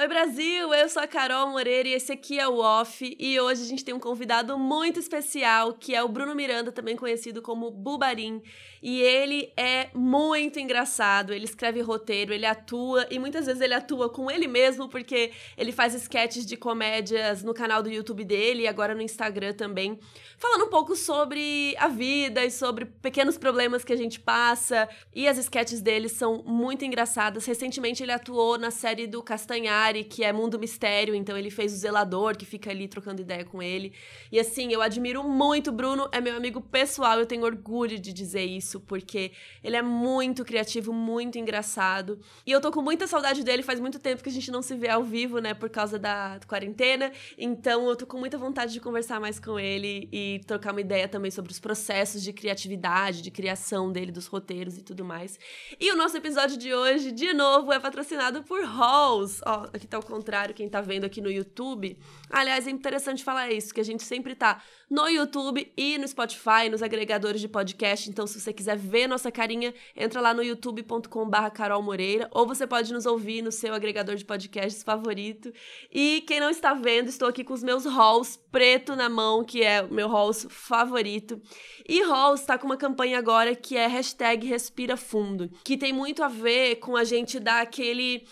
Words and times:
Oi 0.00 0.08
Brasil, 0.08 0.72
eu 0.72 0.88
sou 0.88 1.02
a 1.02 1.06
Carol 1.06 1.48
Moreira 1.48 1.86
e 1.86 1.92
esse 1.92 2.10
aqui 2.10 2.40
é 2.40 2.48
o 2.48 2.56
Off 2.56 3.14
e 3.20 3.38
hoje 3.38 3.62
a 3.62 3.66
gente 3.66 3.84
tem 3.84 3.92
um 3.92 4.00
convidado 4.00 4.58
muito 4.58 4.98
especial 4.98 5.74
que 5.74 5.94
é 5.94 6.02
o 6.02 6.08
Bruno 6.08 6.34
Miranda, 6.34 6.72
também 6.72 6.96
conhecido 6.96 7.42
como 7.42 7.70
Bubarim. 7.70 8.42
E 8.82 8.98
ele 9.02 9.52
é 9.58 9.90
muito 9.94 10.58
engraçado, 10.58 11.34
ele 11.34 11.44
escreve 11.44 11.82
roteiro, 11.82 12.32
ele 12.32 12.46
atua 12.46 13.06
e 13.10 13.18
muitas 13.18 13.44
vezes 13.44 13.60
ele 13.60 13.74
atua 13.74 14.08
com 14.08 14.30
ele 14.30 14.48
mesmo 14.48 14.88
porque 14.88 15.32
ele 15.54 15.70
faz 15.70 15.92
sketches 15.92 16.46
de 16.46 16.56
comédias 16.56 17.42
no 17.42 17.52
canal 17.52 17.82
do 17.82 17.90
YouTube 17.90 18.24
dele 18.24 18.62
e 18.62 18.66
agora 18.66 18.94
no 18.94 19.02
Instagram 19.02 19.52
também, 19.52 20.00
falando 20.38 20.64
um 20.64 20.70
pouco 20.70 20.96
sobre 20.96 21.76
a 21.76 21.88
vida 21.88 22.42
e 22.42 22.50
sobre 22.50 22.86
pequenos 22.86 23.36
problemas 23.36 23.84
que 23.84 23.92
a 23.92 23.96
gente 23.96 24.18
passa. 24.18 24.88
E 25.14 25.28
as 25.28 25.36
sketches 25.36 25.82
dele 25.82 26.08
são 26.08 26.42
muito 26.42 26.86
engraçadas. 26.86 27.44
Recentemente 27.44 28.02
ele 28.02 28.12
atuou 28.12 28.56
na 28.56 28.70
série 28.70 29.06
do 29.06 29.22
Castanhar 29.22 29.89
que 30.04 30.24
é 30.24 30.32
Mundo 30.32 30.58
Mistério, 30.58 31.14
então 31.14 31.36
ele 31.36 31.50
fez 31.50 31.72
o 31.72 31.76
zelador, 31.76 32.36
que 32.36 32.46
fica 32.46 32.70
ali 32.70 32.88
trocando 32.88 33.20
ideia 33.20 33.44
com 33.44 33.62
ele. 33.62 33.92
E 34.30 34.38
assim, 34.38 34.72
eu 34.72 34.80
admiro 34.80 35.22
muito, 35.24 35.72
Bruno 35.72 36.08
é 36.12 36.20
meu 36.20 36.36
amigo 36.36 36.60
pessoal, 36.60 37.18
eu 37.18 37.26
tenho 37.26 37.44
orgulho 37.44 37.98
de 37.98 38.12
dizer 38.12 38.44
isso, 38.44 38.80
porque 38.80 39.32
ele 39.62 39.76
é 39.76 39.82
muito 39.82 40.44
criativo, 40.44 40.92
muito 40.92 41.38
engraçado. 41.38 42.18
E 42.46 42.52
eu 42.52 42.60
tô 42.60 42.70
com 42.70 42.82
muita 42.82 43.06
saudade 43.06 43.42
dele, 43.42 43.62
faz 43.62 43.80
muito 43.80 43.98
tempo 43.98 44.22
que 44.22 44.28
a 44.28 44.32
gente 44.32 44.50
não 44.50 44.62
se 44.62 44.74
vê 44.74 44.88
ao 44.88 45.02
vivo, 45.02 45.38
né, 45.38 45.52
por 45.54 45.68
causa 45.68 45.98
da 45.98 46.38
quarentena. 46.46 47.12
Então 47.36 47.88
eu 47.88 47.96
tô 47.96 48.06
com 48.06 48.18
muita 48.18 48.38
vontade 48.38 48.72
de 48.72 48.80
conversar 48.80 49.20
mais 49.20 49.38
com 49.38 49.58
ele 49.58 50.08
e 50.12 50.40
trocar 50.46 50.72
uma 50.72 50.80
ideia 50.80 51.08
também 51.08 51.30
sobre 51.30 51.50
os 51.52 51.58
processos 51.58 52.22
de 52.22 52.32
criatividade, 52.32 53.22
de 53.22 53.30
criação 53.30 53.90
dele, 53.92 54.12
dos 54.12 54.26
roteiros 54.26 54.78
e 54.78 54.82
tudo 54.82 55.04
mais. 55.04 55.38
E 55.78 55.90
o 55.92 55.96
nosso 55.96 56.16
episódio 56.16 56.56
de 56.56 56.72
hoje, 56.72 57.12
de 57.12 57.32
novo, 57.32 57.72
é 57.72 57.78
patrocinado 57.78 58.42
por 58.42 58.62
Halls. 58.64 59.40
Ó, 59.46 59.66
aqui 59.80 59.86
tá 59.86 59.96
ao 59.96 60.02
contrário, 60.02 60.54
quem 60.54 60.68
tá 60.68 60.80
vendo 60.82 61.04
aqui 61.04 61.20
no 61.20 61.30
YouTube. 61.30 61.98
Aliás, 62.28 62.66
é 62.66 62.70
interessante 62.70 63.24
falar 63.24 63.50
isso, 63.50 63.72
que 63.72 63.80
a 63.80 63.84
gente 63.84 64.02
sempre 64.02 64.34
tá 64.34 64.62
no 64.90 65.08
YouTube 65.08 65.72
e 65.76 65.96
no 65.96 66.06
Spotify, 66.06 66.68
nos 66.70 66.82
agregadores 66.82 67.40
de 67.40 67.48
podcast. 67.48 68.10
Então, 68.10 68.26
se 68.26 68.38
você 68.38 68.52
quiser 68.52 68.76
ver 68.76 69.06
nossa 69.06 69.32
carinha, 69.32 69.72
entra 69.96 70.20
lá 70.20 70.34
no 70.34 70.42
youtube.com/barra 70.42 71.50
Carol 71.50 71.82
Moreira, 71.82 72.28
ou 72.32 72.46
você 72.46 72.66
pode 72.66 72.92
nos 72.92 73.06
ouvir 73.06 73.40
no 73.40 73.50
seu 73.50 73.72
agregador 73.72 74.16
de 74.16 74.24
podcasts 74.24 74.82
favorito. 74.82 75.52
E 75.90 76.22
quem 76.26 76.40
não 76.40 76.50
está 76.50 76.74
vendo, 76.74 77.08
estou 77.08 77.28
aqui 77.28 77.42
com 77.42 77.54
os 77.54 77.62
meus 77.62 77.86
halls 77.86 78.36
preto 78.52 78.94
na 78.94 79.08
mão, 79.08 79.42
que 79.42 79.62
é 79.62 79.82
o 79.82 79.92
meu 79.92 80.08
halls 80.08 80.46
favorito. 80.50 81.40
E 81.88 82.02
halls 82.02 82.40
está 82.40 82.58
com 82.58 82.66
uma 82.66 82.76
campanha 82.76 83.18
agora 83.18 83.54
que 83.54 83.76
é 83.76 83.86
hashtag 83.86 84.46
Respira 84.46 84.96
Fundo, 84.96 85.50
que 85.64 85.78
tem 85.78 85.92
muito 85.92 86.22
a 86.22 86.28
ver 86.28 86.76
com 86.76 86.96
a 86.96 87.04
gente 87.04 87.40
dar 87.40 87.62
aquele 87.62 88.26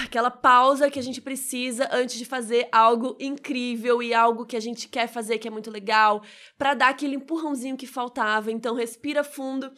aquela 0.00 0.30
pausa 0.30 0.90
que 0.90 0.98
a 0.98 1.02
gente 1.02 1.20
precisa 1.20 1.88
antes 1.92 2.16
de 2.16 2.24
fazer 2.24 2.68
algo 2.72 3.16
incrível 3.20 4.02
e 4.02 4.14
algo 4.14 4.46
que 4.46 4.56
a 4.56 4.60
gente 4.60 4.88
quer 4.88 5.06
fazer 5.06 5.38
que 5.38 5.46
é 5.46 5.50
muito 5.50 5.70
legal, 5.70 6.22
para 6.56 6.74
dar 6.74 6.88
aquele 6.88 7.16
empurrãozinho 7.16 7.76
que 7.76 7.86
faltava. 7.86 8.50
Então 8.50 8.74
respira 8.74 9.22
fundo, 9.22 9.70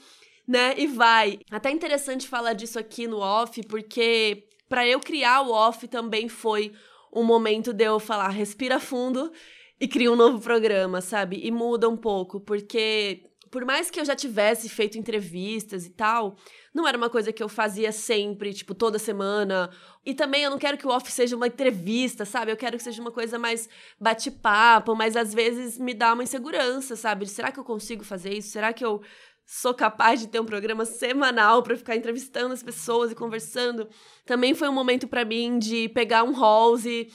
né? 0.47 0.75
E 0.79 0.87
vai. 0.87 1.41
Até 1.51 1.71
interessante 1.71 2.29
falar 2.29 2.53
disso 2.53 2.79
aqui 2.79 3.07
no 3.07 3.19
off, 3.19 3.61
porque 3.67 4.47
para 4.69 4.87
eu 4.87 5.01
criar 5.01 5.43
o 5.43 5.51
off 5.51 5.89
também 5.89 6.29
foi 6.29 6.73
um 7.13 7.25
momento 7.25 7.73
de 7.73 7.85
eu 7.85 7.99
falar 7.99 8.29
respira 8.29 8.79
fundo 8.79 9.33
e 9.81 9.89
cria 9.89 10.11
um 10.11 10.17
novo 10.17 10.41
programa, 10.41 11.01
sabe? 11.01 11.41
E 11.43 11.51
muda 11.51 11.89
um 11.89 11.97
pouco, 11.97 12.41
porque 12.41 13.23
por 13.55 13.65
mais 13.65 13.89
que 13.89 14.01
eu 14.01 14.05
já 14.05 14.17
tivesse 14.17 14.69
feito 14.69 14.99
entrevistas 14.99 15.87
e 15.87 15.91
tal, 15.91 16.37
não 16.75 16.89
era 16.89 16.99
uma 16.99 17.09
coisa 17.09 17.33
que 17.33 17.41
eu 17.41 17.49
fazia 17.49 17.93
sempre, 17.93 18.53
tipo, 18.53 18.75
toda 18.75 18.99
semana. 18.99 19.71
E 20.05 20.13
também 20.13 20.43
eu 20.43 20.51
não 20.51 20.59
quero 20.59 20.77
que 20.77 20.85
o 20.85 20.91
off 20.91 21.09
seja 21.13 21.37
uma 21.37 21.47
entrevista, 21.47 22.25
sabe? 22.25 22.51
Eu 22.51 22.57
quero 22.57 22.77
que 22.77 22.83
seja 22.83 23.01
uma 23.01 23.13
coisa 23.13 23.39
mais 23.39 23.69
bate-papo, 23.97 24.97
mas 24.97 25.15
às 25.15 25.33
vezes 25.33 25.79
me 25.79 25.95
dá 25.95 26.15
uma 26.15 26.25
insegurança, 26.25 26.97
sabe? 26.97 27.27
De, 27.27 27.31
será 27.31 27.53
que 27.53 27.61
eu 27.61 27.63
consigo 27.63 28.03
fazer 28.03 28.35
isso? 28.35 28.51
Será 28.51 28.73
que 28.73 28.85
eu 28.85 29.01
sou 29.47 29.73
capaz 29.73 30.19
de 30.19 30.27
ter 30.27 30.41
um 30.41 30.45
programa 30.45 30.85
semanal 30.85 31.63
para 31.63 31.77
ficar 31.77 31.95
entrevistando 31.95 32.53
as 32.53 32.61
pessoas 32.61 33.13
e 33.13 33.15
conversando? 33.15 33.89
Também 34.27 34.53
foi 34.53 34.69
um 34.69 34.75
momento 34.75 35.07
para 35.07 35.25
mim 35.25 35.61
de 35.61 35.89
pegar 35.91 36.25
um 36.25 36.33
halls 36.33 36.85
e 36.85 37.09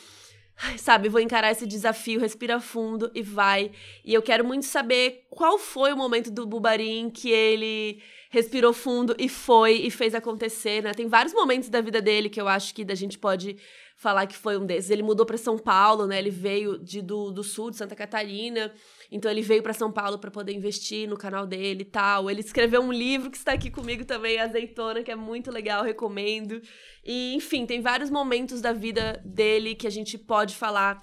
sabe, 0.77 1.09
vou 1.09 1.21
encarar 1.21 1.51
esse 1.51 1.65
desafio, 1.65 2.19
respira 2.19 2.59
fundo 2.59 3.09
e 3.13 3.21
vai. 3.21 3.71
E 4.03 4.13
eu 4.13 4.21
quero 4.21 4.43
muito 4.43 4.65
saber 4.65 5.25
qual 5.29 5.57
foi 5.57 5.93
o 5.93 5.97
momento 5.97 6.29
do 6.29 6.45
Bubarim 6.45 7.09
que 7.09 7.29
ele 7.29 8.01
respirou 8.29 8.73
fundo 8.73 9.15
e 9.17 9.27
foi 9.27 9.73
e 9.73 9.89
fez 9.89 10.13
acontecer, 10.13 10.83
né? 10.83 10.93
Tem 10.93 11.07
vários 11.07 11.33
momentos 11.33 11.69
da 11.69 11.81
vida 11.81 12.01
dele 12.01 12.29
que 12.29 12.39
eu 12.39 12.47
acho 12.47 12.73
que 12.75 12.85
a 12.87 12.95
gente 12.95 13.17
pode 13.17 13.57
falar 13.95 14.27
que 14.27 14.35
foi 14.35 14.57
um 14.57 14.65
desses. 14.65 14.91
Ele 14.91 15.03
mudou 15.03 15.25
para 15.25 15.37
São 15.37 15.57
Paulo, 15.57 16.05
né? 16.05 16.19
Ele 16.19 16.29
veio 16.29 16.77
de, 16.77 17.01
do, 17.01 17.31
do 17.31 17.43
sul 17.43 17.71
de 17.71 17.77
Santa 17.77 17.95
Catarina. 17.95 18.71
Então 19.11 19.29
ele 19.29 19.41
veio 19.41 19.63
para 19.63 19.73
São 19.73 19.91
Paulo 19.91 20.19
para 20.19 20.29
poder 20.29 20.53
investir 20.53 21.07
no 21.07 21.17
canal 21.17 21.45
dele 21.45 21.81
e 21.81 21.85
tal. 21.85 22.29
Ele 22.29 22.41
escreveu 22.41 22.81
um 22.81 22.91
livro 22.91 23.31
que 23.31 23.37
está 23.37 23.53
aqui 23.53 23.71
comigo 23.71 24.05
também, 24.05 24.39
Azeitona, 24.39 25.03
que 25.03 25.11
é 25.11 25.15
muito 25.15 25.51
legal, 25.51 25.83
recomendo. 25.83 26.61
E 27.03 27.33
enfim, 27.33 27.65
tem 27.65 27.81
vários 27.81 28.09
momentos 28.09 28.61
da 28.61 28.71
vida 28.71 29.21
dele 29.25 29.75
que 29.75 29.87
a 29.87 29.91
gente 29.91 30.17
pode 30.17 30.55
falar 30.55 31.01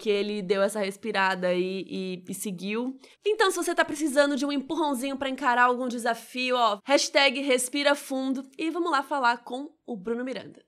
que 0.00 0.08
ele 0.08 0.40
deu 0.40 0.62
essa 0.62 0.80
respirada 0.80 1.52
e, 1.52 1.84
e, 1.86 2.24
e, 2.26 2.34
seguiu. 2.34 2.98
Então, 3.24 3.50
se 3.50 3.56
você 3.58 3.74
tá 3.74 3.84
precisando 3.84 4.34
de 4.34 4.46
um 4.46 4.50
empurrãozinho 4.50 5.18
para 5.18 5.28
encarar 5.28 5.64
algum 5.64 5.86
desafio, 5.88 6.56
ó, 6.56 6.78
hashtag 6.86 7.42
respira 7.42 7.94
fundo 7.94 8.42
e 8.56 8.70
vamos 8.70 8.90
lá 8.90 9.02
falar 9.02 9.44
com 9.44 9.68
o 9.86 9.94
Bruno 9.94 10.24
Miranda. 10.24 10.64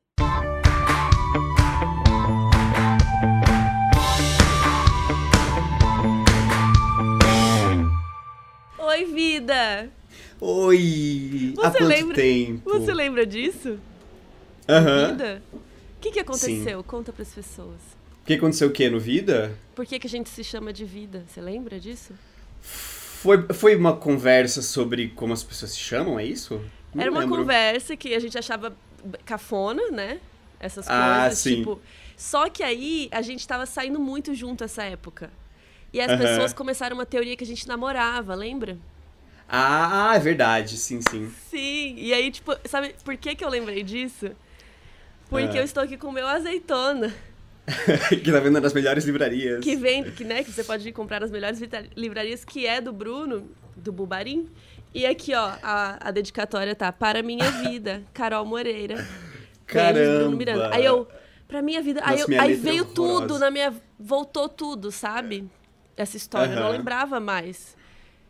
Oi, 8.85 9.05
vida! 9.05 9.89
Oi! 10.41 11.53
Você 11.55 11.67
Há 11.67 11.71
quanto 11.71 11.85
lembra, 11.85 12.17
tempo? 12.17 12.69
Você 12.81 12.93
lembra 12.93 13.25
disso? 13.25 13.79
Aham. 14.69 15.13
Vida? 15.13 15.43
O 15.53 15.61
que, 16.01 16.11
que 16.11 16.19
aconteceu? 16.19 16.83
Conta 16.83 17.13
pras 17.13 17.29
pessoas. 17.33 17.79
O 18.23 18.27
que 18.27 18.35
aconteceu 18.35 18.67
o 18.69 18.73
quê? 18.73 18.91
No 18.91 18.99
Vida? 18.99 19.57
Por 19.77 19.87
que, 19.87 20.01
que 20.01 20.07
a 20.09 20.11
gente 20.11 20.29
se 20.29 20.43
chama 20.43 20.73
de 20.73 20.85
vida? 20.85 21.25
Você 21.29 21.41
lembra 21.41 21.79
disso? 21.79 22.13
Foi, 22.61 23.47
foi 23.55 23.77
uma 23.77 23.97
conversa 23.97 24.61
sobre 24.63 25.09
como 25.11 25.33
as 25.33 25.45
pessoas 25.45 25.71
se 25.71 25.79
chamam, 25.79 26.19
é 26.19 26.25
isso? 26.25 26.61
Não 26.93 27.03
Era 27.03 27.11
uma 27.13 27.21
lembro. 27.21 27.39
conversa 27.39 27.97
que 27.97 28.13
a 28.15 28.19
gente 28.19 28.37
achava 28.37 28.77
cafona, 29.25 29.91
né? 29.93 30.19
Essas 30.59 30.89
Ah, 30.89 31.21
coisas, 31.23 31.39
sim. 31.39 31.57
tipo. 31.59 31.81
Só 32.17 32.49
que 32.49 32.65
aí 32.65 33.09
a 33.13 33.23
gente 33.23 33.47
tava 33.47 33.65
saindo 33.65 34.01
muito 34.01 34.35
junto 34.35 34.65
essa 34.65 34.83
época. 34.83 35.31
E 35.93 36.01
as 36.01 36.11
Aham. 36.11 36.19
pessoas 36.19 36.53
começaram 36.53 36.97
uma 36.97 37.05
teoria 37.07 37.37
que 37.37 37.45
a 37.45 37.47
gente 37.47 37.67
namorava, 37.69 38.35
lembra? 38.35 38.79
Ah, 39.49 40.13
é 40.15 40.19
verdade, 40.19 40.77
sim, 40.79 41.01
sim. 41.03 41.31
Sim. 41.51 41.95
E 41.99 42.13
aí, 42.15 42.31
tipo, 42.31 42.57
sabe 42.67 42.95
por 43.05 43.17
que, 43.17 43.35
que 43.35 43.45
eu 43.45 43.49
lembrei 43.51 43.83
disso? 43.83 44.31
Porque 45.29 45.59
Ah. 45.59 45.61
eu 45.61 45.65
estou 45.65 45.83
aqui 45.83 45.97
com 45.99 46.09
o 46.09 46.13
meu 46.13 46.27
azeitona. 46.27 47.13
que 48.25 48.33
tá 48.33 48.41
vendo 48.41 48.61
nas 48.61 48.73
melhores 48.73 49.05
livrarias. 49.05 49.63
que 49.63 49.77
vem, 49.77 50.03
que, 50.11 50.25
né, 50.25 50.43
que 50.43 50.51
você 50.51 50.65
pode 50.65 50.89
ir 50.89 50.93
comprar 50.93 51.21
nas 51.21 51.31
melhores 51.31 51.61
livrarias, 51.95 52.45
que 52.45 52.67
é 52.67 52.81
do 52.81 52.93
Bruno, 52.93 53.49
do 53.77 53.93
Bubarim. 53.93 54.49
E 54.95 55.07
aqui, 55.07 55.35
ó, 55.35 55.53
a, 55.63 56.09
a 56.09 56.11
dedicatória 56.11 56.75
tá 56.75 56.91
para 56.91 57.23
minha 57.23 57.51
vida, 57.63 58.03
Carol 58.13 58.45
Moreira. 58.45 58.97
Beijos, 58.97 59.13
Caramba! 59.67 60.19
Bruno 60.21 60.37
Miranda. 60.37 60.71
Aí 60.75 60.85
eu, 60.85 61.07
pra 61.47 61.63
minha 61.63 61.81
vida, 61.83 62.01
aí, 62.03 62.13
Nossa, 62.13 62.23
eu- 62.25 62.29
minha 62.29 62.43
aí 62.43 62.53
é 62.53 62.57
veio 62.57 62.83
horrorosa. 62.85 63.27
tudo 63.27 63.39
na 63.39 63.51
minha, 63.51 63.73
voltou 63.99 64.49
tudo, 64.49 64.91
sabe? 64.91 65.45
Essa 66.03 66.17
história, 66.17 66.53
eu 66.53 66.61
não 66.61 66.71
lembrava 66.71 67.19
mais. 67.21 67.77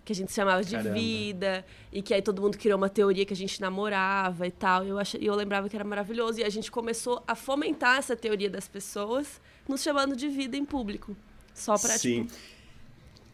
Que 0.05 0.13
a 0.13 0.17
gente 0.17 0.31
se 0.33 0.35
chamava 0.37 0.65
de 0.65 0.73
Caramba. 0.75 0.95
vida, 0.95 1.65
e 1.93 2.03
que 2.03 2.13
aí 2.13 2.21
todo 2.21 2.43
mundo 2.43 2.59
criou 2.59 2.77
uma 2.77 2.89
teoria 2.89 3.25
que 3.25 3.33
a 3.33 3.37
gente 3.37 3.61
namorava 3.61 4.45
e 4.47 4.51
tal. 4.51 4.85
E 4.85 4.89
eu, 4.89 4.99
ach... 4.99 5.15
eu 5.15 5.33
lembrava 5.35 5.69
que 5.69 5.77
era 5.77 5.85
maravilhoso. 5.85 6.41
E 6.41 6.45
a 6.45 6.49
gente 6.51 6.73
começou 6.73 7.23
a 7.27 7.37
fomentar 7.37 7.99
essa 7.99 8.17
teoria 8.17 8.51
das 8.51 8.67
pessoas, 8.67 9.41
nos 9.69 9.81
chamando 9.81 10.17
de 10.17 10.29
vida 10.29 10.57
em 10.57 10.65
público. 10.65 11.17
Só 11.55 11.79
pra, 11.79 11.91
Sim. 11.91 12.25
tipo, 12.25 12.35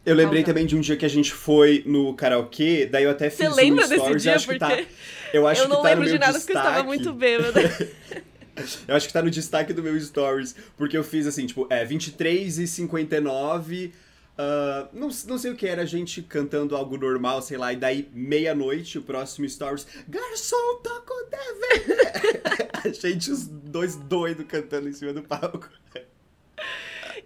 Eu 0.05 0.13
lembrei 0.15 0.43
também 0.43 0.65
de 0.67 0.75
um 0.75 0.79
dia 0.79 0.95
que 0.95 1.05
a 1.05 1.09
gente 1.09 1.33
foi 1.33 1.83
no 1.87 2.13
karaokê, 2.13 2.85
daí 2.85 3.05
eu 3.05 3.11
até 3.11 3.31
fiz 3.31 3.39
Você 3.39 3.49
lembra 3.49 3.85
um 3.85 3.89
desse 3.89 4.01
stories, 4.01 4.21
dia? 4.21 4.31
eu 4.31 4.35
acho 4.35 4.47
que 4.47 4.59
tá, 4.59 4.79
eu 5.33 5.47
acho 5.47 5.61
eu 5.61 5.67
não 5.69 5.77
que 5.77 5.81
tá 5.81 5.89
lembro 5.89 6.03
no 6.03 6.11
de 6.11 6.19
meu 6.19 6.19
nada 6.19 6.39
porque 6.39 6.53
eu 6.53 6.57
estava 6.57 6.83
destaque. 6.83 6.87
muito 6.87 7.13
bêbada. 7.13 7.61
Eu 8.89 8.93
acho 8.95 9.07
que 9.07 9.13
tá 9.13 9.21
no 9.21 9.31
destaque 9.31 9.71
do 9.71 9.81
meu 9.81 9.97
stories, 9.97 10.53
porque 10.75 10.97
eu 10.97 11.03
fiz 11.03 11.25
assim, 11.25 11.45
tipo, 11.45 11.65
é 11.69 11.85
23 11.85 12.59
e 12.59 12.67
59, 12.67 13.93
ah, 14.41 14.87
não, 14.93 15.09
não 15.27 15.37
sei 15.37 15.51
o 15.51 15.55
que 15.57 15.67
era, 15.67 15.81
a 15.81 15.85
gente 15.85 16.21
cantando 16.21 16.73
algo 16.73 16.95
normal, 16.95 17.41
sei 17.41 17.57
lá, 17.57 17.73
e 17.73 17.75
daí 17.75 18.09
meia-noite, 18.13 18.97
o 18.97 19.01
próximo 19.01 19.47
stories, 19.49 19.85
garçom, 20.07 20.79
toca 20.81 21.13
o 21.13 21.25
TV! 21.25 22.41
a 22.85 22.87
gente, 22.87 23.29
os 23.29 23.45
dois 23.45 23.97
doidos 23.97 24.45
cantando 24.47 24.87
em 24.87 24.93
cima 24.93 25.11
do 25.11 25.21
palco. 25.23 25.69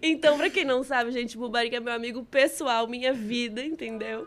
Então, 0.02 0.36
pra 0.36 0.50
quem 0.50 0.64
não 0.64 0.82
sabe, 0.82 1.12
gente, 1.12 1.38
Bubarica 1.38 1.76
é 1.76 1.80
meu 1.80 1.92
amigo 1.92 2.24
pessoal, 2.24 2.88
minha 2.88 3.14
vida, 3.14 3.64
entendeu? 3.64 4.26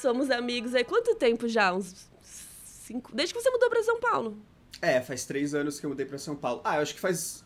Somos 0.00 0.30
amigos 0.30 0.76
aí. 0.76 0.84
Quanto 0.84 1.16
tempo 1.16 1.48
já? 1.48 1.74
Uns 1.74 2.08
cinco. 2.22 3.10
Desde 3.12 3.34
que 3.34 3.42
você 3.42 3.50
mudou 3.50 3.68
pra 3.68 3.82
São 3.82 3.98
Paulo. 3.98 4.38
É, 4.80 5.00
faz 5.00 5.26
três 5.26 5.54
anos 5.54 5.80
que 5.80 5.84
eu 5.84 5.90
mudei 5.90 6.06
pra 6.06 6.18
São 6.18 6.36
Paulo. 6.36 6.60
Ah, 6.64 6.76
eu 6.76 6.82
acho 6.82 6.94
que 6.94 7.00
faz 7.00 7.44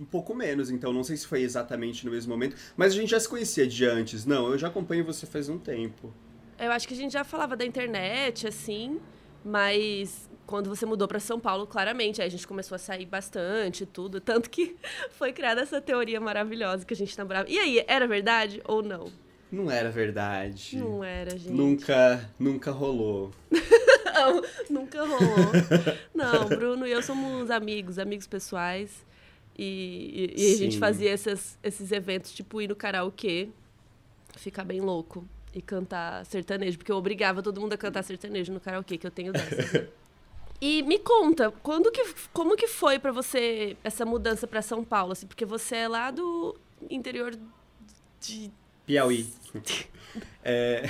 um 0.00 0.04
pouco 0.04 0.34
menos, 0.34 0.70
então 0.70 0.92
não 0.92 1.02
sei 1.02 1.16
se 1.16 1.26
foi 1.26 1.42
exatamente 1.42 2.04
no 2.04 2.12
mesmo 2.12 2.30
momento, 2.30 2.56
mas 2.76 2.92
a 2.92 2.96
gente 2.96 3.10
já 3.10 3.20
se 3.20 3.28
conhecia 3.28 3.66
de 3.66 3.84
antes. 3.84 4.24
Não, 4.24 4.52
eu 4.52 4.58
já 4.58 4.68
acompanho 4.68 5.04
você 5.04 5.26
faz 5.26 5.48
um 5.48 5.58
tempo. 5.58 6.12
Eu 6.58 6.72
acho 6.72 6.86
que 6.88 6.94
a 6.94 6.96
gente 6.96 7.12
já 7.12 7.24
falava 7.24 7.56
da 7.56 7.64
internet, 7.64 8.46
assim, 8.46 9.00
mas 9.44 10.28
quando 10.46 10.68
você 10.68 10.86
mudou 10.86 11.06
para 11.06 11.20
São 11.20 11.38
Paulo, 11.38 11.66
claramente, 11.66 12.20
aí 12.20 12.26
a 12.26 12.30
gente 12.30 12.46
começou 12.46 12.74
a 12.74 12.78
sair 12.78 13.06
bastante, 13.06 13.84
tudo, 13.84 14.20
tanto 14.20 14.48
que 14.48 14.76
foi 15.12 15.32
criada 15.32 15.60
essa 15.60 15.80
teoria 15.80 16.20
maravilhosa 16.20 16.84
que 16.84 16.94
a 16.94 16.96
gente 16.96 17.16
namorava. 17.18 17.48
E 17.48 17.58
aí, 17.58 17.84
era 17.86 18.06
verdade 18.06 18.60
ou 18.66 18.82
não? 18.82 19.12
Não 19.50 19.70
era 19.70 19.90
verdade. 19.90 20.76
Não 20.76 21.02
era, 21.02 21.30
gente. 21.30 21.52
Nunca, 21.52 22.30
nunca 22.38 22.70
rolou. 22.70 23.30
não, 23.50 24.42
nunca 24.68 25.00
rolou. 25.04 25.52
Não, 26.14 26.46
Bruno 26.46 26.86
e 26.86 26.92
eu 26.92 27.02
somos 27.02 27.50
amigos, 27.50 27.98
amigos 27.98 28.26
pessoais. 28.26 29.06
E, 29.58 30.32
e, 30.36 30.50
e 30.50 30.54
a 30.54 30.56
gente 30.56 30.78
fazia 30.78 31.10
esses, 31.10 31.58
esses 31.62 31.90
eventos, 31.90 32.32
tipo 32.32 32.62
ir 32.62 32.68
no 32.68 32.76
karaokê, 32.76 33.48
ficar 34.36 34.64
bem 34.64 34.80
louco 34.80 35.26
e 35.52 35.60
cantar 35.60 36.24
sertanejo, 36.24 36.78
porque 36.78 36.92
eu 36.92 36.96
obrigava 36.96 37.42
todo 37.42 37.60
mundo 37.60 37.72
a 37.72 37.76
cantar 37.76 38.04
sertanejo 38.04 38.52
no 38.52 38.60
karaokê, 38.60 38.96
que 38.96 39.06
eu 39.06 39.10
tenho 39.10 39.32
dessa. 39.32 39.88
e 40.60 40.82
me 40.82 40.98
conta, 41.00 41.50
quando 41.62 41.90
que, 41.90 42.04
como 42.32 42.56
que 42.56 42.68
foi 42.68 43.00
para 43.00 43.10
você 43.10 43.76
essa 43.82 44.06
mudança 44.06 44.46
para 44.46 44.62
São 44.62 44.84
Paulo, 44.84 45.12
assim, 45.12 45.26
porque 45.26 45.44
você 45.44 45.76
é 45.76 45.88
lá 45.88 46.12
do 46.12 46.56
interior 46.88 47.36
de 48.20 48.52
Piauí. 48.86 49.26
é... 50.44 50.88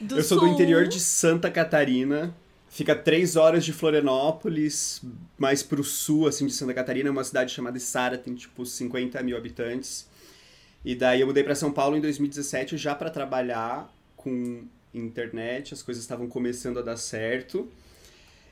eu 0.00 0.22
sou 0.22 0.38
do 0.38 0.48
interior 0.48 0.86
de 0.86 1.00
Santa 1.00 1.50
Catarina. 1.50 2.36
Fica 2.68 2.94
três 2.94 3.36
horas 3.36 3.64
de 3.64 3.72
Florianópolis, 3.72 5.02
mais 5.38 5.62
pro 5.62 5.84
sul, 5.84 6.26
assim, 6.26 6.46
de 6.46 6.52
Santa 6.52 6.72
Catarina, 6.72 7.10
uma 7.10 7.24
cidade 7.24 7.52
chamada 7.52 7.78
Sara, 7.78 8.16
tem 8.16 8.34
tipo 8.34 8.64
50 8.64 9.22
mil 9.22 9.36
habitantes. 9.36 10.08
E 10.84 10.94
daí 10.94 11.20
eu 11.20 11.26
mudei 11.26 11.42
para 11.42 11.54
São 11.54 11.72
Paulo 11.72 11.96
em 11.96 12.00
2017 12.00 12.76
já 12.76 12.94
para 12.94 13.10
trabalhar 13.10 13.92
com 14.16 14.64
internet, 14.94 15.74
as 15.74 15.82
coisas 15.82 16.02
estavam 16.02 16.28
começando 16.28 16.78
a 16.78 16.82
dar 16.82 16.96
certo. 16.96 17.70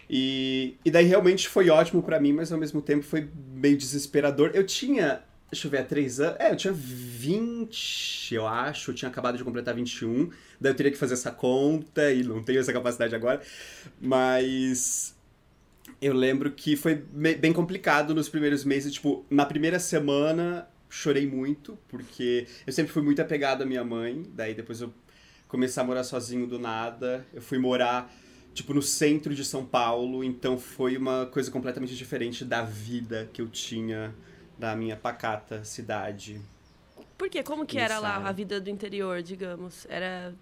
E, 0.08 0.76
e 0.84 0.90
daí 0.90 1.06
realmente 1.06 1.48
foi 1.48 1.70
ótimo 1.70 2.02
para 2.02 2.20
mim, 2.20 2.32
mas 2.32 2.52
ao 2.52 2.58
mesmo 2.58 2.82
tempo 2.82 3.04
foi 3.04 3.28
meio 3.54 3.76
desesperador. 3.76 4.50
Eu 4.52 4.64
tinha, 4.64 5.22
deixa 5.50 5.66
eu 5.66 5.70
ver, 5.70 5.78
há 5.78 5.84
três 5.84 6.20
anos. 6.20 6.36
É, 6.38 6.50
eu 6.50 6.56
tinha 6.56 6.72
20, 6.72 8.34
eu 8.34 8.46
acho. 8.46 8.90
Eu 8.90 8.94
tinha 8.94 9.08
acabado 9.08 9.38
de 9.38 9.44
completar 9.44 9.74
21. 9.74 10.30
Daí 10.60 10.72
eu 10.72 10.76
teria 10.76 10.92
que 10.92 10.98
fazer 10.98 11.14
essa 11.14 11.30
conta 11.30 12.12
e 12.12 12.22
não 12.22 12.42
tenho 12.42 12.60
essa 12.60 12.72
capacidade 12.72 13.14
agora. 13.14 13.40
Mas 14.00 15.13
eu 16.00 16.14
lembro 16.14 16.50
que 16.50 16.76
foi 16.76 16.94
bem 16.94 17.52
complicado 17.52 18.14
nos 18.14 18.28
primeiros 18.28 18.64
meses. 18.64 18.92
Tipo, 18.92 19.24
na 19.30 19.46
primeira 19.46 19.78
semana 19.78 20.68
chorei 20.88 21.26
muito, 21.26 21.78
porque 21.88 22.46
eu 22.66 22.72
sempre 22.72 22.92
fui 22.92 23.02
muito 23.02 23.20
apegado 23.20 23.62
à 23.62 23.66
minha 23.66 23.82
mãe, 23.82 24.22
daí 24.28 24.54
depois 24.54 24.80
eu 24.80 24.92
comecei 25.48 25.82
a 25.82 25.86
morar 25.86 26.04
sozinho 26.04 26.46
do 26.46 26.58
nada, 26.58 27.26
eu 27.32 27.42
fui 27.42 27.58
morar, 27.58 28.12
tipo, 28.52 28.72
no 28.72 28.82
centro 28.82 29.34
de 29.34 29.44
São 29.44 29.64
Paulo, 29.66 30.22
então 30.22 30.56
foi 30.56 30.96
uma 30.96 31.26
coisa 31.26 31.50
completamente 31.50 31.96
diferente 31.96 32.44
da 32.44 32.62
vida 32.62 33.28
que 33.32 33.42
eu 33.42 33.48
tinha 33.48 34.14
da 34.56 34.76
minha 34.76 34.96
pacata 34.96 35.64
cidade. 35.64 36.40
Por 37.18 37.28
quê? 37.28 37.42
Como 37.42 37.66
que 37.66 37.78
era 37.78 37.98
lá 37.98 38.16
a 38.16 38.32
vida 38.32 38.60
do 38.60 38.70
interior, 38.70 39.22
digamos? 39.22 39.86
Era 39.88 40.34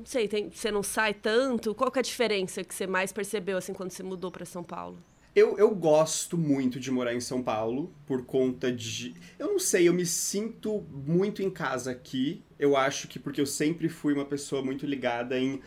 não 0.00 0.06
sei, 0.06 0.26
tem, 0.26 0.50
você 0.50 0.70
não 0.70 0.82
sai 0.82 1.12
tanto? 1.12 1.74
Qual 1.74 1.90
que 1.90 1.98
é 1.98 2.00
a 2.00 2.02
diferença 2.02 2.64
que 2.64 2.74
você 2.74 2.86
mais 2.86 3.12
percebeu 3.12 3.58
assim 3.58 3.74
quando 3.74 3.90
você 3.90 4.02
mudou 4.02 4.30
para 4.30 4.46
São 4.46 4.64
Paulo? 4.64 4.98
Eu, 5.36 5.58
eu 5.58 5.72
gosto 5.74 6.36
muito 6.36 6.80
de 6.80 6.90
morar 6.90 7.14
em 7.14 7.20
São 7.20 7.42
Paulo 7.42 7.92
por 8.06 8.24
conta 8.24 8.72
de. 8.72 9.14
Eu 9.38 9.48
não 9.48 9.58
sei, 9.58 9.86
eu 9.86 9.92
me 9.92 10.06
sinto 10.06 10.80
muito 10.90 11.42
em 11.42 11.50
casa 11.50 11.90
aqui. 11.90 12.42
Eu 12.58 12.76
acho 12.76 13.06
que 13.06 13.18
porque 13.18 13.40
eu 13.40 13.46
sempre 13.46 13.88
fui 13.88 14.14
uma 14.14 14.24
pessoa 14.24 14.62
muito 14.62 14.86
ligada 14.86 15.38
em 15.38 15.60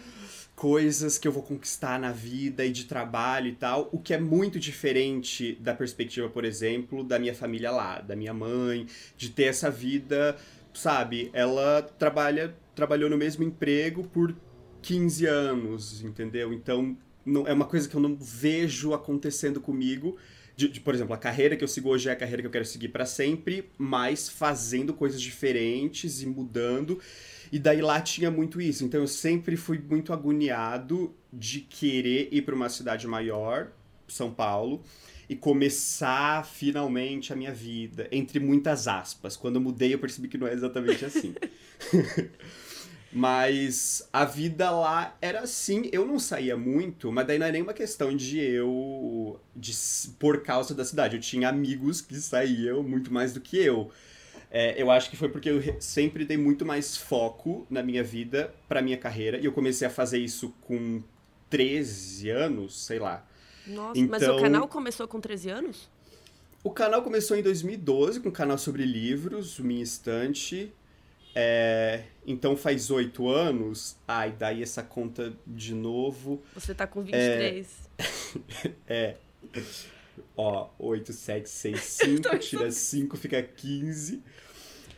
coisas 0.56 1.18
que 1.18 1.27
eu 1.27 1.31
vou 1.31 1.44
conquistar 1.44 2.00
na 2.00 2.12
vida 2.12 2.65
e 2.65 2.71
de 2.71 2.85
trabalho 2.85 3.47
e 3.47 3.56
tal, 3.56 3.89
o 3.91 4.00
que 4.00 4.13
é 4.13 4.19
muito 4.19 4.59
diferente 4.59 5.57
da 5.59 5.74
perspectiva, 5.74 6.30
por 6.30 6.45
exemplo, 6.45 7.03
da 7.03 7.18
minha 7.18 7.33
família 7.33 7.71
lá, 7.71 8.00
da 8.01 8.15
minha 8.15 8.33
mãe, 8.33 8.85
de 9.18 9.30
ter 9.30 9.45
essa 9.45 9.71
vida, 9.71 10.38
sabe? 10.73 11.29
Ela 11.33 11.81
trabalha, 11.81 12.55
trabalhou 12.75 13.09
no 13.09 13.17
mesmo 13.17 13.43
emprego 13.43 14.07
por 14.07 14.35
15 14.81 15.25
anos, 15.25 16.03
entendeu? 16.03 16.53
Então, 16.53 16.97
não, 17.25 17.47
é 17.47 17.53
uma 17.53 17.65
coisa 17.65 17.87
que 17.87 17.95
eu 17.95 18.01
não 18.01 18.15
vejo 18.15 18.93
acontecendo 18.93 19.61
comigo. 19.61 20.17
De, 20.55 20.67
de, 20.67 20.79
por 20.79 20.93
exemplo, 20.93 21.13
a 21.13 21.17
carreira 21.17 21.55
que 21.55 21.63
eu 21.63 21.67
sigo 21.67 21.89
hoje 21.89 22.09
é 22.09 22.11
a 22.11 22.15
carreira 22.15 22.41
que 22.41 22.47
eu 22.47 22.51
quero 22.51 22.65
seguir 22.65 22.89
para 22.89 23.05
sempre, 23.05 23.71
mas 23.77 24.29
fazendo 24.29 24.93
coisas 24.93 25.21
diferentes 25.21 26.21
e 26.21 26.25
mudando. 26.25 26.99
E 27.51 27.57
daí 27.57 27.81
lá 27.81 28.01
tinha 28.01 28.29
muito 28.29 28.61
isso. 28.61 28.83
Então 28.83 28.99
eu 29.01 29.07
sempre 29.07 29.55
fui 29.55 29.79
muito 29.79 30.13
agoniado 30.13 31.15
de 31.31 31.61
querer 31.61 32.29
ir 32.31 32.43
para 32.43 32.53
uma 32.53 32.69
cidade 32.69 33.07
maior, 33.07 33.71
São 34.07 34.31
Paulo, 34.31 34.83
e 35.29 35.35
começar 35.35 36.45
finalmente 36.45 37.31
a 37.31 37.35
minha 37.35 37.53
vida, 37.53 38.07
entre 38.11 38.39
muitas 38.39 38.87
aspas. 38.87 39.37
Quando 39.37 39.55
eu 39.55 39.61
mudei, 39.61 39.93
eu 39.93 39.99
percebi 39.99 40.27
que 40.27 40.37
não 40.37 40.47
é 40.47 40.53
exatamente 40.53 41.05
assim. 41.05 41.33
Mas 43.15 44.09
a 44.11 44.25
vida 44.25 44.71
lá 44.71 45.15
era 45.21 45.41
assim. 45.41 45.87
Eu 45.91 46.03
não 46.05 46.17
saía 46.17 46.57
muito, 46.57 47.11
mas 47.11 47.27
daí 47.27 47.37
não 47.37 47.45
é 47.45 47.51
nenhuma 47.51 47.73
questão 47.73 48.15
de 48.15 48.39
eu. 48.39 49.39
De, 49.55 49.71
por 50.17 50.41
causa 50.41 50.73
da 50.73 50.83
cidade. 50.83 51.15
Eu 51.15 51.21
tinha 51.21 51.47
amigos 51.47 52.01
que 52.01 52.15
saíam 52.15 52.81
muito 52.81 53.13
mais 53.13 53.31
do 53.31 53.39
que 53.39 53.57
eu. 53.57 53.91
É, 54.49 54.81
eu 54.81 54.89
acho 54.89 55.11
que 55.11 55.15
foi 55.15 55.29
porque 55.29 55.49
eu 55.49 55.61
sempre 55.79 56.25
dei 56.25 56.37
muito 56.37 56.65
mais 56.65 56.97
foco 56.97 57.67
na 57.69 57.83
minha 57.83 58.03
vida 58.03 58.51
para 58.67 58.81
minha 58.81 58.97
carreira. 58.97 59.37
E 59.37 59.45
eu 59.45 59.51
comecei 59.51 59.87
a 59.87 59.91
fazer 59.91 60.17
isso 60.17 60.51
com 60.61 61.03
13 61.51 62.31
anos, 62.31 62.83
sei 62.83 62.97
lá. 62.97 63.23
Nossa, 63.68 64.00
então, 64.00 64.19
mas 64.19 64.27
o 64.27 64.39
canal 64.39 64.68
começou 64.68 65.07
com 65.07 65.19
13 65.19 65.50
anos? 65.50 65.89
O 66.63 66.71
canal 66.71 67.01
começou 67.01 67.36
em 67.36 67.44
2012 67.44 68.21
com 68.21 68.30
um 68.30 68.31
canal 68.31 68.57
sobre 68.57 68.86
livros, 68.86 69.60
Minha 69.60 69.83
Estante. 69.83 70.71
É, 71.36 72.04
então 72.25 72.56
faz 72.56 72.92
oito 72.92 73.27
anos. 73.27 73.98
Ai, 74.07 74.31
daí 74.31 74.62
essa 74.62 74.83
conta 74.83 75.33
de 75.45 75.74
novo. 75.74 76.42
Você 76.54 76.74
tá 76.74 76.88
com 76.88 77.01
23. 77.01 77.68
É. 77.98 78.71
é. 78.88 79.18
Ó, 80.38 80.69
8, 80.80 81.12
7, 81.12 81.50
6, 81.50 81.80
5, 81.80 82.38
tira 82.39 82.71
5, 82.71 83.18
fica 83.18 83.42
15. 83.42 84.24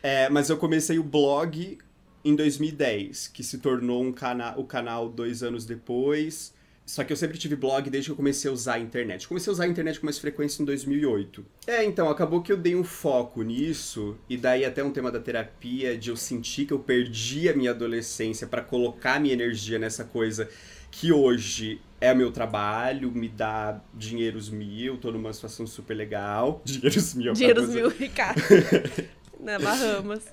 É, 0.04 0.30
mas 0.30 0.50
eu 0.50 0.58
comecei 0.58 1.00
o 1.00 1.04
blog 1.04 1.78
em 2.24 2.36
2010, 2.36 3.28
que 3.28 3.44
se 3.44 3.58
tornou 3.58 4.04
um 4.04 4.12
cana 4.12 4.56
o 4.58 4.63
canal 4.63 5.10
dois 5.10 5.42
anos 5.42 5.66
depois. 5.66 6.54
Só 6.86 7.04
que 7.04 7.12
eu 7.12 7.18
sempre 7.18 7.38
tive 7.38 7.56
blog 7.56 7.89
desde 7.89 8.10
que 8.10 8.12
eu 8.12 8.15
comecei 8.15 8.50
a 8.50 8.54
usar 8.54 8.75
a 8.75 8.80
internet. 8.80 9.27
Comecei 9.27 9.50
a 9.50 9.54
usar 9.54 9.63
a 9.63 9.68
internet 9.68 10.00
com 10.00 10.06
mais 10.06 10.20
frequência 10.20 10.62
em 10.62 10.65
2008. 10.65 11.44
É, 11.65 11.84
então, 11.84 12.10
acabou 12.10 12.42
que 12.42 12.51
eu 12.51 12.58
dei 12.58 12.75
um 12.75 12.84
foco 12.84 13.42
nisso, 13.42 14.15
e 14.30 14.38
daí 14.38 14.63
até 14.63 14.84
um 14.84 14.92
tema 14.92 15.12
da 15.12 15.20
terapia, 15.20 15.98
de 15.98 16.10
eu 16.12 16.15
sentir 16.15 16.65
que 16.65 16.74
eu 16.74 16.80
perdi 16.80 17.50
a 17.50 17.56
minha 17.56 17.72
adolescência 17.72 18.46
para 18.46 18.62
colocar 18.62 19.20
minha 19.20 19.34
energia 19.34 19.80
nessa 19.80 20.04
coisa 20.04 20.48
que 20.92 21.12
hoje 21.12 21.82
é 22.00 22.13
meu 22.13 22.32
trabalho, 22.32 23.12
me 23.12 23.27
dá 23.27 23.82
dinheiros 23.94 24.50
mil, 24.50 24.98
tô 24.98 25.12
numa 25.12 25.34
situação 25.34 25.68
super 25.68 25.94
legal. 25.94 26.62
Dinheiros 26.65 27.13
mil. 27.13 27.34
Dinheiros 27.34 27.70
mil, 27.70 27.89
Ricardo. 27.89 28.42
Na 29.39 29.60
Bahamas. 29.60 30.24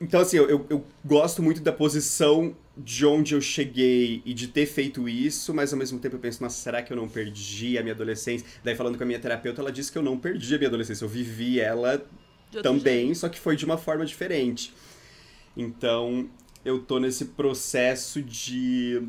Então, 0.00 0.20
assim, 0.20 0.36
eu, 0.36 0.64
eu, 0.70 0.84
gosto 1.04 1.42
muito 1.42 1.60
da 1.60 1.72
posição 1.72 2.56
de 2.76 3.06
onde 3.06 3.34
eu 3.34 3.40
cheguei 3.40 4.20
e 4.24 4.34
de 4.34 4.48
ter 4.48 4.66
feito 4.66 5.08
isso, 5.08 5.54
mas 5.54 5.72
ao 5.72 5.78
mesmo 5.78 5.98
tempo 5.98 6.16
eu 6.16 6.20
penso, 6.20 6.42
nossa, 6.42 6.56
será 6.62 6.82
que 6.82 6.92
eu 6.92 6.96
não 6.96 7.08
perdi 7.08 7.78
a 7.78 7.82
minha 7.82 7.94
adolescência? 7.94 8.46
Daí, 8.62 8.74
falando 8.74 8.98
com 8.98 9.02
a 9.02 9.06
minha 9.06 9.18
terapeuta, 9.18 9.62
ela 9.62 9.72
disse 9.72 9.90
que 9.90 9.96
eu 9.96 10.02
não 10.02 10.18
perdi 10.18 10.54
a 10.54 10.58
minha 10.58 10.68
adolescência, 10.68 11.04
eu 11.04 11.08
vivi 11.08 11.58
ela 11.58 12.04
também, 12.62 13.06
jeito. 13.06 13.18
só 13.18 13.28
que 13.28 13.40
foi 13.40 13.56
de 13.56 13.64
uma 13.64 13.78
forma 13.78 14.04
diferente. 14.04 14.74
Então, 15.56 16.28
eu 16.64 16.80
tô 16.80 16.98
nesse 16.98 17.26
processo 17.26 18.20
de, 18.20 19.02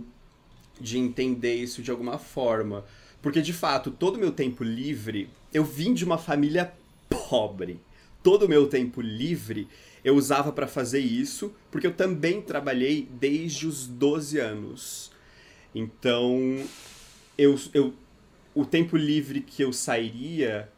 de 0.79 0.97
entender 0.97 1.55
isso 1.55 1.81
de 1.81 1.91
alguma 1.91 2.17
forma. 2.17 2.86
Porque, 3.21 3.41
de 3.41 3.51
fato, 3.51 3.91
todo 3.91 4.15
o 4.15 4.19
meu 4.19 4.31
tempo 4.31 4.63
livre, 4.63 5.29
eu 5.53 5.65
vim 5.65 5.93
de 5.93 6.05
uma 6.05 6.17
família 6.17 6.71
pobre. 7.09 7.79
Todo 8.24 8.45
o 8.45 8.50
meu 8.50 8.67
tempo 8.67 9.01
livre 9.01 9.67
eu 10.08 10.16
usava 10.16 10.54
para 10.54 10.68
fazer 10.68 11.02
isso, 11.02 11.54
porque 11.70 11.86
eu 11.86 11.94
também 11.94 12.42
trabalhei 12.42 13.10
desde 13.12 13.68
os 13.68 13.86
12 13.86 14.40
anos. 14.40 15.12
Então, 15.76 16.66
eu, 17.38 17.60
eu, 17.74 17.94
o 18.56 18.66
tempo 18.66 18.96
livre 18.96 19.42
que 19.42 19.62
eu 19.62 19.74
sairia. 19.74 20.72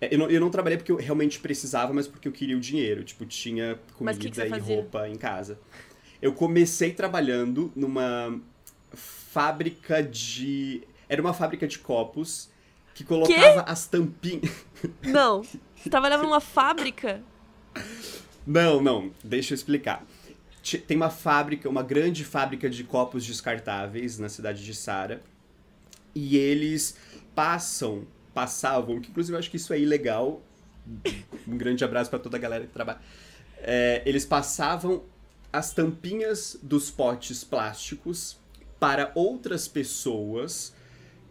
É, 0.00 0.14
eu 0.14 0.18
não, 0.18 0.30
eu 0.30 0.40
não 0.40 0.48
trabalhei 0.48 0.78
porque 0.78 0.90
eu 0.90 0.96
realmente 0.96 1.38
precisava, 1.38 1.92
mas 1.92 2.08
porque 2.08 2.26
eu 2.26 2.32
queria 2.32 2.56
o 2.56 2.60
dinheiro. 2.60 3.04
Tipo, 3.04 3.26
tinha 3.26 3.78
comida 3.92 4.18
que 4.18 4.30
que 4.30 4.40
e 4.40 4.48
fazia? 4.48 4.76
roupa 4.76 5.06
em 5.06 5.16
casa. 5.16 5.60
Eu 6.22 6.32
comecei 6.32 6.92
trabalhando 6.92 7.70
numa 7.76 8.40
fábrica 8.94 10.02
de. 10.02 10.82
Era 11.10 11.20
uma 11.20 11.34
fábrica 11.34 11.68
de 11.68 11.78
copos 11.78 12.48
que 12.94 13.04
colocava 13.04 13.70
as 13.70 13.86
tampinhas. 13.86 14.64
Não. 15.02 15.42
Você 15.76 15.90
trabalhava 15.90 16.22
numa 16.22 16.40
fábrica? 16.40 17.22
Não, 18.46 18.82
não, 18.82 19.10
deixa 19.22 19.52
eu 19.52 19.56
explicar. 19.56 20.04
Tem 20.86 20.96
uma 20.96 21.10
fábrica, 21.10 21.68
uma 21.68 21.82
grande 21.82 22.24
fábrica 22.24 22.68
de 22.68 22.84
copos 22.84 23.24
descartáveis 23.24 24.18
na 24.18 24.28
cidade 24.28 24.64
de 24.64 24.74
Sara. 24.74 25.20
E 26.14 26.36
eles 26.36 26.96
passam, 27.34 28.06
passavam, 28.34 29.00
que 29.00 29.10
inclusive 29.10 29.34
eu 29.34 29.38
acho 29.38 29.50
que 29.50 29.56
isso 29.56 29.72
é 29.72 29.80
ilegal. 29.80 30.42
Um 31.46 31.56
grande 31.56 31.84
abraço 31.84 32.10
para 32.10 32.18
toda 32.18 32.36
a 32.36 32.40
galera 32.40 32.66
que 32.66 32.72
trabalha. 32.72 33.00
É, 33.58 34.02
eles 34.04 34.24
passavam 34.24 35.04
as 35.52 35.72
tampinhas 35.72 36.58
dos 36.62 36.90
potes 36.90 37.44
plásticos 37.44 38.38
para 38.80 39.12
outras 39.14 39.68
pessoas 39.68 40.74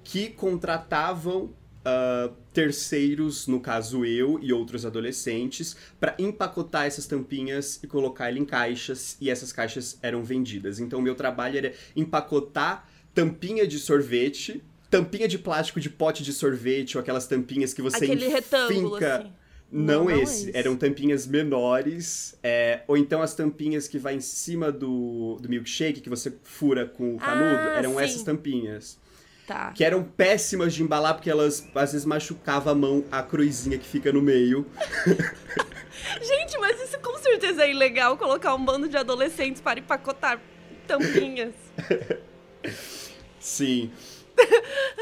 que 0.04 0.30
contratavam 0.30 1.54
uh, 1.86 2.34
terceiros, 2.54 3.48
no 3.48 3.60
caso 3.60 4.06
eu 4.06 4.40
e 4.42 4.52
outros 4.54 4.86
adolescentes, 4.86 5.76
para 6.00 6.16
empacotar 6.20 6.86
essas 6.86 7.06
tampinhas 7.06 7.80
e 7.84 7.88
colocar 7.88 8.30
ele 8.30 8.40
em 8.40 8.46
caixas, 8.46 9.18
e 9.20 9.30
essas 9.30 9.52
caixas 9.52 9.98
eram 10.02 10.24
vendidas. 10.24 10.80
Então, 10.80 11.00
o 11.00 11.02
meu 11.02 11.16
trabalho 11.16 11.58
era 11.58 11.74
empacotar 11.96 12.88
tampinha 13.14 13.68
de 13.68 13.78
sorvete, 13.80 14.64
tampinha 14.90 15.28
de 15.28 15.38
plástico 15.38 15.80
de 15.80 15.90
pote 15.90 16.24
de 16.24 16.34
sorvete, 16.34 16.98
ou 16.98 17.02
aquelas 17.02 17.28
tampinhas 17.28 17.74
que 17.74 17.82
você 17.82 17.98
Aquele 18.06 18.28
retângulo, 18.28 18.96
finca... 18.96 19.18
assim. 19.18 19.32
Não, 19.74 20.04
Não, 20.04 20.04
não 20.04 20.12
esse, 20.12 20.50
esse. 20.50 20.58
eram 20.58 20.76
tampinhas 20.76 21.26
menores, 21.26 22.38
é, 22.44 22.82
ou 22.90 22.98
então 22.98 23.22
as 23.22 23.34
tampinhas 23.34 23.88
que 23.88 23.98
vai 23.98 24.16
em 24.16 24.20
cima 24.20 24.70
do, 24.70 25.38
do 25.42 25.48
milkshake, 25.48 26.02
que 26.02 26.10
você 26.10 26.34
fura 26.44 26.86
com 26.86 27.16
o 27.16 27.18
canudo, 27.18 27.70
Ah, 27.70 27.78
eram 27.78 27.94
sim. 27.94 28.02
essas 28.02 28.22
tampinhas. 28.24 29.00
Tá. 29.48 29.72
Que 29.74 29.84
eram 29.84 30.04
péssimas 30.04 30.74
de 30.74 30.84
embalar, 30.84 31.16
porque 31.16 31.30
elas 31.30 31.68
às 31.76 31.92
vezes 31.92 32.06
machucavam 32.06 32.72
a 32.72 32.76
mão, 32.76 33.06
a 33.12 33.22
cruzinha 33.24 33.78
que 33.78 33.86
fica 33.86 34.12
no 34.12 34.22
meio. 34.22 34.66
Gente, 36.22 36.58
mas 36.60 36.82
isso 36.82 37.00
com 37.00 37.18
certeza 37.18 37.64
é 37.64 37.72
ilegal 37.72 38.18
colocar 38.18 38.56
um 38.56 38.64
bando 38.64 38.88
de 38.88 38.98
adolescentes 38.98 39.62
para 39.62 39.80
empacotar 39.80 40.40
tampinhas. 40.88 41.54
Sim. 43.40 43.92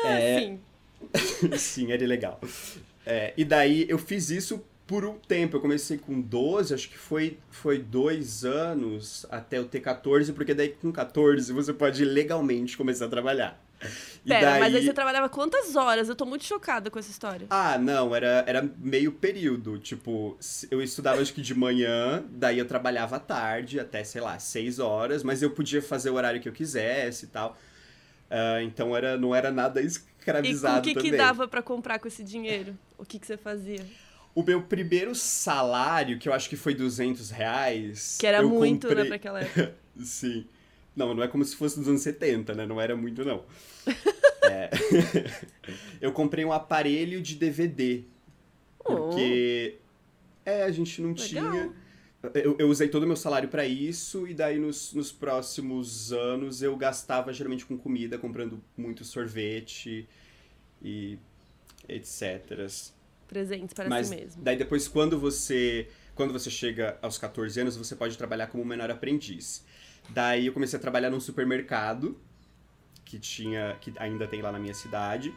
É, 0.04 0.36
Assim. 0.36 0.60
Sim, 1.58 1.92
era 1.92 2.06
legal. 2.06 2.40
É, 3.06 3.34
e 3.38 3.46
daí 3.46 3.86
eu 3.90 3.98
fiz 3.98 4.30
isso 4.30 4.64
por 4.86 5.06
um 5.06 5.18
tempo. 5.18 5.58
Eu 5.58 5.62
comecei 5.62 5.98
com 5.98 6.20
12, 6.20 6.74
acho 6.74 6.90
que 6.90 6.98
foi, 6.98 7.38
foi 7.50 7.80
dois 7.80 8.44
anos 8.44 9.26
até 9.30 9.58
eu 9.58 9.66
ter 9.66 9.80
14, 9.80 10.34
porque 10.34 10.54
daí 10.54 10.70
com 10.70 10.92
14 10.92 11.54
você 11.54 11.74
pode 11.74 12.04
legalmente 12.04 12.76
começar 12.76 13.06
a 13.06 13.10
trabalhar. 13.10 13.62
E 14.26 14.30
Pera, 14.30 14.60
mas 14.60 14.76
aí 14.76 14.86
você 14.86 14.94
trabalhava 14.94 15.30
quantas 15.30 15.76
horas? 15.76 16.10
Eu 16.10 16.16
tô 16.16 16.26
muito 16.26 16.44
chocada 16.44 16.92
com 16.92 17.00
essa 17.00 17.10
história. 17.10 17.48
Ah, 17.50 17.78
não, 17.78 18.14
era, 18.16 18.44
era 18.46 18.70
meio 18.78 19.12
período. 19.12 19.80
Tipo, 19.80 20.38
eu 20.70 20.82
estudava 20.82 21.22
acho 21.22 21.34
que 21.34 21.42
de 21.42 21.56
manhã, 21.56 22.24
daí 22.30 22.60
eu 22.60 22.66
trabalhava 22.66 23.16
à 23.16 23.20
tarde, 23.20 23.80
até, 23.80 24.04
sei 24.04 24.22
lá, 24.22 24.38
seis 24.40 24.80
horas, 24.80 25.24
mas 25.24 25.42
eu 25.42 25.52
podia 25.52 25.82
fazer 25.82 26.10
o 26.10 26.16
horário 26.16 26.42
que 26.42 26.50
eu 26.50 26.54
quisesse 26.54 27.26
e 27.26 27.30
tal. 27.30 27.58
Ah, 28.30 28.62
então 28.62 28.96
era, 28.96 29.18
não 29.18 29.34
era 29.34 29.52
nada 29.52 29.82
E 29.82 29.86
escravizado 29.86 30.76
com 30.76 30.80
o 30.80 30.84
que, 30.84 30.94
também. 30.94 31.12
que 31.12 31.18
dava 31.18 31.48
pra 31.48 31.62
comprar 31.62 32.00
com 32.00 32.08
esse 32.08 32.24
dinheiro? 32.24 32.78
O 32.98 33.06
que, 33.06 33.18
que 33.18 33.26
você 33.26 33.38
fazia? 33.38 33.86
O 34.36 34.44
meu 34.44 34.62
primeiro 34.62 35.16
salário, 35.16 36.20
que 36.20 36.30
eu 36.30 36.34
acho 36.34 36.48
que 36.48 36.56
foi 36.56 36.76
200 36.76 37.32
reais. 37.32 38.18
Que 38.20 38.28
era 38.28 38.44
muito, 38.44 38.88
né, 38.88 38.90
comprei... 38.90 39.08
pra 39.08 39.16
aquela 39.16 39.42
época. 39.42 39.76
Sim. 40.04 40.46
Não, 41.00 41.14
não 41.14 41.24
é 41.24 41.30
como 41.30 41.46
se 41.46 41.56
fosse 41.56 41.80
dos 41.80 41.88
anos 41.88 42.02
70, 42.02 42.54
né? 42.54 42.66
Não 42.66 42.80
era 42.80 42.96
muito, 42.96 43.24
não. 43.24 43.46
É. 44.42 44.70
eu 46.02 46.12
comprei 46.12 46.44
um 46.44 46.52
aparelho 46.52 47.22
de 47.22 47.36
DVD. 47.36 48.04
Porque. 48.84 49.78
É, 50.44 50.64
a 50.64 50.72
gente 50.72 51.00
não 51.02 51.10
Legal. 51.10 51.26
tinha. 51.28 51.74
Eu, 52.34 52.56
eu 52.58 52.68
usei 52.68 52.88
todo 52.88 53.04
o 53.04 53.08
meu 53.08 53.16
salário 53.16 53.48
pra 53.48 53.66
isso, 53.66 54.28
e 54.28 54.34
daí 54.34 54.58
nos, 54.58 54.92
nos 54.94 55.12
próximos 55.12 56.12
anos 56.12 56.64
eu 56.64 56.76
gastava 56.76 57.32
geralmente 57.32 57.66
com 57.66 57.78
comida, 57.78 58.18
comprando 58.18 58.60
muito 58.76 59.06
sorvete 59.06 60.08
e 60.82 61.20
etc. 61.88 62.68
Presentes 63.28 63.74
para 63.74 63.88
Mas 63.88 64.08
si 64.08 64.16
mesmo. 64.16 64.42
daí 64.42 64.58
depois, 64.58 64.88
quando 64.88 65.20
você, 65.20 65.88
quando 66.16 66.34
você 66.34 66.50
chega 66.50 66.98
aos 67.02 67.20
14 67.20 67.62
anos, 67.62 67.78
você 67.78 67.96
pode 67.96 68.18
trabalhar 68.18 68.48
como 68.48 68.66
menor 68.66 68.90
aprendiz. 68.90 69.64
Daí 70.12 70.48
eu 70.48 70.54
comecei 70.54 70.78
a 70.78 70.82
trabalhar 70.82 71.10
num 71.10 71.20
supermercado 71.20 72.18
que 73.06 73.20
tinha, 73.20 73.76
que 73.82 73.94
ainda 73.98 74.28
tem 74.28 74.42
lá 74.42 74.52
na 74.52 74.60
minha 74.60 74.74
cidade. 74.74 75.34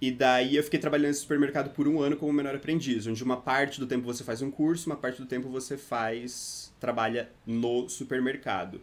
E 0.00 0.10
daí 0.12 0.56
eu 0.56 0.62
fiquei 0.62 0.78
trabalhando 0.78 1.08
nesse 1.08 1.20
supermercado 1.20 1.70
por 1.70 1.88
um 1.88 2.00
ano 2.00 2.16
como 2.16 2.32
menor 2.32 2.54
aprendiz, 2.54 3.06
onde 3.06 3.22
uma 3.24 3.36
parte 3.36 3.80
do 3.80 3.86
tempo 3.86 4.04
você 4.04 4.22
faz 4.22 4.40
um 4.42 4.50
curso, 4.50 4.88
uma 4.88 4.96
parte 4.96 5.20
do 5.20 5.26
tempo 5.26 5.48
você 5.48 5.76
faz 5.76 6.72
trabalha 6.78 7.30
no 7.44 7.88
supermercado. 7.88 8.80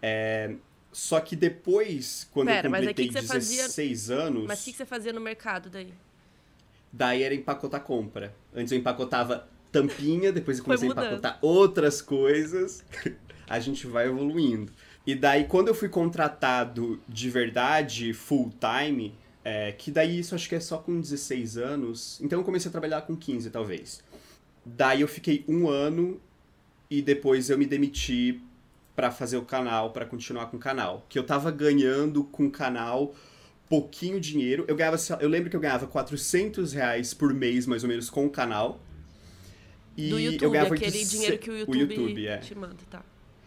É, 0.00 0.54
só 0.90 1.20
que 1.20 1.36
depois, 1.36 2.28
quando 2.32 2.48
Pera, 2.48 2.66
eu 2.66 2.70
mas 2.70 2.80
completei 2.80 3.08
que 3.08 3.14
que 3.14 3.20
você 3.20 3.26
fazia- 3.26 3.62
16 3.62 4.10
anos, 4.10 4.44
Mas 4.46 4.60
o 4.60 4.64
que, 4.64 4.72
que 4.72 4.76
você 4.78 4.86
fazia 4.86 5.12
no 5.12 5.20
mercado 5.20 5.70
daí? 5.70 5.94
Daí 6.92 7.22
era 7.22 7.34
empacotar 7.34 7.80
compra. 7.82 8.34
Antes 8.54 8.72
eu 8.72 8.78
empacotava 8.78 9.48
tampinha, 9.70 10.30
depois 10.32 10.58
eu 10.58 10.64
comecei 10.64 10.88
a 10.88 10.92
empacotar 10.92 11.38
outras 11.40 12.02
coisas. 12.02 12.84
A 13.52 13.60
gente 13.60 13.86
vai 13.86 14.06
evoluindo. 14.06 14.72
E 15.06 15.14
daí, 15.14 15.44
quando 15.44 15.68
eu 15.68 15.74
fui 15.74 15.88
contratado 15.88 17.00
de 17.08 17.28
verdade, 17.28 18.12
full 18.14 18.50
time, 18.58 19.14
é, 19.44 19.72
que 19.72 19.90
daí 19.90 20.18
isso 20.18 20.34
acho 20.34 20.48
que 20.48 20.54
é 20.54 20.60
só 20.60 20.78
com 20.78 21.00
16 21.00 21.58
anos. 21.58 22.20
Então 22.22 22.38
eu 22.38 22.44
comecei 22.44 22.68
a 22.68 22.72
trabalhar 22.72 23.02
com 23.02 23.14
15, 23.14 23.50
talvez. 23.50 24.02
Daí 24.64 25.00
eu 25.00 25.08
fiquei 25.08 25.44
um 25.46 25.68
ano 25.68 26.20
e 26.88 27.02
depois 27.02 27.50
eu 27.50 27.58
me 27.58 27.66
demiti 27.66 28.40
pra 28.94 29.10
fazer 29.10 29.36
o 29.36 29.42
canal, 29.42 29.90
pra 29.90 30.06
continuar 30.06 30.46
com 30.46 30.56
o 30.56 30.60
canal. 30.60 31.04
Que 31.08 31.18
eu 31.18 31.24
tava 31.24 31.50
ganhando 31.50 32.24
com 32.24 32.46
o 32.46 32.50
canal 32.50 33.14
pouquinho 33.68 34.20
dinheiro. 34.20 34.64
Eu 34.68 34.76
ganhava, 34.76 34.96
eu 35.20 35.28
lembro 35.28 35.50
que 35.50 35.56
eu 35.56 35.60
ganhava 35.60 35.86
400 35.86 36.72
reais 36.72 37.12
por 37.12 37.34
mês, 37.34 37.66
mais 37.66 37.82
ou 37.82 37.88
menos, 37.88 38.08
com 38.08 38.24
o 38.26 38.30
canal. 38.30 38.80
E 39.96 40.08
Do 40.10 40.18
eu 40.18 40.32
YouTube, 40.32 40.52
ganhava 40.52 40.74
aquele 40.74 40.90
800 40.90 41.10
dinheiro 41.10 41.38
que 41.38 41.50
o 41.50 41.56
YouTube, 41.58 41.94
YouTube, 41.94 42.26
é. 42.26 42.38
te 42.38 42.54
manda, 42.54 42.76
tá? 42.90 43.02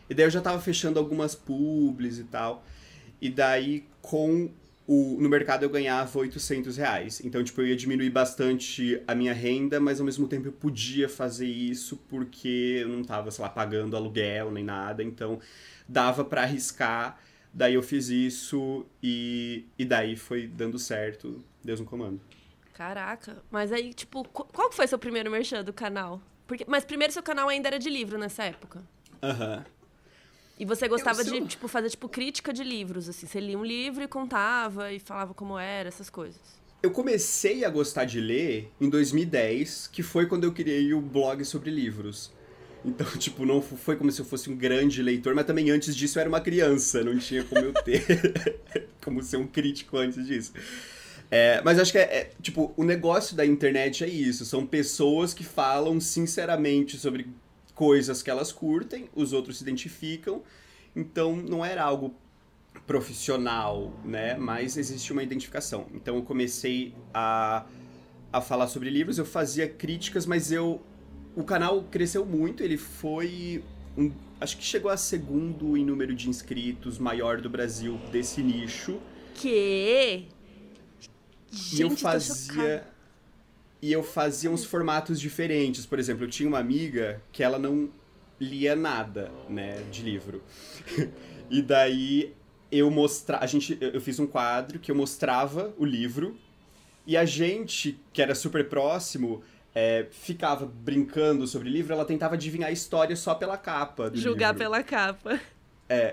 E 0.10 0.14
daí 0.14 0.26
eu 0.26 0.30
já 0.30 0.42
tava 0.42 0.60
fechando 0.62 1.00
algumas 1.00 1.36
publis 1.36 2.20
e 2.20 2.24
tal. 2.26 2.64
E 3.22 3.30
daí, 3.30 3.86
com 4.02 4.50
o, 4.88 5.18
no 5.20 5.28
mercado 5.30 5.64
eu 5.64 5.70
ganhava 5.70 6.20
800 6.20 6.78
reais. 6.78 7.22
Então, 7.24 7.44
tipo, 7.44 7.62
eu 7.62 7.68
ia 7.68 7.76
diminuir 7.76 8.10
bastante 8.10 9.02
a 9.08 9.16
minha 9.16 9.34
renda, 9.34 9.80
mas 9.80 10.00
ao 10.00 10.06
mesmo 10.06 10.28
tempo 10.28 10.48
eu 10.48 10.52
podia 10.52 11.10
fazer 11.10 11.48
isso 11.48 11.98
porque 12.10 12.80
eu 12.82 12.90
não 12.90 13.04
tava, 13.04 13.32
sei 13.32 13.44
lá, 13.44 13.50
pagando 13.50 13.96
aluguel 13.96 14.52
nem 14.52 14.64
nada. 14.64 15.02
Então, 15.04 15.40
dava 15.88 16.24
pra 16.24 16.42
arriscar. 16.44 17.20
Daí 17.54 17.74
eu 17.74 17.82
fiz 17.82 18.10
isso 18.10 18.86
e, 19.02 19.66
e 19.80 19.86
daí 19.86 20.16
foi 20.16 20.46
dando 20.46 20.78
certo. 20.78 21.44
Deus 21.64 21.80
no 21.80 21.86
comando. 21.86 22.20
Caraca. 22.74 23.38
Mas 23.50 23.72
aí, 23.72 23.94
tipo, 23.94 24.24
qu- 24.28 24.44
qual 24.52 24.70
que 24.70 24.76
foi 24.76 24.86
seu 24.88 25.00
primeiro 25.00 25.32
merchan 25.32 25.64
do 25.64 25.72
canal? 25.74 26.22
Porque, 26.46 26.66
mas 26.68 26.84
primeiro 26.86 27.14
seu 27.14 27.24
canal 27.24 27.48
ainda 27.50 27.70
era 27.70 27.80
de 27.80 27.90
livro 27.90 28.18
nessa 28.20 28.44
época. 28.44 28.84
Aham. 29.24 29.66
E 30.58 30.66
você 30.66 30.88
gostava 30.88 31.22
Eu 31.22 31.26
de, 31.26 31.48
tipo, 31.48 31.68
fazer, 31.68 31.90
tipo, 31.90 32.08
crítica 32.08 32.54
de 32.54 32.64
livros, 32.64 33.10
assim. 33.10 33.28
Você 33.28 33.40
lia 33.40 33.58
um 33.58 33.66
livro 33.66 34.04
e 34.04 34.08
contava 34.08 34.92
e 34.92 35.00
falava 35.00 35.34
como 35.34 35.60
era, 35.60 35.90
essas 35.90 36.10
coisas. 36.10 36.40
Eu 36.82 36.92
comecei 36.92 37.66
a 37.66 37.70
gostar 37.70 38.06
de 38.06 38.22
ler 38.22 38.72
em 38.80 38.90
2010, 38.90 39.88
que 39.88 40.02
foi 40.02 40.28
quando 40.28 40.46
eu 40.46 40.54
criei 40.54 40.94
o 40.94 41.02
blog 41.02 41.44
sobre 41.44 41.70
livros. 41.72 42.32
Então, 42.86 43.08
tipo, 43.18 43.46
não 43.46 43.62
foi 43.62 43.98
como 43.98 44.12
se 44.12 44.22
eu 44.22 44.26
fosse 44.26 44.50
um 44.50 44.56
grande 44.56 45.02
leitor, 45.02 45.36
mas 45.36 45.46
também 45.46 45.72
antes 45.72 45.96
disso 45.96 46.18
eu 46.18 46.22
era 46.22 46.30
uma 46.30 46.40
criança, 46.42 47.04
não 47.04 47.18
tinha 47.18 47.44
como 47.44 47.62
eu 47.62 47.74
ter, 47.74 48.06
como 49.04 49.22
ser 49.24 49.38
um 49.38 49.48
crítico 49.48 49.98
antes 49.98 50.26
disso. 50.26 50.54
É, 51.32 51.60
mas 51.66 51.80
acho 51.80 51.92
que 51.92 51.98
é, 51.98 52.02
é, 52.02 52.32
tipo, 52.42 52.72
o 52.78 52.84
negócio 52.84 53.36
da 53.36 53.46
internet 53.46 54.04
é 54.04 54.08
isso, 54.08 54.46
são 54.46 54.66
pessoas 54.66 55.34
que 55.34 55.44
falam 55.44 56.00
sinceramente 56.00 56.98
sobre 56.98 57.28
coisas 57.76 58.24
que 58.24 58.30
elas 58.32 58.52
curtem, 58.52 59.10
os 59.14 59.34
outros 59.34 59.58
se 59.58 59.64
identificam, 59.64 60.42
então 60.96 61.36
não 61.36 61.64
era 61.64 61.84
algo 61.84 62.16
profissional, 62.88 63.94
né? 64.04 64.36
Mas 64.36 64.78
existe 64.78 65.12
uma 65.12 65.24
identificação. 65.24 65.88
Então 65.94 66.16
eu 66.16 66.24
comecei 66.24 66.94
a, 67.14 67.66
a 68.32 68.42
falar 68.42 68.68
sobre 68.68 68.90
livros, 68.90 69.18
eu 69.18 69.26
fazia 69.26 69.68
críticas, 69.68 70.26
mas 70.26 70.52
eu. 70.52 70.82
O 71.36 71.44
canal 71.44 71.84
cresceu 71.84 72.26
muito, 72.26 72.64
ele 72.64 72.78
foi. 72.78 73.64
um- 73.98 74.12
acho 74.40 74.58
que 74.58 74.64
chegou 74.64 74.90
a 74.90 74.98
segundo 74.98 75.76
em 75.76 75.84
número 75.86 76.16
de 76.16 76.30
inscritos 76.30 76.98
maior 76.98 77.42
do 77.42 77.50
Brasil 77.50 77.98
desse 78.12 78.42
nicho. 78.42 79.00
Que? 79.34 80.28
e 81.52 81.82
eu 81.82 81.90
Gente, 81.90 82.02
fazia. 82.02 82.88
E 83.86 83.92
eu 83.92 84.02
fazia 84.02 84.50
uns 84.50 84.66
formatos 84.66 85.20
diferentes. 85.22 85.86
Por 85.86 86.00
exemplo, 86.00 86.24
eu 86.24 86.28
tinha 86.28 86.50
uma 86.50 86.58
amiga 86.58 87.22
que 87.32 87.44
ela 87.44 87.60
não 87.60 87.88
lia 88.42 88.76
nada, 88.76 89.32
né, 89.48 89.84
de 89.92 90.02
livro. 90.02 90.42
e 91.52 91.62
daí 91.62 92.34
eu 92.72 92.90
mostrava. 92.90 93.44
A 93.44 93.48
gente, 93.48 93.78
eu 93.80 94.02
fiz 94.02 94.18
um 94.18 94.26
quadro 94.26 94.80
que 94.80 94.90
eu 94.90 94.96
mostrava 94.96 95.72
o 95.78 95.86
livro 95.86 96.36
E 97.06 97.16
a 97.16 97.26
gente, 97.26 98.00
que 98.12 98.24
era 98.24 98.34
super 98.34 98.68
próximo, 98.68 99.44
é, 99.76 100.08
ficava 100.10 100.66
brincando 100.66 101.46
sobre 101.46 101.70
o 101.70 101.72
livro, 101.72 101.94
ela 101.94 102.06
tentava 102.06 102.34
adivinhar 102.34 102.70
a 102.70 102.74
história 102.74 103.16
só 103.16 103.36
pela 103.36 103.56
capa 103.56 104.10
Julgar 104.16 104.54
livro. 104.54 104.64
pela 104.64 104.82
capa. 104.82 105.40
É. 105.88 106.12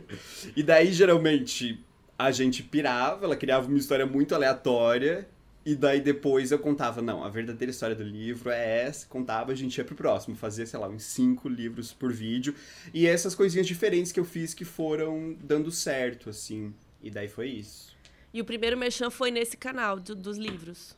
e 0.56 0.62
daí, 0.62 0.90
geralmente, 0.90 1.84
a 2.18 2.30
gente 2.30 2.62
pirava, 2.62 3.26
ela 3.26 3.36
criava 3.36 3.68
uma 3.68 3.76
história 3.76 4.06
muito 4.06 4.34
aleatória, 4.34 5.28
e 5.64 5.74
daí 5.74 6.00
depois 6.00 6.50
eu 6.50 6.58
contava, 6.58 7.02
não, 7.02 7.22
a 7.22 7.28
verdadeira 7.28 7.70
história 7.70 7.94
do 7.94 8.02
livro 8.02 8.50
é 8.50 8.84
essa, 8.84 9.06
contava, 9.06 9.52
a 9.52 9.54
gente 9.54 9.76
ia 9.76 9.84
pro 9.84 9.94
próximo, 9.94 10.36
fazia, 10.36 10.66
sei 10.66 10.78
lá, 10.78 10.88
uns 10.88 11.02
cinco 11.02 11.48
livros 11.48 11.92
por 11.92 12.12
vídeo, 12.12 12.54
e 12.94 13.06
essas 13.06 13.34
coisinhas 13.34 13.66
diferentes 13.66 14.12
que 14.12 14.20
eu 14.20 14.24
fiz 14.24 14.54
que 14.54 14.64
foram 14.64 15.36
dando 15.42 15.70
certo, 15.70 16.30
assim, 16.30 16.74
e 17.02 17.10
daí 17.10 17.28
foi 17.28 17.48
isso. 17.48 17.94
E 18.32 18.40
o 18.40 18.44
primeiro 18.44 18.76
merchan 18.76 19.10
foi 19.10 19.30
nesse 19.30 19.56
canal 19.56 19.98
do, 19.98 20.14
dos 20.14 20.38
livros. 20.38 20.96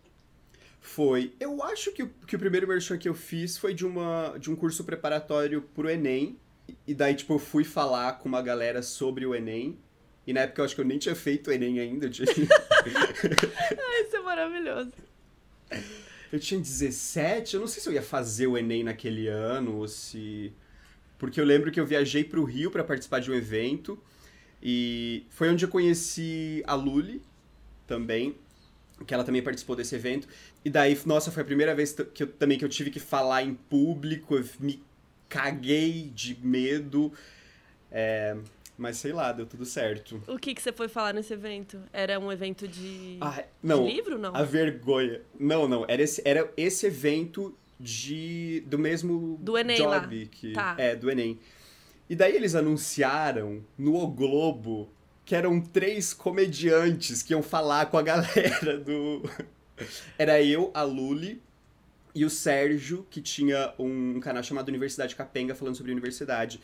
Foi. 0.81 1.33
Eu 1.39 1.63
acho 1.63 1.93
que 1.93 2.03
o, 2.03 2.09
que 2.27 2.37
o 2.37 2.39
primeiro 2.39 2.67
merchan 2.67 2.99
que 2.99 3.09
eu 3.09 3.15
fiz 3.15 3.57
foi 3.57 3.73
de, 3.73 3.87
uma, 3.87 4.37
de 4.39 4.51
um 4.51 4.57
curso 4.57 4.85
preparatório 4.85 5.63
pro 5.63 5.89
Enem. 5.89 6.37
E 6.87 6.93
daí, 6.93 7.15
tipo, 7.15 7.33
eu 7.35 7.39
fui 7.39 7.65
falar 7.65 8.15
com 8.19 8.29
uma 8.29 8.43
galera 8.43 8.83
sobre 8.83 9.25
o 9.25 9.35
Enem. 9.35 9.79
E 10.27 10.33
na 10.33 10.41
época 10.43 10.61
eu 10.61 10.65
acho 10.65 10.75
que 10.75 10.81
eu 10.81 10.85
nem 10.85 10.99
tinha 10.99 11.15
feito 11.15 11.49
o 11.49 11.53
Enem 11.53 11.81
ainda. 11.81 12.07
Eu 12.07 12.11
tinha, 12.11 12.27
Ai, 12.37 14.03
isso 14.03 14.17
é 14.17 14.21
maravilhoso. 14.21 14.93
eu 16.33 16.39
tinha 16.39 16.61
17. 16.61 17.55
Eu 17.55 17.61
não 17.61 17.67
sei 17.67 17.83
se 17.83 17.89
eu 17.89 17.93
ia 17.93 18.03
fazer 18.03 18.47
o 18.47 18.57
Enem 18.57 18.85
naquele 18.85 19.27
ano 19.29 19.77
ou 19.79 19.89
se. 19.89 20.53
Porque 21.19 21.41
eu 21.41 21.45
lembro 21.45 21.71
que 21.71 21.79
eu 21.81 21.87
viajei 21.87 22.25
pro 22.25 22.45
Rio 22.45 22.71
para 22.71 22.85
participar 22.85 23.21
de 23.21 23.31
um 23.31 23.35
evento. 23.35 23.99
E 24.63 25.27
foi 25.31 25.49
onde 25.49 25.65
eu 25.65 25.69
conheci 25.69 26.63
a 26.67 26.75
Luli 26.75 27.21
também. 27.87 28.37
Que 29.07 29.13
ela 29.13 29.25
também 29.25 29.43
participou 29.43 29.75
desse 29.75 29.97
evento. 29.97 30.29
E 30.65 30.71
daí, 30.71 30.97
nossa, 31.05 31.33
foi 31.33 31.43
a 31.43 31.47
primeira 31.47 31.75
vez 31.75 31.93
que 32.15 32.23
eu, 32.23 32.27
também 32.29 32.57
que 32.57 32.65
eu 32.65 32.69
tive 32.69 32.91
que 32.91 33.01
falar 33.01 33.43
em 33.43 33.55
público. 33.55 34.37
Eu 34.37 34.45
me 34.61 34.81
caguei 35.29 36.13
de 36.15 36.39
medo. 36.41 37.13
É, 37.91 38.37
mas 38.77 38.97
sei 38.97 39.13
lá, 39.13 39.33
deu 39.33 39.47
tudo 39.47 39.65
certo. 39.65 40.23
O 40.27 40.39
que, 40.39 40.55
que 40.55 40.63
você 40.63 40.73
foi 40.73 40.89
falar 40.89 41.13
nesse 41.13 41.33
evento? 41.33 41.81
Era 41.93 42.19
um 42.19 42.31
evento 42.33 42.67
de, 42.67 43.19
Ah, 43.21 43.45
não, 43.63 43.85
de 43.87 43.93
livro, 43.93 44.19
não? 44.19 44.35
a 44.35 44.43
vergonha. 44.43 45.21
Não, 45.39 45.69
não, 45.69 45.85
era 45.89 46.03
esse, 46.03 46.23
era 46.25 46.51
esse 46.57 46.87
evento 46.87 47.55
de 47.79 48.63
do 48.67 48.79
mesmo 48.79 49.39
Do 49.41 49.59
Enem 49.59 49.77
job 49.77 49.89
lá. 49.91 50.09
que 50.31 50.53
Tá. 50.53 50.75
é 50.79 50.95
do 50.97 51.11
Enem. 51.11 51.39
E 52.09 52.15
daí 52.17 52.35
eles 52.37 52.55
anunciaram 52.55 53.65
no 53.79 53.97
O 53.97 54.07
Globo 54.09 54.91
que 55.25 55.35
eram 55.37 55.61
três 55.61 56.13
comediantes 56.13 57.23
que 57.23 57.33
iam 57.33 57.43
falar 57.43 57.87
com 57.87 57.97
a 57.99 58.03
galera 58.03 58.79
do 58.79 59.23
Era 60.19 60.41
eu, 60.43 60.71
a 60.75 60.83
Luli 60.83 61.43
e 62.15 62.25
o 62.25 62.31
Sérgio, 62.31 63.07
que 63.11 63.21
tinha 63.23 63.73
um 63.79 64.21
canal 64.21 64.43
chamado 64.43 64.69
Universidade 64.69 65.17
Capenga 65.17 65.55
falando 65.55 65.75
sobre 65.77 65.91
universidade. 65.93 66.61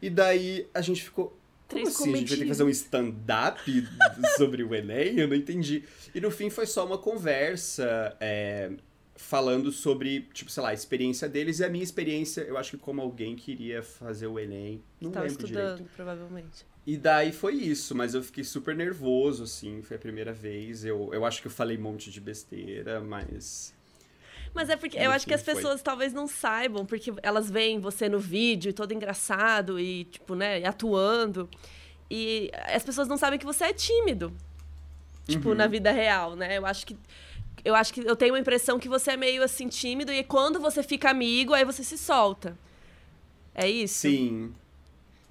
E 0.00 0.08
daí 0.08 0.66
a 0.72 0.80
gente 0.80 1.02
ficou 1.02 1.36
como 1.72 1.84
Três 1.84 1.96
assim? 2.00 2.12
A 2.12 2.16
gente 2.16 2.28
vai 2.28 2.38
ter 2.38 2.42
que 2.44 2.48
fazer 2.48 2.64
um 2.64 2.68
stand-up 2.68 3.88
sobre 4.36 4.62
o 4.62 4.74
Enem? 4.74 5.18
Eu 5.18 5.28
não 5.28 5.36
entendi. 5.36 5.84
E 6.14 6.20
no 6.20 6.30
fim 6.30 6.50
foi 6.50 6.66
só 6.66 6.84
uma 6.86 6.98
conversa 6.98 8.16
é, 8.20 8.72
falando 9.16 9.70
sobre, 9.70 10.28
tipo, 10.32 10.50
sei 10.50 10.62
lá, 10.62 10.70
a 10.70 10.74
experiência 10.74 11.28
deles 11.28 11.60
e 11.60 11.64
a 11.64 11.68
minha 11.68 11.84
experiência, 11.84 12.42
eu 12.42 12.56
acho 12.58 12.72
que 12.72 12.76
como 12.76 13.00
alguém 13.00 13.36
que 13.36 13.52
iria 13.52 13.82
fazer 13.82 14.26
o 14.26 14.38
Enem. 14.38 14.82
Não 15.00 15.10
Tava 15.10 15.26
lembro 15.26 15.44
estudando, 15.44 15.76
direito. 15.76 15.90
provavelmente. 15.94 16.66
E 16.86 16.96
daí 16.96 17.30
foi 17.32 17.54
isso, 17.54 17.94
mas 17.94 18.12
eu 18.14 18.22
fiquei 18.22 18.42
super 18.42 18.74
nervoso, 18.74 19.44
assim, 19.44 19.82
foi 19.82 19.96
a 19.96 20.00
primeira 20.00 20.32
vez. 20.32 20.84
Eu, 20.84 21.10
eu 21.12 21.24
acho 21.24 21.40
que 21.40 21.46
eu 21.46 21.50
falei 21.52 21.78
um 21.78 21.82
monte 21.82 22.10
de 22.10 22.20
besteira, 22.20 23.00
mas. 23.00 23.72
Mas 24.54 24.68
é 24.68 24.76
porque 24.76 24.98
eu 24.98 25.10
acho 25.10 25.26
que 25.26 25.32
as 25.34 25.42
foi. 25.42 25.54
pessoas 25.54 25.80
talvez 25.82 26.12
não 26.12 26.26
saibam, 26.26 26.84
porque 26.84 27.12
elas 27.22 27.50
veem 27.50 27.80
você 27.80 28.08
no 28.08 28.18
vídeo 28.18 28.72
todo 28.72 28.92
engraçado 28.92 29.80
e, 29.80 30.04
tipo, 30.04 30.34
né, 30.34 30.62
atuando. 30.64 31.48
E 32.10 32.50
as 32.66 32.82
pessoas 32.84 33.08
não 33.08 33.16
sabem 33.16 33.38
que 33.38 33.46
você 33.46 33.64
é 33.64 33.72
tímido. 33.72 34.32
Tipo, 35.26 35.50
Uhum. 35.50 35.54
na 35.54 35.66
vida 35.66 35.90
real, 35.90 36.36
né? 36.36 36.58
Eu 36.58 36.66
acho 36.66 36.84
que. 36.86 36.96
Eu 37.64 37.74
acho 37.74 37.94
que 37.94 38.00
eu 38.00 38.16
tenho 38.16 38.34
a 38.34 38.38
impressão 38.38 38.78
que 38.78 38.88
você 38.88 39.12
é 39.12 39.16
meio 39.16 39.42
assim 39.42 39.68
tímido 39.68 40.12
e 40.12 40.22
quando 40.24 40.58
você 40.58 40.82
fica 40.82 41.08
amigo, 41.10 41.54
aí 41.54 41.64
você 41.64 41.82
se 41.84 41.96
solta. 41.96 42.58
É 43.54 43.68
isso? 43.70 44.00
Sim. 44.00 44.52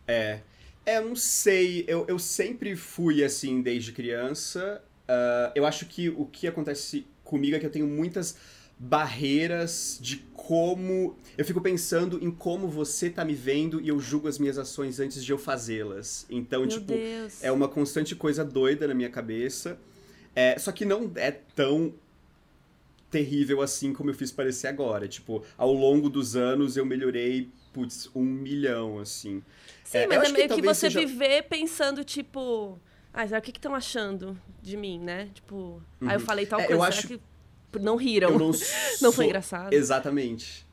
É. 0.08 0.40
É, 0.86 0.98
eu 0.98 1.06
não 1.10 1.16
sei. 1.16 1.84
Eu, 1.88 2.06
eu 2.08 2.18
sempre 2.18 2.76
fui 2.76 3.24
assim 3.24 3.62
desde 3.62 3.92
criança. 3.92 4.82
Ah, 5.08 5.52
eu 5.54 5.66
acho 5.66 5.86
que 5.86 6.10
o 6.10 6.26
que 6.26 6.48
acontece 6.48 7.06
comigo 7.24 7.56
é 7.56 7.60
que 7.60 7.66
eu 7.66 7.70
tenho 7.72 7.86
muitas 7.88 8.36
barreiras 8.84 10.00
de 10.02 10.17
como. 10.34 11.15
Eu 11.38 11.46
fico 11.46 11.62
pensando 11.62 12.17
em 12.24 12.32
como 12.32 12.67
você 12.67 13.10
tá 13.12 13.24
me 13.24 13.36
vendo 13.36 13.80
e 13.80 13.88
eu 13.89 14.00
julgo 14.00 14.28
as 14.28 14.39
minhas 14.39 14.58
ações 14.58 15.00
antes 15.00 15.24
de 15.24 15.32
eu 15.32 15.38
fazê-las. 15.38 16.26
Então, 16.30 16.62
Meu 16.62 16.70
tipo, 16.70 16.88
Deus. 16.94 17.44
é 17.44 17.52
uma 17.52 17.67
constante 17.67 18.15
coisa 18.15 18.44
doida 18.44 18.88
na 18.88 18.94
minha 18.96 19.10
cabeça. 19.10 19.78
É, 20.36 20.58
só 20.58 20.72
que 20.72 20.84
não 20.84 21.12
é 21.15 21.30
tão 21.32 21.94
terrível 23.12 23.62
assim 23.62 23.94
como 23.94 24.10
eu 24.10 24.13
fiz 24.15 24.32
parecer 24.32 24.67
agora. 24.67 25.08
Tipo, 25.08 25.44
ao 25.58 25.72
longo 25.72 26.10
dos 26.10 26.36
anos 26.36 26.76
eu 26.76 26.86
melhorei, 26.86 27.50
putz, 27.72 28.10
um 28.15 28.24
milhão, 28.24 28.98
assim. 29.00 29.44
Sim, 29.84 29.98
É, 30.00 30.06
eu 30.06 30.10
mas 30.10 30.17
é 30.17 30.22
acho 30.22 30.32
que 30.32 30.38
meio 30.38 30.50
que, 30.50 30.56
talvez 30.56 30.78
você 30.78 30.89
seja- 30.89 31.00
viver 31.00 31.44
pensando, 31.44 32.04
tipo. 32.04 32.80
Ah, 33.13 33.28
será 33.28 33.39
o 33.39 33.41
que 33.44 33.52
estão 33.52 33.76
achando 33.76 34.39
de 34.62 34.76
mim, 34.78 34.98
né? 34.98 35.30
Tipo, 35.34 35.84
aí 36.02 36.15
eu 36.15 36.20
falei 36.22 36.46
tal 36.46 36.62
É, 36.62 36.63
eu 36.63 36.67
coisa, 36.70 36.84
acho- 36.88 37.02
será 37.08 37.20
que 37.20 37.24
não 37.80 37.96
riram? 37.96 38.38
Não, 38.38 38.52
Não 39.02 39.12
foi 39.12 39.26
engraçado. 39.26 39.74
Exatamente. 39.74 40.66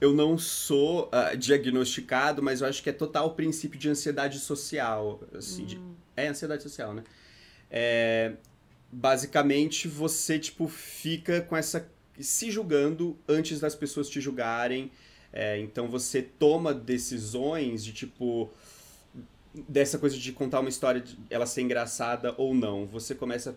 Eu 0.00 0.12
não 0.14 0.38
sou 0.38 1.08
ah, 1.10 1.34
diagnosticado, 1.34 2.40
mas 2.42 2.60
eu 2.60 2.68
acho 2.68 2.82
que 2.82 2.88
é 2.88 2.92
total 2.92 3.26
o 3.26 3.30
princípio 3.30 3.78
de 3.78 3.88
ansiedade 3.88 4.38
social. 4.38 5.20
Assim, 5.34 5.64
de- 5.64 5.76
Hum. 5.78 5.94
é 6.16 6.28
ansiedade 6.28 6.62
social, 6.62 6.94
né? 6.94 7.02
É, 7.70 8.32
basicamente, 8.92 9.88
você, 9.88 10.38
tipo, 10.38 10.68
fica 10.68 11.40
com 11.42 11.56
essa... 11.56 11.88
se 12.20 12.50
julgando 12.50 13.18
antes 13.28 13.58
das 13.60 13.74
pessoas 13.74 14.08
te 14.08 14.20
julgarem. 14.20 14.90
É, 15.32 15.58
então, 15.58 15.88
você 15.88 16.22
toma 16.22 16.72
decisões 16.72 17.84
de, 17.84 17.92
tipo... 17.92 18.50
Dessa 19.68 19.98
coisa 19.98 20.16
de 20.16 20.30
contar 20.30 20.60
uma 20.60 20.68
história, 20.68 21.00
de 21.00 21.18
ela 21.28 21.44
ser 21.46 21.62
engraçada 21.62 22.34
ou 22.38 22.54
não. 22.54 22.86
Você 22.86 23.14
começa 23.14 23.50
a 23.50 23.54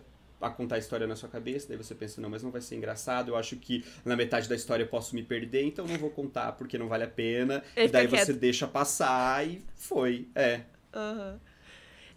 contar 0.50 0.76
a 0.76 0.78
história 0.78 1.06
na 1.06 1.16
sua 1.16 1.28
cabeça, 1.28 1.68
daí 1.68 1.76
você 1.76 1.94
pensa, 1.94 2.20
não, 2.20 2.28
mas 2.28 2.42
não 2.42 2.50
vai 2.50 2.60
ser 2.60 2.76
engraçado, 2.76 3.28
eu 3.28 3.36
acho 3.36 3.56
que 3.56 3.84
na 4.04 4.16
metade 4.16 4.48
da 4.48 4.54
história 4.54 4.84
eu 4.84 4.88
posso 4.88 5.14
me 5.14 5.22
perder, 5.22 5.64
então 5.64 5.86
não 5.86 5.96
vou 5.98 6.10
contar 6.10 6.52
porque 6.52 6.76
não 6.78 6.88
vale 6.88 7.04
a 7.04 7.08
pena. 7.08 7.62
Ele 7.76 7.88
e 7.88 7.90
daí 7.90 8.08
fica 8.08 8.24
você 8.24 8.32
deixa 8.32 8.66
passar 8.66 9.46
e 9.46 9.62
foi. 9.74 10.28
É. 10.34 10.62
Aham. 10.94 11.40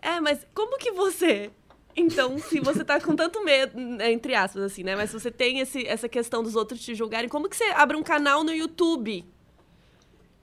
É, 0.02 0.20
mas 0.20 0.46
como 0.54 0.78
que 0.78 0.92
você. 0.92 1.50
Então, 1.96 2.38
se 2.38 2.60
você 2.60 2.84
tá 2.84 3.00
com 3.00 3.16
tanto 3.16 3.44
medo, 3.44 3.80
entre 4.04 4.36
aspas, 4.36 4.64
assim, 4.64 4.84
né? 4.84 4.96
Mas 4.96 5.10
se 5.10 5.20
você 5.20 5.32
tem 5.32 5.60
esse, 5.60 5.88
essa 5.88 6.10
questão 6.10 6.44
dos 6.44 6.56
outros 6.56 6.82
te 6.82 6.94
julgarem, 6.94 7.30
como 7.30 7.50
que 7.50 7.56
você 7.56 7.64
abre 7.66 7.96
um 7.96 8.04
canal 8.04 8.44
no 8.44 8.52
YouTube? 8.52 9.26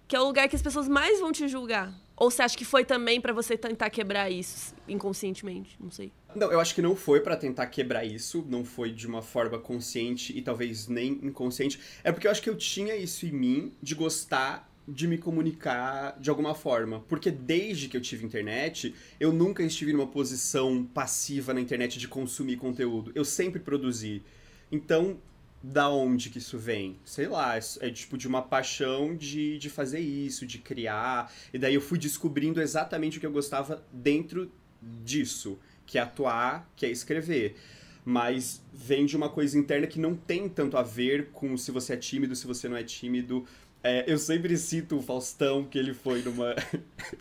Que 0.09 0.16
é 0.16 0.21
o 0.21 0.25
lugar 0.25 0.49
que 0.49 0.57
as 0.57 0.62
pessoas 0.62 0.88
mais 0.88 1.21
vão 1.21 1.31
te 1.31 1.47
julgar. 1.47 1.92
Ou 2.16 2.31
você 2.31 2.42
acha 2.42 2.57
que 2.57 2.64
foi 2.64 2.85
também 2.85 3.21
pra 3.21 3.33
você 3.33 3.57
tentar 3.57 3.90
quebrar 3.90 4.31
isso 4.31 4.75
inconscientemente? 4.88 5.77
Não 5.79 5.90
sei. 5.90 6.12
Não, 6.35 6.51
eu 6.51 6.61
acho 6.61 6.75
que 6.75 6.83
não 6.83 6.97
foi 6.97 7.21
pra 7.21 7.37
tentar 7.37 7.66
quebrar 7.66 8.05
isso, 8.05 8.45
não 8.49 8.64
foi 8.64 8.90
de 8.90 9.07
uma 9.07 9.23
forma 9.23 9.59
consciente 9.59 10.37
e 10.37 10.42
talvez 10.42 10.88
nem 10.88 11.12
inconsciente. 11.23 11.79
É 12.03 12.11
porque 12.11 12.27
eu 12.27 12.31
acho 12.31 12.42
que 12.42 12.51
eu 12.51 12.57
tinha 12.57 12.97
isso 12.97 13.27
em 13.27 13.33
mim 13.33 13.73
de 13.83 13.95
gostar 13.95 14.68
de 14.87 15.07
me 15.07 15.16
comunicar 15.16 16.18
de 16.18 16.29
alguma 16.29 16.55
forma. 16.55 17.01
Porque 17.09 17.31
desde 17.31 17.88
que 17.88 17.97
eu 17.97 18.01
tive 18.01 18.25
internet, 18.25 18.95
eu 19.21 19.33
nunca 19.33 19.62
estive 19.62 19.92
numa 19.92 20.07
posição 20.07 20.85
passiva 20.85 21.55
na 21.55 21.61
internet 21.61 21.99
de 21.99 22.09
consumir 22.09 22.57
conteúdo. 22.57 23.12
Eu 23.14 23.25
sempre 23.25 23.61
produzi. 23.61 24.23
Então, 24.71 25.18
da 25.62 25.88
onde 25.88 26.31
que 26.31 26.38
isso 26.38 26.59
vem? 26.59 26.99
Sei 27.05 27.29
lá, 27.29 27.57
é 27.57 27.90
tipo 27.90 28.18
de 28.18 28.27
uma 28.27 28.42
paixão 28.42 29.14
de, 29.14 29.59
de 29.59 29.71
fazer 29.71 30.01
isso, 30.01 30.47
de 30.47 30.59
criar. 30.59 31.33
E 31.53 31.59
daí 31.59 31.75
eu 31.75 31.81
fui 31.81 31.99
descobrindo 31.99 32.61
exatamente 32.61 33.18
o 33.18 33.21
que 33.21 33.27
eu 33.27 33.33
gostava 33.33 33.85
dentro 33.92 34.51
disso, 35.05 35.59
que 35.92 35.98
é 35.98 36.00
atuar, 36.00 36.66
que 36.74 36.87
é 36.87 36.90
escrever. 36.90 37.55
Mas 38.02 38.64
vem 38.72 39.05
de 39.05 39.14
uma 39.14 39.28
coisa 39.28 39.59
interna 39.59 39.87
que 39.87 40.00
não 40.00 40.16
tem 40.16 40.48
tanto 40.48 40.78
a 40.78 40.83
ver 40.83 41.28
com 41.33 41.55
se 41.59 41.70
você 41.70 41.92
é 41.92 41.96
tímido, 41.98 42.35
se 42.35 42.46
você 42.46 42.66
não 42.66 42.78
é 42.78 42.83
tímido. 42.83 43.44
É, 43.85 44.11
eu 44.11 44.16
sempre 44.16 44.57
cito 44.57 44.96
o 44.96 45.02
Faustão, 45.02 45.64
que 45.64 45.78
ele 45.78 45.92
foi 45.92 46.22
numa, 46.22 46.55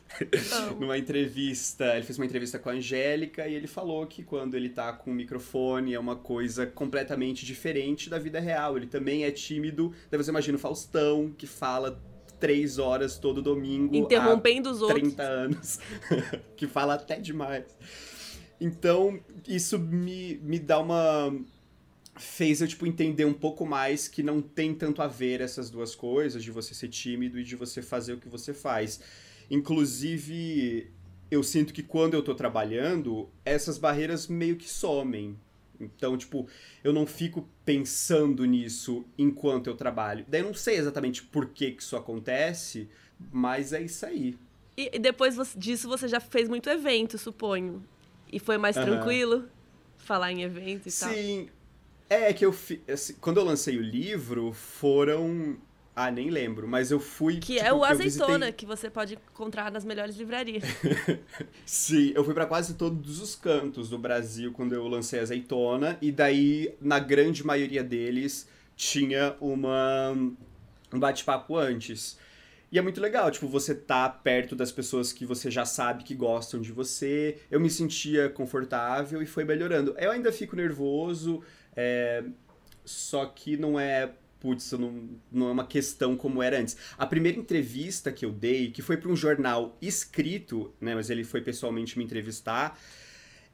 numa 0.80 0.98
entrevista. 0.98 1.98
Ele 1.98 2.04
fez 2.04 2.18
uma 2.18 2.26
entrevista 2.26 2.58
com 2.58 2.70
a 2.70 2.74
Angélica 2.74 3.46
e 3.46 3.56
ele 3.56 3.68
falou 3.68 4.08
que 4.08 4.24
quando 4.24 4.56
ele 4.56 4.70
tá 4.70 4.94
com 4.94 5.12
o 5.12 5.14
microfone 5.14 5.94
é 5.94 6.00
uma 6.00 6.16
coisa 6.16 6.66
completamente 6.66 7.46
diferente 7.46 8.10
da 8.10 8.18
vida 8.18 8.40
real. 8.40 8.78
Ele 8.78 8.88
também 8.88 9.26
é 9.26 9.32
tímido. 9.32 9.94
Daí 10.10 10.18
você 10.18 10.32
imagina 10.32 10.58
o 10.58 10.62
Faustão, 10.62 11.34
que 11.38 11.46
fala 11.46 12.02
três 12.40 12.80
horas 12.80 13.18
todo 13.18 13.42
domingo. 13.42 13.94
Interrompendo 13.94 14.72
os 14.72 14.82
outros. 14.82 15.02
30 15.02 15.24
anos. 15.24 15.80
que 16.56 16.68
fala 16.68 16.94
até 16.94 17.20
demais. 17.20 17.66
Então, 18.62 19.20
isso 19.48 19.80
me, 19.80 20.36
me 20.44 20.60
dá 20.60 20.80
uma. 20.80 21.36
fez 22.16 22.62
eu, 22.62 22.68
tipo, 22.68 22.86
entender 22.86 23.26
um 23.26 23.34
pouco 23.34 23.66
mais 23.66 24.08
que 24.08 24.22
não 24.22 24.40
tem 24.40 24.76
tanto 24.76 25.02
a 25.02 25.08
ver 25.08 25.42
essas 25.42 25.72
duas 25.72 25.96
coisas, 25.96 26.44
de 26.44 26.52
você 26.52 26.76
ser 26.76 26.88
tímido 26.90 27.40
e 27.40 27.44
de 27.44 27.56
você 27.56 27.82
fazer 27.82 28.14
o 28.14 28.20
que 28.20 28.30
você 28.30 28.54
faz. 28.54 29.02
Inclusive, 29.50 30.92
eu 31.32 31.42
sinto 31.42 31.74
que 31.74 31.82
quando 31.82 32.14
eu 32.14 32.22
tô 32.22 32.36
trabalhando, 32.36 33.28
essas 33.44 33.80
barreiras 33.80 34.28
meio 34.28 34.56
que 34.56 34.70
somem. 34.70 35.36
Então, 35.80 36.16
tipo, 36.16 36.48
eu 36.84 36.94
não 36.94 37.08
fico 37.08 37.50
pensando 37.66 38.46
nisso 38.46 39.04
enquanto 39.18 39.66
eu 39.66 39.76
trabalho. 39.76 40.24
Daí 40.28 40.42
eu 40.42 40.46
não 40.46 40.54
sei 40.54 40.76
exatamente 40.76 41.24
por 41.24 41.48
que, 41.48 41.72
que 41.72 41.82
isso 41.82 41.98
acontece, 41.98 42.88
mas 43.32 43.74
é 43.74 43.82
isso 43.82 44.06
aí. 44.06 44.38
E 44.78 45.00
depois 45.00 45.36
disso 45.58 45.90
você 45.90 46.08
já 46.08 46.20
fez 46.20 46.48
muito 46.48 46.70
evento, 46.70 47.18
suponho. 47.18 47.84
E 48.32 48.40
foi 48.40 48.58
mais 48.58 48.76
uhum. 48.78 48.84
tranquilo 48.84 49.46
falar 49.98 50.32
em 50.32 50.44
evento 50.44 50.88
e 50.88 50.92
Sim. 50.92 51.06
tal? 51.06 51.14
Sim. 51.14 51.50
É 52.10 52.34
que 52.34 52.46
eu 52.46 52.52
fi... 52.52 52.82
Assim, 52.92 53.16
quando 53.22 53.38
eu 53.38 53.44
lancei 53.44 53.78
o 53.78 53.82
livro, 53.82 54.52
foram 54.52 55.58
ah, 55.96 56.10
nem 56.10 56.30
lembro, 56.30 56.68
mas 56.68 56.90
eu 56.90 57.00
fui. 57.00 57.36
Que 57.36 57.56
tipo, 57.56 57.66
é 57.66 57.74
o 57.74 57.84
azeitona, 57.84 58.46
visitei... 58.46 58.52
que 58.54 58.66
você 58.66 58.90
pode 58.90 59.16
encontrar 59.16 59.70
nas 59.72 59.84
melhores 59.84 60.16
livrarias. 60.16 60.64
Sim, 61.66 62.14
eu 62.16 62.24
fui 62.24 62.34
para 62.34 62.46
quase 62.46 62.76
todos 62.76 63.22
os 63.22 63.36
cantos 63.36 63.90
do 63.90 63.98
Brasil 63.98 64.54
quando 64.54 64.74
eu 64.74 64.88
lancei 64.88 65.20
azeitona, 65.20 65.98
e 66.02 66.12
daí, 66.12 66.74
na 66.80 66.98
grande 66.98 67.46
maioria 67.46 67.84
deles, 67.84 68.48
tinha 68.76 69.36
uma 69.42 70.12
um 70.94 71.00
bate-papo 71.00 71.58
antes. 71.58 72.18
E 72.72 72.80
é 72.80 72.82
muito 72.82 73.02
legal, 73.02 73.30
tipo, 73.30 73.48
você 73.50 73.76
tá 73.76 74.08
perto 74.08 74.56
das 74.56 74.72
pessoas 74.72 75.12
que 75.12 75.26
você 75.26 75.52
já 75.52 75.66
sabe 75.66 76.06
que 76.06 76.16
gostam 76.16 76.62
de 76.62 76.72
você. 76.72 77.38
Eu 77.52 77.60
me 77.60 77.70
sentia 77.70 78.30
confortável 78.30 79.22
e 79.22 79.26
foi 79.26 79.44
melhorando. 79.44 79.94
Eu 79.98 80.10
ainda 80.12 80.32
fico 80.32 80.56
nervoso, 80.56 81.44
é... 81.76 82.24
só 82.86 83.26
que 83.26 83.58
não 83.58 83.80
é 83.80 84.12
putz, 84.40 84.72
não, 84.72 85.08
não 85.32 85.50
é 85.50 85.52
uma 85.52 85.68
questão 85.68 86.18
como 86.18 86.42
era 86.42 86.60
antes. 86.60 86.76
A 86.98 87.06
primeira 87.06 87.38
entrevista 87.38 88.12
que 88.12 88.26
eu 88.26 88.32
dei, 88.32 88.72
que 88.72 88.82
foi 88.82 88.98
para 88.98 89.12
um 89.12 89.16
jornal 89.16 89.78
escrito, 89.80 90.74
né, 90.82 90.96
mas 90.96 91.12
ele 91.12 91.24
foi 91.24 91.42
pessoalmente 91.42 91.96
me 91.96 92.04
entrevistar, 92.04 92.76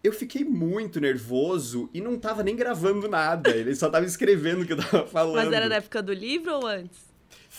eu 0.01 0.13
fiquei 0.13 0.45
muito 0.45 1.01
nervoso 1.01 1.89
e 1.93 1.99
não 1.99 2.17
tava 2.17 2.41
nem 2.41 2.55
gravando 2.55 3.09
nada, 3.09 3.49
ele 3.49 3.75
só 3.75 3.89
tava 3.89 4.05
escrevendo 4.05 4.61
o 4.61 4.65
que 4.65 4.73
eu 4.73 4.77
tava 4.77 5.05
falando. 5.07 5.35
Mas 5.43 5.53
era 5.53 5.67
na 5.67 5.75
época 5.75 6.01
do 6.01 6.13
livro 6.13 6.53
ou 6.53 6.65
antes? 6.65 7.06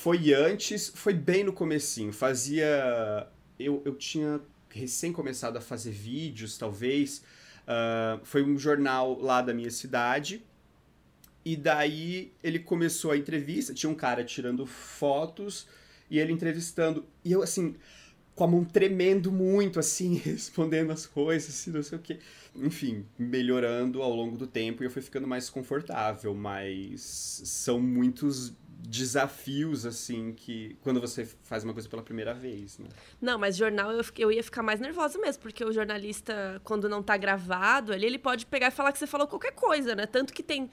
Foi 0.09 0.33
antes, 0.33 0.89
foi 0.95 1.13
bem 1.13 1.45
no 1.45 1.53
comecinho, 1.53 2.15
fazia... 2.15 3.29
Eu, 3.59 3.83
eu 3.85 3.95
tinha 3.95 4.41
recém 4.71 5.13
começado 5.13 5.59
a 5.59 5.61
fazer 5.61 5.91
vídeos, 5.91 6.57
talvez, 6.57 7.23
uh, 7.65 8.19
foi 8.25 8.43
um 8.43 8.59
jornal 8.59 9.21
lá 9.21 9.43
da 9.43 9.53
minha 9.53 9.71
cidade, 9.71 10.43
e 11.45 11.55
daí 11.55 12.33
ele 12.43 12.59
começou 12.59 13.11
a 13.11 13.19
entrevista, 13.19 13.75
tinha 13.75 13.91
um 13.91 13.95
cara 13.95 14.25
tirando 14.25 14.65
fotos 14.65 15.67
e 16.11 16.19
ele 16.19 16.33
entrevistando. 16.33 17.05
E 17.23 17.33
eu, 17.33 17.43
assim, 17.43 17.77
com 18.35 18.45
a 18.45 18.47
mão 18.47 18.65
tremendo 18.65 19.31
muito, 19.31 19.79
assim, 19.79 20.15
respondendo 20.25 20.91
as 20.91 21.05
coisas, 21.05 21.51
assim, 21.51 21.71
não 21.71 21.83
sei 21.83 21.99
o 21.99 22.01
quê. 22.01 22.19
Enfim, 22.57 23.05
melhorando 23.19 24.01
ao 24.01 24.15
longo 24.15 24.39
do 24.39 24.47
tempo 24.47 24.83
e 24.83 24.87
eu 24.87 24.91
fui 24.91 25.03
ficando 25.03 25.29
mais 25.29 25.51
confortável, 25.51 26.35
mas 26.35 27.43
são 27.45 27.79
muitos 27.79 28.57
desafios, 28.79 29.85
assim, 29.85 30.33
que 30.33 30.77
quando 30.83 31.01
você 31.01 31.27
faz 31.43 31.65
uma 31.65 31.73
coisa 31.73 31.89
pela 31.89 32.03
primeira 32.03 32.33
vez, 32.33 32.79
né? 32.79 32.89
Não, 33.21 33.37
mas 33.37 33.57
jornal 33.57 33.91
eu, 33.91 34.05
eu 34.17 34.33
ia 34.33 34.43
ficar 34.43 34.63
mais 34.63 34.79
nervosa 34.79 35.19
mesmo, 35.19 35.43
porque 35.43 35.65
o 35.65 35.73
jornalista, 35.73 36.61
quando 36.63 36.89
não 36.89 37.03
tá 37.03 37.17
gravado, 37.17 37.93
ali 37.93 38.07
ele 38.07 38.19
pode 38.19 38.47
pegar 38.47 38.69
e 38.69 38.71
falar 38.71 38.93
que 38.93 38.99
você 38.99 39.07
falou 39.07 39.27
qualquer 39.27 39.53
coisa, 39.53 39.97
né? 39.97 40.07
Tanto 40.07 40.33
que 40.33 40.43
tem 40.43 40.71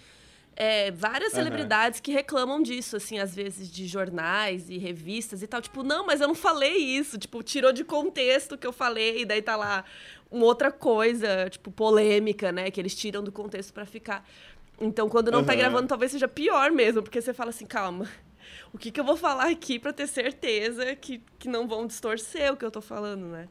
é, 0.56 0.89
várias 0.91 1.34
uhum. 1.34 1.39
celebridades 1.39 2.00
que 2.00 2.12
reclamam 2.12 2.62
disso, 2.62 2.96
assim, 2.96 3.20
às 3.20 3.36
vezes 3.36 3.70
de 3.70 3.88
jornais 3.88 4.70
e 4.70 4.78
revistas 4.78 5.44
e 5.44 5.48
tal. 5.48 5.62
Tipo, 5.62 5.84
não, 5.84 6.06
mas 6.06 6.22
eu 6.22 6.28
não 6.28 6.36
falei 6.36 6.78
isso. 6.78 7.18
Tipo, 7.18 7.44
tirou 7.44 7.74
de 7.74 7.84
contexto 7.84 8.54
o 8.54 8.58
que 8.58 8.65
eu 8.65 8.72
falei, 8.72 9.22
e 9.22 9.26
daí 9.26 9.41
tá 9.41 9.56
lá 9.56 9.84
uma 10.32 10.46
outra 10.46 10.72
coisa, 10.72 11.50
tipo, 11.50 11.72
polêmica, 11.72 12.52
né? 12.52 12.72
Que 12.72 12.80
eles 12.80 12.96
tiram 12.96 13.24
do 13.24 13.32
contexto 13.32 13.74
para 13.74 13.86
ficar. 13.86 14.26
Então, 14.80 15.08
quando 15.10 15.32
não 15.32 15.40
uhum. 15.40 15.46
tá 15.46 15.56
gravando, 15.56 15.88
talvez 15.88 16.12
seja 16.12 16.28
pior 16.28 16.72
mesmo, 16.72 17.02
porque 17.02 17.22
você 17.22 17.34
fala 17.34 17.50
assim, 17.50 17.66
calma. 17.66 18.08
O 18.74 18.78
que, 18.78 18.92
que 18.92 19.00
eu 19.00 19.06
vou 19.06 19.16
falar 19.16 19.50
aqui 19.50 19.80
para 19.80 19.94
ter 19.94 20.08
certeza 20.08 20.96
que, 20.96 21.22
que 21.40 21.48
não 21.48 21.68
vão 21.68 21.88
distorcer 21.88 22.52
o 22.52 22.58
que 22.58 22.66
eu 22.66 22.72
tô 22.72 22.82
falando, 22.82 23.26
né? 23.28 23.48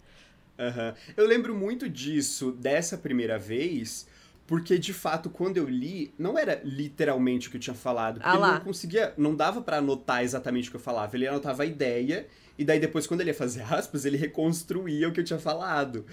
Uhum. 0.59 0.95
Eu 1.17 1.27
lembro 1.27 1.55
muito 1.55 1.89
disso 1.89 2.53
dessa 2.53 2.97
primeira 2.97 3.39
vez, 3.39 4.07
porque, 4.47 4.79
de 4.79 4.93
fato, 4.93 5.31
quando 5.31 5.57
eu 5.57 5.69
li, 5.69 6.13
não 6.19 6.39
era 6.39 6.61
literalmente 6.63 7.49
o 7.49 7.51
que 7.51 7.57
eu 7.57 7.61
tinha 7.61 7.75
falado. 7.75 8.21
Porque 8.21 8.29
ah 8.29 8.35
ele 8.35 8.53
não 8.53 8.61
conseguia. 8.61 9.15
Não 9.17 9.35
dava 9.35 9.63
para 9.63 9.79
anotar 9.79 10.23
exatamente 10.23 10.69
o 10.69 10.71
que 10.73 10.77
eu 10.77 10.81
falava. 10.81 11.17
Ele 11.17 11.27
anotava 11.27 11.63
a 11.63 11.67
ideia, 11.67 12.27
e 12.59 12.65
daí 12.65 12.79
depois, 12.79 13.07
quando 13.07 13.23
ele 13.23 13.31
ia 13.31 13.35
fazer 13.35 13.63
aspas, 13.73 14.05
ele 14.05 14.17
reconstruía 14.17 15.09
o 15.09 15.13
que 15.13 15.21
eu 15.21 15.25
tinha 15.25 15.39
falado. 15.39 16.05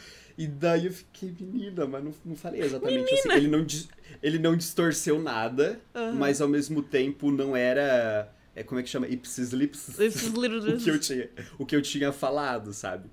E 0.42 0.48
daí 0.48 0.88
eu 0.88 0.92
fiquei, 0.92 1.32
menina, 1.40 1.86
mas 1.86 2.04
não, 2.04 2.12
não 2.26 2.36
falei 2.36 2.62
exatamente 2.62 3.14
assim. 3.14 3.30
menina. 3.30 3.34
assim. 3.36 3.46
Ele 3.46 3.48
não, 3.48 3.68
ele 4.24 4.40
não 4.40 4.58
distorceu 4.58 5.22
nada, 5.22 5.80
uhum. 5.94 6.14
mas 6.14 6.42
ao 6.42 6.48
mesmo 6.48 6.82
tempo 6.82 7.30
não 7.30 7.56
era. 7.56 8.28
É, 8.56 8.64
como 8.64 8.80
é 8.80 8.84
que 8.84 8.90
chama? 8.90 9.08
Ipsis 9.08 9.52
lips. 9.52 9.90
o, 10.00 10.78
que 10.80 10.90
eu 10.90 11.00
tinha, 11.00 11.30
o 11.60 11.66
que 11.66 11.76
eu 11.76 11.82
tinha 11.84 12.12
falado, 12.12 12.74
sabe? 12.74 13.08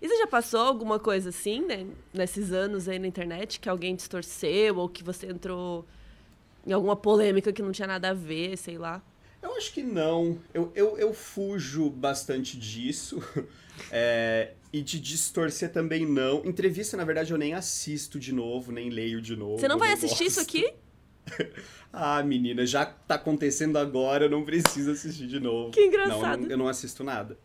E 0.00 0.08
você 0.08 0.16
já 0.16 0.26
passou 0.26 0.60
alguma 0.60 0.98
coisa 0.98 1.28
assim, 1.28 1.60
né? 1.66 1.86
Nesses 2.14 2.50
anos 2.50 2.88
aí 2.88 2.98
na 2.98 3.06
internet, 3.06 3.60
que 3.60 3.68
alguém 3.68 3.94
distorceu 3.94 4.78
ou 4.78 4.88
que 4.88 5.04
você 5.04 5.26
entrou 5.26 5.86
em 6.66 6.72
alguma 6.72 6.96
polêmica 6.96 7.52
que 7.52 7.60
não 7.60 7.72
tinha 7.72 7.88
nada 7.88 8.08
a 8.08 8.14
ver, 8.14 8.56
sei 8.56 8.78
lá? 8.78 9.02
Eu 9.42 9.54
acho 9.54 9.70
que 9.70 9.82
não. 9.82 10.38
Eu, 10.54 10.72
eu, 10.74 10.96
eu 10.96 11.12
fujo 11.12 11.90
bastante 11.90 12.56
disso. 12.58 13.22
É, 13.90 14.52
e 14.72 14.82
de 14.82 15.00
distorcer 15.00 15.72
também 15.72 16.06
não. 16.06 16.44
Entrevista, 16.44 16.96
na 16.96 17.04
verdade, 17.04 17.32
eu 17.32 17.38
nem 17.38 17.54
assisto 17.54 18.18
de 18.18 18.32
novo, 18.32 18.72
nem 18.72 18.90
leio 18.90 19.20
de 19.20 19.36
novo. 19.36 19.58
Você 19.58 19.68
não 19.68 19.78
vai 19.78 19.92
assistir 19.92 20.24
isso 20.24 20.40
aqui? 20.40 20.72
ah, 21.92 22.22
menina, 22.22 22.64
já 22.66 22.84
tá 22.86 23.16
acontecendo 23.16 23.78
agora, 23.78 24.24
eu 24.24 24.30
não 24.30 24.44
preciso 24.44 24.92
assistir 24.92 25.26
de 25.26 25.40
novo. 25.40 25.70
Que 25.70 25.86
engraçado. 25.86 26.20
Não, 26.20 26.32
eu 26.32 26.38
não, 26.38 26.50
eu 26.50 26.58
não 26.58 26.68
assisto 26.68 27.04
nada. 27.04 27.38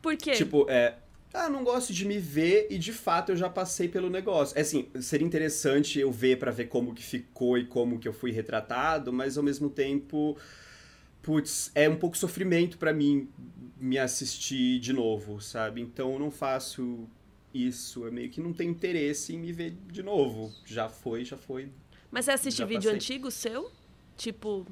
Por 0.00 0.16
quê? 0.16 0.32
Tipo, 0.32 0.66
é, 0.68 0.96
ah, 1.34 1.48
não 1.48 1.64
gosto 1.64 1.92
de 1.92 2.04
me 2.04 2.18
ver 2.18 2.66
e 2.70 2.78
de 2.78 2.92
fato 2.92 3.32
eu 3.32 3.36
já 3.36 3.48
passei 3.48 3.88
pelo 3.88 4.10
negócio. 4.10 4.56
É 4.56 4.60
assim, 4.60 4.88
seria 5.00 5.26
interessante 5.26 5.98
eu 5.98 6.12
ver 6.12 6.38
para 6.38 6.50
ver 6.50 6.66
como 6.66 6.94
que 6.94 7.02
ficou 7.02 7.56
e 7.56 7.64
como 7.64 7.98
que 7.98 8.06
eu 8.06 8.12
fui 8.12 8.30
retratado, 8.30 9.12
mas 9.12 9.38
ao 9.38 9.44
mesmo 9.44 9.70
tempo, 9.70 10.36
putz, 11.22 11.70
é 11.74 11.88
um 11.88 11.96
pouco 11.96 12.16
sofrimento 12.16 12.76
para 12.76 12.92
mim 12.92 13.28
me 13.78 13.98
assistir 13.98 14.78
de 14.80 14.92
novo, 14.92 15.40
sabe? 15.40 15.80
Então 15.80 16.12
eu 16.12 16.18
não 16.18 16.30
faço 16.30 17.08
isso, 17.54 18.06
é 18.06 18.10
meio 18.10 18.30
que 18.30 18.40
não 18.40 18.52
tem 18.52 18.68
interesse 18.68 19.34
em 19.34 19.38
me 19.38 19.52
ver 19.52 19.76
de 19.90 20.02
novo. 20.02 20.52
Já 20.64 20.88
foi, 20.88 21.24
já 21.24 21.36
foi. 21.36 21.70
Mas 22.10 22.26
você 22.26 22.32
assiste 22.32 22.64
vídeo 22.64 22.90
passei. 22.90 22.94
antigo 22.94 23.30
seu? 23.30 23.70
Tipo, 24.16 24.66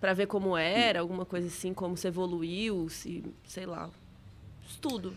para 0.00 0.12
ver 0.12 0.26
como 0.26 0.56
era, 0.56 1.00
alguma 1.00 1.24
coisa 1.24 1.46
assim, 1.46 1.72
como 1.72 1.96
você 1.96 2.08
evoluiu, 2.08 2.88
se, 2.88 3.24
sei 3.44 3.66
lá. 3.66 3.90
Estudo. 4.68 5.14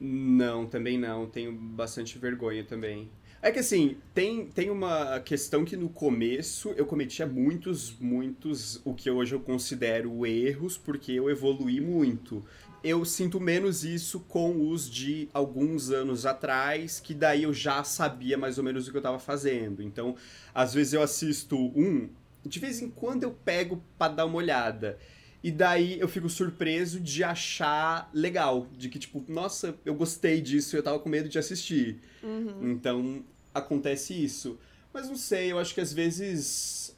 Não, 0.00 0.66
também 0.66 0.98
não. 0.98 1.26
Tenho 1.26 1.52
bastante 1.52 2.18
vergonha 2.18 2.62
também. 2.62 3.10
É 3.40 3.52
que 3.52 3.60
assim, 3.60 3.96
tem, 4.12 4.46
tem 4.46 4.68
uma 4.68 5.20
questão 5.20 5.64
que 5.64 5.76
no 5.76 5.88
começo 5.88 6.70
eu 6.70 6.84
cometia 6.84 7.24
muitos, 7.24 7.94
muitos, 8.00 8.80
o 8.84 8.92
que 8.92 9.08
hoje 9.08 9.32
eu 9.32 9.38
considero 9.38 10.26
erros, 10.26 10.76
porque 10.76 11.12
eu 11.12 11.30
evolui 11.30 11.80
muito. 11.80 12.44
Eu 12.82 13.04
sinto 13.04 13.40
menos 13.40 13.84
isso 13.84 14.20
com 14.20 14.68
os 14.68 14.90
de 14.90 15.28
alguns 15.32 15.90
anos 15.90 16.26
atrás, 16.26 16.98
que 16.98 17.14
daí 17.14 17.44
eu 17.44 17.54
já 17.54 17.84
sabia 17.84 18.36
mais 18.36 18.58
ou 18.58 18.64
menos 18.64 18.88
o 18.88 18.90
que 18.90 18.96
eu 18.96 19.00
estava 19.00 19.20
fazendo. 19.20 19.84
Então, 19.84 20.16
às 20.52 20.74
vezes 20.74 20.92
eu 20.92 21.02
assisto 21.02 21.56
um, 21.56 22.08
de 22.44 22.58
vez 22.58 22.82
em 22.82 22.90
quando 22.90 23.22
eu 23.22 23.30
pego 23.30 23.80
para 23.96 24.14
dar 24.14 24.26
uma 24.26 24.36
olhada. 24.36 24.98
E 25.42 25.50
daí 25.50 26.00
eu 26.00 26.08
fico 26.08 26.28
surpreso 26.28 26.98
de 26.98 27.22
achar 27.22 28.10
legal. 28.12 28.66
De 28.76 28.88
que, 28.88 28.98
tipo, 28.98 29.24
nossa, 29.28 29.74
eu 29.84 29.94
gostei 29.94 30.40
disso 30.40 30.74
e 30.74 30.78
eu 30.78 30.82
tava 30.82 30.98
com 30.98 31.08
medo 31.08 31.28
de 31.28 31.38
assistir. 31.38 32.00
Uhum. 32.22 32.72
Então, 32.72 33.24
acontece 33.54 34.12
isso. 34.12 34.58
Mas 34.92 35.08
não 35.08 35.16
sei, 35.16 35.52
eu 35.52 35.58
acho 35.58 35.74
que 35.74 35.80
às 35.80 35.92
vezes 35.92 36.96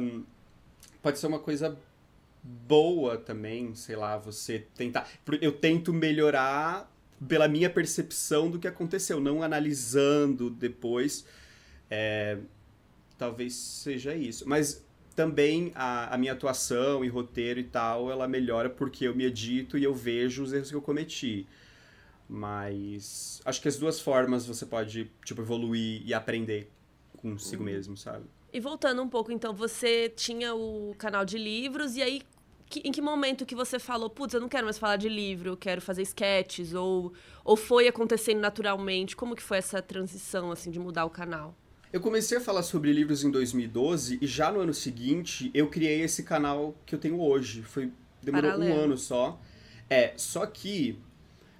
um, 0.00 0.22
pode 1.02 1.18
ser 1.18 1.26
uma 1.26 1.38
coisa 1.38 1.76
boa 2.42 3.18
também, 3.18 3.74
sei 3.74 3.96
lá, 3.96 4.16
você 4.16 4.66
tentar. 4.74 5.08
Eu 5.40 5.52
tento 5.52 5.92
melhorar 5.92 6.90
pela 7.28 7.46
minha 7.46 7.70
percepção 7.70 8.50
do 8.50 8.58
que 8.58 8.66
aconteceu, 8.66 9.20
não 9.20 9.42
analisando 9.42 10.50
depois. 10.50 11.24
É, 11.90 12.38
talvez 13.18 13.54
seja 13.54 14.14
isso. 14.14 14.48
Mas 14.48 14.84
também 15.12 15.72
a, 15.74 16.14
a, 16.14 16.18
minha 16.18 16.32
atuação 16.32 17.04
e 17.04 17.08
roteiro 17.08 17.60
e 17.60 17.64
tal, 17.64 18.10
ela 18.10 18.26
melhora 18.26 18.68
porque 18.68 19.06
eu 19.06 19.14
me 19.14 19.24
edito 19.24 19.78
e 19.78 19.84
eu 19.84 19.94
vejo 19.94 20.42
os 20.42 20.52
erros 20.52 20.70
que 20.70 20.76
eu 20.76 20.82
cometi. 20.82 21.46
Mas 22.28 23.40
acho 23.44 23.60
que 23.60 23.68
as 23.68 23.76
duas 23.76 24.00
formas 24.00 24.46
você 24.46 24.64
pode, 24.64 25.10
tipo, 25.24 25.42
evoluir 25.42 26.02
e 26.04 26.14
aprender 26.14 26.70
consigo 27.16 27.62
uhum. 27.62 27.70
mesmo, 27.70 27.96
sabe? 27.96 28.24
E 28.52 28.60
voltando 28.60 29.02
um 29.02 29.08
pouco, 29.08 29.32
então, 29.32 29.54
você 29.54 30.08
tinha 30.08 30.54
o 30.54 30.94
canal 30.98 31.24
de 31.24 31.38
livros, 31.38 31.96
e 31.96 32.02
aí 32.02 32.22
que, 32.72 32.80
em 32.84 32.90
que 32.90 33.02
momento 33.02 33.44
que 33.44 33.54
você 33.54 33.78
falou, 33.78 34.08
putz, 34.08 34.32
eu 34.32 34.40
não 34.40 34.48
quero 34.48 34.64
mais 34.64 34.78
falar 34.78 34.96
de 34.96 35.08
livro, 35.08 35.50
eu 35.50 35.56
quero 35.56 35.82
fazer 35.82 36.02
sketches, 36.02 36.72
ou, 36.72 37.12
ou 37.44 37.54
foi 37.54 37.86
acontecendo 37.86 38.40
naturalmente? 38.40 39.14
Como 39.14 39.36
que 39.36 39.42
foi 39.42 39.58
essa 39.58 39.82
transição, 39.82 40.50
assim, 40.50 40.70
de 40.70 40.78
mudar 40.78 41.04
o 41.04 41.10
canal? 41.10 41.54
Eu 41.92 42.00
comecei 42.00 42.38
a 42.38 42.40
falar 42.40 42.62
sobre 42.62 42.90
livros 42.90 43.22
em 43.22 43.30
2012 43.30 44.18
e 44.22 44.26
já 44.26 44.50
no 44.50 44.60
ano 44.60 44.72
seguinte 44.72 45.50
eu 45.52 45.68
criei 45.68 46.00
esse 46.00 46.22
canal 46.22 46.74
que 46.86 46.94
eu 46.94 46.98
tenho 46.98 47.20
hoje. 47.20 47.62
Foi 47.62 47.92
demorou 48.22 48.50
Paralelo. 48.50 48.74
um 48.74 48.84
ano 48.84 48.96
só. 48.96 49.38
É, 49.90 50.14
só 50.16 50.46
que 50.46 50.98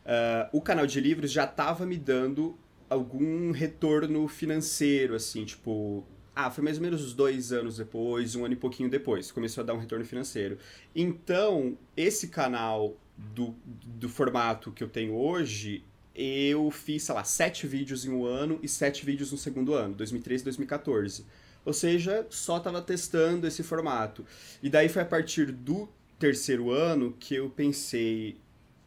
uh, 0.07 0.49
o 0.57 0.63
canal 0.63 0.87
de 0.87 0.99
livros 1.03 1.31
já 1.31 1.45
estava 1.45 1.85
me 1.85 1.99
dando 1.99 2.57
algum 2.89 3.51
retorno 3.51 4.27
financeiro, 4.27 5.15
assim, 5.15 5.45
tipo, 5.45 6.03
ah, 6.35 6.51
foi 6.51 6.65
mais 6.65 6.79
ou 6.79 6.83
menos 6.83 7.05
uns 7.05 7.13
dois 7.13 7.53
anos 7.53 7.77
depois, 7.77 8.35
um 8.35 8.47
ano 8.47 8.55
e 8.55 8.57
pouquinho 8.57 8.89
depois, 8.89 9.31
começou 9.31 9.63
a 9.63 9.67
dar 9.67 9.75
um 9.75 9.79
retorno 9.79 10.05
financeiro. 10.05 10.57
Então, 10.95 11.77
esse 11.95 12.29
canal 12.29 12.97
do, 13.17 13.55
do 13.85 14.09
formato 14.09 14.73
que 14.73 14.83
eu 14.83 14.89
tenho 14.89 15.15
hoje, 15.15 15.85
eu 16.15 16.71
fiz, 16.71 17.05
sei 17.05 17.15
lá, 17.15 17.25
sete 17.25 17.67
vídeos 17.67 18.05
em 18.05 18.11
um 18.11 18.25
ano 18.25 18.59
e 18.63 18.69
sete 18.69 19.05
vídeos 19.05 19.33
no 19.33 19.39
segundo 19.39 19.75
ano, 19.75 19.95
2013 19.95 20.43
e 20.43 20.45
2014. 20.45 21.27
Ou 21.65 21.73
seja, 21.73 22.27
só 22.29 22.59
estava 22.59 22.83
testando 22.83 23.47
esse 23.47 23.63
formato. 23.63 24.25
E 24.63 24.69
daí 24.69 24.89
foi 24.89 25.03
a 25.03 25.07
partir 25.07 25.53
do 25.53 25.89
terceiro 26.19 26.71
ano 26.71 27.17
que 27.19 27.35
eu 27.35 27.49
pensei, 27.51 28.37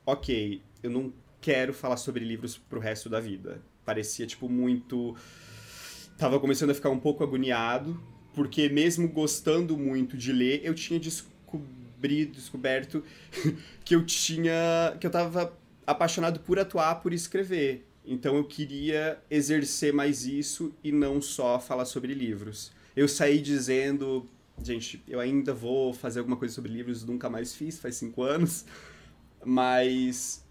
ok, 0.05 0.61
eu 0.83 0.89
não 0.89 1.13
quero 1.41 1.73
falar 1.73 1.97
sobre 1.97 2.23
livros 2.23 2.57
pro 2.57 2.79
resto 2.79 3.09
da 3.09 3.19
vida. 3.19 3.61
Parecia, 3.85 4.25
tipo, 4.25 4.49
muito 4.49 5.15
tava 6.17 6.39
começando 6.39 6.69
a 6.69 6.73
ficar 6.73 6.89
um 6.89 6.99
pouco 6.99 7.23
agoniado, 7.23 8.01
porque 8.33 8.69
mesmo 8.69 9.07
gostando 9.07 9.77
muito 9.77 10.17
de 10.17 10.31
ler, 10.31 10.61
eu 10.63 10.73
tinha 10.73 10.99
descobrido, 10.99 12.33
descoberto 12.33 13.03
que 13.83 13.95
eu 13.95 14.05
tinha, 14.05 14.95
que 14.99 15.05
eu 15.05 15.11
tava 15.11 15.57
apaixonado 15.85 16.39
por 16.39 16.59
atuar, 16.59 16.95
por 16.95 17.13
escrever. 17.13 17.87
Então 18.05 18.35
eu 18.35 18.43
queria 18.43 19.19
exercer 19.29 19.91
mais 19.91 20.25
isso 20.25 20.73
e 20.83 20.91
não 20.91 21.21
só 21.21 21.59
falar 21.59 21.85
sobre 21.85 22.13
livros. 22.13 22.71
Eu 22.95 23.07
saí 23.07 23.41
dizendo, 23.41 24.25
gente, 24.63 25.03
eu 25.07 25.19
ainda 25.19 25.53
vou 25.53 25.93
fazer 25.93 26.19
alguma 26.19 26.37
coisa 26.37 26.53
sobre 26.53 26.71
livros, 26.71 27.03
nunca 27.03 27.29
mais 27.29 27.53
fiz, 27.53 27.79
faz 27.79 27.95
cinco 27.95 28.21
anos, 28.21 28.65
mas 29.43 30.45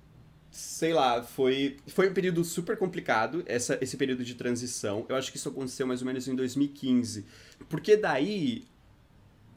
sei 0.50 0.92
lá, 0.92 1.20
foi, 1.20 1.78
foi 1.88 2.08
um 2.08 2.14
período 2.14 2.44
super 2.44 2.76
complicado, 2.76 3.42
essa, 3.44 3.76
esse 3.80 3.96
período 3.96 4.24
de 4.24 4.36
transição. 4.36 5.04
Eu 5.08 5.16
acho 5.16 5.32
que 5.32 5.36
isso 5.36 5.48
aconteceu 5.48 5.84
mais 5.84 6.00
ou 6.00 6.06
menos 6.06 6.28
em 6.28 6.36
2015. 6.36 7.26
Porque 7.68 7.96
daí 7.96 8.64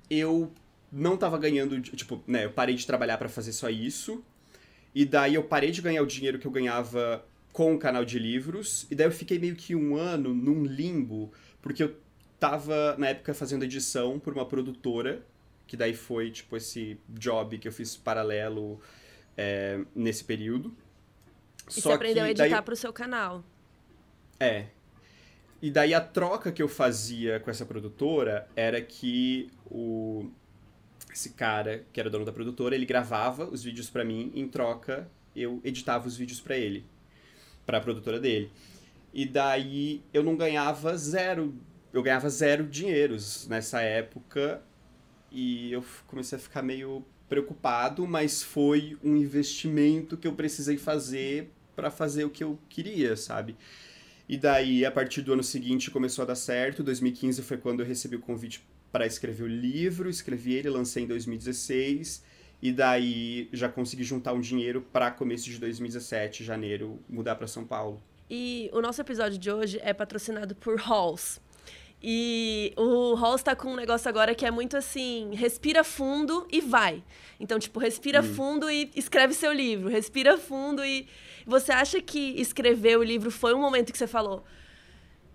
eu 0.10 0.52
não 0.92 1.16
tava 1.16 1.38
ganhando, 1.38 1.80
tipo, 1.82 2.24
né, 2.26 2.46
eu 2.46 2.52
parei 2.52 2.74
de 2.74 2.88
trabalhar 2.88 3.18
para 3.20 3.30
fazer 3.30 3.54
só 3.54 3.70
isso. 3.70 4.24
E 4.98 5.06
daí 5.06 5.36
eu 5.36 5.44
parei 5.44 5.70
de 5.70 5.80
ganhar 5.80 6.02
o 6.02 6.08
dinheiro 6.08 6.40
que 6.40 6.48
eu 6.48 6.52
ganhava 6.52 7.24
com 7.54 7.76
o 7.76 7.78
canal 7.78 8.04
de 8.04 8.18
livros. 8.18 8.88
E 8.90 8.96
daí 8.96 9.06
eu 9.06 9.12
fiquei 9.12 9.38
meio 9.38 9.56
que 9.56 9.76
um 9.76 9.96
ano 9.96 10.34
num 10.34 10.66
limbo, 10.66 11.32
porque 11.62 11.84
eu 11.84 11.96
tava, 12.40 12.96
na 12.98 13.10
época, 13.10 13.32
fazendo 13.36 13.64
edição 13.64 14.20
por 14.20 14.34
uma 14.34 14.44
produtora, 14.44 15.24
que 15.68 15.78
daí 15.78 15.94
foi, 15.94 16.32
tipo, 16.32 16.58
esse 16.58 17.00
job 17.10 17.60
que 17.60 17.68
eu 17.68 17.72
fiz 17.72 17.96
paralelo 17.96 18.82
é, 19.38 19.82
nesse 19.94 20.24
período. 20.24 20.76
E 21.70 21.74
Só 21.80 21.90
você 21.90 21.96
aprendeu 21.96 22.24
a 22.24 22.32
editar 22.32 22.50
daí... 22.50 22.62
pro 22.64 22.76
seu 22.76 22.92
canal. 22.92 23.44
É. 24.40 24.66
E 25.62 25.70
daí 25.70 25.94
a 25.94 26.02
troca 26.02 26.52
que 26.52 26.64
eu 26.64 26.68
fazia 26.68 27.40
com 27.40 27.52
essa 27.52 27.68
produtora 27.68 28.50
era 28.56 28.82
que 28.82 29.52
o 29.70 30.32
esse 31.18 31.32
cara, 31.32 31.84
que 31.92 32.00
era 32.00 32.12
dono 32.12 32.24
da 32.24 32.32
produtora, 32.32 32.76
ele 32.76 32.86
gravava 32.86 33.46
os 33.46 33.64
vídeos 33.64 33.90
para 33.90 34.06
mim, 34.06 34.32
em 34.36 34.48
troca 34.48 35.10
eu 35.36 35.60
editava 35.64 36.08
os 36.08 36.16
vídeos 36.16 36.40
para 36.40 36.58
ele, 36.58 36.86
para 37.66 37.80
a 37.80 37.82
produtora 37.82 38.20
dele. 38.20 38.52
E 39.14 39.26
daí 39.26 40.04
eu 40.14 40.24
não 40.24 40.36
ganhava 40.36 40.96
zero, 40.96 41.56
eu 41.92 42.04
ganhava 42.04 42.30
zero 42.30 42.66
dinheiros 42.66 43.48
nessa 43.48 43.82
época 43.82 44.62
e 45.32 45.72
eu 45.72 45.84
comecei 46.06 46.38
a 46.38 46.42
ficar 46.42 46.62
meio 46.62 47.04
preocupado, 47.28 48.08
mas 48.08 48.42
foi 48.42 48.98
um 49.04 49.16
investimento 49.16 50.18
que 50.18 50.28
eu 50.28 50.34
precisei 50.34 50.78
fazer 50.78 51.52
para 51.76 51.92
fazer 51.92 52.26
o 52.26 52.30
que 52.30 52.44
eu 52.44 52.60
queria, 52.70 53.16
sabe? 53.16 53.56
E 54.30 54.38
daí, 54.38 54.86
a 54.86 54.92
partir 54.92 55.22
do 55.22 55.34
ano 55.34 55.44
seguinte, 55.44 55.92
começou 55.92 56.24
a 56.24 56.26
dar 56.26 56.36
certo. 56.36 56.84
2015 56.84 57.42
foi 57.44 57.58
quando 57.58 57.80
eu 57.82 57.86
recebi 57.86 58.16
o 58.16 58.20
convite 58.20 58.66
para 58.92 59.06
escrever 59.06 59.44
o 59.44 59.48
livro, 59.48 60.10
escrevi 60.10 60.54
ele, 60.54 60.70
lancei 60.70 61.04
em 61.04 61.08
2016. 61.08 62.24
E 62.62 62.72
daí 62.72 63.50
já 63.54 63.70
consegui 63.70 64.04
juntar 64.04 64.34
um 64.34 64.42
dinheiro 64.42 64.82
para 64.82 65.12
começo 65.12 65.46
de 65.46 65.60
2017, 65.60 66.44
janeiro, 66.44 67.00
mudar 67.08 67.36
para 67.36 67.46
São 67.46 67.66
Paulo. 67.66 68.02
E 68.30 68.70
o 68.74 68.82
nosso 68.82 69.00
episódio 69.00 69.38
de 69.38 69.52
hoje 69.52 69.80
é 69.84 69.94
patrocinado 69.94 70.56
por 70.56 70.80
Halls. 70.80 71.40
E 72.02 72.74
o 72.76 73.16
Halls 73.16 73.42
tá 73.42 73.56
com 73.56 73.74
um 73.74 73.76
negócio 73.76 74.08
agora 74.08 74.36
que 74.36 74.46
é 74.46 74.52
muito 74.52 74.78
assim, 74.78 75.34
respira 75.34 75.84
fundo 75.84 76.48
e 76.52 76.62
vai. 76.62 77.04
Então, 77.40 77.58
tipo, 77.58 77.80
respira 77.80 78.22
hum. 78.22 78.34
fundo 78.36 78.70
e 78.70 78.92
escreve 78.96 79.34
seu 79.34 79.52
livro, 79.52 79.90
respira 79.90 80.38
fundo 80.38 80.84
e 80.86 81.08
você 81.46 81.72
acha 81.72 82.02
que 82.02 82.40
escrever 82.40 82.98
o 82.98 83.04
livro 83.04 83.32
foi 83.32 83.54
um 83.54 83.62
momento 83.62 83.92
que 83.92 83.98
você 83.98 84.08
falou. 84.08 84.44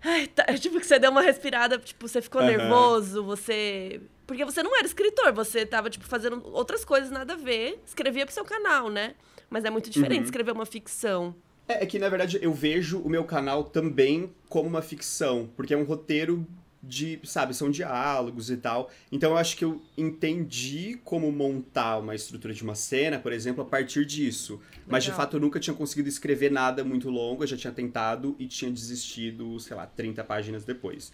Ai, 0.03 0.27
tá, 0.27 0.43
tipo, 0.57 0.79
que 0.79 0.85
você 0.85 0.99
deu 0.99 1.11
uma 1.11 1.21
respirada, 1.21 1.77
tipo, 1.77 2.07
você 2.07 2.21
ficou 2.21 2.41
uhum. 2.41 2.47
nervoso, 2.47 3.23
você. 3.23 4.01
Porque 4.27 4.43
você 4.43 4.61
não 4.61 4.75
era 4.75 4.85
escritor, 4.85 5.33
você 5.33 5.65
tava, 5.65 5.89
tipo, 5.89 6.05
fazendo 6.05 6.41
outras 6.53 6.83
coisas 6.83 7.09
nada 7.09 7.33
a 7.33 7.37
ver, 7.37 7.81
escrevia 7.85 8.25
pro 8.25 8.33
seu 8.33 8.43
canal, 8.43 8.89
né? 8.89 9.15
Mas 9.49 9.63
é 9.65 9.69
muito 9.69 9.89
diferente 9.89 10.19
uhum. 10.19 10.25
escrever 10.25 10.51
uma 10.51 10.65
ficção. 10.65 11.35
É, 11.67 11.83
é 11.83 11.85
que, 11.85 11.99
na 11.99 12.09
verdade, 12.09 12.39
eu 12.41 12.53
vejo 12.53 12.99
o 12.99 13.09
meu 13.09 13.23
canal 13.23 13.63
também 13.63 14.33
como 14.49 14.67
uma 14.67 14.81
ficção, 14.81 15.49
porque 15.55 15.73
é 15.73 15.77
um 15.77 15.83
roteiro 15.83 16.45
de, 16.83 17.17
sabe, 17.23 17.53
são 17.53 17.71
diálogos 17.71 18.49
e 18.49 18.57
tal. 18.57 18.91
Então 19.09 19.31
eu 19.31 19.37
acho 19.37 19.55
que 19.55 19.63
eu 19.63 19.81
entendi 19.97 20.99
como 21.05 21.31
montar 21.31 21.97
uma 21.99 22.13
estrutura 22.13 22.53
de 22.53 22.61
uma 22.61 22.75
cena, 22.75 23.17
por 23.17 23.31
exemplo, 23.31 23.63
a 23.63 23.65
partir 23.65 24.05
disso. 24.05 24.53
Legal. 24.53 24.83
Mas 24.87 25.03
de 25.05 25.11
fato 25.11 25.37
eu 25.37 25.39
nunca 25.39 25.61
tinha 25.61 25.73
conseguido 25.73 26.09
escrever 26.09 26.51
nada 26.51 26.83
muito 26.83 27.09
longo, 27.09 27.43
eu 27.43 27.47
já 27.47 27.55
tinha 27.55 27.71
tentado 27.71 28.35
e 28.37 28.45
tinha 28.47 28.69
desistido, 28.69 29.57
sei 29.61 29.77
lá, 29.77 29.87
30 29.87 30.23
páginas 30.25 30.65
depois. 30.65 31.13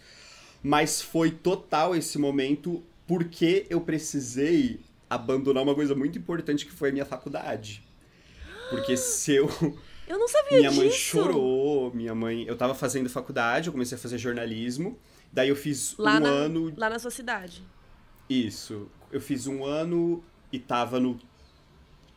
Mas 0.63 1.01
foi 1.01 1.29
total 1.29 1.95
esse 1.95 2.17
momento 2.17 2.84
porque 3.08 3.67
eu 3.69 3.79
precisei 3.82 4.79
abandonar 5.08 5.63
uma 5.63 5.75
coisa 5.75 5.93
muito 5.93 6.17
importante 6.17 6.65
que 6.65 6.71
foi 6.71 6.89
a 6.89 6.91
minha 6.91 7.05
faculdade. 7.05 7.84
Porque 8.71 8.97
se 8.97 9.36
eu 9.36 9.47
eu 10.10 10.17
não 10.17 10.27
sabia 10.27 10.58
minha 10.58 10.69
disso. 10.69 10.82
Minha 10.82 10.89
mãe 10.89 10.99
chorou, 10.99 11.93
minha 11.93 12.15
mãe. 12.15 12.43
Eu 12.47 12.58
tava 12.58 12.73
fazendo 12.73 13.08
faculdade, 13.08 13.67
eu 13.67 13.73
comecei 13.73 13.95
a 13.95 14.01
fazer 14.01 14.17
jornalismo. 14.17 14.97
Daí 15.32 15.50
eu 15.50 15.56
fiz 15.56 15.96
lá 15.98 16.18
um 16.18 16.20
na, 16.20 16.30
ano. 16.30 16.74
Lá 16.78 16.89
na 16.89 17.00
sua 17.00 17.12
cidade. 17.12 17.63
Isso. 18.30 18.89
Eu 19.12 19.22
fiz 19.22 19.48
um 19.48 19.63
ano 19.65 20.24
e 20.52 20.60
tava 20.60 21.00
no 21.00 21.20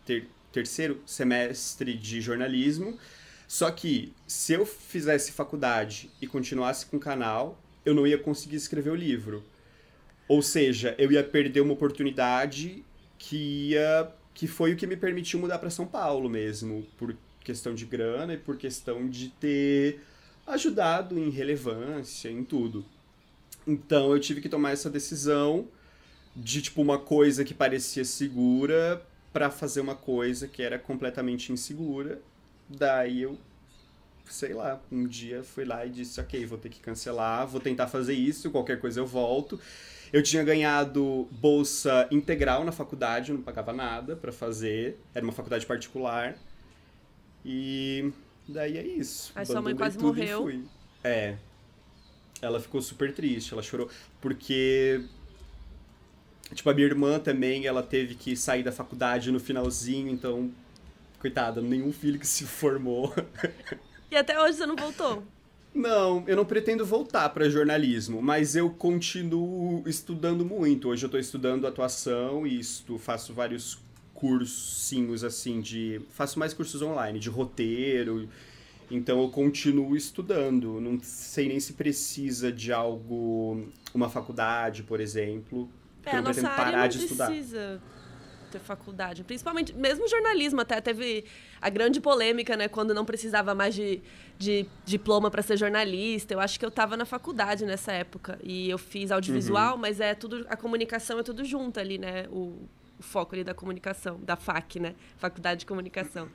ter, 0.05 0.29
terceiro 0.51 1.01
semestre 1.07 1.95
de 1.95 2.21
jornalismo. 2.21 2.99
Só 3.47 3.71
que 3.71 4.13
se 4.27 4.55
eu 4.55 4.65
fizesse 4.65 5.33
faculdade 5.33 6.11
e 6.21 6.27
continuasse 6.27 6.87
com 6.87 6.97
o 6.97 7.01
canal, 7.01 7.61
eu 7.85 7.95
não 7.95 8.07
ia 8.07 8.19
conseguir 8.19 8.57
escrever 8.57 8.91
o 8.91 8.95
livro. 8.95 9.45
Ou 10.29 10.41
seja, 10.41 10.95
eu 10.99 11.13
ia 11.13 11.23
perder 11.23 11.61
uma 11.61 11.75
oportunidade 11.75 12.85
que 13.19 13.71
ia 13.71 14.11
que 14.35 14.47
foi 14.47 14.73
o 14.73 14.77
que 14.77 14.87
me 14.87 14.97
permitiu 14.97 15.39
mudar 15.39 15.59
para 15.59 15.69
São 15.69 15.87
Paulo 15.87 16.29
mesmo, 16.29 16.87
por 16.97 17.15
questão 17.41 17.75
de 17.75 17.85
grana 17.85 18.33
e 18.35 18.39
por 18.39 18.57
questão 18.57 19.07
de 19.07 19.29
ter 19.29 20.01
ajudado 20.47 21.19
em 21.19 21.29
relevância, 21.29 22.31
em 22.31 22.43
tudo. 22.43 22.85
Então 23.67 24.13
eu 24.13 24.21
tive 24.21 24.41
que 24.41 24.49
tomar 24.49 24.73
essa 24.73 24.91
decisão 24.91 25.67
de 26.35 26.63
tipo 26.63 26.81
uma 26.81 26.99
coisa 26.99 27.45
que 27.45 27.55
parecia 27.55 28.05
segura 28.05 29.03
para 29.33 29.51
fazer 29.51 29.81
uma 29.81 29.95
coisa 29.95 30.49
que 30.49 30.63
era 30.63 30.79
completamente 30.79 31.53
insegura. 31.53 32.21
Daí 32.69 33.23
eu 33.23 33.39
sei 34.27 34.55
lá, 34.55 34.81
um 34.91 35.07
dia 35.07 35.43
fui 35.43 35.65
lá 35.65 35.85
e 35.85 35.91
disse, 35.91 36.21
ok, 36.21 36.45
vou 36.47 36.57
ter 36.57 36.69
que 36.69 36.81
cancelar, 36.81 37.47
vou 37.47 37.61
tentar 37.61 37.87
fazer 37.87 38.15
isso, 38.15 38.51
qualquer 38.51 38.81
coisa 38.81 39.01
eu 39.01 39.07
volto. 39.07 39.61
Eu 40.13 40.23
tinha 40.23 40.43
ganhado 40.43 41.29
bolsa 41.31 42.07
integral 42.11 42.65
na 42.65 42.73
faculdade, 42.73 43.33
não 43.33 43.43
pagava 43.43 43.73
nada 43.73 44.17
para 44.17 44.33
fazer, 44.33 44.99
era 45.15 45.25
uma 45.25 45.33
faculdade 45.33 45.67
particular. 45.67 46.37
E 47.45 48.13
daí 48.49 48.77
é 48.77 48.87
isso. 48.87 49.33
Aí 49.35 49.45
sua 49.45 49.61
mãe 49.61 49.75
quase 49.75 49.99
morreu. 49.99 50.63
É, 51.03 51.37
ela 52.43 52.61
ficou 52.61 52.83
super 52.83 53.15
triste, 53.15 53.53
ela 53.53 53.63
chorou, 53.63 53.89
porque 54.21 55.01
tipo 56.53 56.69
a 56.69 56.75
minha 56.75 56.87
irmã 56.87 57.19
também, 57.19 57.67
ela 57.67 57.83
teve 57.83 58.15
que 58.15 58.37
sair 58.37 58.63
da 58.63 58.73
faculdade 58.73 59.31
no 59.31 59.41
finalzinho, 59.41 60.11
então 60.11 60.51
coitada, 61.19 61.63
nenhum 61.63 61.93
filho 61.93 62.19
que 62.19 62.27
se 62.27 62.45
formou. 62.45 63.15
E 64.11 64.17
até 64.17 64.39
hoje 64.39 64.59
você 64.59 64.67
não 64.67 64.77
voltou? 64.77 65.23
Não, 65.75 66.23
eu 66.27 66.37
não 66.37 66.45
pretendo 66.45 66.85
voltar 66.85 67.31
para 67.31 67.49
jornalismo, 67.49 68.21
mas 68.21 68.55
eu 68.55 68.69
continuo 68.69 69.83
estudando 69.87 70.45
muito. 70.45 70.91
Hoje 70.91 71.05
eu 71.05 71.07
estou 71.07 71.19
estudando 71.19 71.67
atuação 71.67 72.47
e 72.47 72.59
isto, 72.59 72.99
faço 72.99 73.33
vários 73.33 73.79
cursinhos 74.13 75.25
assim 75.25 75.63
de. 75.63 76.03
Faço 76.11 76.39
mais 76.39 76.53
cursos 76.53 76.83
online, 76.83 77.19
de 77.19 77.31
roteiro. 77.31 78.29
Então 78.93 79.23
eu 79.23 79.29
continuo 79.31 79.97
estudando. 79.97 80.81
Não 80.81 81.01
sei 81.03 81.49
nem 81.49 81.59
se 81.59 81.73
precisa 81.73 82.53
de 82.53 82.73
algo. 82.73 83.67
Uma 83.95 84.09
faculdade, 84.09 84.83
por 84.83 85.01
exemplo. 85.01 85.69
É, 86.05 86.17
a 86.17 86.23
nossa 86.23 86.49
área 86.49 86.79
não 86.79 86.89
precisa 86.89 87.81
ter 88.51 88.59
faculdade. 88.59 89.25
Principalmente, 89.25 89.73
mesmo 89.73 90.07
jornalismo, 90.07 90.61
até 90.61 90.81
teve 90.81 91.25
a 91.61 91.71
grande 91.71 92.01
polêmica, 92.01 92.57
né? 92.57 92.69
Quando 92.69 92.93
não 92.93 93.05
precisava 93.05 93.55
mais 93.55 93.75
de, 93.75 94.03
de 94.39 94.67
diploma 94.85 95.31
para 95.31 95.43
ser 95.43 95.57
jornalista. 95.57 96.35
Eu 96.35 96.41
acho 96.41 96.59
que 96.59 96.65
eu 96.65 96.69
estava 96.69 96.97
na 96.97 97.07
faculdade 97.07 97.65
nessa 97.65 97.93
época. 97.93 98.39
E 98.43 98.69
eu 98.69 98.79
fiz 98.79 99.11
audiovisual, 99.11 99.75
uhum. 99.75 99.81
mas 99.81 100.01
é 100.01 100.15
tudo. 100.15 100.47
A 100.49 100.57
comunicação 100.57 101.19
é 101.19 101.23
tudo 101.23 101.45
junto 101.45 101.81
ali, 101.81 101.97
né? 101.99 102.27
O, 102.29 102.69
o 102.99 103.03
foco 103.03 103.35
ali 103.35 103.43
da 103.43 103.55
comunicação, 103.55 104.21
da 104.23 104.37
FAC, 104.37 104.79
né? 104.79 104.95
Faculdade 105.17 105.61
de 105.61 105.67
Comunicação. 105.67 106.29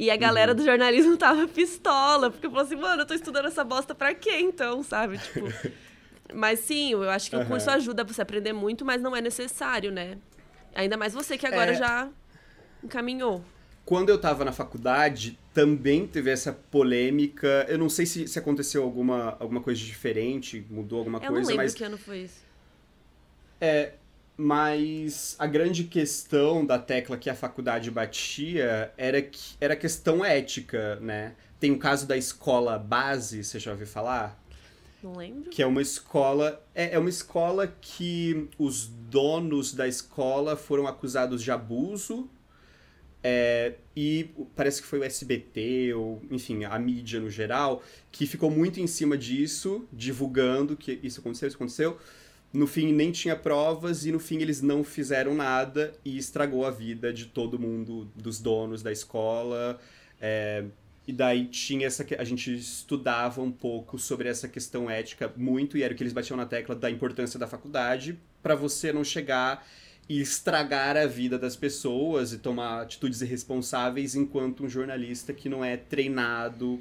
E 0.00 0.10
a 0.10 0.16
galera 0.16 0.52
uhum. 0.52 0.56
do 0.56 0.64
jornalismo 0.64 1.14
tava 1.20 1.46
pistola, 1.46 2.30
porque 2.30 2.48
falou 2.48 2.64
assim, 2.64 2.74
mano, 2.74 3.02
eu 3.02 3.06
tô 3.06 3.12
estudando 3.12 3.44
essa 3.44 3.62
bosta 3.62 3.94
pra 3.94 4.14
quê 4.14 4.38
então, 4.38 4.82
sabe? 4.82 5.18
Tipo. 5.18 5.46
Mas 6.32 6.60
sim, 6.60 6.92
eu 6.92 7.10
acho 7.10 7.28
que 7.28 7.36
uhum. 7.36 7.42
o 7.42 7.46
curso 7.46 7.68
ajuda 7.68 8.02
você 8.02 8.22
a 8.22 8.24
aprender 8.24 8.52
muito, 8.52 8.84
mas 8.84 9.02
não 9.02 9.16
é 9.16 9.20
necessário, 9.20 9.90
né? 9.90 10.16
Ainda 10.76 10.96
mais 10.96 11.12
você 11.12 11.36
que 11.36 11.44
agora 11.44 11.72
é... 11.72 11.74
já 11.74 12.08
encaminhou. 12.84 13.42
Quando 13.84 14.10
eu 14.10 14.16
tava 14.16 14.44
na 14.44 14.52
faculdade, 14.52 15.36
também 15.52 16.06
teve 16.06 16.30
essa 16.30 16.52
polêmica. 16.52 17.66
Eu 17.68 17.78
não 17.78 17.88
sei 17.88 18.06
se, 18.06 18.28
se 18.28 18.38
aconteceu 18.38 18.84
alguma, 18.84 19.36
alguma 19.40 19.60
coisa 19.60 19.80
diferente, 19.80 20.64
mudou 20.70 21.00
alguma 21.00 21.18
eu 21.18 21.32
coisa, 21.32 21.34
mas. 21.34 21.40
Eu 21.40 21.42
não 21.42 21.48
lembro 21.48 21.64
mas... 21.64 21.74
que 21.74 21.84
ano 21.84 21.98
foi 21.98 22.18
isso. 22.18 22.44
É, 23.60 23.94
mas 24.40 25.36
a 25.38 25.46
grande 25.46 25.84
questão 25.84 26.64
da 26.64 26.78
tecla 26.78 27.18
que 27.18 27.28
a 27.28 27.34
faculdade 27.34 27.90
batia 27.90 28.90
era, 28.96 29.20
que, 29.20 29.54
era 29.60 29.76
questão 29.76 30.24
ética, 30.24 30.96
né? 30.96 31.34
Tem 31.60 31.70
o 31.70 31.78
caso 31.78 32.06
da 32.06 32.16
escola 32.16 32.78
base, 32.78 33.44
você 33.44 33.58
já 33.58 33.70
ouviu 33.70 33.86
falar? 33.86 34.42
Não 35.02 35.14
lembro. 35.14 35.50
Que 35.50 35.62
é 35.62 35.66
uma 35.66 35.82
escola. 35.82 36.64
É, 36.74 36.94
é 36.94 36.98
uma 36.98 37.10
escola 37.10 37.66
que 37.82 38.48
os 38.58 38.86
donos 38.86 39.74
da 39.74 39.86
escola 39.86 40.56
foram 40.56 40.86
acusados 40.86 41.42
de 41.42 41.50
abuso. 41.50 42.26
É, 43.22 43.74
e 43.94 44.30
parece 44.56 44.80
que 44.80 44.88
foi 44.88 45.00
o 45.00 45.04
SBT, 45.04 45.92
ou 45.92 46.22
enfim, 46.30 46.64
a 46.64 46.78
mídia 46.78 47.20
no 47.20 47.28
geral, 47.28 47.82
que 48.10 48.24
ficou 48.24 48.50
muito 48.50 48.80
em 48.80 48.86
cima 48.86 49.18
disso, 49.18 49.86
divulgando 49.92 50.74
que 50.78 50.98
isso 51.02 51.20
aconteceu, 51.20 51.48
isso 51.48 51.56
aconteceu. 51.58 51.98
No 52.52 52.66
fim, 52.66 52.92
nem 52.92 53.12
tinha 53.12 53.36
provas, 53.36 54.04
e 54.04 54.10
no 54.10 54.18
fim, 54.18 54.38
eles 54.38 54.60
não 54.60 54.82
fizeram 54.82 55.34
nada 55.34 55.92
e 56.04 56.18
estragou 56.18 56.66
a 56.66 56.70
vida 56.70 57.12
de 57.12 57.26
todo 57.26 57.58
mundo, 57.58 58.10
dos 58.16 58.40
donos 58.40 58.82
da 58.82 58.90
escola. 58.90 59.78
É, 60.20 60.64
e 61.06 61.12
daí 61.12 61.46
tinha 61.46 61.86
essa. 61.86 62.04
A 62.18 62.24
gente 62.24 62.52
estudava 62.52 63.40
um 63.40 63.52
pouco 63.52 63.98
sobre 63.98 64.28
essa 64.28 64.48
questão 64.48 64.90
ética 64.90 65.32
muito, 65.36 65.78
e 65.78 65.82
era 65.82 65.94
o 65.94 65.96
que 65.96 66.02
eles 66.02 66.12
batiam 66.12 66.36
na 66.36 66.44
tecla 66.44 66.74
da 66.74 66.90
importância 66.90 67.38
da 67.38 67.46
faculdade, 67.46 68.18
para 68.42 68.56
você 68.56 68.92
não 68.92 69.04
chegar 69.04 69.64
e 70.08 70.20
estragar 70.20 70.96
a 70.96 71.06
vida 71.06 71.38
das 71.38 71.54
pessoas 71.54 72.32
e 72.32 72.38
tomar 72.38 72.82
atitudes 72.82 73.22
irresponsáveis 73.22 74.16
enquanto 74.16 74.64
um 74.64 74.68
jornalista 74.68 75.32
que 75.32 75.48
não 75.48 75.64
é 75.64 75.76
treinado 75.76 76.80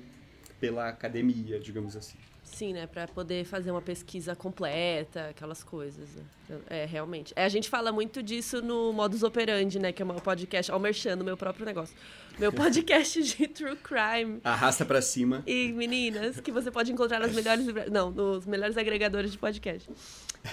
pela 0.60 0.90
academia, 0.90 1.60
digamos 1.60 1.96
assim. 1.96 2.18
Sim, 2.60 2.74
né? 2.74 2.88
Para 2.88 3.08
poder 3.08 3.46
fazer 3.46 3.72
uma 3.72 3.82
pesquisa 3.82 4.36
completa, 4.36 5.30
aquelas 5.30 5.64
coisas. 5.64 6.10
Né? 6.50 6.60
É, 6.70 6.86
realmente. 6.86 7.32
É, 7.34 7.46
a 7.46 7.48
gente 7.48 7.70
fala 7.70 7.90
muito 7.90 8.22
disso 8.22 8.62
no 8.62 8.92
Modus 8.92 9.24
Operandi, 9.24 9.80
né? 9.80 9.94
Que 9.94 10.02
é 10.02 10.06
o 10.06 10.08
meu 10.10 10.20
podcast, 10.20 10.70
ao 10.70 10.78
merchando, 10.78 11.24
meu 11.24 11.38
próprio 11.38 11.66
negócio. 11.66 11.96
Meu 12.38 12.52
podcast 12.54 13.24
de 13.24 13.48
True 13.48 13.78
Crime. 13.78 14.42
Arrasta 14.44 14.84
para 14.84 15.02
cima. 15.02 15.42
E 15.48 15.72
meninas, 15.72 16.42
que 16.42 16.52
você 16.52 16.70
pode 16.70 16.92
encontrar 16.92 17.22
nas 17.22 17.32
melhores... 17.32 17.66
Não, 17.90 18.12
nos 18.12 18.46
melhores 18.46 18.76
agregadores 18.76 19.32
de 19.32 19.38
podcast. 19.38 19.90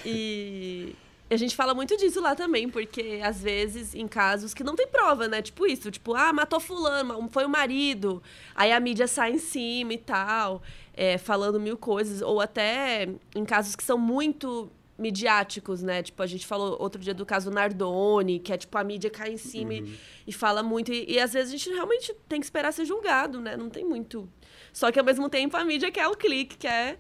E... 0.05 0.95
A 1.29 1.37
gente 1.37 1.57
fala 1.57 1.75
muito 1.75 1.97
disso 1.97 2.21
lá 2.21 2.37
também, 2.37 2.69
porque 2.69 3.21
às 3.23 3.43
vezes 3.43 3.95
em 3.95 4.07
casos 4.07 4.55
que 4.55 4.63
não 4.63 4.77
tem 4.77 4.87
prova, 4.87 5.27
né? 5.27 5.43
Tipo 5.43 5.67
isso, 5.67 5.91
tipo, 5.91 6.15
ah, 6.15 6.33
matou 6.33 6.61
fulano, 6.61 7.29
foi 7.31 7.45
o 7.45 7.49
marido. 7.49 8.23
Aí 8.55 8.73
a 8.73 8.79
mídia 8.79 9.09
sai 9.09 9.33
em 9.33 9.39
cima 9.39 9.95
e 9.95 9.99
tal 9.99 10.63
é, 10.97 11.19
falando 11.19 11.61
mil 11.61 11.77
coisas, 11.77 12.23
ou 12.23 12.41
até 12.41 13.09
em 13.35 13.45
casos 13.45 13.77
que 13.77 13.85
são 13.85 13.99
muito 13.99 14.71
midiáticos, 14.99 15.83
né? 15.83 16.03
Tipo, 16.03 16.23
a 16.23 16.27
gente 16.27 16.47
falou 16.47 16.75
outro 16.81 17.01
dia 17.01 17.13
do 17.13 17.27
caso 17.27 17.51
Nardoni, 17.51 18.39
que 18.39 18.51
é 18.51 18.57
tipo 18.57 18.77
a 18.79 18.83
mídia 18.83 19.11
cai 19.11 19.31
em 19.31 19.37
cima 19.37 19.73
uhum. 19.73 19.85
e, 19.85 19.99
e, 20.29 20.33
fala 20.33 20.63
muito. 20.63 20.91
E, 20.91 21.13
e, 21.13 21.21
às 21.21 21.35
vezes 21.35 21.53
a 21.53 21.57
gente 21.57 21.71
realmente 21.71 22.15
tem 22.27 22.41
que 22.41 22.47
esperar 22.47 22.73
ser 22.73 22.87
julgado, 22.87 23.39
né? 23.39 23.59
Não 23.59 23.69
tem 23.69 23.85
muito. 23.85 24.27
Só 24.73 24.91
que 24.91 24.99
ao 24.99 25.05
mesmo 25.05 25.29
tempo 25.29 25.55
a 25.55 25.65
mídia 25.65 25.93
quer 25.93 26.09
o 26.09 26.17
clique, 26.17 26.57
quer, 26.57 26.99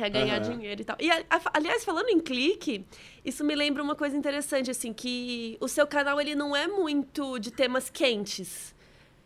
quer 0.00 0.10
ganhar 0.10 0.40
uhum. 0.40 0.50
dinheiro 0.50 0.80
e 0.80 0.84
tal. 0.84 0.96
E 0.98 1.10
aliás, 1.52 1.84
falando 1.84 2.08
em 2.08 2.18
clique, 2.18 2.84
isso 3.24 3.44
me 3.44 3.54
lembra 3.54 3.82
uma 3.82 3.94
coisa 3.94 4.16
interessante, 4.16 4.70
assim, 4.70 4.92
que 4.92 5.56
o 5.60 5.68
seu 5.68 5.86
canal 5.86 6.20
ele 6.20 6.34
não 6.34 6.54
é 6.56 6.66
muito 6.66 7.38
de 7.38 7.50
temas 7.50 7.90
quentes 7.90 8.74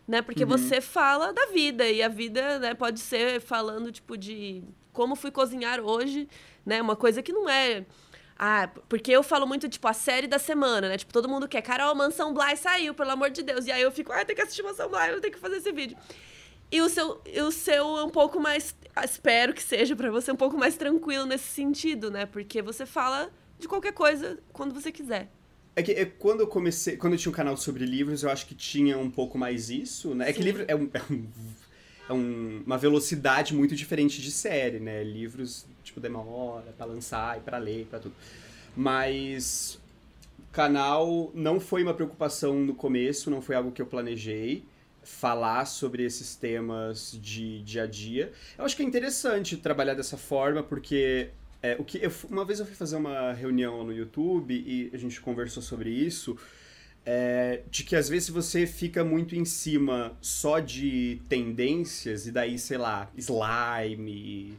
né? 0.07 0.21
Porque 0.21 0.45
uhum. 0.45 0.51
você 0.51 0.81
fala 0.81 1.33
da 1.33 1.47
vida 1.47 1.89
e 1.89 2.03
a 2.03 2.09
vida, 2.09 2.59
né, 2.59 2.75
pode 2.75 3.01
ser 3.01 3.41
falando 3.41 3.91
tipo 3.91 4.17
de 4.17 4.63
como 4.93 5.17
fui 5.17 5.31
cozinhar 5.31 5.81
hoje, 5.81 6.29
né? 6.65 6.81
Uma 6.81 6.95
coisa 6.95 7.23
que 7.23 7.33
não 7.33 7.49
é 7.49 7.85
ah, 8.37 8.69
porque 8.89 9.13
eu 9.13 9.23
falo 9.23 9.47
muito, 9.47 9.69
tipo, 9.69 9.87
a 9.87 9.93
série 9.93 10.27
da 10.27 10.41
semana, 10.41 10.89
né? 10.89 10.99
Tipo, 10.99 11.13
todo 11.13 11.29
mundo 11.29 11.47
quer, 11.47 11.63
Carol, 11.63 11.95
Mansão 11.95 12.35
Bly 12.35 12.57
saiu, 12.57 12.93
pelo 12.93 13.11
amor 13.13 13.31
de 13.31 13.43
Deus. 13.45 13.65
E 13.67 13.71
aí 13.71 13.81
eu 13.81 13.93
fico, 13.93 14.13
ah, 14.13 14.25
tem 14.25 14.35
que 14.35 14.43
assistir 14.43 14.63
Mansão 14.63 14.89
Bly, 14.89 15.11
eu 15.11 15.21
tenho 15.21 15.33
que 15.33 15.39
fazer 15.39 15.59
esse 15.59 15.71
vídeo. 15.71 15.97
E 16.75 16.81
o 16.81 16.89
seu, 16.89 17.21
e 17.25 17.41
o 17.41 17.53
seu 17.53 17.99
é 17.99 18.03
um 18.03 18.11
pouco 18.11 18.41
mais, 18.41 18.75
espero 19.05 19.55
que 19.55 19.63
seja 19.63 19.95
para 19.95 20.11
você, 20.11 20.33
um 20.33 20.37
pouco 20.37 20.59
mais 20.59 20.77
tranquilo 20.77 21.25
nesse 21.25 21.45
sentido, 21.45 22.11
né? 22.11 22.27
Porque 22.27 22.61
você 22.61 22.85
fala 22.85 23.31
de 23.61 23.69
qualquer 23.69 23.93
coisa 23.93 24.41
quando 24.53 24.75
você 24.75 24.91
quiser. 24.91 25.31
É 25.77 25.85
que 25.85 25.93
é, 25.93 26.05
quando 26.05 26.41
eu 26.41 26.49
comecei, 26.49 26.97
quando 26.97 27.13
eu 27.13 27.19
tinha 27.21 27.31
um 27.31 27.35
canal 27.35 27.57
sobre 27.57 27.87
livros, 27.87 28.25
eu 28.25 28.29
acho 28.29 28.45
que 28.45 28.57
tinha 28.57 28.99
um 28.99 29.09
pouco 29.09 29.39
mais 29.39 29.71
isso, 29.71 30.17
né? 30.17 30.31
É 30.31 30.33
que 30.33 30.43
livro 30.43 30.65
é, 30.67 30.75
um, 30.75 30.91
é, 30.93 31.03
um, 31.13 31.27
é 32.09 32.13
um, 32.13 32.63
uma 32.67 32.77
velocidade 32.77 33.55
muito 33.55 33.77
diferente 33.77 34.21
de 34.21 34.33
série, 34.33 34.81
né? 34.81 35.05
Livros, 35.05 35.67
tipo, 35.85 36.01
demora 36.01 36.75
pra 36.77 36.87
lançar 36.87 37.39
e 37.39 37.41
pra 37.41 37.57
ler 37.57 37.83
e 37.83 37.85
pra 37.85 38.01
tudo. 38.01 38.17
Mas 38.77 39.79
canal 40.51 41.31
não 41.33 41.61
foi 41.61 41.85
uma 41.85 41.95
preocupação 41.95 42.57
no 42.57 42.75
começo, 42.75 43.31
não 43.31 43.41
foi 43.41 43.55
algo 43.55 43.71
que 43.71 43.81
eu 43.81 43.87
planejei 43.87 44.65
falar 45.05 45.67
sobre 45.67 46.03
esses 46.03 46.35
temas 46.35 47.19
de 47.21 47.63
dia 47.63 47.85
a 47.85 47.87
dia. 47.87 48.33
Eu 48.59 48.65
acho 48.65 48.77
que 48.77 48.83
é 48.83 48.87
interessante 48.87 49.57
trabalhar 49.57 49.95
dessa 49.95 50.17
forma, 50.17 50.63
porque 50.63 51.31
é, 51.63 51.77
o 51.79 51.85
que 51.85 51.99
eu, 51.99 52.13
uma 52.29 52.45
vez 52.45 52.61
eu 52.61 52.67
fui 52.67 52.75
fazer 52.75 52.97
uma 52.97 53.33
reunião 53.33 53.85
no 53.85 53.93
YouTube 53.93 54.55
e 54.55 54.91
a 54.93 54.99
gente 54.99 55.21
conversou 55.21 55.63
sobre 55.63 55.91
isso. 55.91 56.37
É, 57.07 57.61
de 57.71 57.85
que 57.85 57.95
às 57.95 58.09
vezes 58.09 58.31
você 58.31 58.67
fica 58.67 59.05
muito 59.05 59.37
em 59.37 59.45
cima 59.45 60.17
só 60.23 60.59
de 60.59 61.21
tendências 61.29 62.27
e 62.27 62.33
daí, 62.33 62.59
sei 62.59 62.79
lá, 62.79 63.11
slime, 63.17 64.57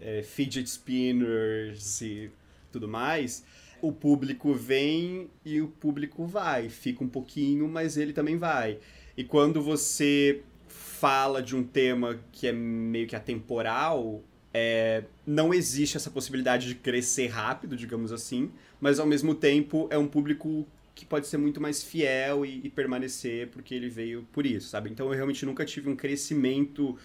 é, 0.00 0.22
fidget 0.22 0.68
spinners 0.68 2.00
e 2.00 2.30
tudo 2.70 2.88
mais, 2.88 3.44
o 3.80 3.90
público 3.92 4.54
vem 4.54 5.28
e 5.44 5.60
o 5.60 5.68
público 5.68 6.24
vai. 6.24 6.68
Fica 6.68 7.02
um 7.02 7.08
pouquinho, 7.08 7.68
mas 7.68 7.96
ele 7.96 8.12
também 8.12 8.36
vai. 8.36 8.78
E 9.16 9.24
quando 9.24 9.62
você 9.62 10.42
fala 10.68 11.42
de 11.42 11.56
um 11.56 11.62
tema 11.62 12.18
que 12.30 12.46
é 12.46 12.52
meio 12.52 13.06
que 13.06 13.16
atemporal, 13.16 14.22
é, 14.54 15.04
não 15.26 15.52
existe 15.52 15.96
essa 15.96 16.10
possibilidade 16.10 16.68
de 16.68 16.74
crescer 16.74 17.28
rápido, 17.28 17.76
digamos 17.76 18.12
assim, 18.12 18.50
mas 18.80 18.98
ao 18.98 19.06
mesmo 19.06 19.34
tempo 19.34 19.88
é 19.90 19.98
um 19.98 20.06
público 20.06 20.66
que 20.94 21.06
pode 21.06 21.26
ser 21.26 21.38
muito 21.38 21.60
mais 21.60 21.82
fiel 21.82 22.44
e, 22.44 22.60
e, 22.64 22.68
permanecer 22.68 23.48
porque 23.48 23.74
ele 23.74 23.88
veio 23.88 24.26
por 24.32 24.44
isso, 24.44 24.68
sabe? 24.68 24.90
Então 24.90 25.06
eu 25.06 25.12
realmente 25.14 25.44
nunca 25.46 25.64
tive 25.64 25.88
um 25.88 25.96
crescimento 25.96 26.96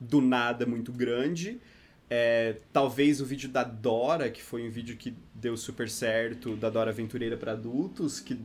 do 0.00 0.20
nada 0.20 0.66
muito 0.66 0.92
grande. 0.92 1.60
É, 2.10 2.56
talvez 2.72 3.20
o 3.20 3.24
vídeo 3.24 3.48
da 3.48 3.64
Dora, 3.64 4.30
que 4.30 4.42
foi 4.42 4.66
um 4.66 4.70
vídeo 4.70 4.96
que 4.96 5.14
deu 5.34 5.56
super 5.56 5.88
certo, 5.88 6.56
da 6.56 6.68
Dora 6.68 6.90
Aventureira 6.90 7.36
para 7.36 7.52
adultos, 7.52 8.20
que 8.20 8.38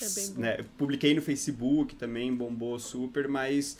é 0.00 0.40
né, 0.40 0.64
publiquei 0.76 1.14
no 1.14 1.22
Facebook 1.22 1.94
também, 1.96 2.34
bombou 2.34 2.78
super, 2.78 3.28
mas 3.28 3.78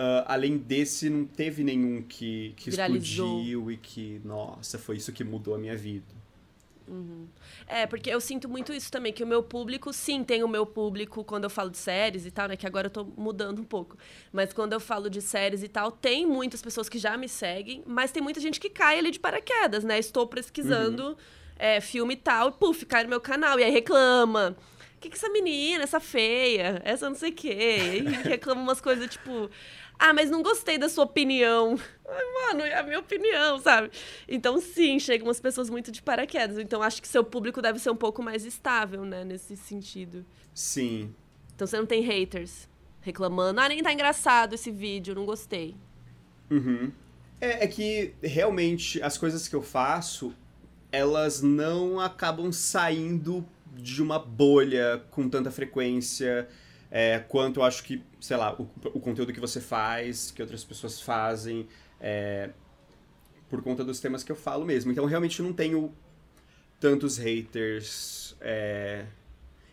Uh, 0.00 0.24
além 0.24 0.56
desse, 0.56 1.10
não 1.10 1.26
teve 1.26 1.62
nenhum 1.62 2.00
que, 2.00 2.54
que 2.56 2.70
explodiu 2.70 3.70
e 3.70 3.76
que, 3.76 4.18
nossa, 4.24 4.78
foi 4.78 4.96
isso 4.96 5.12
que 5.12 5.22
mudou 5.22 5.54
a 5.54 5.58
minha 5.58 5.76
vida. 5.76 6.06
Uhum. 6.88 7.28
É, 7.66 7.86
porque 7.86 8.08
eu 8.08 8.18
sinto 8.18 8.48
muito 8.48 8.72
isso 8.72 8.90
também, 8.90 9.12
que 9.12 9.22
o 9.22 9.26
meu 9.26 9.42
público, 9.42 9.92
sim, 9.92 10.24
tem 10.24 10.42
o 10.42 10.48
meu 10.48 10.64
público 10.64 11.22
quando 11.22 11.44
eu 11.44 11.50
falo 11.50 11.68
de 11.68 11.76
séries 11.76 12.24
e 12.24 12.30
tal, 12.30 12.48
né? 12.48 12.56
Que 12.56 12.66
agora 12.66 12.86
eu 12.86 12.90
tô 12.90 13.04
mudando 13.04 13.60
um 13.60 13.64
pouco. 13.64 13.98
Mas 14.32 14.54
quando 14.54 14.72
eu 14.72 14.80
falo 14.80 15.10
de 15.10 15.20
séries 15.20 15.62
e 15.62 15.68
tal, 15.68 15.92
tem 15.92 16.26
muitas 16.26 16.62
pessoas 16.62 16.88
que 16.88 16.98
já 16.98 17.14
me 17.18 17.28
seguem, 17.28 17.84
mas 17.86 18.10
tem 18.10 18.22
muita 18.22 18.40
gente 18.40 18.58
que 18.58 18.70
cai 18.70 18.98
ali 18.98 19.10
de 19.10 19.20
paraquedas, 19.20 19.84
né? 19.84 19.98
Estou 19.98 20.26
pesquisando 20.26 21.08
uhum. 21.08 21.16
é, 21.56 21.78
filme 21.78 22.14
e 22.14 22.16
tal, 22.16 22.48
e 22.48 22.52
puf, 22.52 22.86
cai 22.86 23.02
no 23.02 23.10
meu 23.10 23.20
canal, 23.20 23.60
e 23.60 23.64
aí 23.64 23.70
reclama. 23.70 24.56
O 25.00 25.02
que, 25.02 25.08
que 25.08 25.16
essa 25.16 25.30
menina, 25.30 25.82
essa 25.82 25.98
feia, 25.98 26.82
essa 26.84 27.08
não 27.08 27.16
sei 27.16 27.30
o 27.30 27.32
quê? 27.32 28.02
E 28.04 28.28
reclama 28.28 28.60
umas 28.60 28.82
coisas 28.82 29.08
tipo. 29.08 29.48
Ah, 29.98 30.12
mas 30.12 30.28
não 30.28 30.42
gostei 30.42 30.76
da 30.76 30.90
sua 30.90 31.04
opinião. 31.04 31.78
Mano, 32.06 32.60
é 32.60 32.78
a 32.78 32.82
minha 32.82 32.98
opinião, 32.98 33.58
sabe? 33.60 33.90
Então, 34.28 34.60
sim, 34.60 34.98
chegam 34.98 35.26
umas 35.26 35.40
pessoas 35.40 35.70
muito 35.70 35.90
de 35.90 36.02
paraquedas. 36.02 36.58
Então, 36.58 36.82
acho 36.82 37.00
que 37.00 37.08
seu 37.08 37.24
público 37.24 37.62
deve 37.62 37.78
ser 37.78 37.88
um 37.88 37.96
pouco 37.96 38.22
mais 38.22 38.44
estável, 38.44 39.06
né? 39.06 39.24
Nesse 39.24 39.56
sentido. 39.56 40.22
Sim. 40.52 41.14
Então, 41.54 41.66
você 41.66 41.78
não 41.78 41.86
tem 41.86 42.02
haters 42.02 42.68
reclamando. 43.00 43.58
Ah, 43.58 43.70
nem 43.70 43.82
tá 43.82 43.94
engraçado 43.94 44.54
esse 44.54 44.70
vídeo, 44.70 45.14
não 45.14 45.24
gostei. 45.24 45.76
Uhum. 46.50 46.92
É, 47.40 47.64
é 47.64 47.66
que, 47.66 48.12
realmente, 48.22 49.02
as 49.02 49.16
coisas 49.16 49.48
que 49.48 49.56
eu 49.56 49.62
faço, 49.62 50.34
elas 50.92 51.40
não 51.40 51.98
acabam 51.98 52.52
saindo 52.52 53.46
de 53.72 54.02
uma 54.02 54.18
bolha 54.18 55.02
com 55.10 55.28
tanta 55.28 55.50
frequência 55.50 56.48
é, 56.90 57.20
quanto 57.20 57.60
eu 57.60 57.64
acho 57.64 57.84
que, 57.84 58.02
sei 58.20 58.36
lá, 58.36 58.54
o, 58.54 58.68
o, 58.86 59.00
conteúdo 59.00 59.32
que 59.32 59.38
você 59.38 59.60
faz, 59.60 60.30
que 60.32 60.42
outras 60.42 60.64
pessoas 60.64 61.00
fazem, 61.00 61.68
é, 62.00 62.50
por 63.48 63.62
conta 63.62 63.84
dos 63.84 64.00
temas 64.00 64.24
que 64.24 64.32
eu 64.32 64.36
falo 64.36 64.64
mesmo. 64.64 64.90
Então, 64.90 65.04
realmente 65.04 65.40
não 65.40 65.52
tenho 65.52 65.94
tantos 66.80 67.16
haters. 67.16 68.36
É, 68.40 69.04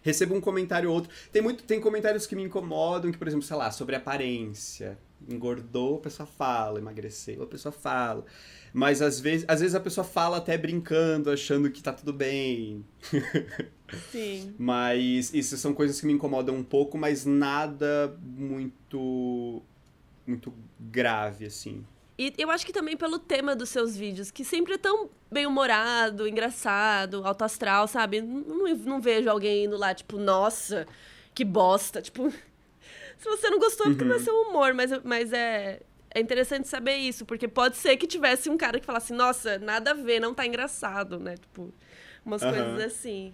recebo 0.04 0.36
um 0.36 0.42
comentário 0.42 0.90
ou 0.90 0.96
outro. 0.96 1.12
Tem, 1.32 1.42
muito, 1.42 1.64
tem 1.64 1.82
comentários 1.82 2.28
que 2.28 2.36
me 2.36 2.44
incomodam, 2.44 3.12
que, 3.12 3.18
por 3.18 3.28
exemplo, 3.28 3.46
sei 3.46 3.58
lá, 3.58 3.72
sobre 3.72 3.96
aparência. 3.96 4.98
Engordou, 5.28 5.98
a 5.98 6.02
pessoa 6.02 6.28
fala, 6.28 6.78
emagreceu, 6.78 7.42
a 7.42 7.48
pessoa 7.48 7.72
fala. 7.72 8.24
Mas 8.78 9.02
às 9.02 9.20
vezes, 9.20 9.44
às 9.48 9.60
vezes 9.60 9.74
a 9.74 9.80
pessoa 9.80 10.06
fala 10.06 10.38
até 10.38 10.56
brincando, 10.56 11.32
achando 11.32 11.68
que 11.72 11.82
tá 11.82 11.92
tudo 11.92 12.14
bem. 12.14 12.86
Sim. 14.12 14.54
mas 14.60 15.34
isso 15.34 15.58
são 15.58 15.74
coisas 15.74 16.00
que 16.00 16.06
me 16.06 16.14
incomodam 16.14 16.54
um 16.54 16.64
pouco, 16.64 16.96
mas 16.96 17.26
nada 17.26 18.16
muito 18.22 19.64
muito 20.28 20.54
grave 20.80 21.48
assim. 21.48 21.84
E 22.20 22.32
eu 22.38 22.52
acho 22.52 22.68
que 22.68 22.72
também 22.72 22.96
pelo 22.96 23.18
tema 23.18 23.56
dos 23.56 23.70
seus 23.70 23.98
vídeos, 23.98 24.30
que 24.30 24.46
sempre 24.46 24.76
é 24.76 24.78
tão 24.78 25.10
bem-humorado, 25.32 26.28
engraçado, 26.28 27.26
alto 27.26 27.46
astral, 27.46 27.88
sabe? 27.88 28.22
Não, 28.22 28.76
não 28.76 29.02
vejo 29.02 29.28
alguém 29.28 29.66
indo 29.66 29.76
lá, 29.76 29.92
tipo, 29.96 30.20
nossa, 30.20 30.86
que 31.34 31.44
bosta. 31.44 32.00
Tipo, 32.00 32.30
se 33.18 33.26
você 33.26 33.50
não 33.50 33.58
gostou, 33.58 33.88
é 33.88 33.90
porque 33.90 34.04
uhum. 34.04 34.10
não 34.12 34.18
é 34.18 34.20
seu 34.20 34.36
humor, 34.36 34.76
mas, 34.76 34.92
mas 35.04 35.34
é, 35.34 35.82
é 36.14 36.20
interessante 36.20 36.68
saber 36.68 36.96
isso, 36.98 37.26
porque 37.26 37.48
pode 37.48 37.78
ser 37.78 37.98
que 37.98 38.08
tivesse 38.08 38.50
um 38.50 38.58
cara 38.58 38.80
que 38.80 38.86
falasse, 38.86 39.14
nossa, 39.14 39.60
nada 39.60 39.92
a 39.92 39.94
ver, 39.94 40.20
não 40.20 40.34
tá 40.34 40.46
engraçado, 40.46 41.20
né? 41.20 41.36
Tipo, 41.36 41.74
umas 42.26 42.42
uhum. 42.42 42.50
coisas 42.50 42.82
assim. 42.82 43.34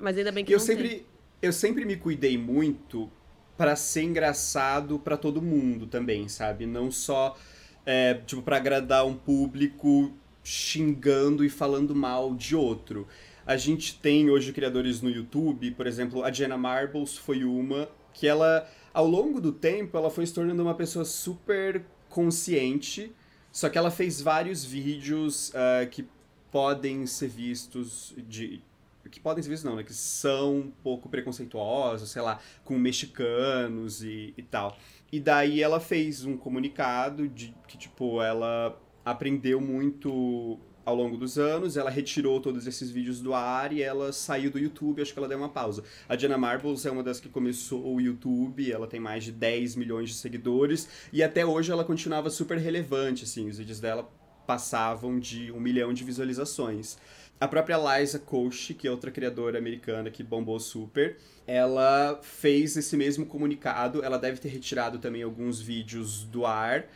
Mas 0.00 0.16
ainda 0.16 0.32
bem 0.32 0.44
que 0.44 0.54
eu 0.54 0.60
sempre 0.60 0.88
tem. 0.88 1.06
Eu 1.42 1.52
sempre 1.52 1.84
me 1.84 1.96
cuidei 1.96 2.38
muito 2.38 3.10
para 3.56 3.76
ser 3.76 4.02
engraçado 4.02 4.98
para 4.98 5.16
todo 5.16 5.40
mundo 5.40 5.86
também, 5.86 6.28
sabe? 6.28 6.66
Não 6.66 6.90
só, 6.90 7.36
é, 7.84 8.14
tipo, 8.14 8.42
pra 8.42 8.56
agradar 8.56 9.06
um 9.06 9.14
público 9.14 10.14
xingando 10.42 11.44
e 11.44 11.50
falando 11.50 11.94
mal 11.94 12.34
de 12.34 12.54
outro. 12.54 13.06
A 13.46 13.56
gente 13.56 13.98
tem 13.98 14.30
hoje 14.30 14.52
criadores 14.52 15.00
no 15.00 15.10
YouTube, 15.10 15.70
por 15.72 15.86
exemplo, 15.86 16.24
a 16.24 16.32
Jenna 16.32 16.56
Marbles 16.56 17.16
foi 17.16 17.44
uma 17.44 17.88
que 18.12 18.26
ela 18.26 18.68
ao 18.96 19.06
longo 19.06 19.42
do 19.42 19.52
tempo, 19.52 19.94
ela 19.94 20.08
foi 20.08 20.24
se 20.24 20.32
tornando 20.32 20.62
uma 20.62 20.74
pessoa 20.74 21.04
super 21.04 21.84
consciente, 22.08 23.12
só 23.52 23.68
que 23.68 23.76
ela 23.76 23.90
fez 23.90 24.22
vários 24.22 24.64
vídeos 24.64 25.50
uh, 25.50 25.86
que 25.90 26.08
podem 26.50 27.06
ser 27.06 27.28
vistos 27.28 28.14
de 28.16 28.62
que 29.10 29.20
podem 29.20 29.42
ser 29.42 29.50
vistos 29.50 29.68
não, 29.68 29.76
né, 29.76 29.84
que 29.84 29.92
são 29.92 30.56
um 30.56 30.72
pouco 30.82 31.10
preconceituosos, 31.10 32.10
sei 32.10 32.22
lá, 32.22 32.40
com 32.64 32.78
mexicanos 32.78 34.02
e, 34.02 34.32
e 34.36 34.42
tal. 34.42 34.76
E 35.12 35.20
daí 35.20 35.62
ela 35.62 35.78
fez 35.78 36.24
um 36.24 36.34
comunicado 36.34 37.28
de 37.28 37.54
que 37.68 37.76
tipo 37.76 38.22
ela 38.22 38.80
aprendeu 39.04 39.60
muito 39.60 40.58
ao 40.86 40.94
longo 40.94 41.16
dos 41.16 41.36
anos, 41.36 41.76
ela 41.76 41.90
retirou 41.90 42.40
todos 42.40 42.64
esses 42.64 42.92
vídeos 42.92 43.20
do 43.20 43.34
ar 43.34 43.72
e 43.72 43.82
ela 43.82 44.12
saiu 44.12 44.52
do 44.52 44.58
YouTube, 44.58 45.02
acho 45.02 45.12
que 45.12 45.18
ela 45.18 45.26
deu 45.26 45.36
uma 45.36 45.48
pausa. 45.48 45.82
A 46.08 46.14
Diana 46.14 46.38
Marbles 46.38 46.86
é 46.86 46.90
uma 46.92 47.02
das 47.02 47.18
que 47.18 47.28
começou 47.28 47.92
o 47.92 48.00
YouTube, 48.00 48.70
ela 48.70 48.86
tem 48.86 49.00
mais 49.00 49.24
de 49.24 49.32
10 49.32 49.74
milhões 49.74 50.10
de 50.10 50.14
seguidores 50.14 50.88
e 51.12 51.24
até 51.24 51.44
hoje 51.44 51.72
ela 51.72 51.84
continuava 51.84 52.30
super 52.30 52.56
relevante, 52.56 53.24
assim, 53.24 53.48
os 53.48 53.58
vídeos 53.58 53.80
dela 53.80 54.08
passavam 54.46 55.18
de 55.18 55.50
um 55.50 55.58
milhão 55.58 55.92
de 55.92 56.04
visualizações. 56.04 56.96
A 57.40 57.48
própria 57.48 57.76
Liza 57.76 58.20
Koshy, 58.20 58.72
que 58.72 58.86
é 58.86 58.90
outra 58.90 59.10
criadora 59.10 59.58
americana 59.58 60.08
que 60.08 60.22
bombou 60.22 60.60
super, 60.60 61.18
ela 61.48 62.18
fez 62.22 62.76
esse 62.76 62.96
mesmo 62.96 63.26
comunicado, 63.26 64.04
ela 64.04 64.18
deve 64.18 64.38
ter 64.38 64.48
retirado 64.48 65.00
também 65.00 65.24
alguns 65.24 65.60
vídeos 65.60 66.22
do 66.22 66.46
ar, 66.46 66.86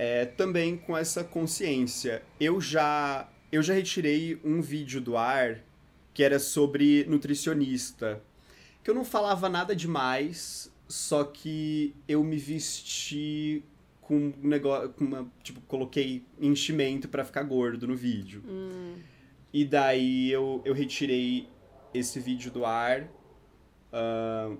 é, 0.00 0.24
também 0.24 0.76
com 0.76 0.96
essa 0.96 1.24
consciência. 1.24 2.22
Eu 2.38 2.60
já, 2.60 3.28
eu 3.50 3.60
já 3.60 3.74
retirei 3.74 4.40
um 4.44 4.62
vídeo 4.62 5.00
do 5.00 5.16
ar 5.16 5.58
que 6.14 6.22
era 6.22 6.38
sobre 6.38 7.04
nutricionista, 7.06 8.22
que 8.84 8.88
eu 8.88 8.94
não 8.94 9.04
falava 9.04 9.48
nada 9.48 9.74
demais, 9.74 10.72
só 10.86 11.24
que 11.24 11.96
eu 12.06 12.22
me 12.22 12.36
vesti 12.36 13.64
com 14.00 14.32
um 14.40 14.48
negócio, 14.48 14.90
com 14.90 15.04
uma, 15.04 15.28
tipo, 15.42 15.60
coloquei 15.62 16.24
enchimento 16.40 17.08
para 17.08 17.24
ficar 17.24 17.42
gordo 17.42 17.88
no 17.88 17.96
vídeo. 17.96 18.44
Hum. 18.46 18.94
E 19.52 19.64
daí 19.64 20.30
eu, 20.30 20.62
eu 20.64 20.74
retirei 20.74 21.48
esse 21.92 22.20
vídeo 22.20 22.52
do 22.52 22.64
ar, 22.64 23.02
uh, 23.92 24.56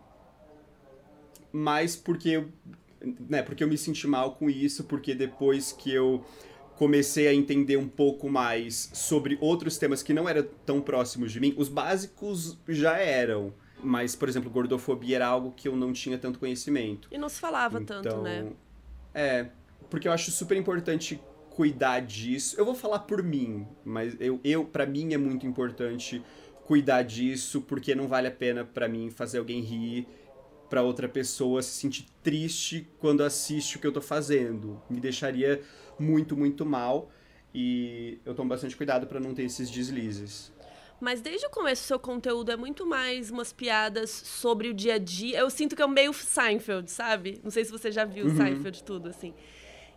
mas 1.52 1.94
porque 1.94 2.30
eu 2.30 2.48
né, 3.28 3.42
porque 3.42 3.62
eu 3.62 3.68
me 3.68 3.78
senti 3.78 4.06
mal 4.06 4.34
com 4.34 4.48
isso, 4.48 4.84
porque 4.84 5.14
depois 5.14 5.72
que 5.72 5.92
eu 5.92 6.24
comecei 6.76 7.26
a 7.26 7.34
entender 7.34 7.76
um 7.76 7.88
pouco 7.88 8.28
mais 8.28 8.90
sobre 8.94 9.36
outros 9.40 9.78
temas 9.78 10.02
que 10.02 10.14
não 10.14 10.28
eram 10.28 10.46
tão 10.64 10.80
próximos 10.80 11.32
de 11.32 11.40
mim, 11.40 11.54
os 11.56 11.68
básicos 11.68 12.56
já 12.68 12.96
eram. 12.96 13.52
Mas, 13.82 14.14
por 14.14 14.28
exemplo, 14.28 14.50
gordofobia 14.50 15.16
era 15.16 15.26
algo 15.26 15.52
que 15.52 15.68
eu 15.68 15.76
não 15.76 15.92
tinha 15.92 16.18
tanto 16.18 16.38
conhecimento. 16.38 17.08
E 17.10 17.18
não 17.18 17.28
se 17.28 17.40
falava 17.40 17.80
então, 17.80 18.02
tanto, 18.02 18.22
né? 18.22 18.46
É, 19.14 19.46
porque 19.90 20.08
eu 20.08 20.12
acho 20.12 20.30
super 20.30 20.56
importante 20.56 21.20
cuidar 21.50 22.00
disso. 22.00 22.54
Eu 22.58 22.64
vou 22.64 22.74
falar 22.74 23.00
por 23.00 23.22
mim, 23.22 23.66
mas 23.84 24.16
eu, 24.20 24.40
eu 24.44 24.64
para 24.64 24.86
mim 24.86 25.12
é 25.14 25.18
muito 25.18 25.46
importante 25.46 26.22
cuidar 26.64 27.02
disso, 27.02 27.62
porque 27.62 27.94
não 27.94 28.06
vale 28.06 28.28
a 28.28 28.30
pena 28.30 28.64
para 28.64 28.88
mim 28.88 29.10
fazer 29.10 29.38
alguém 29.38 29.60
rir 29.60 30.06
para 30.68 30.82
outra 30.82 31.08
pessoa 31.08 31.62
se 31.62 31.70
sentir 31.70 32.06
triste 32.22 32.86
quando 32.98 33.22
assiste 33.22 33.76
o 33.76 33.80
que 33.80 33.86
eu 33.86 33.92
tô 33.92 34.00
fazendo. 34.00 34.80
Me 34.88 35.00
deixaria 35.00 35.60
muito, 35.98 36.36
muito 36.36 36.64
mal. 36.64 37.10
E 37.54 38.18
eu 38.24 38.34
tomo 38.34 38.48
bastante 38.48 38.76
cuidado 38.76 39.06
para 39.06 39.18
não 39.18 39.34
ter 39.34 39.44
esses 39.44 39.70
deslizes. 39.70 40.52
Mas 41.00 41.20
desde 41.20 41.46
o 41.46 41.50
começo, 41.50 41.82
o 41.84 41.86
seu 41.86 41.98
conteúdo 41.98 42.50
é 42.50 42.56
muito 42.56 42.84
mais 42.84 43.30
umas 43.30 43.52
piadas 43.52 44.10
sobre 44.10 44.68
o 44.68 44.74
dia 44.74 44.94
a 44.94 44.98
dia. 44.98 45.38
Eu 45.38 45.48
sinto 45.48 45.76
que 45.76 45.82
é 45.82 45.86
meio 45.86 46.12
Seinfeld, 46.12 46.90
sabe? 46.90 47.40
Não 47.42 47.50
sei 47.50 47.64
se 47.64 47.70
você 47.70 47.90
já 47.92 48.04
viu 48.04 48.26
uhum. 48.26 48.36
Seinfeld 48.36 48.82
tudo, 48.82 49.08
assim. 49.08 49.32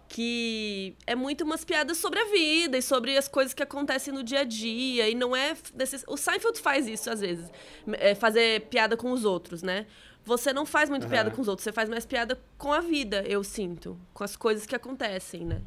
Que 0.08 0.96
é 1.08 1.16
muito 1.16 1.44
umas 1.44 1.66
piadas 1.66 1.98
sobre 1.98 2.20
a 2.20 2.26
vida 2.26 2.78
e 2.78 2.82
sobre 2.82 3.18
as 3.18 3.28
coisas 3.28 3.54
que 3.54 3.64
acontecem 3.64 4.14
no 4.14 4.24
dia 4.24 4.42
a 4.42 4.44
dia. 4.44 5.10
E 5.10 5.16
não 5.16 5.36
é. 5.36 5.56
Desses... 5.74 6.04
O 6.08 6.16
Seinfeld 6.16 6.60
faz 6.60 6.88
isso 6.88 7.10
às 7.10 7.22
vezes. 7.22 7.50
É 7.94 8.14
fazer 8.14 8.68
piada 8.68 8.96
com 8.96 9.12
os 9.12 9.26
outros, 9.26 9.64
né? 9.64 9.88
Você 10.26 10.54
não 10.54 10.66
faz 10.66 10.90
muito 10.90 11.04
uhum. 11.04 11.10
piada 11.10 11.32
com 11.32 11.42
os 11.42 11.48
outros, 11.48 11.64
você 11.64 11.72
faz 11.72 11.90
mais 11.90 12.06
piada 12.06 12.40
com 12.58 12.72
a 12.72 12.80
vida, 12.80 13.24
eu 13.28 13.44
sinto. 13.44 13.98
Com 14.14 14.24
as 14.24 14.36
coisas 14.36 14.66
que 14.66 14.76
acontecem, 14.76 15.46
né? 15.46 15.62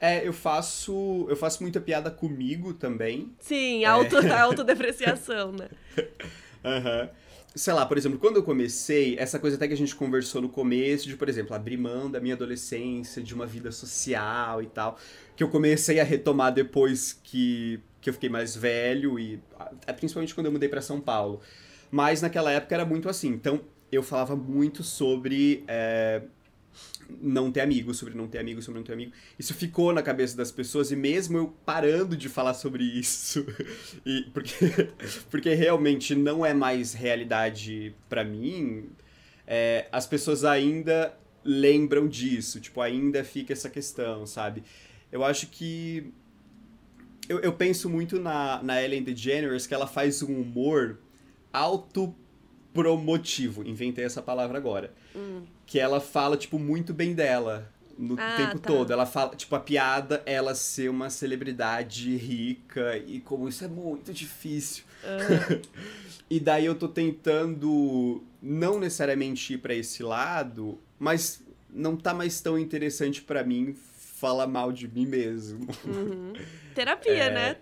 É, 0.00 0.26
eu 0.26 0.32
faço. 0.32 1.26
Eu 1.28 1.36
faço 1.36 1.62
muita 1.62 1.80
piada 1.80 2.10
comigo 2.10 2.74
também. 2.74 3.32
Sim, 3.40 3.84
é. 3.84 3.86
auto, 3.86 4.16
a 4.18 4.40
autodepreciação, 4.42 5.52
né? 5.52 5.68
Aham. 6.64 7.02
Uhum. 7.02 7.08
Sei 7.54 7.72
lá, 7.72 7.86
por 7.86 7.96
exemplo, 7.96 8.18
quando 8.18 8.36
eu 8.36 8.42
comecei, 8.42 9.16
essa 9.18 9.38
coisa 9.38 9.56
até 9.56 9.66
que 9.66 9.72
a 9.72 9.76
gente 9.76 9.96
conversou 9.96 10.42
no 10.42 10.48
começo, 10.50 11.08
de, 11.08 11.16
por 11.16 11.26
exemplo, 11.26 11.56
abrir 11.56 11.78
mão 11.78 12.10
da 12.10 12.20
minha 12.20 12.34
adolescência, 12.34 13.22
de 13.22 13.34
uma 13.34 13.46
vida 13.46 13.72
social 13.72 14.62
e 14.62 14.66
tal, 14.66 14.98
que 15.34 15.42
eu 15.42 15.48
comecei 15.48 15.98
a 15.98 16.04
retomar 16.04 16.52
depois 16.52 17.18
que, 17.24 17.80
que 17.98 18.10
eu 18.10 18.12
fiquei 18.12 18.28
mais 18.28 18.54
velho 18.54 19.18
e 19.18 19.40
principalmente 19.96 20.34
quando 20.34 20.48
eu 20.48 20.52
mudei 20.52 20.68
para 20.68 20.82
São 20.82 21.00
Paulo. 21.00 21.40
Mas 21.96 22.20
naquela 22.20 22.52
época 22.52 22.74
era 22.74 22.84
muito 22.84 23.08
assim. 23.08 23.28
Então 23.28 23.62
eu 23.90 24.02
falava 24.02 24.36
muito 24.36 24.82
sobre. 24.82 25.64
É, 25.66 26.20
não 27.22 27.50
ter 27.50 27.62
amigo, 27.62 27.94
sobre 27.94 28.14
não 28.14 28.28
ter 28.28 28.38
amigo, 28.38 28.60
sobre 28.60 28.78
não 28.78 28.84
ter 28.84 28.92
amigo. 28.92 29.12
Isso 29.38 29.54
ficou 29.54 29.94
na 29.94 30.02
cabeça 30.02 30.36
das 30.36 30.52
pessoas 30.52 30.90
e 30.90 30.96
mesmo 30.96 31.38
eu 31.38 31.54
parando 31.64 32.14
de 32.14 32.28
falar 32.28 32.52
sobre 32.52 32.84
isso, 33.00 33.46
e 34.04 34.26
porque, 34.34 34.90
porque 35.30 35.54
realmente 35.54 36.14
não 36.14 36.44
é 36.44 36.52
mais 36.52 36.92
realidade 36.92 37.94
para 38.10 38.22
mim, 38.22 38.90
é, 39.46 39.86
as 39.90 40.06
pessoas 40.06 40.44
ainda 40.44 41.16
lembram 41.42 42.06
disso, 42.06 42.60
tipo, 42.60 42.82
ainda 42.82 43.24
fica 43.24 43.54
essa 43.54 43.70
questão, 43.70 44.26
sabe? 44.26 44.64
Eu 45.10 45.24
acho 45.24 45.46
que 45.46 46.12
eu, 47.26 47.38
eu 47.38 47.52
penso 47.54 47.88
muito 47.88 48.20
na, 48.20 48.62
na 48.62 48.82
Ellen 48.82 49.02
DeGeneres 49.02 49.66
que 49.66 49.72
ela 49.72 49.86
faz 49.86 50.22
um 50.22 50.40
humor 50.40 50.98
autopromotivo, 51.56 53.66
inventei 53.66 54.04
essa 54.04 54.22
palavra 54.22 54.58
agora. 54.58 54.92
Hum. 55.14 55.42
Que 55.66 55.78
ela 55.78 56.00
fala, 56.00 56.36
tipo, 56.36 56.58
muito 56.58 56.92
bem 56.94 57.14
dela 57.14 57.72
no 57.98 58.14
Ah, 58.18 58.34
tempo 58.36 58.58
tá. 58.58 58.68
todo. 58.68 58.92
Ela 58.92 59.06
fala, 59.06 59.34
tipo, 59.34 59.54
a 59.56 59.60
piada 59.60 60.22
é 60.26 60.34
ela 60.34 60.54
ser 60.54 60.90
uma 60.90 61.08
celebridade 61.08 62.14
rica 62.16 62.98
e 62.98 63.20
como 63.20 63.48
isso 63.48 63.64
é 63.64 63.68
muito 63.68 64.12
difícil. 64.12 64.84
e 66.28 66.38
daí 66.38 66.66
eu 66.66 66.74
tô 66.74 66.88
tentando 66.88 68.22
não 68.42 68.78
necessariamente 68.78 69.54
ir 69.54 69.58
pra 69.58 69.74
esse 69.74 70.02
lado, 70.02 70.78
mas 70.98 71.42
não 71.70 71.96
tá 71.96 72.12
mais 72.14 72.40
tão 72.40 72.58
interessante 72.58 73.22
pra 73.22 73.42
mim 73.42 73.74
falar 74.16 74.46
mal 74.46 74.72
de 74.72 74.88
mim 74.88 75.06
mesmo. 75.06 75.66
Uhum. 75.84 76.32
Terapia, 76.74 77.28
né? 77.30 77.56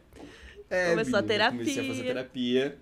É, 0.70 0.90
Começou 0.90 1.18
a 1.18 1.22
menina, 1.22 1.50
Comecei 1.50 1.80
a 1.80 1.88
fazer 1.88 2.02
terapia. 2.02 2.78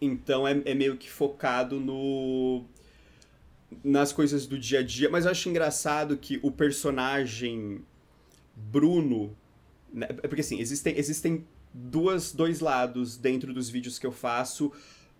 Então 0.00 0.46
é, 0.46 0.60
é 0.64 0.74
meio 0.74 0.96
que 0.96 1.10
focado 1.10 1.80
no. 1.80 2.64
nas 3.82 4.12
coisas 4.12 4.46
do 4.46 4.58
dia 4.58 4.80
a 4.80 4.82
dia. 4.82 5.08
Mas 5.08 5.24
eu 5.24 5.30
acho 5.30 5.48
engraçado 5.48 6.16
que 6.16 6.38
o 6.42 6.50
personagem 6.50 7.82
Bruno. 8.54 9.36
né, 9.92 10.08
é 10.22 10.28
Porque 10.28 10.40
assim, 10.40 10.60
existem, 10.60 10.96
existem 10.96 11.44
duas, 11.72 12.32
dois 12.32 12.60
lados 12.60 13.16
dentro 13.16 13.52
dos 13.52 13.68
vídeos 13.68 13.98
que 13.98 14.06
eu 14.06 14.12
faço 14.12 14.72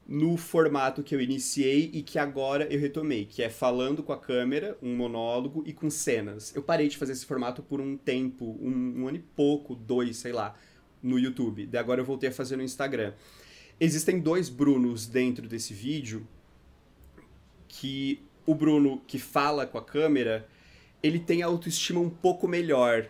no 0.09 0.39
formato 0.39 1.03
que 1.03 1.15
eu 1.15 1.21
iniciei 1.21 1.91
e 1.93 2.03
que 2.03 2.19
agora 2.19 2.67
eu 2.73 2.81
retomei, 2.81 3.27
que 3.27 3.43
é 3.43 3.51
falando 3.51 4.03
com 4.03 4.11
a 4.11 4.19
câmera, 4.19 4.79
um 4.83 4.97
monólogo 4.97 5.63
e 5.67 5.73
com 5.75 5.91
cenas. 5.91 6.57
Eu 6.57 6.63
parei 6.63 6.89
de 6.89 6.97
fazer 6.97 7.13
esse 7.13 7.27
formato 7.27 7.63
por 7.63 7.79
um 7.79 7.95
tempo, 7.95 8.57
um, 8.59 9.03
um 9.03 9.09
ano 9.09 9.19
e 9.19 9.21
pouco, 9.21 9.75
dois, 9.75 10.17
sei 10.17 10.33
lá, 10.33 10.55
no 11.03 11.19
YouTube. 11.19 11.67
Daí 11.67 11.79
agora 11.79 12.01
eu 12.01 12.07
voltei 12.07 12.31
a 12.31 12.33
fazer 12.33 12.57
no 12.57 12.63
Instagram. 12.63 13.13
Existem 13.81 14.19
dois 14.21 14.49
Brunos 14.49 15.07
dentro 15.07 15.47
desse 15.47 15.73
vídeo 15.73 16.27
que 17.69 18.21
o 18.47 18.55
Bruno 18.55 19.01
que 19.07 19.19
fala 19.19 19.67
com 19.67 19.79
a 19.79 19.85
câmera, 19.85 20.49
ele 21.03 21.19
tem 21.19 21.43
a 21.43 21.47
autoestima 21.47 22.01
um 22.01 22.11
pouco 22.11 22.49
melhor. 22.49 23.07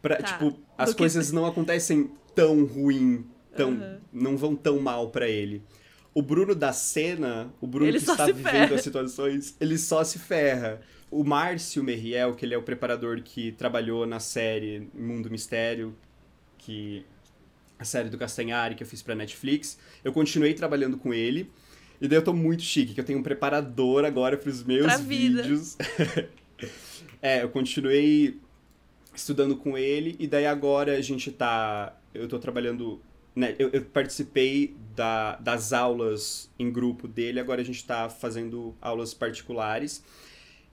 Pra, 0.00 0.16
Tá. 0.16 0.24
tipo, 0.24 0.58
as 0.76 0.90
Do 0.90 0.94
que- 0.94 0.98
coisas 0.98 1.30
não 1.30 1.46
acontecem 1.46 2.10
tão 2.34 2.64
ruim, 2.64 3.24
tão, 3.54 3.72
Aham. 3.74 4.00
não 4.12 4.36
vão 4.36 4.56
tão 4.56 4.80
mal 4.80 5.10
pra 5.10 5.28
ele. 5.28 5.62
O 6.14 6.20
Bruno 6.20 6.54
da 6.54 6.72
cena, 6.72 7.52
o 7.60 7.66
Bruno 7.66 7.86
Ele 7.86 7.98
que 7.98 8.10
está 8.10 8.26
vivendo 8.26 8.42
ferra. 8.42 8.74
as 8.74 8.82
situações, 8.82 9.56
ele 9.60 9.78
só 9.78 10.02
se 10.02 10.18
ferra. 10.18 10.80
O 11.10 11.22
Márcio 11.22 11.84
Merriel, 11.84 12.34
que 12.34 12.44
ele 12.44 12.54
é 12.54 12.58
o 12.58 12.62
preparador 12.62 13.22
que 13.22 13.52
trabalhou 13.52 14.06
na 14.06 14.18
série 14.18 14.88
Mundo 14.94 15.30
Mistério, 15.30 15.94
que 16.58 17.04
a 17.82 17.84
série 17.84 18.08
do 18.08 18.16
Castanhari 18.16 18.74
que 18.74 18.82
eu 18.82 18.86
fiz 18.86 19.02
pra 19.02 19.14
Netflix, 19.14 19.78
eu 20.02 20.12
continuei 20.12 20.54
trabalhando 20.54 20.96
com 20.96 21.12
ele. 21.12 21.50
E 22.00 22.08
daí 22.08 22.18
eu 22.18 22.24
tô 22.24 22.32
muito 22.32 22.62
chique, 22.62 22.94
que 22.94 23.00
eu 23.00 23.04
tenho 23.04 23.18
um 23.18 23.22
preparador 23.22 24.04
agora 24.04 24.36
pros 24.36 24.62
meus 24.64 24.86
Pra 24.86 24.96
vida. 24.96 25.42
vídeos. 25.42 25.76
é, 27.20 27.42
eu 27.42 27.48
continuei 27.48 28.40
estudando 29.14 29.56
com 29.56 29.76
ele 29.76 30.16
e 30.18 30.26
daí 30.26 30.46
agora 30.46 30.96
a 30.96 31.00
gente 31.00 31.30
tá, 31.30 31.96
eu 32.14 32.26
tô 32.26 32.38
trabalhando, 32.38 33.00
né, 33.36 33.54
eu, 33.58 33.68
eu 33.70 33.84
participei 33.84 34.74
da, 34.96 35.36
das 35.36 35.72
aulas 35.72 36.50
em 36.58 36.72
grupo 36.72 37.06
dele, 37.06 37.38
agora 37.38 37.60
a 37.60 37.64
gente 37.64 37.84
tá 37.84 38.08
fazendo 38.08 38.74
aulas 38.80 39.12
particulares. 39.14 40.02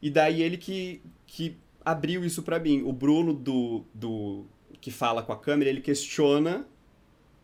E 0.01 0.09
daí 0.09 0.41
ele 0.41 0.57
que, 0.57 1.01
que 1.27 1.57
abriu 1.83 2.23
isso 2.23 2.41
pra 2.43 2.57
mim. 2.59 2.81
O 2.83 2.93
Bruno 2.93 3.33
do, 3.33 3.83
do 3.93 4.45
que 4.79 4.89
fala 4.89 5.21
com 5.21 5.33
a 5.33 5.37
câmera, 5.37 5.69
ele 5.69 5.81
questiona 5.81 6.65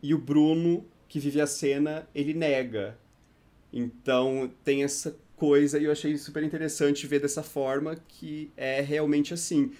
e 0.06 0.14
o 0.14 0.18
Bruno 0.18 0.86
que 1.08 1.18
vive 1.18 1.40
a 1.40 1.46
cena, 1.48 2.08
ele 2.14 2.32
nega. 2.32 2.96
Então 3.72 4.48
tem 4.62 4.84
essa 4.84 5.16
coisa 5.34 5.80
e 5.80 5.84
eu 5.84 5.90
achei 5.90 6.16
super 6.16 6.44
interessante 6.44 7.08
ver 7.08 7.20
dessa 7.20 7.42
forma 7.42 7.96
que 8.06 8.52
é 8.56 8.80
realmente 8.80 9.34
assim. 9.34 9.72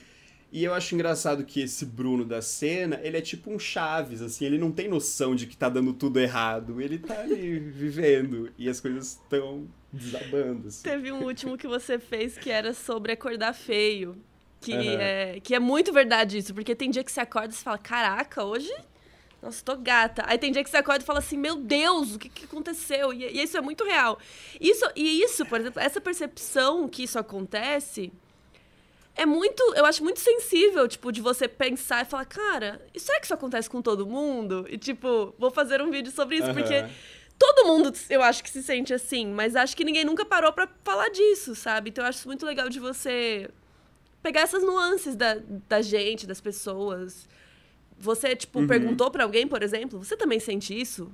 E 0.51 0.65
eu 0.65 0.75
acho 0.75 0.97
engraçado 0.97 1.45
que 1.45 1.61
esse 1.61 1.87
Bruno 1.87 2.25
da 2.25 2.43
cena, 2.43 3.01
ele 3.05 3.17
é 3.17 3.21
tipo 3.21 3.53
um 3.53 3.59
Chaves, 3.59 4.21
assim, 4.21 4.45
ele 4.45 4.59
não 4.59 4.73
tem 4.73 4.89
noção 4.89 5.37
de 5.37 5.47
que 5.47 5.57
tá 5.57 5.69
dando 5.69 5.93
tudo 5.93 6.19
errado. 6.19 6.81
Ele 6.81 6.99
tá 6.99 7.21
ali 7.21 7.61
vivendo 7.71 8.51
e 8.59 8.69
as 8.69 8.81
coisas 8.81 9.13
estão 9.13 9.69
desabando, 9.93 10.67
assim. 10.67 10.83
Teve 10.83 11.13
um 11.13 11.23
último 11.25 11.57
que 11.57 11.69
você 11.69 12.01
fez 12.01 12.37
que 12.37 12.51
era 12.51 12.75
sobre 12.75 13.13
acordar 13.13 13.53
feio. 13.53 14.17
Que, 14.61 14.73
Aham. 14.73 15.01
é, 15.01 15.41
que 15.41 15.55
é 15.55 15.61
muito 15.61 15.93
verdade 15.93 16.39
isso, 16.39 16.53
porque 16.53 16.75
tem 16.75 16.91
dia 16.91 17.05
que 17.05 17.13
você 17.13 17.21
acorda 17.21 17.51
e 17.51 17.57
você 17.57 17.63
fala, 17.63 17.79
caraca, 17.79 18.43
hoje. 18.43 18.73
Nossa, 19.43 19.63
tô 19.65 19.77
gata. 19.77 20.25
Aí 20.27 20.39
tem 20.39 20.51
dia 20.51 20.65
que 20.65 20.71
você 20.71 20.79
acorda 20.79 21.03
e 21.03 21.07
fala 21.07 21.19
assim, 21.19 21.37
meu 21.37 21.57
Deus, 21.57 22.15
o 22.15 22.19
que, 22.19 22.29
que 22.29 22.45
aconteceu? 22.45 23.13
E, 23.13 23.25
e 23.25 23.43
isso 23.43 23.57
é 23.57 23.61
muito 23.61 23.85
real. 23.85 24.19
Isso, 24.61 24.85
e 24.97 25.23
isso, 25.23 25.47
por 25.47 25.61
exemplo, 25.61 25.81
essa 25.81 26.01
percepção 26.01 26.89
que 26.89 27.05
isso 27.05 27.19
acontece 27.19 28.13
é 29.15 29.25
muito, 29.25 29.63
eu 29.75 29.87
acho 29.87 30.05
muito 30.05 30.21
sensível, 30.21 30.87
tipo, 30.87 31.11
de 31.11 31.23
você 31.23 31.49
pensar 31.49 32.03
e 32.03 32.05
falar, 32.05 32.27
cara, 32.27 32.85
e 32.95 33.01
será 33.01 33.19
que 33.19 33.25
isso 33.25 33.35
acontece 33.35 33.69
com 33.69 33.81
todo 33.81 34.07
mundo? 34.07 34.67
E 34.69 34.77
tipo, 34.77 35.35
vou 35.39 35.51
fazer 35.51 35.81
um 35.81 35.91
vídeo 35.91 36.13
sobre 36.13 36.37
isso, 36.37 36.53
porque 36.53 36.75
Aham. 36.75 36.91
todo 37.39 37.67
mundo, 37.67 37.93
eu 38.11 38.23
acho 38.23 38.45
que 38.45 38.51
se 38.51 38.63
sente 38.63 38.93
assim, 38.93 39.27
mas 39.27 39.57
acho 39.57 39.75
que 39.75 39.85
ninguém 39.85 40.05
nunca 40.05 40.25
parou 40.25 40.53
pra 40.53 40.69
falar 40.85 41.09
disso, 41.09 41.55
sabe? 41.55 41.91
Então 41.91 42.05
eu 42.05 42.09
acho 42.09 42.19
isso 42.19 42.29
muito 42.29 42.45
legal 42.45 42.69
de 42.69 42.79
você 42.79 43.49
pegar 44.23 44.43
essas 44.43 44.63
nuances 44.63 45.17
da, 45.17 45.39
da 45.67 45.81
gente, 45.81 46.27
das 46.27 46.41
pessoas. 46.41 47.27
Você, 47.99 48.37
tipo, 48.37 48.61
Uhum. 48.61 48.67
perguntou 48.67 49.11
pra 49.11 49.25
alguém, 49.25 49.47
por 49.49 49.63
exemplo, 49.63 49.99
você 50.03 50.17
também 50.17 50.39
sente 50.39 50.79
isso? 50.79 51.11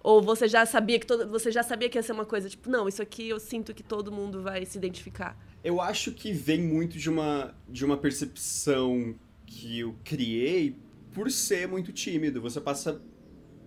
Ou 0.00 0.20
você 0.22 0.46
já 0.46 0.66
sabia 0.66 0.98
que 0.98 1.06
todo, 1.06 1.28
você 1.30 1.50
já 1.50 1.62
sabia 1.62 1.88
que 1.88 1.96
ia 1.98 2.02
ser 2.02 2.12
uma 2.12 2.26
coisa, 2.26 2.48
tipo, 2.48 2.68
não, 2.70 2.86
isso 2.86 3.00
aqui 3.02 3.28
eu 3.30 3.40
sinto 3.40 3.72
que 3.74 3.82
todo 3.82 4.12
mundo 4.12 4.42
vai 4.42 4.64
se 4.66 4.76
identificar. 4.76 5.36
Eu 5.62 5.80
acho 5.80 6.12
que 6.12 6.30
vem 6.32 6.60
muito 6.62 6.98
de 6.98 7.08
uma, 7.08 7.54
de 7.68 7.84
uma 7.84 7.96
percepção 7.96 9.14
que 9.46 9.80
eu 9.80 9.96
criei 10.04 10.76
por 11.14 11.30
ser 11.30 11.66
muito 11.66 11.90
tímido. 11.92 12.40
Você 12.42 12.60
passa 12.60 13.00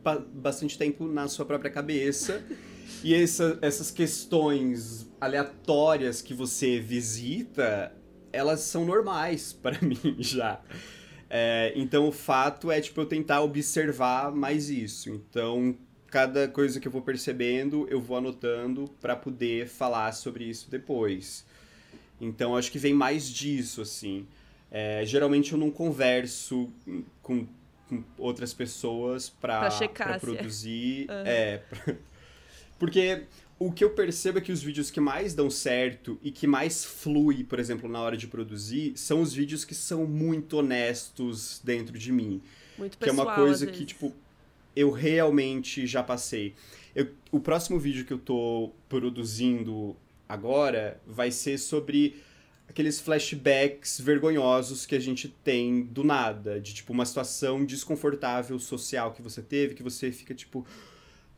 pa- 0.03 0.19
bastante 0.19 0.77
tempo 0.77 1.07
na 1.07 1.27
sua 1.27 1.43
própria 1.43 1.71
cabeça 1.71 2.43
e 3.03 3.15
essa- 3.15 3.57
essas 3.61 3.89
questões 3.89 5.09
aleatórias 5.19 6.21
que 6.21 6.35
você 6.35 6.79
visita, 6.79 7.91
elas 8.31 8.59
são 8.59 8.85
normais 8.85 9.53
para 9.53 9.79
mim 9.81 9.97
já. 10.19 10.61
É, 11.29 11.73
então 11.75 12.07
o 12.07 12.11
fato 12.11 12.71
é 12.71 12.79
tipo 12.79 13.01
eu 13.01 13.05
tentar 13.05 13.41
observar 13.41 14.31
mais 14.31 14.69
isso. 14.69 15.09
Então 15.09 15.75
cada 16.07 16.47
coisa 16.47 16.79
que 16.79 16.87
eu 16.87 16.91
vou 16.91 17.01
percebendo 17.01 17.85
eu 17.89 17.99
vou 17.99 18.17
anotando 18.17 18.89
para 19.01 19.15
poder 19.15 19.67
falar 19.67 20.11
sobre 20.13 20.45
isso 20.45 20.69
depois. 20.69 21.45
Então 22.19 22.55
acho 22.55 22.71
que 22.71 22.79
vem 22.79 22.93
mais 22.93 23.29
disso 23.29 23.81
assim. 23.81 24.25
É, 24.71 25.03
geralmente 25.05 25.53
eu 25.53 25.59
não 25.59 25.71
converso 25.71 26.69
com, 27.21 27.47
com 27.89 28.03
outras 28.17 28.53
pessoas 28.53 29.29
para 29.29 29.69
é. 29.81 30.19
produzir. 30.19 31.07
Aham. 31.11 31.23
É, 31.25 31.57
pra- 31.57 31.95
porque 32.79 33.23
o 33.59 33.71
que 33.71 33.83
eu 33.83 33.89
percebo 33.89 34.37
é 34.37 34.41
que 34.41 34.51
os 34.51 34.61
vídeos 34.61 34.91
que 34.91 34.99
mais 34.99 35.33
dão 35.33 35.49
certo 35.49 36.19
e 36.21 36.31
que 36.31 36.45
mais 36.45 36.85
flui, 36.85 37.43
por 37.43 37.59
exemplo, 37.59 37.89
na 37.89 37.99
hora 37.99 38.15
de 38.15 38.27
produzir, 38.27 38.93
são 38.95 39.21
os 39.21 39.33
vídeos 39.33 39.65
que 39.65 39.73
são 39.73 40.05
muito 40.05 40.57
honestos 40.57 41.59
dentro 41.63 41.97
de 41.97 42.11
mim. 42.11 42.41
Muito 42.77 42.97
que 42.97 43.03
é 43.05 43.07
pessoal, 43.07 43.27
uma 43.27 43.35
coisa 43.35 43.65
que, 43.65 43.83
tipo, 43.85 44.13
eu 44.75 44.91
realmente 44.91 45.87
já 45.87 46.03
passei. 46.03 46.53
Eu- 46.95 47.09
o 47.31 47.39
próximo 47.39 47.79
vídeo 47.79 48.05
que 48.05 48.13
eu 48.13 48.19
tô 48.19 48.71
produzindo 48.87 49.95
agora 50.29 51.01
vai 51.07 51.31
ser 51.31 51.57
sobre 51.57 52.15
aqueles 52.69 52.99
flashbacks 52.99 53.99
vergonhosos 53.99 54.85
que 54.85 54.93
a 54.93 54.99
gente 54.99 55.29
tem 55.43 55.83
do 55.83 56.03
nada, 56.03 56.59
de 56.59 56.73
tipo 56.73 56.91
uma 56.93 57.05
situação 57.05 57.65
desconfortável 57.65 58.59
social 58.59 59.13
que 59.13 59.21
você 59.21 59.41
teve, 59.41 59.73
que 59.73 59.81
você 59.81 60.11
fica 60.11 60.35
tipo, 60.35 60.65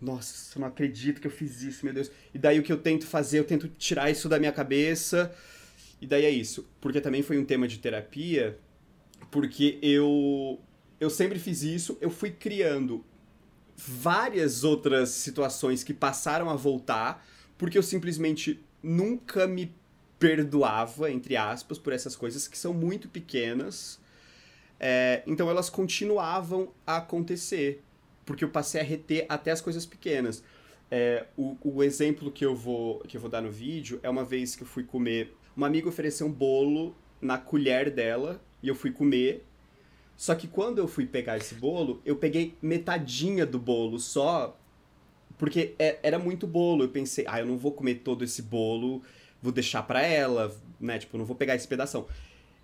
nossa, 0.02 0.58
eu 0.58 0.62
não 0.62 0.68
acredito 0.68 1.20
que 1.20 1.28
eu 1.28 1.32
fiz 1.32 1.62
isso, 1.62 1.86
meu 1.86 1.94
Deus. 1.94 2.10
E 2.34 2.38
daí 2.38 2.60
o 2.60 2.64
que 2.64 2.72
eu 2.72 2.78
tento 2.78 3.06
fazer, 3.06 3.40
eu 3.40 3.44
tento 3.44 3.68
tirar 3.68 4.10
isso 4.10 4.30
da 4.30 4.40
minha 4.40 4.52
cabeça. 4.52 5.34
E 6.02 6.08
daí 6.08 6.26
é 6.26 6.30
isso, 6.30 6.70
porque 6.80 7.02
também 7.02 7.22
foi 7.22 7.38
um 7.38 7.44
tema 7.44 7.68
de 7.68 7.78
terapia, 7.80 8.58
porque 9.30 9.78
eu 9.82 10.60
eu 11.00 11.10
sempre 11.10 11.40
fiz 11.40 11.64
isso, 11.64 11.98
eu 12.02 12.10
fui 12.10 12.30
criando 12.30 13.06
várias 13.76 14.64
outras 14.66 15.10
situações 15.10 15.84
que 15.84 15.94
passaram 15.94 16.50
a 16.50 16.56
voltar, 16.56 17.26
porque 17.58 17.78
eu 17.78 17.84
simplesmente 17.84 18.62
nunca 18.84 19.48
me 19.48 19.74
perdoava, 20.18 21.10
entre 21.10 21.38
aspas, 21.38 21.78
por 21.78 21.94
essas 21.94 22.16
coisas 22.16 22.48
que 22.48 22.58
são 22.58 22.74
muito 22.74 23.08
pequenas. 23.08 24.00
É, 24.80 25.24
então 25.26 25.50
elas 25.50 25.70
continuavam 25.70 26.72
a 26.86 26.98
acontecer, 26.98 27.82
porque 28.30 28.44
eu 28.44 28.50
passei 28.50 28.80
a 28.80 28.84
reter 28.84 29.26
até 29.28 29.50
as 29.50 29.60
coisas 29.60 29.88
pequenas. 29.88 30.44
É, 30.92 31.26
o, 31.36 31.58
o 31.64 31.84
exemplo 31.84 32.32
que 32.32 32.46
eu, 32.46 32.56
vou, 32.56 33.00
que 33.00 33.18
eu 33.18 33.22
vou 33.22 33.28
dar 33.28 33.42
no 33.42 33.50
vídeo 33.50 34.00
é 34.04 34.10
uma 34.10 34.24
vez 34.24 34.56
que 34.56 34.62
eu 34.62 34.68
fui 34.68 34.84
comer. 34.84 35.36
Uma 35.58 35.66
amiga 35.66 35.90
ofereceu 35.90 36.28
um 36.28 36.32
bolo 36.32 36.96
na 37.20 37.40
colher 37.40 37.90
dela 37.90 38.40
e 38.62 38.68
eu 38.68 38.76
fui 38.76 38.92
comer. 38.92 39.44
Só 40.16 40.36
que 40.36 40.48
quando 40.48 40.78
eu 40.78 40.88
fui 40.88 41.08
pegar 41.08 41.38
esse 41.38 41.56
bolo, 41.56 42.04
eu 42.06 42.18
peguei 42.18 42.54
metadinha 42.62 43.48
do 43.48 43.58
bolo 43.58 43.98
só. 43.98 44.56
Porque 45.36 45.74
é, 45.80 45.98
era 46.04 46.20
muito 46.20 46.46
bolo. 46.46 46.84
Eu 46.84 46.90
pensei, 46.90 47.26
ah, 47.28 47.40
eu 47.40 47.48
não 47.48 47.58
vou 47.58 47.72
comer 47.72 47.96
todo 47.96 48.24
esse 48.24 48.44
bolo, 48.44 49.02
vou 49.42 49.52
deixar 49.52 49.82
pra 49.82 50.04
ela, 50.04 50.56
né? 50.80 51.00
Tipo, 51.00 51.18
não 51.18 51.26
vou 51.26 51.36
pegar 51.36 51.56
esse 51.56 51.68
pedação. 51.68 52.06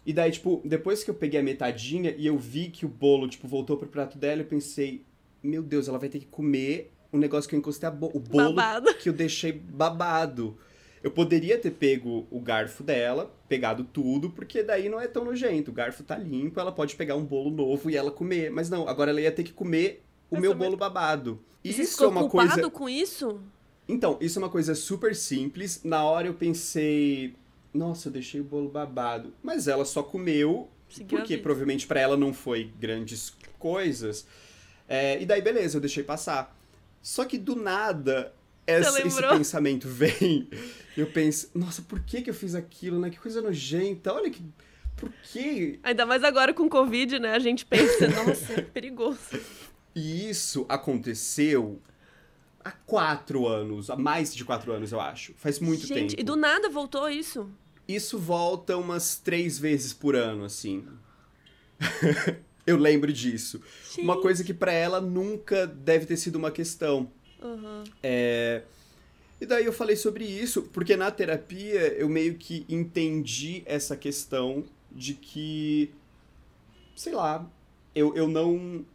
E 0.05 0.13
daí, 0.13 0.29
tipo, 0.29 0.61
depois 0.63 1.03
que 1.03 1.09
eu 1.09 1.15
peguei 1.15 1.39
a 1.39 1.43
metadinha 1.43 2.13
e 2.15 2.27
eu 2.27 2.37
vi 2.37 2.69
que 2.69 2.85
o 2.85 2.89
bolo, 2.89 3.27
tipo, 3.27 3.47
voltou 3.47 3.77
pro 3.77 3.87
prato 3.87 4.19
dela, 4.19 4.41
eu 4.43 4.45
pensei, 4.45 5.03
meu 5.45 5.63
Deus, 5.63 5.87
ela 5.87 5.97
vai 5.97 6.09
ter 6.09 6.19
que 6.19 6.25
comer 6.25 6.91
o 7.11 7.17
negócio 7.17 7.49
que 7.49 7.55
eu 7.55 7.59
encostei 7.59 7.87
a 7.87 7.91
bo 7.91 8.11
o 8.13 8.19
bolo 8.19 8.53
Babado. 8.53 8.93
que 8.95 9.07
eu 9.09 9.13
deixei 9.13 9.51
babado. 9.51 10.57
Eu 11.01 11.11
poderia 11.11 11.57
ter 11.59 11.71
pego 11.71 12.25
o 12.31 12.39
garfo 12.39 12.83
dela, 12.83 13.31
pegado 13.47 13.83
tudo, 13.83 14.31
porque 14.31 14.63
daí 14.63 14.89
não 14.89 14.99
é 14.99 15.07
tão 15.07 15.23
nojento. 15.23 15.69
O 15.69 15.73
garfo 15.73 16.03
tá 16.03 16.17
limpo, 16.17 16.59
ela 16.59 16.71
pode 16.71 16.95
pegar 16.95 17.15
um 17.15 17.23
bolo 17.23 17.51
novo 17.51 17.91
e 17.91 17.95
ela 17.95 18.09
comer. 18.09 18.49
Mas 18.49 18.69
não, 18.71 18.87
agora 18.87 19.11
ela 19.11 19.21
ia 19.21 19.31
ter 19.31 19.43
que 19.43 19.53
comer 19.53 20.03
o 20.31 20.39
meu 20.39 20.55
bolo 20.55 20.75
babado. 20.75 21.39
E 21.63 21.69
Isso 21.69 21.77
você 21.77 21.83
é 21.83 21.91
ficou 21.91 22.09
uma 22.09 22.29
coisa. 22.29 22.69
com 22.71 22.89
isso? 22.89 23.39
Então, 23.87 24.17
isso 24.19 24.39
é 24.39 24.41
uma 24.41 24.49
coisa 24.49 24.73
super 24.73 25.15
simples. 25.15 25.83
Na 25.83 26.03
hora 26.03 26.27
eu 26.27 26.33
pensei, 26.33 27.35
nossa, 27.71 28.07
eu 28.07 28.11
deixei 28.11 28.41
o 28.41 28.43
bolo 28.43 28.69
babado. 28.69 29.31
Mas 29.43 29.67
ela 29.67 29.85
só 29.85 30.01
comeu, 30.01 30.67
Seguiu 30.89 31.19
porque 31.19 31.37
provavelmente 31.37 31.85
pra 31.85 31.99
ela 31.99 32.17
não 32.17 32.33
foi 32.33 32.71
grandes 32.79 33.31
coisas. 33.59 34.25
É, 34.87 35.21
e 35.21 35.25
daí, 35.25 35.41
beleza, 35.41 35.77
eu 35.77 35.81
deixei 35.81 36.03
passar. 36.03 36.55
Só 37.01 37.25
que 37.25 37.37
do 37.37 37.55
nada, 37.55 38.33
essa- 38.65 39.01
esse 39.05 39.21
pensamento 39.21 39.87
vem. 39.87 40.47
Eu 40.95 41.07
penso, 41.11 41.49
nossa, 41.53 41.81
por 41.81 41.99
que, 41.99 42.21
que 42.21 42.29
eu 42.29 42.33
fiz 42.33 42.55
aquilo, 42.55 42.97
né? 42.97 43.09
Que 43.09 43.19
coisa 43.19 43.41
nojenta. 43.41 44.13
Olha 44.13 44.29
que. 44.29 44.41
Por 44.95 45.11
que 45.23 45.77
Ainda 45.83 46.05
mais 46.05 46.23
agora 46.23 46.53
com 46.53 46.69
Covid, 46.69 47.19
né? 47.19 47.33
A 47.33 47.39
gente 47.39 47.65
pensa, 47.65 48.07
nossa, 48.23 48.53
é 48.53 48.61
perigoso. 48.61 49.19
E 49.93 50.29
isso 50.29 50.65
aconteceu 50.69 51.81
há 52.63 52.71
quatro 52.71 53.45
anos, 53.45 53.89
há 53.89 53.97
mais 53.97 54.33
de 54.33 54.45
quatro 54.45 54.71
anos, 54.71 54.93
eu 54.93 55.01
acho. 55.01 55.33
Faz 55.35 55.59
muito 55.59 55.85
gente, 55.85 56.11
tempo. 56.11 56.21
e 56.21 56.23
do 56.23 56.37
nada 56.37 56.69
voltou 56.69 57.09
isso. 57.09 57.49
Isso 57.85 58.17
volta 58.17 58.77
umas 58.77 59.17
três 59.17 59.59
vezes 59.59 59.91
por 59.91 60.15
ano, 60.15 60.45
assim. 60.45 60.87
eu 62.65 62.77
lembro 62.77 63.11
disso. 63.13 63.61
Uma 63.97 64.13
Gente. 64.13 64.21
coisa 64.21 64.43
que 64.43 64.53
pra 64.53 64.71
ela 64.71 64.99
nunca 65.01 65.67
deve 65.67 66.05
ter 66.05 66.17
sido 66.17 66.35
uma 66.37 66.51
questão. 66.51 67.11
Aham. 67.41 67.83
É... 68.01 68.63
E 69.39 69.45
daí 69.45 69.65
eu 69.65 69.73
falei 69.73 69.95
sobre 69.97 70.23
isso, 70.23 70.63
porque 70.73 70.95
na 70.95 71.11
terapia 71.11 71.93
eu 71.97 72.07
meio 72.07 72.35
que 72.35 72.65
entendi 72.69 73.63
essa 73.65 73.95
questão 73.97 74.63
de 74.91 75.13
que, 75.13 75.91
sei 76.95 77.13
lá, 77.13 77.45
eu, 77.93 78.15
eu 78.15 78.27
não 78.29 78.85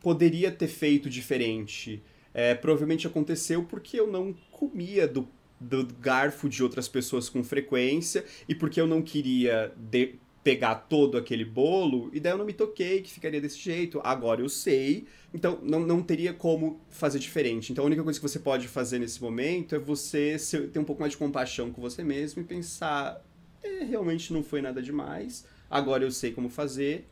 poderia 0.00 0.52
ter 0.52 0.68
feito 0.68 1.10
diferente. 1.10 2.00
É, 2.32 2.54
provavelmente 2.54 3.06
aconteceu 3.08 3.64
porque 3.64 3.98
eu 3.98 4.06
não 4.06 4.32
comia 4.52 5.08
do, 5.08 5.28
do 5.58 5.84
garfo 6.00 6.48
de 6.48 6.62
outras 6.62 6.86
pessoas 6.86 7.28
com 7.28 7.42
frequência 7.42 8.24
e 8.48 8.54
porque 8.54 8.80
eu 8.80 8.86
não 8.86 9.02
queria 9.02 9.72
de- 9.76 10.14
pegar 10.48 10.74
todo 10.76 11.18
aquele 11.18 11.44
bolo, 11.44 12.08
e 12.10 12.18
daí 12.18 12.32
eu 12.32 12.38
não 12.38 12.46
me 12.46 12.54
toquei 12.54 13.02
que 13.02 13.10
ficaria 13.12 13.38
desse 13.38 13.58
jeito. 13.58 14.00
Agora 14.02 14.40
eu 14.40 14.48
sei, 14.48 15.04
então 15.34 15.58
não, 15.62 15.80
não 15.80 16.02
teria 16.02 16.32
como 16.32 16.80
fazer 16.88 17.18
diferente. 17.18 17.70
Então 17.70 17.84
a 17.84 17.86
única 17.86 18.02
coisa 18.02 18.18
que 18.18 18.26
você 18.26 18.38
pode 18.38 18.66
fazer 18.66 18.98
nesse 18.98 19.20
momento 19.20 19.74
é 19.74 19.78
você 19.78 20.38
ser- 20.38 20.68
ter 20.70 20.78
um 20.78 20.84
pouco 20.84 21.02
mais 21.02 21.12
de 21.12 21.18
compaixão 21.18 21.70
com 21.70 21.82
você 21.82 22.02
mesmo 22.02 22.40
e 22.40 22.44
pensar: 22.46 23.22
é, 23.62 23.84
realmente 23.84 24.32
não 24.32 24.42
foi 24.42 24.62
nada 24.62 24.80
demais, 24.80 25.44
agora 25.68 26.02
eu 26.02 26.10
sei 26.10 26.32
como 26.32 26.48
fazer, 26.48 27.06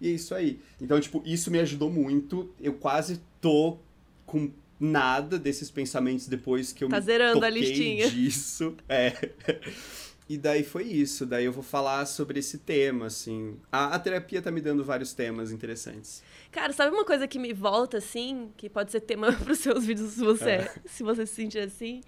e 0.00 0.08
é 0.08 0.10
isso 0.10 0.34
aí. 0.34 0.58
Então, 0.80 0.98
tipo, 0.98 1.22
isso 1.24 1.52
me 1.52 1.60
ajudou 1.60 1.88
muito. 1.88 2.52
Eu 2.60 2.72
quase 2.72 3.20
tô 3.40 3.78
com 4.26 4.50
nada 4.80 5.38
desses 5.38 5.70
pensamentos 5.70 6.26
depois 6.26 6.72
que 6.72 6.82
eu 6.82 6.88
Tá 6.88 6.96
me 6.98 7.02
zerando 7.06 7.44
a 7.44 7.48
listinha. 7.48 8.10
disso. 8.10 8.74
É. 8.88 9.12
E 10.28 10.38
daí 10.38 10.62
foi 10.62 10.84
isso. 10.84 11.26
Daí 11.26 11.44
eu 11.44 11.52
vou 11.52 11.62
falar 11.62 12.06
sobre 12.06 12.38
esse 12.38 12.58
tema, 12.58 13.06
assim. 13.06 13.56
A, 13.70 13.94
a 13.94 13.98
terapia 13.98 14.40
tá 14.40 14.50
me 14.50 14.60
dando 14.60 14.84
vários 14.84 15.12
temas 15.12 15.50
interessantes. 15.52 16.22
Cara, 16.50 16.72
sabe 16.72 16.94
uma 16.94 17.04
coisa 17.04 17.26
que 17.26 17.38
me 17.38 17.52
volta, 17.52 17.98
assim, 17.98 18.50
que 18.56 18.68
pode 18.68 18.92
ser 18.92 19.00
tema 19.00 19.32
pros 19.44 19.58
seus 19.58 19.84
vídeos 19.84 20.12
se 20.12 20.20
você, 20.20 20.50
É. 20.50 20.74
se 20.86 21.02
você 21.02 21.26
se 21.26 21.34
sentir 21.34 21.58
assim? 21.58 22.02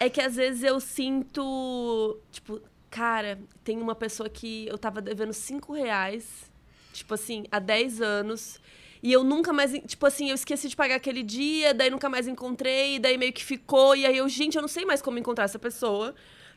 É 0.00 0.10
que 0.10 0.20
às 0.20 0.34
vezes 0.36 0.62
eu 0.62 0.80
sinto, 0.80 2.18
tipo, 2.32 2.60
cara, 2.90 3.38
tem 3.62 3.78
uma 3.78 3.94
pessoa 3.94 4.28
que 4.28 4.66
eu 4.66 4.76
tava 4.76 5.00
devendo 5.00 5.32
cinco 5.32 5.72
reais, 5.72 6.50
tipo 6.92 7.14
assim, 7.14 7.44
há 7.50 7.58
10 7.58 8.00
anos. 8.00 8.60
E 9.02 9.12
eu 9.12 9.22
nunca 9.22 9.52
mais, 9.52 9.72
tipo 9.86 10.04
assim, 10.06 10.30
eu 10.30 10.34
esqueci 10.34 10.68
de 10.68 10.74
pagar 10.74 10.96
aquele 10.96 11.22
dia, 11.22 11.74
daí 11.74 11.90
nunca 11.90 12.08
mais 12.08 12.26
encontrei, 12.26 12.98
daí 12.98 13.18
meio 13.18 13.32
que 13.32 13.44
ficou, 13.44 13.94
e 13.94 14.06
aí 14.06 14.16
eu, 14.16 14.28
gente, 14.28 14.56
eu 14.56 14.62
não 14.62 14.68
sei 14.68 14.84
mais 14.84 15.02
como 15.02 15.18
encontrar 15.18 15.44
essa 15.44 15.58
pessoa 15.58 16.14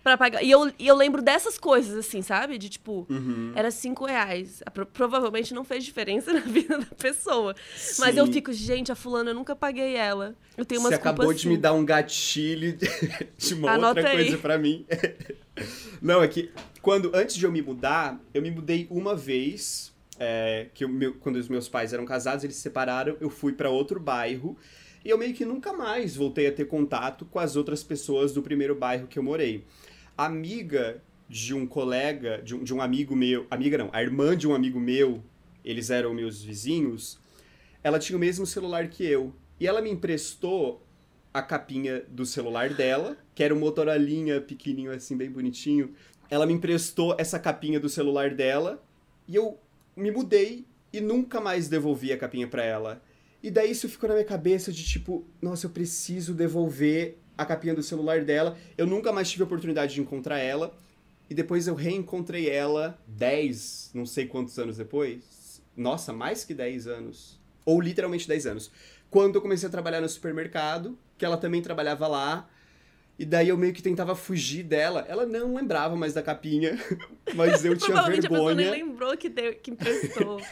pra 0.10 0.18
pagar. 0.18 0.43
E 0.43 0.49
eu, 0.51 0.72
e 0.80 0.88
eu 0.88 0.95
lembro 0.95 1.22
dessas 1.22 1.58
coisas, 1.58 1.97
assim, 1.97 2.22
sabe? 2.22 2.58
De 2.58 2.70
tipo, 2.70 3.05
Uhum. 3.10 3.51
era 3.55 3.70
cinco 3.72 4.05
reais. 4.05 4.62
Provavelmente 4.93 5.53
não 5.53 5.64
fez 5.64 5.84
diferença 5.84 6.32
na 6.34 6.39
vida 6.41 6.78
da 6.80 6.86
pessoa. 6.95 7.55
Mas 7.99 8.16
eu 8.18 8.26
Sim. 8.26 8.34
fico, 8.34 8.51
gente, 8.53 8.91
a 8.91 8.95
fulana, 8.95 9.32
eu 9.32 9.36
nunca 9.36 9.55
paguei 9.55 9.95
ela. 9.95 10.36
Eu 10.58 10.66
tenho 10.66 10.82
umas 10.82 10.89
Você 10.91 10.95
acabou 10.95 11.26
culpas 11.26 11.41
de 11.41 11.47
me 11.47 11.53
assim. 11.55 11.62
dar 11.62 11.74
um 11.74 11.86
gatilho 11.86 12.78
de 13.38 13.53
uma 13.55 13.72
Anota 13.72 13.99
outra 13.99 14.12
coisa 14.12 14.38
pra 14.38 14.58
mim. 14.58 14.86
Não, 16.01 16.22
é 16.22 16.28
que 16.28 16.51
quando 16.82 17.12
antes 17.14 17.36
de 17.36 17.45
eu 17.45 17.51
me 17.51 17.62
mudar, 17.62 18.20
eu 18.34 18.41
me 18.41 18.51
mudei 18.51 18.88
uma 18.89 19.16
vez. 19.16 19.95
é, 20.20 20.68
que 20.74 20.84
meu- 20.88 21.14
quando 21.14 21.36
os 21.36 21.47
meus 21.47 21.70
pais 21.70 21.93
eram 21.93 22.03
casados, 22.03 22.43
eles 22.43 22.55
se 22.55 22.62
separaram, 22.64 23.16
eu 23.22 23.30
fui 23.30 23.53
pra 23.53 23.70
outro 23.70 23.99
bairro. 23.99 24.58
E 25.05 25.10
eu 25.12 25.18
meio 25.18 25.32
que 25.34 25.45
nunca 25.45 25.72
mais 25.72 26.16
voltei 26.16 26.47
a 26.47 26.51
ter 26.51 26.66
contato 26.66 27.24
com 27.26 27.38
as 27.38 27.55
outras 27.55 27.84
pessoas 27.84 28.34
do 28.34 28.41
primeiro 28.41 28.74
bairro 28.74 29.05
que 29.05 29.20
eu 29.20 29.24
morei. 29.24 29.64
Amiga 30.18 31.01
de 31.30 31.53
um 31.53 31.68
colega, 31.68 32.41
de 32.41 32.55
um, 32.55 32.63
de 32.63 32.74
um 32.74 32.82
amigo 32.82 33.15
meu, 33.15 33.45
amiga 33.51 33.78
não, 33.78 33.89
a 33.93 34.01
irmã 34.01 34.36
de 34.36 34.47
um 34.47 34.55
amigo 34.55 34.80
meu, 34.80 35.24
eles 35.63 35.91
eram 35.91 36.13
meus 36.13 36.41
vizinhos, 36.41 37.20
ela 37.84 37.99
tinha 37.99 38.18
o 38.18 38.20
mesmo 38.20 38.45
celular 38.45 38.88
que 38.88 39.05
eu. 39.05 39.32
E 39.59 39.68
ela 39.68 39.82
me 39.82 39.91
emprestou 39.91 40.84
a 41.34 41.41
capinha 41.41 42.03
do 42.09 42.26
celular 42.26 42.74
dela, 42.74 43.15
que 43.36 43.43
era 43.43 43.53
um 43.53 43.59
Motorolinha 43.59 44.41
pequenininho 44.41 44.91
assim, 44.91 45.15
bem 45.15 45.30
bonitinho. 45.30 45.93
Ela 46.30 46.45
me 46.45 46.53
emprestou 46.53 47.15
essa 47.20 47.38
capinha 47.38 47.80
do 47.80 47.88
celular 47.88 48.34
dela 48.34 48.84
e 49.28 49.36
eu 49.36 49.59
me 49.95 50.11
mudei 50.11 50.65
e 50.91 50.99
nunca 50.99 51.39
mais 51.39 51.68
devolvi 51.68 52.11
a 52.11 52.18
capinha 52.18 52.47
pra 52.47 52.63
ela. 52.63 53.03
E 53.43 53.51
daí 53.51 53.70
isso 53.70 53.88
ficou 53.88 54.09
na 54.09 54.15
minha 54.15 54.26
cabeça 54.26 54.72
de 54.72 54.84
tipo, 54.84 55.26
nossa, 55.41 55.68
eu 55.68 55.70
preciso 55.70 56.34
devolver 56.34 57.20
a 57.38 57.46
capinha 57.46 57.76
do 57.76 57.84
celular 57.84 58.24
dela. 58.24 58.58
Eu 58.78 58.88
nunca 58.88 59.12
mais 59.14 59.30
tive 59.30 59.44
a 59.44 59.46
oportunidade 59.46 59.94
de 59.94 60.02
encontrar 60.02 60.40
ela. 60.40 60.76
E 61.30 61.34
depois 61.34 61.68
eu 61.68 61.76
reencontrei 61.76 62.50
ela 62.50 62.98
10, 63.06 63.92
não 63.94 64.06
sei 64.06 64.26
quantos 64.28 64.58
anos 64.58 64.78
depois. 64.78 65.62
Nossa, 65.76 66.14
mais 66.14 66.44
que 66.46 66.54
10 66.54 66.88
anos. 66.88 67.40
Ou 67.66 67.82
literalmente 67.82 68.28
10 68.28 68.48
anos. 68.48 68.72
Quando 69.10 69.36
eu 69.36 69.42
comecei 69.42 69.68
a 69.68 69.72
trabalhar 69.72 70.02
no 70.02 70.08
supermercado, 70.10 70.98
que 71.18 71.26
ela 71.26 71.38
também 71.38 71.62
trabalhava 71.62 72.08
lá. 72.08 72.50
E 73.20 73.26
daí 73.26 73.50
eu 73.50 73.58
meio 73.58 73.74
que 73.74 73.82
tentava 73.82 74.16
fugir 74.16 74.64
dela. 74.64 75.06
Ela 75.08 75.26
não 75.26 75.56
lembrava 75.56 75.96
mais 75.96 76.14
da 76.14 76.22
capinha, 76.22 76.78
mas 77.36 77.66
eu 77.66 77.76
tinha 77.76 77.88
Provavelmente 77.92 78.28
a 78.28 78.30
pessoa 78.30 78.56
nem 78.56 78.66
vergonha. 78.66 78.86
lembrou 78.86 79.18
que, 79.18 79.28
deu, 79.30 79.54
que 79.56 79.72
emprestou. 79.72 80.42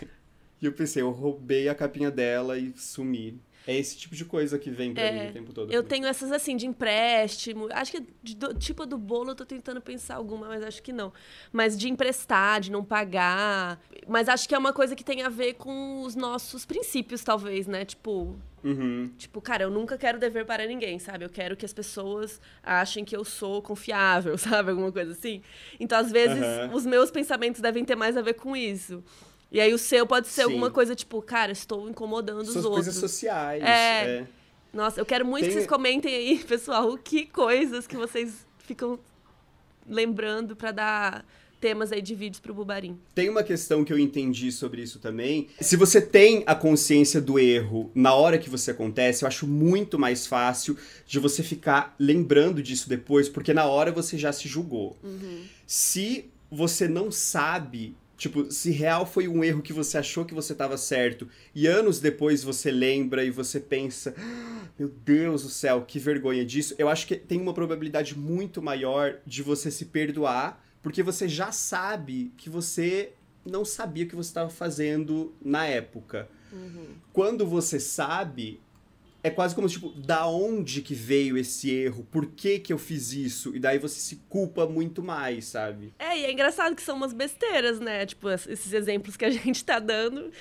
E 0.62 0.66
eu 0.66 0.72
pensei, 0.72 1.02
eu 1.02 1.12
roubei 1.12 1.68
a 1.68 1.76
capinha 1.76 2.10
dela 2.10 2.58
e 2.58 2.74
sumi. 2.78 3.40
É 3.68 3.76
esse 3.76 3.97
tipo 3.97 4.16
de 4.16 4.24
coisa 4.26 4.59
que 4.59 4.70
vem 4.70 4.93
pra 4.93 5.03
É, 5.03 5.11
mim 5.24 5.30
o 5.30 5.34
tempo 5.34 5.53
todo. 5.53 5.72
eu 5.74 5.82
tenho 5.84 6.05
essas 6.05 6.32
assim, 6.32 6.55
de 6.55 6.68
empréstimo. 6.68 7.68
Acho 7.72 7.91
que 7.93 7.99
do, 8.36 8.53
tipo 8.53 8.86
do 8.86 8.97
bolo 8.97 9.32
eu 9.32 9.36
tô 9.36 9.45
tentando 9.45 9.82
pensar 9.82 10.16
alguma, 10.16 10.47
mas 10.47 10.63
acho 10.63 10.84
que 10.84 10.93
não. 10.93 11.11
Mas 11.51 11.78
de 11.78 11.89
emprestar, 11.89 12.61
de 12.61 12.72
não 12.72 12.84
pagar. 12.84 13.82
Mas 14.07 14.30
acho 14.30 14.47
que 14.47 14.53
é 14.53 14.57
uma 14.57 14.72
coisa 14.72 14.95
que 14.95 15.03
tem 15.03 15.24
a 15.24 15.30
ver 15.30 15.55
com 15.55 16.01
os 16.03 16.16
nossos 16.16 16.66
princípios, 16.66 17.24
talvez, 17.24 17.66
né? 17.68 17.86
Tipo, 17.86 18.36
Uhum. 18.63 19.11
Tipo, 19.16 19.39
cara, 19.41 19.61
eu 19.63 19.70
nunca 19.70 19.95
quero 19.95 20.18
dever 20.18 20.43
para 20.43 20.66
ninguém, 20.66 20.97
sabe? 20.97 21.24
Eu 21.24 21.30
quero 21.30 21.55
que 21.55 21.63
as 21.66 21.72
pessoas 21.72 22.41
achem 22.63 23.05
que 23.05 23.16
eu 23.16 23.24
sou 23.24 23.61
confiável, 23.61 24.36
sabe? 24.39 24.72
Alguma 24.72 24.91
coisa 24.91 25.11
assim. 25.11 25.43
Então, 25.80 25.99
às 25.99 26.11
vezes, 26.11 26.41
Aham. 26.43 26.72
os 26.74 26.84
meus 26.84 27.11
pensamentos 27.11 27.61
devem 27.61 27.86
ter 27.86 27.95
mais 27.95 28.18
a 28.18 28.24
ver 28.24 28.34
com 28.34 28.55
isso. 28.55 29.03
E 29.56 29.62
aí 29.62 29.74
o 29.74 29.78
seu 29.78 30.06
pode 30.06 30.28
ser 30.28 30.41
Sim. 30.41 30.49
alguma 30.49 30.70
coisa 30.70 30.93
tipo, 30.93 31.22
cara, 31.22 31.53
estou 31.53 31.89
incomodando 31.89 32.41
os 32.41 32.49
Suas 32.49 32.66
outros. 32.66 32.86
coisas 32.88 32.95
sociais. 32.95 33.64
É. 33.64 34.18
é. 34.18 34.28
Nossa, 34.74 34.99
eu 34.99 35.06
quero 35.06 35.26
muito 35.26 35.43
que 35.43 35.47
Tem- 35.47 35.60
vocês 35.60 35.66
comentem 35.66 36.14
aí, 36.14 36.39
pessoal, 36.43 36.97
que 36.97 37.26
coisas 37.26 37.88
que 37.88 37.95
vocês 37.95 38.45
ficam 38.60 38.99
lembrando 39.88 40.58
para 40.58 40.74
dar 40.74 41.26
temas 41.62 41.93
aí 41.93 42.01
de 42.01 42.14
vídeos 42.14 42.41
pro 42.41 42.53
Bubarim. 42.53 42.99
Tem 43.16 43.30
uma 43.30 43.43
questão 43.43 43.86
que 43.86 43.93
eu 43.93 43.97
entendi 43.97 44.51
sobre 44.51 44.82
isso 44.82 44.99
também. 44.99 45.47
Se 45.62 45.78
você 45.78 46.01
tem 46.01 46.43
a 46.45 46.53
consciência 46.53 47.22
do 47.22 47.39
erro 47.39 47.89
na 47.95 48.14
hora 48.14 48.38
que 48.38 48.49
você 48.49 48.72
acontece, 48.72 49.24
eu 49.24 49.28
acho 49.30 49.47
muito 49.47 49.97
mais 49.97 50.28
fácil 50.28 50.78
de 51.08 51.18
você 51.18 51.41
ficar 51.41 51.95
lembrando 51.97 52.62
disso 52.62 52.89
depois, 52.89 53.30
porque 53.30 53.53
na 53.53 53.64
hora 53.68 53.89
você 53.89 54.18
já 54.18 54.34
se 54.34 54.49
julgou. 54.49 54.97
Uhum. 55.01 55.45
Se 55.66 56.30
você 56.51 56.89
não 56.89 57.10
sabe 57.10 57.95
Tipo, 58.18 58.49
se 58.51 58.72
real 58.72 59.05
foi 59.05 59.28
um 59.28 59.43
erro 59.43 59.61
que 59.61 59.74
você 59.74 59.97
achou 59.97 60.24
que 60.24 60.34
você 60.34 60.53
estava 60.53 60.78
certo 60.78 61.28
e 61.53 61.68
anos 61.68 61.99
depois 61.99 62.43
você 62.43 62.72
lembra 62.72 63.24
e 63.26 63.30
você 63.30 63.59
pensa, 63.59 64.16
"Ah, 64.18 64.68
meu 64.80 64.88
Deus 64.88 65.43
do 65.43 65.49
céu, 65.49 65.84
que 65.86 65.99
vergonha 65.99 66.45
disso. 66.45 66.74
Eu 66.78 66.88
acho 66.88 67.05
que 67.07 67.16
tem 67.16 67.41
uma 67.41 67.53
probabilidade 67.53 68.18
muito 68.18 68.61
maior 68.61 69.18
de 69.26 69.43
você 69.43 69.70
se 69.70 69.86
perdoar, 69.86 70.63
porque 70.82 71.03
você 71.03 71.28
já 71.28 71.51
sabe 71.51 72.32
que 72.38 72.49
você 72.49 73.13
não 73.45 73.66
sabia 73.66 74.05
o 74.05 74.07
que 74.07 74.16
você 74.16 74.30
estava 74.30 74.49
fazendo 74.49 75.34
na 75.43 75.66
época. 75.66 76.30
Quando 77.11 77.45
você 77.45 77.80
sabe, 77.80 78.59
é 79.28 79.30
quase 79.32 79.56
como 79.56 79.68
tipo, 79.68 79.90
da 79.90 80.28
onde 80.28 80.82
que 80.82 80.94
veio 80.94 81.38
esse 81.38 81.72
erro? 81.72 82.06
Por 82.12 82.28
que 82.28 82.60
que 82.60 82.72
eu 82.72 82.78
fiz 82.78 83.12
isso? 83.12 83.56
E 83.56 83.60
daí 83.60 83.80
você 83.80 84.00
se 84.00 84.18
culpa 84.30 84.68
muito 84.68 85.02
mais, 85.02 85.46
sabe? 85.46 85.94
É, 85.98 86.18
e 86.20 86.26
é 86.26 86.32
engraçado 86.32 86.76
que 86.76 86.82
são 86.82 86.96
umas 86.96 87.12
besteiras, 87.14 87.80
né? 87.80 88.06
Tipo, 88.06 88.30
es- 88.30 88.48
esses 88.48 88.72
exemplos 88.74 89.18
que 89.18 89.26
a 89.26 89.30
gente 89.32 89.66
tá 89.66 89.80
dando. 89.80 90.32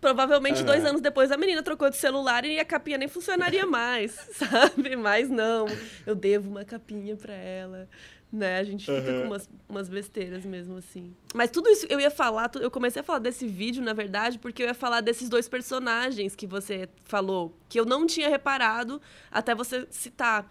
Provavelmente 0.00 0.56
Aham. 0.58 0.66
dois 0.66 0.84
anos 0.84 1.00
depois 1.00 1.30
a 1.32 1.36
menina 1.36 1.62
trocou 1.62 1.88
de 1.88 1.96
celular 1.96 2.44
e 2.44 2.58
a 2.58 2.64
capinha 2.64 2.98
nem 2.98 3.08
funcionaria 3.08 3.64
mais, 3.66 4.12
sabe? 4.34 4.96
Mas 4.96 5.30
não, 5.30 5.66
eu 6.06 6.14
devo 6.14 6.50
uma 6.50 6.64
capinha 6.64 7.16
pra 7.16 7.32
ela. 7.34 7.88
Né? 8.34 8.58
A 8.58 8.64
gente 8.64 8.84
fica 8.84 9.12
Aham. 9.12 9.20
com 9.20 9.26
umas, 9.28 9.48
umas 9.68 9.88
besteiras 9.88 10.44
mesmo, 10.44 10.76
assim. 10.76 11.14
Mas 11.32 11.52
tudo 11.52 11.70
isso 11.70 11.86
eu 11.88 12.00
ia 12.00 12.10
falar, 12.10 12.50
eu 12.60 12.68
comecei 12.68 12.98
a 12.98 13.04
falar 13.04 13.20
desse 13.20 13.46
vídeo, 13.46 13.80
na 13.80 13.92
verdade, 13.92 14.40
porque 14.40 14.60
eu 14.60 14.66
ia 14.66 14.74
falar 14.74 15.00
desses 15.00 15.28
dois 15.28 15.48
personagens 15.48 16.34
que 16.34 16.44
você 16.44 16.88
falou, 17.04 17.56
que 17.68 17.78
eu 17.78 17.84
não 17.84 18.08
tinha 18.08 18.28
reparado 18.28 19.00
até 19.30 19.54
você 19.54 19.86
citar 19.88 20.50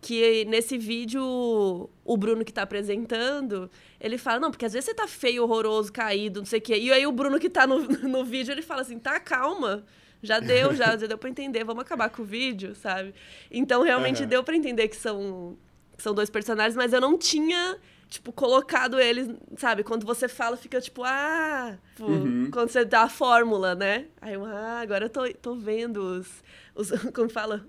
que 0.00 0.44
nesse 0.46 0.78
vídeo 0.78 1.22
o 1.22 2.16
Bruno 2.16 2.44
que 2.44 2.52
tá 2.52 2.62
apresentando, 2.62 3.70
ele 4.00 4.16
fala, 4.16 4.40
não, 4.40 4.50
porque 4.50 4.64
às 4.64 4.72
vezes 4.72 4.86
você 4.86 4.94
tá 4.94 5.06
feio, 5.06 5.42
horroroso, 5.42 5.92
caído, 5.92 6.40
não 6.40 6.46
sei 6.46 6.60
o 6.60 6.62
quê. 6.62 6.78
E 6.78 6.90
aí 6.92 7.06
o 7.06 7.12
Bruno 7.12 7.38
que 7.38 7.50
tá 7.50 7.66
no, 7.66 7.80
no 8.08 8.24
vídeo, 8.24 8.52
ele 8.52 8.62
fala 8.62 8.82
assim, 8.82 8.98
tá, 8.98 9.18
calma. 9.20 9.84
Já 10.22 10.40
deu, 10.40 10.74
já, 10.74 10.96
já 10.98 11.06
deu 11.06 11.18
pra 11.18 11.28
entender, 11.28 11.64
vamos 11.64 11.82
acabar 11.82 12.08
com 12.10 12.22
o 12.22 12.24
vídeo, 12.24 12.74
sabe? 12.74 13.14
Então 13.50 13.82
realmente 13.82 14.20
Aham. 14.20 14.28
deu 14.28 14.44
pra 14.44 14.56
entender 14.56 14.88
que 14.88 14.96
são, 14.96 15.58
são 15.98 16.14
dois 16.14 16.30
personagens, 16.30 16.74
mas 16.76 16.92
eu 16.92 17.00
não 17.00 17.18
tinha, 17.18 17.76
tipo, 18.08 18.32
colocado 18.32 18.98
eles, 18.98 19.28
sabe? 19.56 19.82
Quando 19.82 20.06
você 20.06 20.28
fala, 20.28 20.56
fica 20.56 20.80
tipo, 20.80 21.02
ah, 21.04 21.76
tipo, 21.94 22.08
Uhum. 22.10 22.50
quando 22.50 22.70
você 22.70 22.84
dá 22.84 23.02
a 23.02 23.08
fórmula, 23.08 23.74
né? 23.74 24.06
Aí 24.20 24.34
eu, 24.34 24.44
ah, 24.44 24.80
agora 24.80 25.06
eu 25.06 25.10
tô, 25.10 25.28
tô 25.34 25.54
vendo 25.54 25.98
os, 26.00 26.28
os. 26.74 26.90
Como 27.12 27.28
fala? 27.28 27.66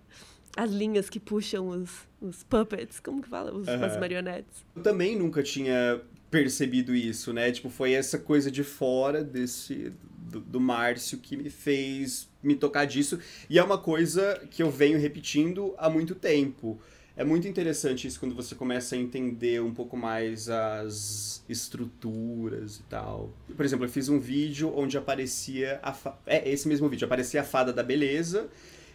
As 0.58 0.72
linhas 0.72 1.10
que 1.10 1.20
puxam 1.20 1.68
os, 1.70 1.92
os 2.20 2.44
puppets, 2.44 3.00
como 3.00 3.22
que 3.22 3.30
fala? 3.30 3.54
Os, 3.54 3.68
Aham. 3.68 3.86
As 3.86 3.98
marionetes. 3.98 4.66
Eu 4.76 4.82
também 4.82 5.16
nunca 5.18 5.44
tinha 5.44 6.02
percebido 6.30 6.94
isso, 6.94 7.32
né? 7.32 7.52
Tipo, 7.52 7.70
foi 7.70 7.94
essa 7.94 8.18
coisa 8.18 8.52
de 8.52 8.64
fora 8.64 9.24
desse 9.24 9.94
do, 10.18 10.40
do 10.40 10.60
Márcio 10.60 11.18
que 11.20 11.38
me 11.38 11.50
fez 11.50 12.28
me 12.42 12.56
tocar 12.56 12.86
disso. 12.86 13.20
E 13.50 13.58
é 13.60 13.64
uma 13.64 13.78
coisa 13.78 14.42
que 14.50 14.62
eu 14.62 14.70
venho 14.70 15.00
repetindo 15.00 15.74
há 15.78 15.90
muito 15.90 16.14
tempo. 16.16 16.80
É 17.20 17.24
muito 17.26 17.50
interessante 17.50 18.08
isso 18.08 18.18
quando 18.18 18.34
você 18.34 18.56
começa 18.56 18.96
a 18.96 18.98
entender 18.98 19.62
um 19.62 19.74
pouco 19.74 19.98
mais 19.98 20.50
as 20.50 21.44
estruturas 21.50 22.78
e 22.78 22.84
tal. 22.84 23.30
Por 23.58 23.66
exemplo, 23.66 23.84
eu 23.84 23.90
fiz 23.90 24.08
um 24.08 24.18
vídeo 24.18 24.72
onde 24.74 24.98
aparecia 24.98 25.82
a 25.84 25.92
fa... 25.92 26.18
é 26.26 26.50
esse 26.50 26.66
mesmo 26.66 26.88
vídeo, 26.88 27.04
aparecia 27.04 27.42
a 27.42 27.44
fada 27.44 27.74
da 27.74 27.84
beleza 27.84 28.48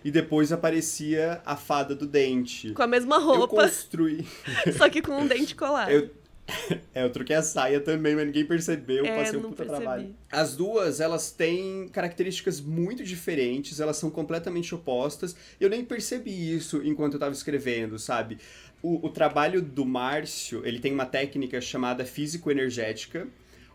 e 0.02 0.10
depois 0.10 0.52
aparecia 0.52 1.42
a 1.44 1.54
fada 1.54 1.94
do 1.94 2.06
dente. 2.06 2.72
Com 2.72 2.82
a 2.82 2.86
mesma 2.86 3.16
Eu 3.16 3.20
roupa, 3.20 3.56
construí 3.56 4.26
só 4.78 4.88
que 4.88 5.02
com 5.02 5.18
um 5.18 5.26
dente 5.26 5.54
colado. 5.54 5.90
eu, 5.90 6.10
é, 6.94 7.02
eu 7.02 7.10
troquei 7.10 7.36
a 7.36 7.42
saia 7.42 7.80
também, 7.80 8.14
mas 8.14 8.26
ninguém 8.26 8.44
percebeu. 8.44 9.04
É, 9.04 9.16
passei 9.16 9.38
um 9.38 9.42
puta 9.42 9.56
percebi. 9.56 9.80
trabalho. 9.80 10.16
As 10.30 10.54
duas, 10.54 11.00
elas 11.00 11.30
têm 11.30 11.88
características 11.88 12.60
muito 12.60 13.02
diferentes, 13.02 13.80
elas 13.80 13.96
são 13.96 14.10
completamente 14.10 14.74
opostas. 14.74 15.34
Eu 15.58 15.70
nem 15.70 15.84
percebi 15.84 16.54
isso 16.54 16.82
enquanto 16.84 17.14
eu 17.14 17.20
tava 17.20 17.32
escrevendo, 17.32 17.98
sabe? 17.98 18.38
O, 18.82 19.06
o 19.06 19.10
trabalho 19.10 19.62
do 19.62 19.84
Márcio, 19.84 20.62
ele 20.66 20.78
tem 20.78 20.92
uma 20.92 21.06
técnica 21.06 21.60
chamada 21.60 22.04
físico-energética, 22.04 23.26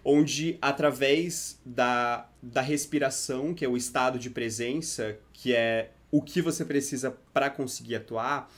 onde 0.03 0.57
através 0.61 1.59
da, 1.65 2.29
da 2.41 2.61
respiração, 2.61 3.53
que 3.53 3.65
é 3.65 3.67
o 3.67 3.75
estado 3.75 4.19
de 4.19 4.29
presença, 4.29 5.17
que 5.33 5.53
é 5.53 5.91
o 6.11 6.21
que 6.21 6.41
você 6.41 6.63
precisa 6.63 7.15
para 7.33 7.49
conseguir 7.49 7.95
atuar, 7.95 8.51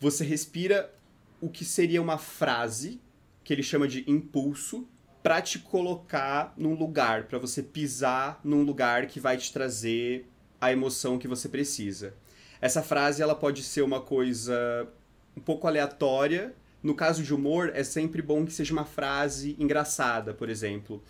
você 0.00 0.24
respira 0.24 0.92
o 1.40 1.48
que 1.48 1.64
seria 1.64 2.00
uma 2.00 2.18
frase 2.18 3.00
que 3.46 3.52
ele 3.52 3.62
chama 3.62 3.86
de 3.86 4.02
impulso 4.10 4.88
para 5.22 5.40
te 5.40 5.60
colocar 5.60 6.52
num 6.56 6.74
lugar, 6.74 7.28
para 7.28 7.38
você 7.38 7.62
pisar 7.62 8.40
num 8.42 8.64
lugar 8.64 9.06
que 9.06 9.20
vai 9.20 9.36
te 9.36 9.52
trazer 9.52 10.26
a 10.60 10.72
emoção 10.72 11.16
que 11.16 11.28
você 11.28 11.48
precisa. 11.48 12.12
Essa 12.60 12.82
frase 12.82 13.22
ela 13.22 13.36
pode 13.36 13.62
ser 13.62 13.82
uma 13.82 14.00
coisa 14.00 14.88
um 15.36 15.40
pouco 15.40 15.68
aleatória. 15.68 16.56
No 16.82 16.92
caso 16.92 17.22
de 17.22 17.32
humor, 17.32 17.70
é 17.72 17.84
sempre 17.84 18.20
bom 18.20 18.44
que 18.44 18.52
seja 18.52 18.72
uma 18.72 18.84
frase 18.84 19.54
engraçada, 19.60 20.34
por 20.34 20.50
exemplo. 20.50 21.00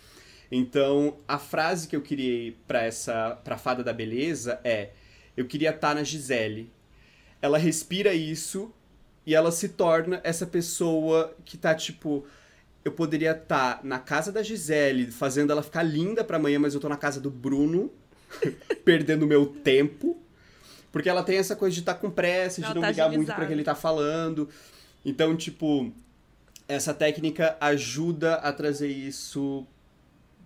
Então, 0.53 1.17
a 1.27 1.39
frase 1.39 1.89
que 1.89 1.97
eu 1.97 2.03
criei 2.03 2.55
para 2.67 2.83
essa 2.83 3.31
para 3.43 3.57
fada 3.57 3.83
da 3.83 3.95
beleza 3.95 4.61
é: 4.63 4.91
eu 5.35 5.47
queria 5.47 5.71
estar 5.71 5.95
na 5.95 6.05
Gisele. 6.05 6.71
Ela 7.41 7.57
respira 7.57 8.13
isso 8.13 8.71
e 9.27 9.35
ela 9.35 9.51
se 9.51 9.71
torna 9.71 10.21
essa 10.25 10.47
pessoa 10.47 11.35
que 11.45 11.57
tá 11.59 11.75
tipo. 11.75 12.25
Eu 12.85 12.93
poderia 12.93 13.33
estar 13.33 13.81
na 13.85 13.99
casa 13.99 14.31
da 14.31 14.43
Gisele, 14.45 15.11
fazendo 15.11 15.51
ela 15.51 15.63
ficar 15.63 15.83
linda 15.83 16.23
pra 16.23 16.37
amanhã, 16.37 16.61
mas 16.61 16.73
eu 16.73 16.81
tô 16.81 16.89
na 16.89 16.97
casa 16.97 17.21
do 17.21 17.29
Bruno, 17.31 17.91
perdendo 18.85 19.27
meu 19.27 19.47
tempo. 19.47 20.17
Porque 20.93 21.09
ela 21.09 21.25
tem 21.25 21.37
essa 21.37 21.57
coisa 21.57 21.75
de 21.75 21.81
estar 21.81 21.95
com 21.95 22.09
pressa, 22.09 22.61
de 22.61 22.67
Ela 22.67 22.75
não 22.77 22.83
tá 22.83 22.89
ligar 22.91 23.11
muito 23.11 23.35
pra 23.35 23.45
que 23.45 23.53
ele 23.53 23.65
tá 23.65 23.75
falando. 23.75 24.49
Então, 25.05 25.37
tipo, 25.37 25.93
essa 26.69 26.95
técnica 26.95 27.57
ajuda 27.61 28.37
a 28.37 28.53
trazer 28.53 28.89
isso 28.89 29.67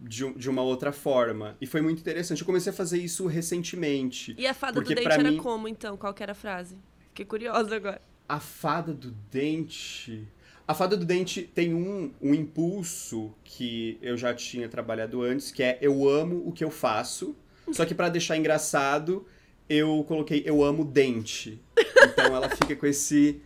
de, 0.00 0.32
de 0.32 0.48
uma 0.48 0.62
outra 0.62 0.92
forma. 0.92 1.56
E 1.60 1.66
foi 1.66 1.82
muito 1.82 2.00
interessante. 2.00 2.40
Eu 2.40 2.46
comecei 2.46 2.72
a 2.72 2.74
fazer 2.74 2.98
isso 2.98 3.26
recentemente. 3.26 4.34
E 4.38 4.46
a 4.46 4.54
fada 4.54 4.80
do 4.80 4.86
dente 4.88 5.06
era 5.06 5.22
mim- 5.30 5.36
como, 5.36 5.68
então? 5.68 5.96
Qual 5.96 6.12
que 6.14 6.22
era 6.22 6.32
a 6.32 6.34
frase? 6.34 6.76
Fiquei 7.10 7.26
curiosa 7.26 7.76
agora. 7.76 8.00
A 8.30 8.38
fada 8.38 8.92
do 8.92 9.10
dente. 9.28 10.28
A 10.68 10.72
fada 10.72 10.96
do 10.96 11.04
dente 11.04 11.42
tem 11.42 11.74
um, 11.74 12.12
um 12.22 12.32
impulso 12.32 13.34
que 13.42 13.98
eu 14.00 14.16
já 14.16 14.32
tinha 14.32 14.68
trabalhado 14.68 15.20
antes, 15.20 15.50
que 15.50 15.64
é 15.64 15.76
eu 15.80 16.08
amo 16.08 16.40
o 16.46 16.52
que 16.52 16.62
eu 16.62 16.70
faço. 16.70 17.34
Só 17.72 17.84
que 17.84 17.92
pra 17.92 18.08
deixar 18.08 18.36
engraçado, 18.36 19.26
eu 19.68 20.04
coloquei 20.06 20.44
eu 20.46 20.62
amo 20.62 20.84
dente. 20.84 21.60
Então 22.04 22.36
ela 22.36 22.48
fica 22.48 22.76
com 22.76 22.86
esse 22.86 23.42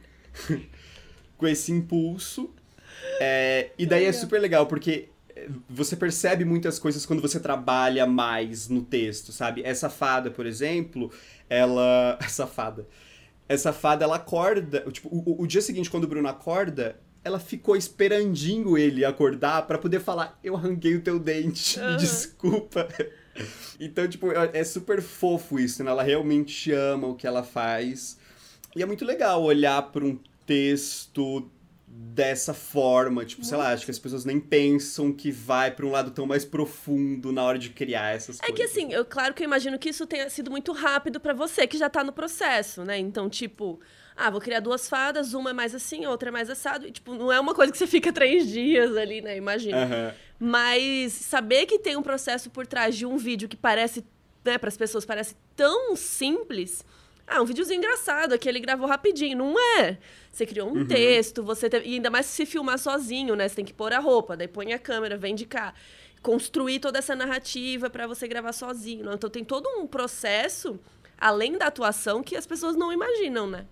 com 1.38 1.46
esse 1.46 1.72
impulso. 1.72 2.50
É, 3.18 3.70
e 3.78 3.86
daí 3.86 4.04
é 4.04 4.12
super 4.12 4.38
legal, 4.38 4.66
porque 4.66 5.08
é, 5.34 5.48
você 5.66 5.96
percebe 5.96 6.44
muitas 6.44 6.78
coisas 6.78 7.06
quando 7.06 7.22
você 7.22 7.40
trabalha 7.40 8.06
mais 8.06 8.68
no 8.68 8.82
texto, 8.82 9.32
sabe? 9.32 9.62
Essa 9.64 9.88
fada, 9.88 10.30
por 10.30 10.44
exemplo, 10.44 11.10
ela. 11.48 12.18
Essa 12.22 12.46
fada. 12.46 12.86
Essa 13.48 13.72
fada, 13.72 14.04
ela 14.04 14.16
acorda. 14.16 14.80
Tipo, 14.90 15.08
o, 15.08 15.42
o- 15.42 15.46
dia 15.46 15.60
seguinte, 15.60 15.90
quando 15.90 16.04
o 16.04 16.08
Bruno 16.08 16.28
acorda, 16.28 16.96
ela 17.22 17.38
ficou 17.38 17.76
esperandinho 17.76 18.76
ele 18.78 19.04
acordar 19.04 19.66
pra 19.66 19.78
poder 19.78 20.00
falar: 20.00 20.38
Eu 20.42 20.56
arranquei 20.56 20.94
o 20.94 21.00
teu 21.02 21.18
dente, 21.18 21.78
me 21.78 21.84
Aham. 21.86 21.96
desculpa. 21.96 22.88
Então, 23.80 24.06
tipo, 24.06 24.30
é 24.30 24.50
é 24.54 24.62
super 24.62 25.02
fofo 25.02 25.58
isso, 25.58 25.82
né? 25.82 25.90
Ela 25.90 26.04
realmente 26.04 26.70
ama 26.70 27.08
o 27.08 27.16
que 27.16 27.26
ela 27.26 27.42
faz. 27.42 28.16
E 28.76 28.80
é 28.82 28.86
muito 28.86 29.04
legal 29.04 29.42
olhar 29.42 29.82
pra 29.90 30.04
um 30.04 30.16
texto 30.46 31.50
dessa 31.86 32.54
forma, 32.54 33.24
tipo, 33.24 33.44
sei 33.44 33.56
lá, 33.56 33.72
acho 33.72 33.84
que 33.84 33.90
as 33.90 33.98
pessoas 33.98 34.24
nem 34.24 34.38
pensam 34.40 35.12
que 35.12 35.30
vai 35.30 35.70
pra 35.70 35.84
um 35.84 35.90
lado 35.90 36.10
tão 36.10 36.26
mais 36.26 36.44
profundo 36.44 37.32
na 37.32 37.42
hora 37.42 37.58
de 37.58 37.70
criar 37.70 38.14
essas 38.14 38.38
É 38.40 38.46
coisas. 38.46 38.56
que 38.56 38.62
assim, 38.62 38.92
eu, 38.92 39.04
claro 39.04 39.34
que 39.34 39.42
eu 39.42 39.46
imagino 39.46 39.78
que 39.78 39.88
isso 39.88 40.06
tenha 40.06 40.28
sido 40.30 40.50
muito 40.50 40.72
rápido 40.72 41.20
pra 41.20 41.32
você, 41.32 41.66
que 41.66 41.76
já 41.76 41.90
tá 41.90 42.02
no 42.04 42.12
processo, 42.12 42.84
né? 42.84 42.98
Então, 42.98 43.28
tipo, 43.28 43.80
ah, 44.16 44.30
vou 44.30 44.40
criar 44.40 44.60
duas 44.60 44.88
fadas, 44.88 45.34
uma 45.34 45.50
é 45.50 45.52
mais 45.52 45.74
assim, 45.74 46.06
outra 46.06 46.28
é 46.30 46.32
mais 46.32 46.48
assado. 46.48 46.86
E, 46.86 46.90
tipo, 46.92 47.14
não 47.14 47.32
é 47.32 47.38
uma 47.38 47.54
coisa 47.54 47.70
que 47.72 47.78
você 47.78 47.86
fica 47.86 48.12
três 48.12 48.48
dias 48.48 48.96
ali, 48.96 49.20
né? 49.20 49.36
Imagina. 49.36 49.82
Aham. 49.84 50.14
Mas 50.38 51.12
saber 51.12 51.66
que 51.66 51.78
tem 51.78 51.96
um 51.96 52.02
processo 52.02 52.50
por 52.50 52.66
trás 52.66 52.96
de 52.96 53.06
um 53.06 53.16
vídeo 53.16 53.48
que 53.48 53.56
parece, 53.56 54.04
né, 54.44 54.58
para 54.58 54.68
as 54.68 54.76
pessoas 54.76 55.04
parece 55.04 55.34
tão 55.56 55.94
simples, 55.96 56.84
ah, 57.26 57.40
um 57.40 57.44
videozinho 57.44 57.78
engraçado, 57.78 58.34
aquele 58.34 58.60
gravou 58.60 58.86
rapidinho. 58.86 59.38
Não 59.38 59.54
é. 59.78 59.98
Você 60.30 60.44
criou 60.44 60.68
um 60.68 60.78
uhum. 60.78 60.86
texto, 60.86 61.42
você. 61.42 61.68
E 61.84 61.94
ainda 61.94 62.10
mais 62.10 62.26
se 62.26 62.44
filmar 62.44 62.78
sozinho, 62.78 63.34
né? 63.34 63.48
Você 63.48 63.56
tem 63.56 63.64
que 63.64 63.72
pôr 63.72 63.92
a 63.92 63.98
roupa, 63.98 64.36
daí 64.36 64.48
põe 64.48 64.72
a 64.72 64.78
câmera, 64.78 65.16
vem 65.16 65.34
de 65.34 65.46
cá. 65.46 65.74
Construir 66.22 66.80
toda 66.80 66.98
essa 66.98 67.14
narrativa 67.14 67.88
para 67.88 68.06
você 68.06 68.28
gravar 68.28 68.52
sozinho. 68.52 69.10
Então 69.12 69.30
tem 69.30 69.44
todo 69.44 69.68
um 69.78 69.86
processo, 69.86 70.78
além 71.18 71.56
da 71.56 71.66
atuação, 71.66 72.22
que 72.22 72.36
as 72.36 72.46
pessoas 72.46 72.76
não 72.76 72.92
imaginam, 72.92 73.46
né? 73.46 73.66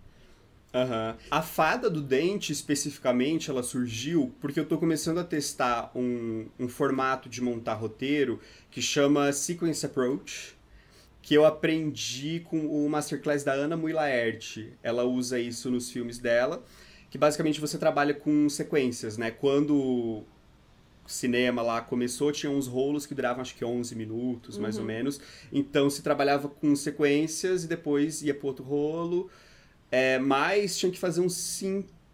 Uhum. 0.74 1.14
A 1.30 1.42
fada 1.42 1.90
do 1.90 2.00
dente, 2.00 2.50
especificamente, 2.50 3.50
ela 3.50 3.62
surgiu 3.62 4.34
porque 4.40 4.58
eu 4.58 4.64
tô 4.64 4.78
começando 4.78 5.18
a 5.18 5.24
testar 5.24 5.90
um, 5.94 6.46
um 6.58 6.66
formato 6.66 7.28
de 7.28 7.42
montar 7.42 7.74
roteiro 7.74 8.40
que 8.70 8.80
chama 8.80 9.30
Sequence 9.32 9.84
Approach, 9.84 10.56
que 11.22 11.34
eu 11.34 11.46
aprendi 11.46 12.40
com 12.40 12.66
o 12.66 12.90
masterclass 12.90 13.44
da 13.44 13.52
Ana 13.52 13.76
Mui 13.76 13.92
Laerte. 13.92 14.72
Ela 14.82 15.04
usa 15.04 15.38
isso 15.38 15.70
nos 15.70 15.90
filmes 15.90 16.18
dela, 16.18 16.62
que 17.08 17.16
basicamente 17.16 17.60
você 17.60 17.78
trabalha 17.78 18.12
com 18.12 18.48
sequências, 18.48 19.16
né? 19.16 19.30
Quando 19.30 19.74
o 19.74 20.24
cinema 21.06 21.62
lá 21.62 21.80
começou, 21.80 22.32
tinha 22.32 22.50
uns 22.50 22.66
rolos 22.66 23.06
que 23.06 23.14
duravam 23.14 23.40
acho 23.40 23.54
que 23.54 23.64
11 23.64 23.94
minutos, 23.94 24.58
mais 24.58 24.76
uhum. 24.76 24.82
ou 24.82 24.86
menos. 24.86 25.20
Então 25.52 25.88
se 25.88 26.02
trabalhava 26.02 26.48
com 26.48 26.74
sequências 26.74 27.64
e 27.64 27.68
depois 27.68 28.22
ia 28.22 28.34
pro 28.34 28.48
outro 28.48 28.64
rolo 28.64 29.30
é, 29.92 30.18
mas 30.18 30.78
tinha 30.78 30.90
que 30.90 30.98
fazer 30.98 31.20
um 31.20 31.28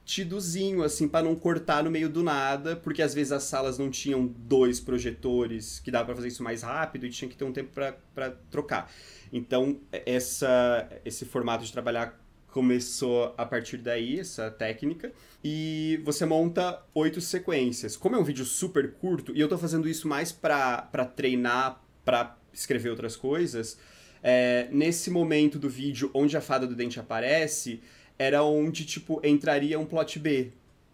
sentidozinho, 0.08 0.82
assim, 0.82 1.06
para 1.06 1.22
não 1.22 1.36
cortar 1.36 1.84
no 1.84 1.90
meio 1.90 2.08
do 2.08 2.22
nada, 2.22 2.74
porque 2.74 3.02
às 3.02 3.12
vezes 3.12 3.30
as 3.30 3.42
salas 3.42 3.78
não 3.78 3.90
tinham 3.90 4.26
dois 4.26 4.80
projetores, 4.80 5.80
que 5.80 5.90
dava 5.90 6.06
para 6.06 6.14
fazer 6.16 6.28
isso 6.28 6.42
mais 6.42 6.62
rápido 6.62 7.04
e 7.04 7.10
tinha 7.10 7.28
que 7.28 7.36
ter 7.36 7.44
um 7.44 7.52
tempo 7.52 7.70
para 8.14 8.30
trocar. 8.50 8.90
Então, 9.30 9.78
essa, 9.92 10.88
esse 11.04 11.26
formato 11.26 11.62
de 11.62 11.70
trabalhar 11.70 12.18
começou 12.48 13.34
a 13.36 13.44
partir 13.44 13.76
daí, 13.76 14.18
essa 14.18 14.50
técnica, 14.50 15.12
e 15.44 16.00
você 16.02 16.24
monta 16.24 16.82
oito 16.94 17.20
sequências. 17.20 17.94
Como 17.94 18.16
é 18.16 18.18
um 18.18 18.24
vídeo 18.24 18.46
super 18.46 18.92
curto, 18.94 19.36
e 19.36 19.40
eu 19.40 19.48
tô 19.48 19.58
fazendo 19.58 19.86
isso 19.86 20.08
mais 20.08 20.32
para 20.32 21.04
treinar, 21.14 21.84
para 22.02 22.34
escrever 22.50 22.88
outras 22.88 23.14
coisas, 23.14 23.78
é, 24.22 24.68
nesse 24.72 25.10
momento 25.10 25.58
do 25.58 25.68
vídeo 25.68 26.10
onde 26.14 26.34
a 26.36 26.40
fada 26.40 26.66
do 26.66 26.74
dente 26.74 26.98
aparece, 26.98 27.82
era 28.18 28.42
onde, 28.42 28.84
tipo, 28.84 29.20
entraria 29.24 29.78
um 29.78 29.86
plot 29.86 30.18
B. 30.18 30.50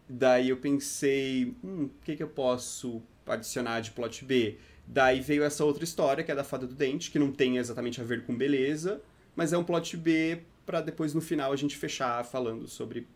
Daí 0.09 0.51
eu 0.51 0.57
pensei, 0.59 1.55
hum, 1.64 1.85
o 1.85 2.05
que, 2.05 2.16
que 2.16 2.22
eu 2.22 2.29
posso 2.29 3.03
adicionar 3.27 3.81
de 3.81 3.91
plot 3.91 4.25
B? 4.25 4.59
Daí 4.87 5.20
veio 5.20 5.43
essa 5.43 5.64
outra 5.64 5.83
história, 5.83 6.22
que 6.22 6.31
é 6.31 6.35
da 6.35 6.45
fada 6.45 6.66
do 6.66 6.75
dente, 6.75 7.11
que 7.11 7.18
não 7.18 7.33
tem 7.33 7.57
exatamente 7.57 8.01
a 8.01 8.05
ver 8.05 8.25
com 8.27 8.37
beleza, 8.37 9.01
mas 9.35 9.53
é 9.53 9.59
um 9.59 9.64
plot 9.64 9.97
B 9.97 10.41
para 10.66 10.81
depois 10.81 11.14
no 11.14 11.20
final 11.20 11.53
a 11.53 11.57
gente 11.57 11.77
fechar 11.77 12.22
falando 12.25 12.66
sobre 12.68 13.07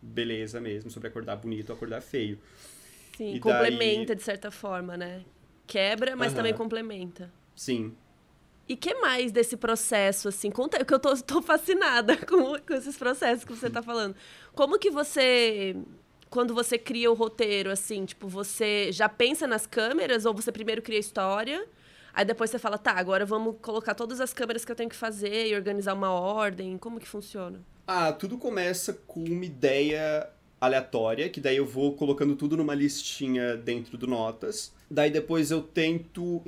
beleza 0.00 0.60
mesmo, 0.60 0.90
sobre 0.90 1.08
acordar 1.08 1.36
bonito 1.36 1.70
ou 1.70 1.76
acordar 1.76 2.00
feio. 2.00 2.38
Sim, 3.16 3.34
e 3.34 3.40
complementa 3.40 4.06
daí... 4.06 4.16
de 4.16 4.22
certa 4.22 4.50
forma, 4.50 4.96
né? 4.96 5.24
Quebra, 5.66 6.16
mas 6.16 6.30
uhum. 6.30 6.36
também 6.36 6.54
complementa. 6.54 7.30
Sim. 7.54 7.94
E 8.70 8.76
que 8.76 8.94
mais 8.94 9.32
desse 9.32 9.56
processo, 9.56 10.28
assim? 10.28 10.48
Conta, 10.48 10.84
que 10.84 10.94
eu 10.94 11.00
tô, 11.00 11.12
tô 11.22 11.42
fascinada 11.42 12.16
com, 12.24 12.56
com 12.56 12.72
esses 12.72 12.96
processos 12.96 13.44
que 13.44 13.52
você 13.52 13.68
tá 13.68 13.82
falando. 13.82 14.14
Como 14.54 14.78
que 14.78 14.92
você, 14.92 15.74
quando 16.30 16.54
você 16.54 16.78
cria 16.78 17.10
o 17.10 17.14
roteiro, 17.14 17.68
assim, 17.68 18.04
tipo, 18.04 18.28
você 18.28 18.92
já 18.92 19.08
pensa 19.08 19.44
nas 19.44 19.66
câmeras 19.66 20.24
ou 20.24 20.32
você 20.32 20.52
primeiro 20.52 20.82
cria 20.82 20.98
a 20.98 21.00
história? 21.00 21.66
Aí 22.14 22.24
depois 22.24 22.48
você 22.48 22.60
fala, 22.60 22.78
tá, 22.78 22.92
agora 22.92 23.26
vamos 23.26 23.56
colocar 23.60 23.92
todas 23.92 24.20
as 24.20 24.32
câmeras 24.32 24.64
que 24.64 24.70
eu 24.70 24.76
tenho 24.76 24.88
que 24.88 24.94
fazer 24.94 25.48
e 25.48 25.56
organizar 25.56 25.92
uma 25.94 26.12
ordem. 26.12 26.78
Como 26.78 27.00
que 27.00 27.08
funciona? 27.08 27.60
Ah, 27.88 28.12
tudo 28.12 28.38
começa 28.38 28.92
com 29.04 29.24
uma 29.24 29.44
ideia 29.44 30.30
aleatória, 30.60 31.28
que 31.28 31.40
daí 31.40 31.56
eu 31.56 31.66
vou 31.66 31.94
colocando 31.94 32.36
tudo 32.36 32.56
numa 32.56 32.74
listinha 32.74 33.56
dentro 33.56 33.96
do 33.96 34.06
Notas. 34.06 34.72
Daí 34.90 35.10
depois 35.10 35.50
eu 35.50 35.62
tento 35.62 36.42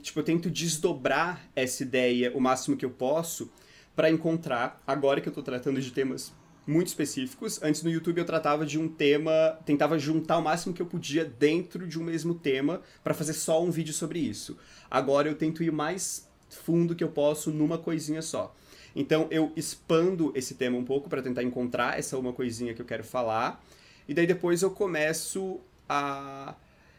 tipo, 0.00 0.20
eu 0.20 0.24
tento 0.24 0.50
desdobrar 0.50 1.48
essa 1.54 1.82
ideia 1.82 2.32
o 2.34 2.40
máximo 2.40 2.76
que 2.76 2.84
eu 2.84 2.90
posso 2.90 3.50
para 3.94 4.10
encontrar, 4.10 4.82
agora 4.86 5.20
que 5.20 5.28
eu 5.28 5.32
tô 5.32 5.42
tratando 5.42 5.80
de 5.80 5.90
temas 5.90 6.32
muito 6.66 6.88
específicos. 6.88 7.60
Antes 7.62 7.82
no 7.82 7.90
YouTube 7.90 8.18
eu 8.18 8.24
tratava 8.24 8.64
de 8.64 8.78
um 8.78 8.88
tema, 8.88 9.58
tentava 9.64 9.98
juntar 9.98 10.38
o 10.38 10.42
máximo 10.42 10.74
que 10.74 10.80
eu 10.80 10.86
podia 10.86 11.24
dentro 11.24 11.86
de 11.86 11.98
um 11.98 12.04
mesmo 12.04 12.34
tema 12.34 12.82
para 13.02 13.14
fazer 13.14 13.32
só 13.32 13.62
um 13.62 13.70
vídeo 13.70 13.92
sobre 13.92 14.20
isso. 14.20 14.56
Agora 14.90 15.28
eu 15.28 15.34
tento 15.34 15.62
ir 15.62 15.72
mais 15.72 16.28
fundo 16.48 16.94
que 16.94 17.02
eu 17.02 17.08
posso 17.08 17.50
numa 17.50 17.78
coisinha 17.78 18.22
só. 18.22 18.54
Então 18.98 19.28
eu 19.30 19.52
expando 19.54 20.32
esse 20.34 20.56
tema 20.56 20.76
um 20.76 20.84
pouco 20.84 21.08
para 21.08 21.22
tentar 21.22 21.44
encontrar 21.44 21.96
essa 21.96 22.18
uma 22.18 22.32
coisinha 22.32 22.74
que 22.74 22.82
eu 22.82 22.84
quero 22.84 23.04
falar. 23.04 23.64
E 24.08 24.12
daí 24.12 24.26
depois 24.26 24.60
eu 24.60 24.72
começo 24.72 25.60
a. 25.88 26.56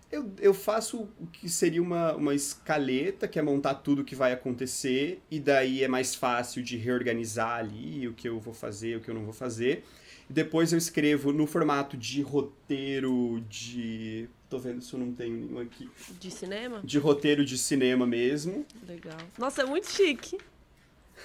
Eu, 0.10 0.32
eu 0.40 0.54
faço 0.54 1.10
o 1.20 1.28
que 1.28 1.50
seria 1.50 1.82
uma, 1.82 2.16
uma 2.16 2.34
escaleta, 2.34 3.28
que 3.28 3.38
é 3.38 3.42
montar 3.42 3.76
tudo 3.76 4.02
o 4.02 4.06
que 4.06 4.16
vai 4.16 4.32
acontecer, 4.32 5.22
e 5.30 5.40
daí 5.40 5.84
é 5.84 5.88
mais 5.88 6.16
fácil 6.16 6.64
de 6.64 6.78
reorganizar 6.78 7.60
ali 7.60 8.08
o 8.08 8.14
que 8.14 8.28
eu 8.28 8.40
vou 8.40 8.54
fazer, 8.54 8.96
o 8.96 9.02
que 9.02 9.10
eu 9.10 9.14
não 9.14 9.26
vou 9.26 9.34
fazer. 9.34 9.84
E 10.30 10.34
depois 10.34 10.72
eu 10.72 10.78
escrevo 10.78 11.34
no 11.34 11.46
formato 11.46 11.98
de 11.98 12.22
roteiro 12.22 13.44
de. 13.50 14.30
Tô 14.50 14.58
vendo 14.58 14.82
se 14.82 14.94
eu 14.94 15.00
não 15.00 15.12
tenho 15.12 15.36
nenhum 15.36 15.60
aqui. 15.60 15.90
De 16.18 16.32
cinema? 16.32 16.82
De 16.82 16.98
roteiro 16.98 17.44
de 17.44 17.58
cinema 17.58 18.08
mesmo. 18.08 18.66
Legal. 18.88 19.18
Nossa, 19.38 19.64
é 19.64 19.66
muito 19.66 19.92
chique. 19.92 20.38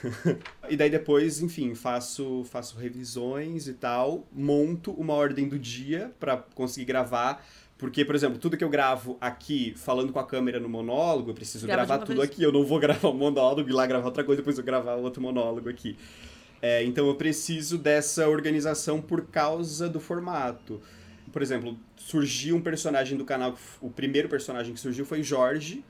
e 0.69 0.77
daí 0.77 0.91
depois, 0.91 1.41
enfim, 1.41 1.75
faço, 1.75 2.45
faço 2.45 2.77
revisões 2.77 3.69
e 3.69 3.75
tal, 3.75 4.27
monto 4.33 4.93
uma 4.93 5.15
ordem 5.15 5.49
do 5.49 5.59
dia 5.59 6.13
para 6.19 6.37
conseguir 6.55 6.87
gravar. 6.87 7.45
Porque, 7.77 8.05
por 8.05 8.15
exemplo, 8.15 8.39
tudo 8.39 8.57
que 8.57 8.65
eu 8.65 8.69
gravo 8.69 9.19
aqui 9.21 9.75
falando 9.77 10.13
com 10.13 10.19
a 10.19 10.27
câmera 10.27 10.61
no 10.61 10.69
monólogo, 10.69 11.31
eu 11.31 11.35
preciso 11.35 11.67
Grava 11.67 11.85
gravar 11.85 12.05
tudo 12.05 12.19
vez. 12.19 12.31
aqui. 12.31 12.43
Eu 12.43 12.53
não 12.53 12.65
vou 12.65 12.79
gravar 12.81 13.09
um 13.09 13.15
monólogo 13.15 13.69
e 13.69 13.73
lá 13.73 13.87
gravar 13.87 14.07
outra 14.07 14.23
coisa, 14.25 14.41
depois 14.41 14.57
eu 14.57 14.65
gravar 14.65 14.95
outro 14.95 15.21
monólogo 15.21 15.69
aqui. 15.69 15.97
É, 16.63 16.83
então 16.85 17.07
eu 17.07 17.15
preciso 17.15 17.77
dessa 17.77 18.29
organização 18.29 19.01
por 19.01 19.27
causa 19.27 19.89
do 19.89 20.01
formato. 20.01 20.81
Por 21.33 21.43
exemplo, 21.43 21.77
surgiu 21.97 22.57
um 22.57 22.61
personagem 22.61 23.19
do 23.19 23.25
canal, 23.25 23.59
o 23.81 23.91
primeiro 23.91 24.29
personagem 24.29 24.73
que 24.73 24.81
surgiu 24.81 25.05
foi 25.05 25.23
Jorge, 25.23 25.85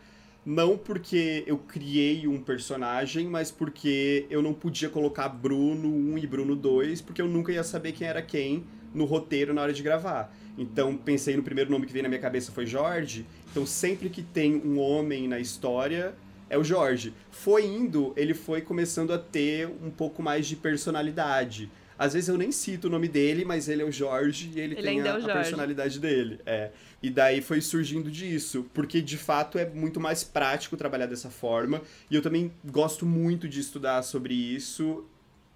não 0.45 0.77
porque 0.77 1.43
eu 1.47 1.57
criei 1.57 2.29
um 2.29 2.39
personagem, 2.39 3.27
mas 3.27 3.51
porque 3.51 4.27
eu 4.29 4.43
não 4.43 4.53
podia 4.53 4.89
colocar 4.89 5.29
Bruno 5.29 5.89
1 5.89 6.19
e 6.19 6.27
Bruno 6.27 6.55
2, 6.55 7.01
porque 7.01 7.23
eu 7.23 7.29
nunca 7.29 7.51
ia 7.51 7.65
saber 7.65 7.93
quem 7.93 8.07
era 8.07 8.21
quem 8.21 8.65
no 8.93 9.05
roteiro 9.05 9.55
na 9.55 9.63
hora 9.63 9.73
de 9.73 9.83
gravar. 9.83 10.35
Então 10.57 10.97
pensei 10.97 11.37
no 11.37 11.43
primeiro 11.43 11.71
nome 11.71 11.87
que 11.87 11.93
veio 11.93 12.03
na 12.03 12.09
minha 12.09 12.21
cabeça 12.21 12.53
foi 12.53 12.67
Jorge. 12.67 13.27
Então 13.51 13.67
sempre 13.67 14.09
que 14.11 14.23
tem 14.23 14.57
um 14.57 14.79
homem 14.79 15.27
na 15.27 15.41
história, 15.41 16.15
é 16.51 16.59
o 16.59 16.63
Jorge. 16.63 17.15
Foi 17.31 17.65
indo, 17.65 18.13
ele 18.17 18.35
foi 18.35 18.61
começando 18.61 19.13
a 19.13 19.19
ter 19.19 19.67
um 19.67 19.91
pouco 19.91 20.23
mais 20.23 20.47
de 20.47 20.57
personalidade. 20.57 21.71
Às 22.05 22.13
vezes 22.13 22.29
eu 22.29 22.37
nem 22.37 22.53
cito 22.53 22.89
o 22.89 22.91
nome 22.91 23.09
dele, 23.09 23.45
mas 23.45 23.69
ele 23.69 23.81
é 23.81 23.85
o 23.85 23.91
Jorge 23.91 24.51
e 24.55 24.61
ele, 24.61 24.75
ele 24.75 24.83
tem 24.83 25.01
a, 25.01 25.07
é 25.07 25.11
a 25.11 25.33
personalidade 25.33 25.99
dele. 25.99 26.39
É. 26.45 26.71
E 27.03 27.09
daí 27.09 27.41
foi 27.41 27.61
surgindo 27.61 28.11
disso, 28.11 28.67
porque 28.75 29.01
de 29.01 29.17
fato 29.17 29.59
é 29.59 29.69
muito 29.69 29.99
mais 29.99 30.23
prático 30.23 30.77
trabalhar 30.77 31.07
dessa 31.07 31.31
forma. 31.31 31.81
E 32.11 32.15
eu 32.15 32.21
também 32.21 32.53
gosto 32.65 33.07
muito 33.07 33.49
de 33.49 33.61
estudar 33.61 34.03
sobre 34.03 34.35
isso 34.35 35.07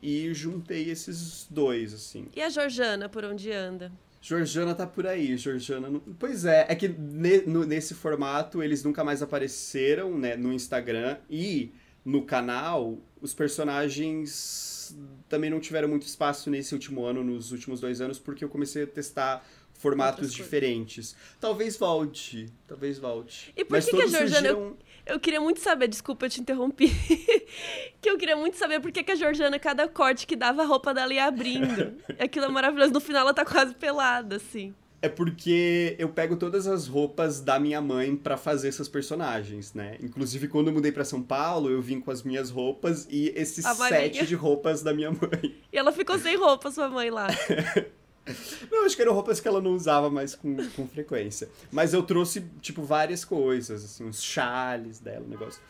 e 0.02 0.32
juntei 0.32 0.90
esses 0.90 1.46
dois, 1.50 1.92
assim. 1.92 2.28
E 2.34 2.40
a 2.40 2.48
Georgiana, 2.48 3.08
por 3.08 3.24
onde 3.24 3.52
anda? 3.52 3.92
Georgiana 4.22 4.74
tá 4.74 4.86
por 4.86 5.06
aí, 5.06 5.36
Georgiana. 5.36 5.90
Não... 5.90 6.00
Pois 6.18 6.44
é, 6.44 6.66
é 6.68 6.74
que 6.74 6.88
ne, 6.88 7.42
no, 7.42 7.64
nesse 7.64 7.94
formato 7.94 8.62
eles 8.62 8.82
nunca 8.82 9.04
mais 9.04 9.22
apareceram, 9.22 10.18
né, 10.18 10.34
no 10.36 10.52
Instagram 10.52 11.18
e 11.30 11.72
no 12.04 12.22
canal, 12.22 12.98
os 13.20 13.34
personagens 13.34 14.77
também 15.28 15.50
não 15.50 15.60
tiveram 15.60 15.88
muito 15.88 16.06
espaço 16.06 16.50
nesse 16.50 16.74
último 16.74 17.04
ano, 17.04 17.22
nos 17.24 17.52
últimos 17.52 17.80
dois 17.80 18.00
anos, 18.00 18.18
porque 18.18 18.44
eu 18.44 18.48
comecei 18.48 18.84
a 18.84 18.86
testar 18.86 19.44
formatos 19.78 20.32
diferentes. 20.32 21.16
Talvez 21.40 21.76
volte, 21.76 22.52
talvez 22.66 22.98
volte. 22.98 23.52
E 23.56 23.64
por 23.64 23.72
Mas 23.72 23.84
que, 23.86 23.96
que 23.96 24.02
a 24.02 24.06
Georgiana... 24.06 24.48
Surgiram... 24.48 24.76
Eu, 25.06 25.14
eu, 25.14 25.20
queria 25.20 25.40
muito 25.40 25.60
saber, 25.60 25.88
desculpa, 25.88 26.26
eu 26.26 26.30
te 26.30 26.40
interrompi. 26.40 26.88
que 28.00 28.10
eu 28.10 28.18
queria 28.18 28.36
muito 28.36 28.56
saber 28.56 28.80
por 28.80 28.90
que, 28.90 29.02
que 29.02 29.12
a 29.12 29.14
Georgiana, 29.14 29.58
cada 29.58 29.88
corte 29.88 30.26
que 30.26 30.36
dava, 30.36 30.62
a 30.62 30.66
roupa 30.66 30.92
dela 30.92 31.14
ia 31.14 31.24
abrindo. 31.24 31.94
Aquilo 32.18 32.46
é 32.46 32.48
maravilhoso. 32.48 32.92
No 32.92 33.00
final 33.00 33.22
ela 33.22 33.34
tá 33.34 33.44
quase 33.44 33.74
pelada, 33.74 34.36
assim. 34.36 34.74
É 35.00 35.08
porque 35.08 35.94
eu 35.98 36.08
pego 36.08 36.36
todas 36.36 36.66
as 36.66 36.88
roupas 36.88 37.40
da 37.40 37.58
minha 37.58 37.80
mãe 37.80 38.16
para 38.16 38.36
fazer 38.36 38.68
essas 38.68 38.88
personagens, 38.88 39.72
né? 39.72 39.96
Inclusive, 40.02 40.48
quando 40.48 40.68
eu 40.68 40.72
mudei 40.72 40.90
para 40.90 41.04
São 41.04 41.22
Paulo, 41.22 41.70
eu 41.70 41.80
vim 41.80 42.00
com 42.00 42.10
as 42.10 42.24
minhas 42.24 42.50
roupas 42.50 43.06
e 43.08 43.32
esse 43.36 43.62
set 43.62 44.26
de 44.26 44.34
roupas 44.34 44.82
da 44.82 44.92
minha 44.92 45.10
mãe. 45.10 45.54
E 45.72 45.78
ela 45.78 45.92
ficou 45.92 46.18
sem 46.18 46.36
roupa, 46.36 46.70
sua 46.72 46.88
mãe 46.88 47.10
lá. 47.10 47.28
Não, 48.70 48.84
acho 48.84 48.94
que 48.94 49.00
eram 49.00 49.14
roupas 49.14 49.40
que 49.40 49.48
ela 49.48 49.60
não 49.60 49.72
usava 49.72 50.10
mais 50.10 50.34
com, 50.34 50.56
com 50.76 50.86
frequência. 50.86 51.48
Mas 51.72 51.94
eu 51.94 52.02
trouxe, 52.02 52.44
tipo, 52.60 52.82
várias 52.82 53.24
coisas, 53.24 53.82
assim, 53.82 54.04
uns 54.04 54.22
chales 54.22 54.98
dela, 54.98 55.24
um 55.24 55.30
negócio 55.30 55.62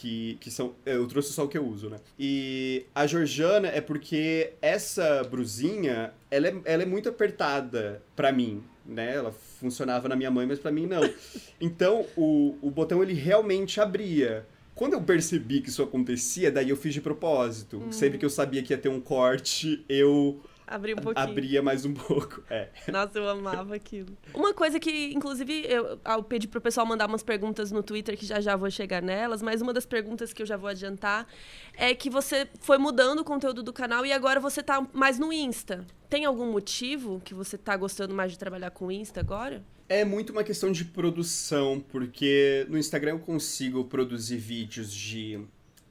que, 0.00 0.36
que 0.40 0.50
são. 0.50 0.74
Eu 0.84 1.06
trouxe 1.06 1.32
só 1.32 1.44
o 1.44 1.48
que 1.48 1.56
eu 1.56 1.66
uso, 1.66 1.88
né? 1.88 1.98
E 2.18 2.84
a 2.94 3.06
Georgiana 3.06 3.68
é 3.68 3.80
porque 3.80 4.52
essa 4.60 5.22
brusinha, 5.24 6.12
ela 6.30 6.48
é, 6.48 6.56
ela 6.64 6.82
é 6.82 6.86
muito 6.86 7.08
apertada 7.08 8.02
para 8.16 8.32
mim, 8.32 8.62
né? 8.84 9.14
Ela 9.14 9.32
funcionava 9.32 10.08
na 10.08 10.16
minha 10.16 10.30
mãe, 10.30 10.46
mas 10.46 10.58
para 10.58 10.72
mim 10.72 10.86
não. 10.86 11.02
Então, 11.60 12.04
o, 12.16 12.56
o 12.60 12.70
botão 12.70 13.02
ele 13.02 13.14
realmente 13.14 13.80
abria. 13.80 14.44
Quando 14.74 14.94
eu 14.94 15.00
percebi 15.00 15.60
que 15.60 15.68
isso 15.68 15.82
acontecia, 15.82 16.50
daí 16.50 16.68
eu 16.68 16.76
fiz 16.76 16.92
de 16.92 17.00
propósito. 17.00 17.78
Hum. 17.78 17.92
Sempre 17.92 18.18
que 18.18 18.24
eu 18.24 18.30
sabia 18.30 18.62
que 18.62 18.72
ia 18.72 18.78
ter 18.78 18.88
um 18.88 19.00
corte, 19.00 19.84
eu 19.88 20.40
Abria 20.66 20.94
um 20.94 20.98
pouquinho. 20.98 21.26
Abria 21.26 21.62
mais 21.62 21.84
um 21.84 21.92
pouco, 21.92 22.42
é. 22.48 22.70
Nossa, 22.90 23.18
eu 23.18 23.28
amava 23.28 23.74
aquilo. 23.74 24.16
Uma 24.32 24.54
coisa 24.54 24.80
que, 24.80 25.12
inclusive, 25.12 25.64
eu, 25.68 25.98
eu 26.04 26.22
pedi 26.22 26.48
pro 26.48 26.60
pessoal 26.60 26.86
mandar 26.86 27.06
umas 27.06 27.22
perguntas 27.22 27.70
no 27.70 27.82
Twitter, 27.82 28.16
que 28.16 28.24
já 28.24 28.40
já 28.40 28.56
vou 28.56 28.70
chegar 28.70 29.02
nelas, 29.02 29.42
mas 29.42 29.60
uma 29.60 29.72
das 29.72 29.84
perguntas 29.84 30.32
que 30.32 30.42
eu 30.42 30.46
já 30.46 30.56
vou 30.56 30.68
adiantar 30.68 31.26
é 31.74 31.94
que 31.94 32.08
você 32.08 32.48
foi 32.60 32.78
mudando 32.78 33.18
o 33.20 33.24
conteúdo 33.24 33.62
do 33.62 33.72
canal 33.72 34.06
e 34.06 34.12
agora 34.12 34.40
você 34.40 34.62
tá 34.62 34.86
mais 34.92 35.18
no 35.18 35.32
Insta. 35.32 35.86
Tem 36.08 36.24
algum 36.24 36.50
motivo 36.50 37.20
que 37.24 37.34
você 37.34 37.58
tá 37.58 37.76
gostando 37.76 38.14
mais 38.14 38.32
de 38.32 38.38
trabalhar 38.38 38.70
com 38.70 38.86
o 38.86 38.92
Insta 38.92 39.20
agora? 39.20 39.62
É 39.88 40.04
muito 40.04 40.30
uma 40.30 40.42
questão 40.42 40.72
de 40.72 40.84
produção, 40.84 41.78
porque 41.78 42.66
no 42.70 42.78
Instagram 42.78 43.12
eu 43.12 43.18
consigo 43.18 43.84
produzir 43.84 44.38
vídeos 44.38 44.90
de 44.90 45.40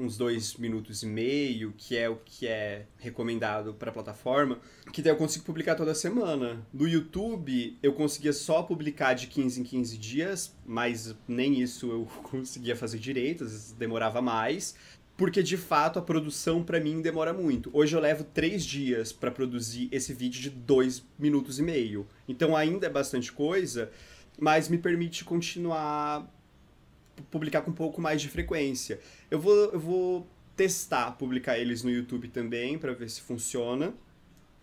uns 0.04 0.18
dois 0.18 0.56
minutos 0.56 1.02
e 1.02 1.06
meio, 1.06 1.74
que 1.78 1.98
é 1.98 2.10
o 2.10 2.18
que 2.18 2.48
é 2.48 2.86
recomendado 2.98 3.74
para 3.74 3.90
a 3.90 3.94
plataforma, 3.94 4.60
que 4.92 5.02
daí 5.02 5.12
eu 5.12 5.18
consigo 5.18 5.46
publicar 5.46 5.76
toda 5.76 5.96
semana. 5.96 6.66
No 6.74 6.88
YouTube, 6.88 7.78
eu 7.82 7.94
conseguia 7.94 8.34
só 8.34 8.62
publicar 8.62 9.14
de 9.14 9.28
15 9.28 9.62
em 9.62 9.64
15 9.64 9.98
dias, 9.98 10.56
mas 10.66 11.16
nem 11.28 11.62
isso 11.62 11.90
eu 11.90 12.06
conseguia 12.24 12.76
fazer 12.76 13.00
direito, 13.00 13.44
às 13.44 13.52
vezes 13.52 13.72
demorava 13.72 14.22
mais. 14.22 14.76
Porque 15.16 15.44
de 15.44 15.58
fato 15.58 16.00
a 16.00 16.02
produção 16.02 16.64
para 16.64 16.80
mim 16.80 17.00
demora 17.00 17.32
muito. 17.32 17.70
Hoje 17.72 17.96
eu 17.96 18.00
levo 18.00 18.24
três 18.24 18.66
dias 18.66 19.14
para 19.14 19.30
produzir 19.30 19.88
esse 19.92 20.12
vídeo 20.12 20.42
de 20.42 20.50
dois 20.50 21.06
minutos 21.20 21.60
e 21.60 21.62
meio. 21.62 22.08
Então 22.28 22.56
ainda 22.56 22.88
é 22.88 22.90
bastante 22.90 23.32
coisa, 23.32 23.92
mas 24.40 24.68
me 24.68 24.78
permite 24.78 25.24
continuar 25.24 26.28
publicar 27.30 27.62
com 27.62 27.72
um 27.72 27.74
pouco 27.74 28.02
mais 28.02 28.22
de 28.22 28.30
frequência. 28.30 29.00
Eu 29.34 29.40
vou, 29.40 29.56
eu 29.56 29.80
vou 29.80 30.28
testar 30.56 31.10
publicar 31.14 31.58
eles 31.58 31.82
no 31.82 31.90
YouTube 31.90 32.28
também 32.28 32.78
para 32.78 32.94
ver 32.94 33.10
se 33.10 33.20
funciona. 33.20 33.92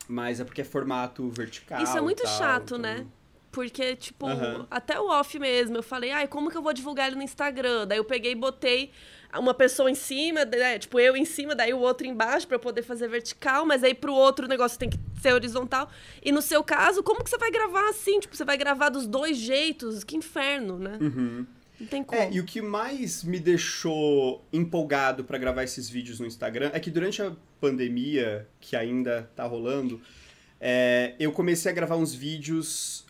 Mas 0.06 0.38
é 0.38 0.44
porque 0.44 0.60
é 0.60 0.64
formato 0.64 1.28
vertical. 1.28 1.82
Isso 1.82 1.98
é 1.98 2.00
muito 2.00 2.22
tal, 2.22 2.38
chato, 2.38 2.76
então... 2.76 2.78
né? 2.78 3.04
Porque, 3.50 3.96
tipo, 3.96 4.28
uhum. 4.28 4.64
até 4.70 5.00
o 5.00 5.08
off 5.08 5.36
mesmo, 5.40 5.76
eu 5.76 5.82
falei, 5.82 6.12
ai, 6.12 6.28
como 6.28 6.48
que 6.48 6.56
eu 6.56 6.62
vou 6.62 6.72
divulgar 6.72 7.08
ele 7.08 7.16
no 7.16 7.22
Instagram? 7.24 7.84
Daí 7.84 7.98
eu 7.98 8.04
peguei 8.04 8.30
e 8.30 8.36
botei 8.36 8.92
uma 9.36 9.52
pessoa 9.52 9.90
em 9.90 9.94
cima, 9.96 10.44
né? 10.44 10.78
tipo, 10.78 11.00
eu 11.00 11.16
em 11.16 11.24
cima, 11.24 11.52
daí 11.52 11.74
o 11.74 11.78
outro 11.78 12.06
embaixo 12.06 12.46
para 12.46 12.60
poder 12.60 12.82
fazer 12.82 13.08
vertical, 13.08 13.66
mas 13.66 13.82
aí 13.82 13.92
pro 13.92 14.14
outro 14.14 14.46
o 14.46 14.48
negócio 14.48 14.78
tem 14.78 14.88
que 14.88 15.00
ser 15.20 15.32
horizontal. 15.32 15.90
E 16.22 16.30
no 16.30 16.40
seu 16.40 16.62
caso, 16.62 17.02
como 17.02 17.24
que 17.24 17.30
você 17.30 17.38
vai 17.38 17.50
gravar 17.50 17.88
assim? 17.88 18.20
Tipo, 18.20 18.36
você 18.36 18.44
vai 18.44 18.56
gravar 18.56 18.88
dos 18.88 19.08
dois 19.08 19.36
jeitos? 19.36 20.04
Que 20.04 20.16
inferno, 20.16 20.78
né? 20.78 20.96
Uhum. 21.00 21.46
Não 21.80 21.86
tem 21.86 22.04
como. 22.04 22.20
É, 22.20 22.30
e 22.30 22.38
o 22.38 22.44
que 22.44 22.60
mais 22.60 23.24
me 23.24 23.40
deixou 23.40 24.44
empolgado 24.52 25.24
para 25.24 25.38
gravar 25.38 25.64
esses 25.64 25.88
vídeos 25.88 26.20
no 26.20 26.26
Instagram 26.26 26.70
é 26.74 26.78
que 26.78 26.90
durante 26.90 27.22
a 27.22 27.34
pandemia, 27.58 28.46
que 28.60 28.76
ainda 28.76 29.30
tá 29.34 29.44
rolando, 29.46 30.00
é, 30.60 31.14
eu 31.18 31.32
comecei 31.32 31.72
a 31.72 31.74
gravar 31.74 31.96
uns 31.96 32.14
vídeos 32.14 33.06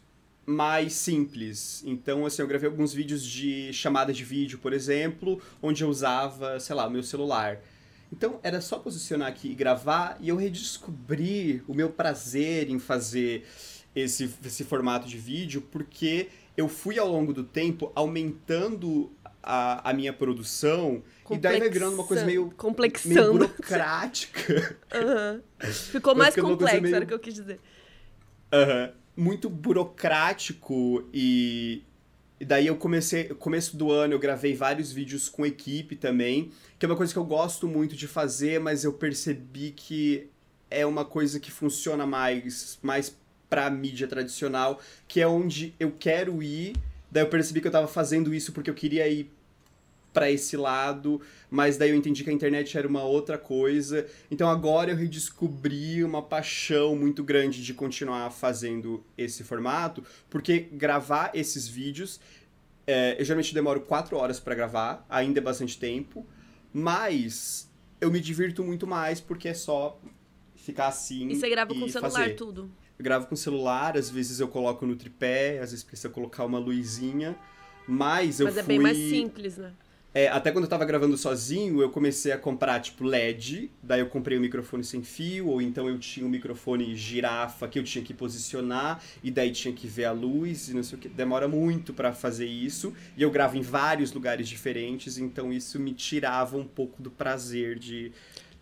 mais 0.46 0.92
simples. 0.92 1.82
Então, 1.84 2.24
assim, 2.24 2.42
eu 2.42 2.48
gravei 2.48 2.68
alguns 2.68 2.92
vídeos 2.92 3.24
de 3.24 3.72
chamada 3.72 4.12
de 4.12 4.24
vídeo, 4.24 4.58
por 4.58 4.72
exemplo, 4.72 5.42
onde 5.60 5.82
eu 5.82 5.88
usava, 5.88 6.60
sei 6.60 6.74
lá, 6.76 6.86
o 6.86 6.90
meu 6.90 7.02
celular. 7.02 7.60
Então, 8.12 8.40
era 8.42 8.60
só 8.60 8.78
posicionar 8.78 9.28
aqui 9.28 9.50
e 9.50 9.54
gravar, 9.54 10.16
e 10.20 10.28
eu 10.28 10.36
redescobri 10.36 11.62
o 11.68 11.74
meu 11.74 11.90
prazer 11.90 12.68
em 12.68 12.78
fazer 12.78 13.46
esse, 13.94 14.32
esse 14.44 14.64
formato 14.64 15.08
de 15.08 15.18
vídeo, 15.18 15.62
porque 15.70 16.28
eu 16.56 16.68
fui 16.68 16.98
ao 16.98 17.08
longo 17.08 17.32
do 17.32 17.44
tempo 17.44 17.90
aumentando 17.94 19.12
a, 19.42 19.90
a 19.90 19.92
minha 19.92 20.12
produção 20.12 21.02
Complexa, 21.24 21.34
e 21.34 21.38
daí 21.38 21.60
vai 21.60 21.70
virando 21.70 21.94
uma 21.94 22.04
coisa 22.04 22.24
meio, 22.24 22.52
meio 23.04 23.32
burocrática. 23.32 24.78
Uhum. 24.90 25.40
Ficou 25.72 26.16
mais 26.16 26.34
complexo, 26.34 26.82
meio... 26.82 26.96
era 26.96 27.04
o 27.04 27.08
que 27.08 27.14
eu 27.14 27.18
quis 27.18 27.34
dizer. 27.34 27.60
Uhum. 28.52 28.92
Muito 29.16 29.48
burocrático 29.48 31.08
e, 31.14 31.84
e 32.40 32.44
daí 32.44 32.66
eu 32.66 32.76
comecei, 32.76 33.28
começo 33.28 33.76
do 33.76 33.92
ano 33.92 34.14
eu 34.14 34.18
gravei 34.18 34.54
vários 34.54 34.90
vídeos 34.90 35.28
com 35.28 35.46
equipe 35.46 35.94
também, 35.94 36.50
que 36.78 36.84
é 36.84 36.88
uma 36.88 36.96
coisa 36.96 37.12
que 37.12 37.18
eu 37.18 37.24
gosto 37.24 37.68
muito 37.68 37.94
de 37.94 38.08
fazer, 38.08 38.58
mas 38.58 38.82
eu 38.82 38.92
percebi 38.92 39.70
que 39.70 40.28
é 40.70 40.84
uma 40.84 41.04
coisa 41.04 41.38
que 41.38 41.50
funciona 41.50 42.06
mais, 42.06 42.78
mais 42.82 43.16
pra 43.50 43.68
mídia 43.68 44.06
tradicional, 44.06 44.80
que 45.06 45.20
é 45.20 45.26
onde 45.26 45.74
eu 45.78 45.92
quero 45.98 46.42
ir. 46.42 46.74
Daí 47.10 47.24
eu 47.24 47.28
percebi 47.28 47.60
que 47.60 47.66
eu 47.66 47.72
tava 47.72 47.88
fazendo 47.88 48.32
isso 48.32 48.52
porque 48.52 48.70
eu 48.70 48.74
queria 48.74 49.06
ir 49.08 49.30
para 50.12 50.30
esse 50.30 50.56
lado, 50.56 51.20
mas 51.50 51.76
daí 51.76 51.90
eu 51.90 51.96
entendi 51.96 52.24
que 52.24 52.30
a 52.30 52.32
internet 52.32 52.76
era 52.76 52.86
uma 52.86 53.02
outra 53.02 53.38
coisa. 53.38 54.06
Então 54.30 54.48
agora 54.48 54.90
eu 54.90 54.96
redescobri 54.96 56.02
uma 56.02 56.22
paixão 56.22 56.96
muito 56.96 57.22
grande 57.22 57.62
de 57.62 57.74
continuar 57.74 58.30
fazendo 58.30 59.04
esse 59.16 59.44
formato, 59.44 60.02
porque 60.28 60.60
gravar 60.72 61.30
esses 61.34 61.68
vídeos, 61.68 62.20
é, 62.86 63.20
eu 63.20 63.24
geralmente 63.24 63.54
demoro 63.54 63.80
quatro 63.80 64.16
horas 64.16 64.40
para 64.40 64.54
gravar, 64.54 65.04
ainda 65.08 65.38
é 65.38 65.42
bastante 65.42 65.78
tempo, 65.78 66.26
mas 66.72 67.68
eu 68.00 68.10
me 68.10 68.20
divirto 68.20 68.64
muito 68.64 68.86
mais 68.86 69.20
porque 69.20 69.48
é 69.48 69.54
só 69.54 70.00
ficar 70.56 70.88
assim. 70.88 71.28
E 71.28 71.36
você 71.36 71.48
grava 71.48 71.74
com 71.74 71.84
o 71.84 71.88
celular 71.88 72.10
fazer. 72.10 72.34
tudo? 72.34 72.70
Eu 73.00 73.04
gravo 73.04 73.26
com 73.26 73.34
celular, 73.34 73.96
às 73.96 74.10
vezes 74.10 74.40
eu 74.40 74.48
coloco 74.48 74.84
no 74.84 74.94
tripé, 74.94 75.58
às 75.58 75.70
vezes 75.70 75.82
precisa 75.82 76.10
colocar 76.10 76.44
uma 76.44 76.58
luzinha. 76.58 77.34
Mas 77.88 78.40
eu 78.40 78.44
Mas 78.44 78.58
é 78.58 78.62
fui... 78.62 78.74
bem 78.74 78.78
mais 78.78 78.94
simples, 78.94 79.56
né? 79.56 79.72
É, 80.12 80.28
até 80.28 80.52
quando 80.52 80.64
eu 80.64 80.68
tava 80.68 80.84
gravando 80.84 81.16
sozinho, 81.16 81.80
eu 81.80 81.88
comecei 81.88 82.30
a 82.30 82.36
comprar, 82.36 82.78
tipo, 82.80 83.02
LED. 83.04 83.70
Daí 83.82 84.00
eu 84.00 84.06
comprei 84.08 84.36
um 84.36 84.40
microfone 84.42 84.84
sem 84.84 85.02
fio, 85.02 85.48
ou 85.48 85.62
então 85.62 85.88
eu 85.88 85.98
tinha 85.98 86.26
um 86.26 86.28
microfone 86.28 86.94
girafa 86.94 87.66
que 87.66 87.78
eu 87.78 87.84
tinha 87.84 88.04
que 88.04 88.12
posicionar, 88.12 89.02
e 89.22 89.30
daí 89.30 89.50
tinha 89.50 89.72
que 89.72 89.86
ver 89.86 90.04
a 90.04 90.12
luz 90.12 90.68
e 90.68 90.74
não 90.74 90.82
sei 90.82 90.98
o 90.98 91.00
que. 91.00 91.08
Demora 91.08 91.48
muito 91.48 91.94
para 91.94 92.12
fazer 92.12 92.46
isso. 92.46 92.92
E 93.16 93.22
eu 93.22 93.30
gravo 93.30 93.56
em 93.56 93.62
vários 93.62 94.12
lugares 94.12 94.46
diferentes, 94.46 95.16
então 95.16 95.50
isso 95.50 95.80
me 95.80 95.94
tirava 95.94 96.58
um 96.58 96.66
pouco 96.66 97.02
do 97.02 97.10
prazer 97.10 97.78
de, 97.78 98.12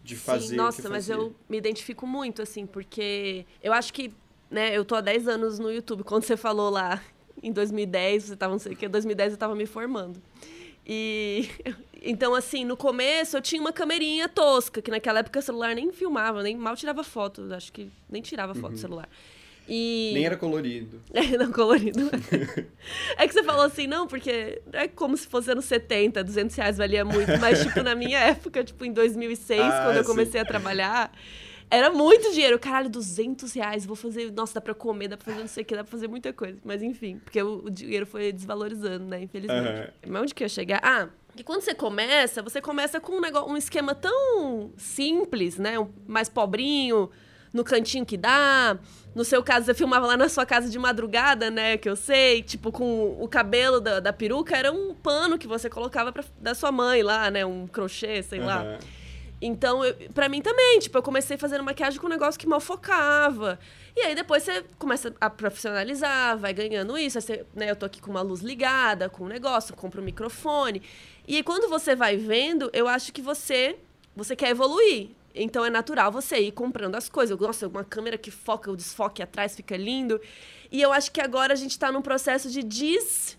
de 0.05 0.14
fazer. 0.14 0.51
Sim, 0.51 0.57
nossa, 0.57 0.89
mas 0.89 1.09
eu 1.09 1.34
me 1.49 1.57
identifico 1.57 2.07
muito, 2.07 2.41
assim, 2.41 2.66
porque 2.66 3.45
eu 3.61 3.72
acho 3.72 3.93
que 3.93 4.12
né, 4.51 4.77
eu 4.77 4.85
tô 4.85 4.95
há 4.95 5.01
10 5.01 5.29
anos 5.29 5.59
no 5.59 5.71
YouTube. 5.71 6.05
Quando 6.05 6.25
você 6.25 6.37
falou 6.37 6.71
lá 6.71 7.03
em 7.43 7.53
2010, 7.53 8.25
você 8.25 8.37
tava, 8.37 8.53
não 8.53 8.59
sei 8.59 8.73
o 8.73 8.77
que, 8.77 8.89
2010 8.89 9.33
eu 9.33 9.39
tava 9.39 9.55
me 9.55 9.67
formando. 9.67 10.21
E 10.87 11.49
então, 12.03 12.35
assim, 12.35 12.65
no 12.65 12.77
começo 12.77 13.37
eu 13.37 13.43
tinha 13.43 13.61
uma 13.61 13.73
camerinha 13.73 14.29
tosca, 14.29 14.81
que 14.81 14.91
naquela 14.91 15.21
época 15.21 15.39
o 15.39 15.43
celular 15.43 15.75
nem 15.75 15.93
filmava, 15.93 16.43
nem 16.43 16.57
mal 16.57 16.77
tirava 16.77 17.05
foto. 17.05 17.53
Acho 17.53 17.73
que 17.73 17.91
nem 18.09 18.23
tirava 18.23 18.55
foto 18.55 18.67
uhum. 18.67 18.73
do 18.73 18.79
celular. 18.79 19.09
E... 19.69 20.13
Nem 20.15 20.25
era 20.25 20.37
colorido. 20.37 21.03
É, 21.13 21.37
não, 21.37 21.53
colorido. 21.53 22.11
é 23.19 23.29
que 23.29 23.35
você 23.35 23.43
falou 23.43 23.67
assim, 23.67 23.87
não, 23.87 24.07
porque 24.07 24.63
é 24.73 24.89
como 24.89 25.15
se 25.17 25.27
fosse 25.27 25.51
anos 25.51 25.67
70, 25.67 26.25
200 26.25 26.57
reais 26.57 26.79
valia 26.79 27.05
muito. 27.05 27.39
Mas, 27.39 27.61
tipo, 27.67 27.83
na 27.83 27.95
minha 27.95 28.19
época, 28.19 28.65
tipo, 28.65 28.83
em 28.85 28.93
2006, 28.93 29.61
ah, 29.61 29.83
quando 29.85 29.97
eu 29.99 30.05
comecei 30.05 30.41
a 30.41 30.45
trabalhar, 30.45 31.13
era 31.71 31.91
muito 31.91 32.33
dinheiro. 32.33 32.59
Caralho, 32.59 32.89
200 32.89 33.53
reais. 33.53 33.85
Vou 33.85 33.97
fazer. 33.97 34.33
Nossa, 34.33 34.55
dá 34.55 34.61
pra 34.61 34.75
comer, 34.75 35.09
dá 35.09 35.16
pra 35.16 35.27
fazer 35.27 35.41
não 35.41 35.49
sei 35.49 35.62
o 35.62 35.66
que, 35.66 35.75
dá 35.75 35.85
pra 35.85 35.91
fazer 35.91 36.09
muita 36.09 36.33
coisa. 36.33 36.59
Mas 36.64 36.83
enfim, 36.83 37.19
porque 37.19 37.43
o, 37.43 37.64
o 37.64 37.71
dinheiro 37.71 38.07
foi 38.07 38.33
desvalorizando, 38.33 39.05
né? 39.05 39.23
Infelizmente. 39.23 39.93
Uhum. 40.05 40.12
Mas 40.12 40.23
onde 40.23 40.35
que 40.35 40.43
eu 40.43 40.47
ia 40.47 40.49
chegar? 40.49 40.81
Ah, 40.83 41.09
que 41.37 41.45
quando 41.45 41.61
você 41.61 41.75
começa, 41.75 42.43
você 42.43 42.61
começa 42.61 42.99
com 43.01 43.12
um, 43.12 43.21
negócio, 43.21 43.49
um 43.49 43.57
esquema 43.57 43.95
tão 43.95 44.73
simples, 44.77 45.57
né? 45.57 45.79
Um, 45.79 45.89
mais 46.07 46.29
pobrinho, 46.29 47.11
no 47.53 47.62
cantinho 47.62 48.05
que 48.05 48.16
dá. 48.16 48.77
No 49.14 49.25
seu 49.25 49.43
caso, 49.43 49.66
você 49.66 49.75
filmava 49.75 50.07
lá 50.07 50.16
na 50.16 50.29
sua 50.29 50.45
casa 50.45 50.69
de 50.69 50.79
madrugada, 50.79 51.51
né? 51.51 51.77
Que 51.77 51.89
eu 51.89 51.97
sei, 51.97 52.43
tipo, 52.43 52.73
com 52.73 53.16
o 53.23 53.29
cabelo 53.29 53.81
da, 53.81 54.01
da 54.01 54.12
peruca, 54.12 54.57
era 54.57 54.73
um 54.73 54.95
pano 54.95 55.39
que 55.39 55.47
você 55.47 55.71
colocava 55.71 56.12
pra, 56.12 56.25
da 56.41 56.55
sua 56.55 56.73
mãe 56.73 57.03
lá, 57.03 57.31
né? 57.31 57.45
Um 57.47 57.66
crochê, 57.66 58.23
sei 58.23 58.41
uhum. 58.41 58.47
lá. 58.47 58.79
Então, 59.41 59.84
eu, 59.84 59.95
pra 60.12 60.28
mim 60.28 60.43
também, 60.43 60.78
tipo, 60.80 60.99
eu 60.99 61.03
comecei 61.03 61.36
fazendo 61.36 61.62
maquiagem 61.62 62.01
com 62.01 62.07
um 62.07 62.11
negócio 62.11 62.39
que 62.39 62.47
mal 62.47 62.61
focava. 62.61 63.59
E 63.97 64.01
aí 64.01 64.14
depois 64.14 64.43
você 64.43 64.64
começa 64.78 65.14
a 65.20 65.30
profissionalizar, 65.30 66.36
vai 66.39 66.53
ganhando 66.53 66.99
isso. 66.99 67.20
Você, 67.20 67.47
né, 67.55 67.70
eu 67.70 67.76
tô 67.76 67.86
aqui 67.86 68.01
com 68.01 68.11
uma 68.11 68.22
luz 68.22 68.41
ligada, 68.41 69.09
com 69.09 69.24
um 69.24 69.28
negócio, 69.28 69.74
compro 69.76 70.03
um 70.03 70.05
microfone. 70.05 70.82
E 71.26 71.36
aí, 71.36 71.43
quando 71.43 71.68
você 71.68 71.95
vai 71.95 72.16
vendo, 72.16 72.70
eu 72.72 72.89
acho 72.89 73.12
que 73.12 73.22
você 73.22 73.76
você 74.16 74.34
quer 74.34 74.51
evoluir. 74.51 75.11
Então 75.34 75.64
é 75.64 75.70
natural 75.70 76.11
você 76.11 76.39
ir 76.39 76.53
comprando 76.53 76.97
as 76.97 77.09
coisas. 77.09 77.39
Nossa, 77.39 77.68
uma 77.68 77.84
câmera 77.84 78.18
que 78.18 78.30
foca, 78.30 78.70
o 78.70 78.76
desfoque 78.76 79.22
atrás 79.22 79.55
fica 79.55 79.76
lindo. 79.76 80.20
E 80.70 80.82
eu 80.82 80.93
acho 80.93 81.12
que 81.12 81.20
agora 81.20 81.53
a 81.53 81.57
gente 81.57 81.78
tá 81.78 81.93
num 81.93 82.03
processo 82.03 82.51
de 82.51 82.62
des 82.62 83.39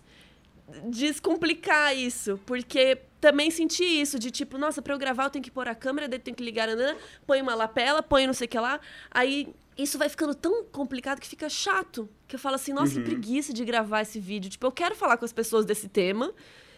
descomplicar 0.84 1.96
isso, 1.96 2.40
porque 2.46 2.98
também 3.20 3.50
senti 3.50 3.84
isso, 3.84 4.18
de 4.18 4.30
tipo, 4.30 4.56
nossa, 4.56 4.80
pra 4.80 4.94
eu 4.94 4.98
gravar 4.98 5.24
eu 5.24 5.30
tenho 5.30 5.42
que 5.42 5.50
pôr 5.50 5.68
a 5.68 5.74
câmera, 5.74 6.08
daí 6.08 6.18
tenho 6.18 6.36
que 6.36 6.42
ligar, 6.42 6.66
nanana, 6.68 6.96
põe 7.26 7.40
uma 7.42 7.54
lapela, 7.54 8.02
põe 8.02 8.26
não 8.26 8.32
sei 8.34 8.46
o 8.46 8.48
que 8.48 8.58
lá. 8.58 8.80
Aí 9.10 9.48
isso 9.76 9.98
vai 9.98 10.08
ficando 10.08 10.34
tão 10.34 10.64
complicado 10.64 11.20
que 11.20 11.28
fica 11.28 11.48
chato. 11.48 12.08
Que 12.26 12.36
eu 12.36 12.40
falo 12.40 12.54
assim, 12.56 12.72
nossa, 12.72 12.94
Uhum. 12.96 13.02
que 13.04 13.10
preguiça 13.10 13.52
de 13.52 13.64
gravar 13.64 14.02
esse 14.02 14.18
vídeo. 14.20 14.50
Tipo, 14.50 14.66
eu 14.66 14.72
quero 14.72 14.94
falar 14.94 15.16
com 15.16 15.24
as 15.24 15.32
pessoas 15.32 15.64
desse 15.64 15.88
tema, 15.88 16.32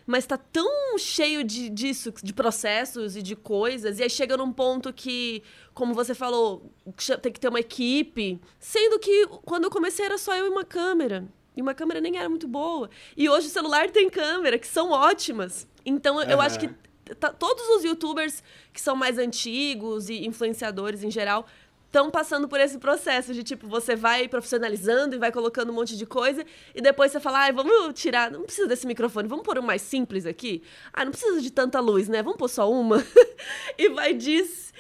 mas 0.07 0.27
tá 0.27 0.37
tão 0.37 0.99
cheio 0.99 1.45
de, 1.45 1.69
disso, 1.69 2.13
de 2.23 2.33
processos 2.33 3.17
e 3.17 3.23
de 3.23 3.35
coisas. 3.37 3.99
E 3.99 4.03
aí 4.03 4.11
chega 4.11 4.37
num 4.37 4.53
ponto 4.53 4.93
que, 4.93 5.43
como 5.75 5.95
você 5.95 6.15
falou, 6.15 6.73
tem 7.23 7.33
que 7.33 7.41
ter 7.41 7.49
uma 7.49 7.61
equipe. 7.61 8.41
Sendo 8.59 8.99
que 8.99 9.27
quando 9.45 9.65
eu 9.65 9.71
comecei 9.71 10.05
era 10.05 10.19
só 10.19 10.35
eu 10.37 10.47
e 10.47 10.49
uma 10.49 10.65
câmera. 10.65 11.25
E 11.57 11.61
uma 11.63 11.75
câmera 11.75 12.01
nem 12.01 12.17
era 12.17 12.29
muito 12.29 12.49
boa. 12.49 12.89
E 13.17 13.29
hoje 13.29 13.47
o 13.47 13.51
celular 13.51 13.91
tem 13.91 14.09
câmera, 14.09 14.59
que 14.59 14.67
são 14.67 14.91
ótimas. 14.91 15.69
Então 15.85 16.21
eu 16.23 16.39
Aham. 16.39 16.47
acho 16.47 16.59
que 16.59 16.69
tá- 17.17 17.33
todos 17.33 17.63
os 17.77 17.85
youtubers 17.85 18.43
que 18.73 18.81
são 18.81 18.95
mais 18.97 19.19
antigos 19.19 20.09
e 20.09 20.25
influenciadores 20.27 21.03
em 21.03 21.11
geral 21.11 21.47
estão 21.87 22.11
passando 22.11 22.49
por 22.49 22.59
esse 22.59 22.79
processo 22.79 23.35
de 23.35 23.43
tipo, 23.43 23.69
você 23.69 23.95
vai 23.95 24.27
profissionalizando 24.27 25.15
e 25.15 25.19
vai 25.19 25.31
colocando 25.31 25.71
um 25.71 25.75
monte 25.75 25.95
de 25.95 26.07
coisa 26.07 26.43
e 26.75 26.81
depois 26.81 27.13
você 27.13 27.21
fala, 27.21 27.41
ai, 27.41 27.53
vamos 27.53 27.93
tirar, 28.01 28.31
não 28.31 28.45
precisa 28.45 28.67
desse 28.67 28.87
microfone, 28.87 29.29
vamos 29.29 29.45
pôr 29.45 29.59
um 29.59 29.63
mais 29.63 29.83
simples 29.83 30.25
aqui. 30.25 30.63
Ah, 30.91 31.05
não 31.05 31.13
precisa 31.13 31.39
de 31.43 31.51
tanta 31.51 31.81
luz, 31.81 32.09
né? 32.09 32.23
Vamos 32.23 32.39
pôr 32.39 32.49
só 32.49 32.71
uma. 32.71 33.05
e 33.77 33.91
vai 33.91 34.15
diz, 34.15 34.73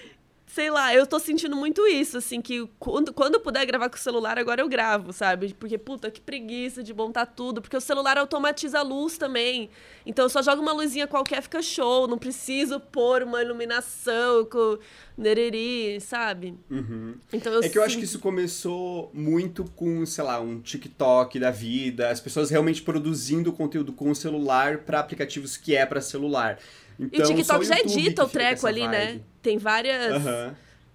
sei 0.54 0.68
lá, 0.70 0.94
eu 0.94 1.06
tô 1.06 1.18
sentindo 1.18 1.56
muito 1.56 1.86
isso, 1.86 2.18
assim, 2.18 2.40
que 2.42 2.68
quando, 2.78 3.12
quando 3.12 3.34
eu 3.36 3.40
puder 3.40 3.64
gravar 3.64 3.88
com 3.88 3.96
o 3.96 3.98
celular, 3.98 4.38
agora 4.38 4.60
eu 4.60 4.68
gravo, 4.68 5.10
sabe? 5.12 5.54
Porque, 5.58 5.78
puta, 5.78 6.10
que 6.10 6.20
preguiça 6.20 6.82
de 6.82 6.92
montar 6.92 7.24
tudo, 7.24 7.62
porque 7.62 7.76
o 7.76 7.80
celular 7.80 8.18
automatiza 8.18 8.78
a 8.80 8.82
luz 8.82 9.16
também. 9.16 9.70
Então 10.04 10.24
eu 10.26 10.28
só 10.28 10.42
jogo 10.42 10.60
uma 10.60 10.72
luzinha 10.72 11.06
qualquer, 11.06 11.40
fica 11.42 11.62
show, 11.62 12.06
não 12.06 12.18
preciso 12.18 12.78
pôr 12.78 13.22
uma 13.22 13.40
iluminação 13.40 14.44
com 14.44 14.78
nereri, 15.16 15.98
sabe? 16.00 16.54
Uhum. 16.70 17.14
Então 17.32 17.60
É 17.62 17.68
que 17.68 17.78
eu 17.78 17.82
acho 17.82 17.92
sinto- 17.92 18.00
que 18.00 18.04
isso 18.06 18.18
começou 18.18 19.10
muito 19.14 19.64
com, 19.76 20.04
sei 20.04 20.24
lá, 20.24 20.40
um 20.40 20.60
TikTok 20.60 21.38
da 21.38 21.50
vida, 21.50 22.10
as 22.10 22.20
pessoas 22.20 22.50
realmente 22.50 22.82
produzindo 22.82 23.52
conteúdo 23.52 23.92
com 23.92 24.10
o 24.10 24.14
celular 24.14 24.78
para 24.78 24.98
aplicativos 25.00 25.56
que 25.56 25.74
é 25.74 25.86
para 25.86 26.00
celular. 26.00 26.58
E 26.98 27.04
Então, 27.04 27.22
o 27.22 27.26
só 27.26 27.34
TikTok 27.34 27.64
já 27.64 27.76
YouTube 27.76 27.98
edita 27.98 28.24
o 28.24 28.28
treco 28.28 28.66
ali, 28.66 28.88
né? 28.88 29.06
vibe. 29.06 29.24
Tem 29.42 29.58
várias 29.58 30.22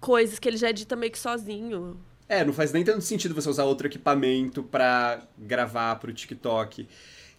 coisas 0.00 0.38
que 0.38 0.48
ele 0.48 0.56
já 0.56 0.70
edita 0.70 0.96
meio 0.96 1.12
que 1.12 1.18
sozinho. 1.18 1.98
É, 2.28 2.44
não 2.44 2.52
faz 2.52 2.72
nem 2.72 2.84
tanto 2.84 3.00
sentido 3.00 3.34
você 3.34 3.48
usar 3.48 3.64
outro 3.64 3.86
equipamento 3.86 4.62
pra 4.62 5.22
gravar 5.38 5.96
pro 5.96 6.12
TikTok. 6.12 6.86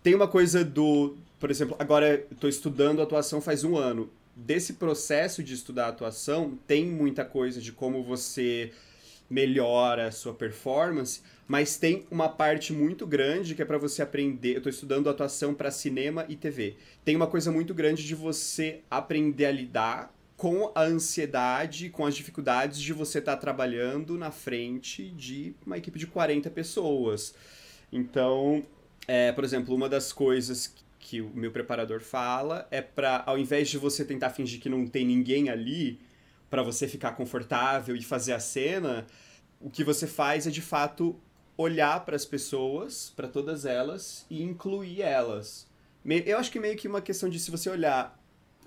Tem 0.01 0.15
uma 0.15 0.27
coisa 0.27 0.63
do, 0.63 1.15
por 1.39 1.51
exemplo, 1.51 1.75
agora 1.77 2.25
eu 2.29 2.37
tô 2.37 2.47
estudando 2.47 3.01
atuação 3.01 3.39
faz 3.39 3.63
um 3.63 3.77
ano. 3.77 4.09
Desse 4.35 4.73
processo 4.73 5.43
de 5.43 5.53
estudar 5.53 5.89
atuação, 5.89 6.57
tem 6.65 6.85
muita 6.85 7.25
coisa 7.25 7.61
de 7.61 7.71
como 7.71 8.03
você 8.03 8.71
melhora 9.29 10.07
a 10.07 10.11
sua 10.11 10.33
performance, 10.33 11.21
mas 11.49 11.77
tem 11.77 12.05
uma 12.11 12.29
parte 12.29 12.71
muito 12.71 13.07
grande 13.07 13.55
que 13.55 13.61
é 13.63 13.65
pra 13.65 13.79
você 13.79 14.03
aprender. 14.03 14.55
Eu 14.55 14.61
tô 14.61 14.69
estudando 14.69 15.09
atuação 15.09 15.51
pra 15.51 15.71
cinema 15.71 16.23
e 16.29 16.35
TV. 16.35 16.75
Tem 17.03 17.15
uma 17.15 17.25
coisa 17.25 17.51
muito 17.51 17.73
grande 17.73 18.05
de 18.05 18.13
você 18.13 18.81
aprender 18.87 19.47
a 19.47 19.51
lidar 19.51 20.15
com 20.37 20.71
a 20.75 20.83
ansiedade, 20.83 21.89
com 21.89 22.05
as 22.05 22.15
dificuldades 22.15 22.79
de 22.79 22.93
você 22.93 23.17
estar 23.17 23.35
trabalhando 23.37 24.15
na 24.15 24.29
frente 24.29 25.09
de 25.09 25.55
uma 25.65 25.75
equipe 25.75 25.97
de 25.97 26.05
40 26.05 26.51
pessoas. 26.51 27.33
Então, 27.91 28.61
é, 29.07 29.31
por 29.31 29.43
exemplo, 29.43 29.73
uma 29.73 29.89
das 29.89 30.13
coisas 30.13 30.75
que 30.99 31.19
o 31.19 31.31
meu 31.33 31.51
preparador 31.51 31.99
fala 31.99 32.67
é 32.69 32.79
para, 32.79 33.23
ao 33.25 33.39
invés 33.39 33.69
de 33.69 33.79
você 33.79 34.05
tentar 34.05 34.29
fingir 34.29 34.61
que 34.61 34.69
não 34.69 34.85
tem 34.85 35.03
ninguém 35.03 35.49
ali, 35.49 35.99
para 36.47 36.61
você 36.61 36.87
ficar 36.87 37.13
confortável 37.13 37.95
e 37.95 38.03
fazer 38.03 38.33
a 38.33 38.39
cena, 38.39 39.07
o 39.59 39.67
que 39.67 39.83
você 39.83 40.05
faz 40.05 40.45
é 40.45 40.51
de 40.51 40.61
fato 40.61 41.19
olhar 41.61 42.05
para 42.05 42.15
as 42.15 42.23
pessoas, 42.25 43.11
para 43.15 43.27
todas 43.27 43.65
elas 43.65 44.25
e 44.29 44.41
incluir 44.41 45.01
elas. 45.01 45.67
Me- 46.05 46.23
Eu 46.25 46.37
acho 46.37 46.49
que 46.49 46.59
meio 46.59 46.77
que 46.77 46.87
uma 46.87 47.01
questão 47.01 47.27
de 47.29 47.37
se 47.37 47.51
você 47.51 47.69
olhar 47.69 48.17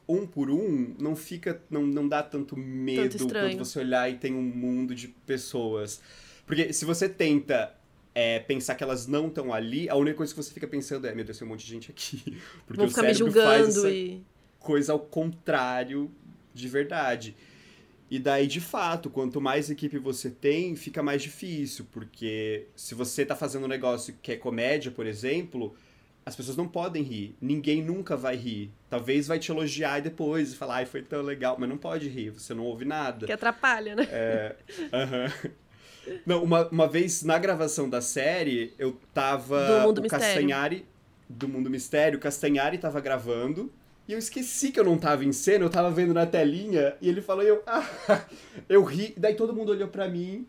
um 0.06 0.26
por 0.26 0.50
um, 0.50 0.94
não 1.00 1.16
fica, 1.16 1.62
não, 1.70 1.86
não 1.86 2.06
dá 2.06 2.22
tanto 2.22 2.54
medo 2.54 3.16
estranho. 3.16 3.56
quando 3.56 3.64
você 3.64 3.78
olhar 3.78 4.10
e 4.10 4.18
tem 4.18 4.34
um 4.34 4.42
mundo 4.42 4.94
de 4.94 5.08
pessoas. 5.08 6.02
Porque 6.44 6.70
se 6.74 6.84
você 6.84 7.08
tenta 7.08 7.74
é, 8.14 8.40
pensar 8.40 8.74
que 8.74 8.84
elas 8.84 9.06
não 9.06 9.28
estão 9.28 9.54
ali, 9.54 9.88
a 9.88 9.94
única 9.96 10.18
coisa 10.18 10.34
que 10.34 10.42
você 10.42 10.52
fica 10.52 10.66
pensando 10.66 11.06
é, 11.06 11.14
meu 11.14 11.24
Deus, 11.24 11.38
tem 11.38 11.46
um 11.48 11.50
monte 11.50 11.64
de 11.64 11.70
gente 11.70 11.90
aqui. 11.90 12.36
Porque 12.66 12.76
Vão 12.76 12.86
o 12.86 12.88
ficar 12.90 13.02
me 13.04 13.14
cérebro 13.14 13.32
faz 13.32 13.58
julgando 13.74 13.78
essa 13.86 13.90
e. 13.90 14.22
coisa 14.58 14.92
ao 14.92 14.98
contrário 15.00 16.10
de 16.52 16.68
verdade. 16.68 17.34
E 18.12 18.18
daí, 18.18 18.46
de 18.46 18.60
fato, 18.60 19.08
quanto 19.08 19.40
mais 19.40 19.70
equipe 19.70 19.96
você 19.96 20.28
tem, 20.28 20.76
fica 20.76 21.02
mais 21.02 21.22
difícil, 21.22 21.86
porque 21.90 22.66
se 22.76 22.94
você 22.94 23.24
tá 23.24 23.34
fazendo 23.34 23.64
um 23.64 23.68
negócio 23.68 24.14
que 24.20 24.32
é 24.32 24.36
comédia, 24.36 24.90
por 24.90 25.06
exemplo, 25.06 25.74
as 26.26 26.36
pessoas 26.36 26.54
não 26.54 26.68
podem 26.68 27.02
rir. 27.02 27.34
Ninguém 27.40 27.82
nunca 27.82 28.14
vai 28.14 28.36
rir. 28.36 28.70
Talvez 28.90 29.26
vai 29.28 29.38
te 29.38 29.50
elogiar 29.50 29.98
e 29.98 30.02
depois 30.02 30.54
falar, 30.54 30.74
ai, 30.74 30.84
foi 30.84 31.00
tão 31.00 31.22
legal, 31.22 31.56
mas 31.58 31.66
não 31.66 31.78
pode 31.78 32.06
rir, 32.06 32.28
você 32.28 32.52
não 32.52 32.64
ouve 32.64 32.84
nada. 32.84 33.24
Que 33.24 33.32
atrapalha, 33.32 33.96
né? 33.96 34.06
É, 34.10 34.56
aham. 34.92 35.32
Não, 36.26 36.44
uma, 36.44 36.68
uma 36.68 36.86
vez 36.86 37.22
na 37.22 37.38
gravação 37.38 37.88
da 37.88 38.02
série, 38.02 38.74
eu 38.78 39.00
tava. 39.14 39.78
Do 39.78 39.86
Mundo 39.86 39.98
o 40.00 40.02
Mistério. 40.02 40.26
Castanhari. 40.26 40.86
Do 41.30 41.48
Mundo 41.48 41.70
Mistério, 41.70 42.18
o 42.18 42.20
Castanhari 42.20 42.76
tava 42.76 43.00
gravando. 43.00 43.72
E 44.06 44.12
eu 44.12 44.18
esqueci 44.18 44.72
que 44.72 44.80
eu 44.80 44.84
não 44.84 44.98
tava 44.98 45.24
em 45.24 45.32
cena, 45.32 45.64
eu 45.64 45.70
tava 45.70 45.90
vendo 45.90 46.12
na 46.12 46.26
telinha. 46.26 46.96
E 47.00 47.08
ele 47.08 47.22
falou, 47.22 47.44
e 47.44 47.48
eu. 47.48 47.62
Ah, 47.66 47.86
eu 48.68 48.82
ri. 48.82 49.14
E 49.16 49.20
daí 49.20 49.34
todo 49.34 49.54
mundo 49.54 49.70
olhou 49.70 49.88
pra 49.88 50.08
mim. 50.08 50.46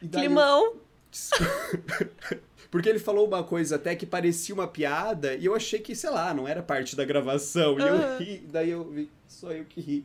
E 0.00 0.06
daí 0.06 0.24
eu-. 0.24 0.80
Porque 2.70 2.88
ele 2.88 2.98
falou 2.98 3.26
uma 3.26 3.42
coisa 3.42 3.76
até 3.76 3.96
que 3.96 4.04
parecia 4.04 4.54
uma 4.54 4.68
piada. 4.68 5.34
E 5.34 5.46
eu 5.46 5.54
achei 5.54 5.78
que, 5.80 5.94
sei 5.94 6.10
lá, 6.10 6.34
não 6.34 6.46
era 6.46 6.62
parte 6.62 6.94
da 6.94 7.04
gravação. 7.04 7.78
E 7.78 7.82
Aham. 7.82 7.96
eu 7.96 8.18
ri. 8.18 8.38
Daí 8.50 8.70
eu 8.70 8.84
vi, 8.84 9.10
só 9.26 9.52
eu 9.52 9.64
que 9.64 9.80
ri. 9.80 10.04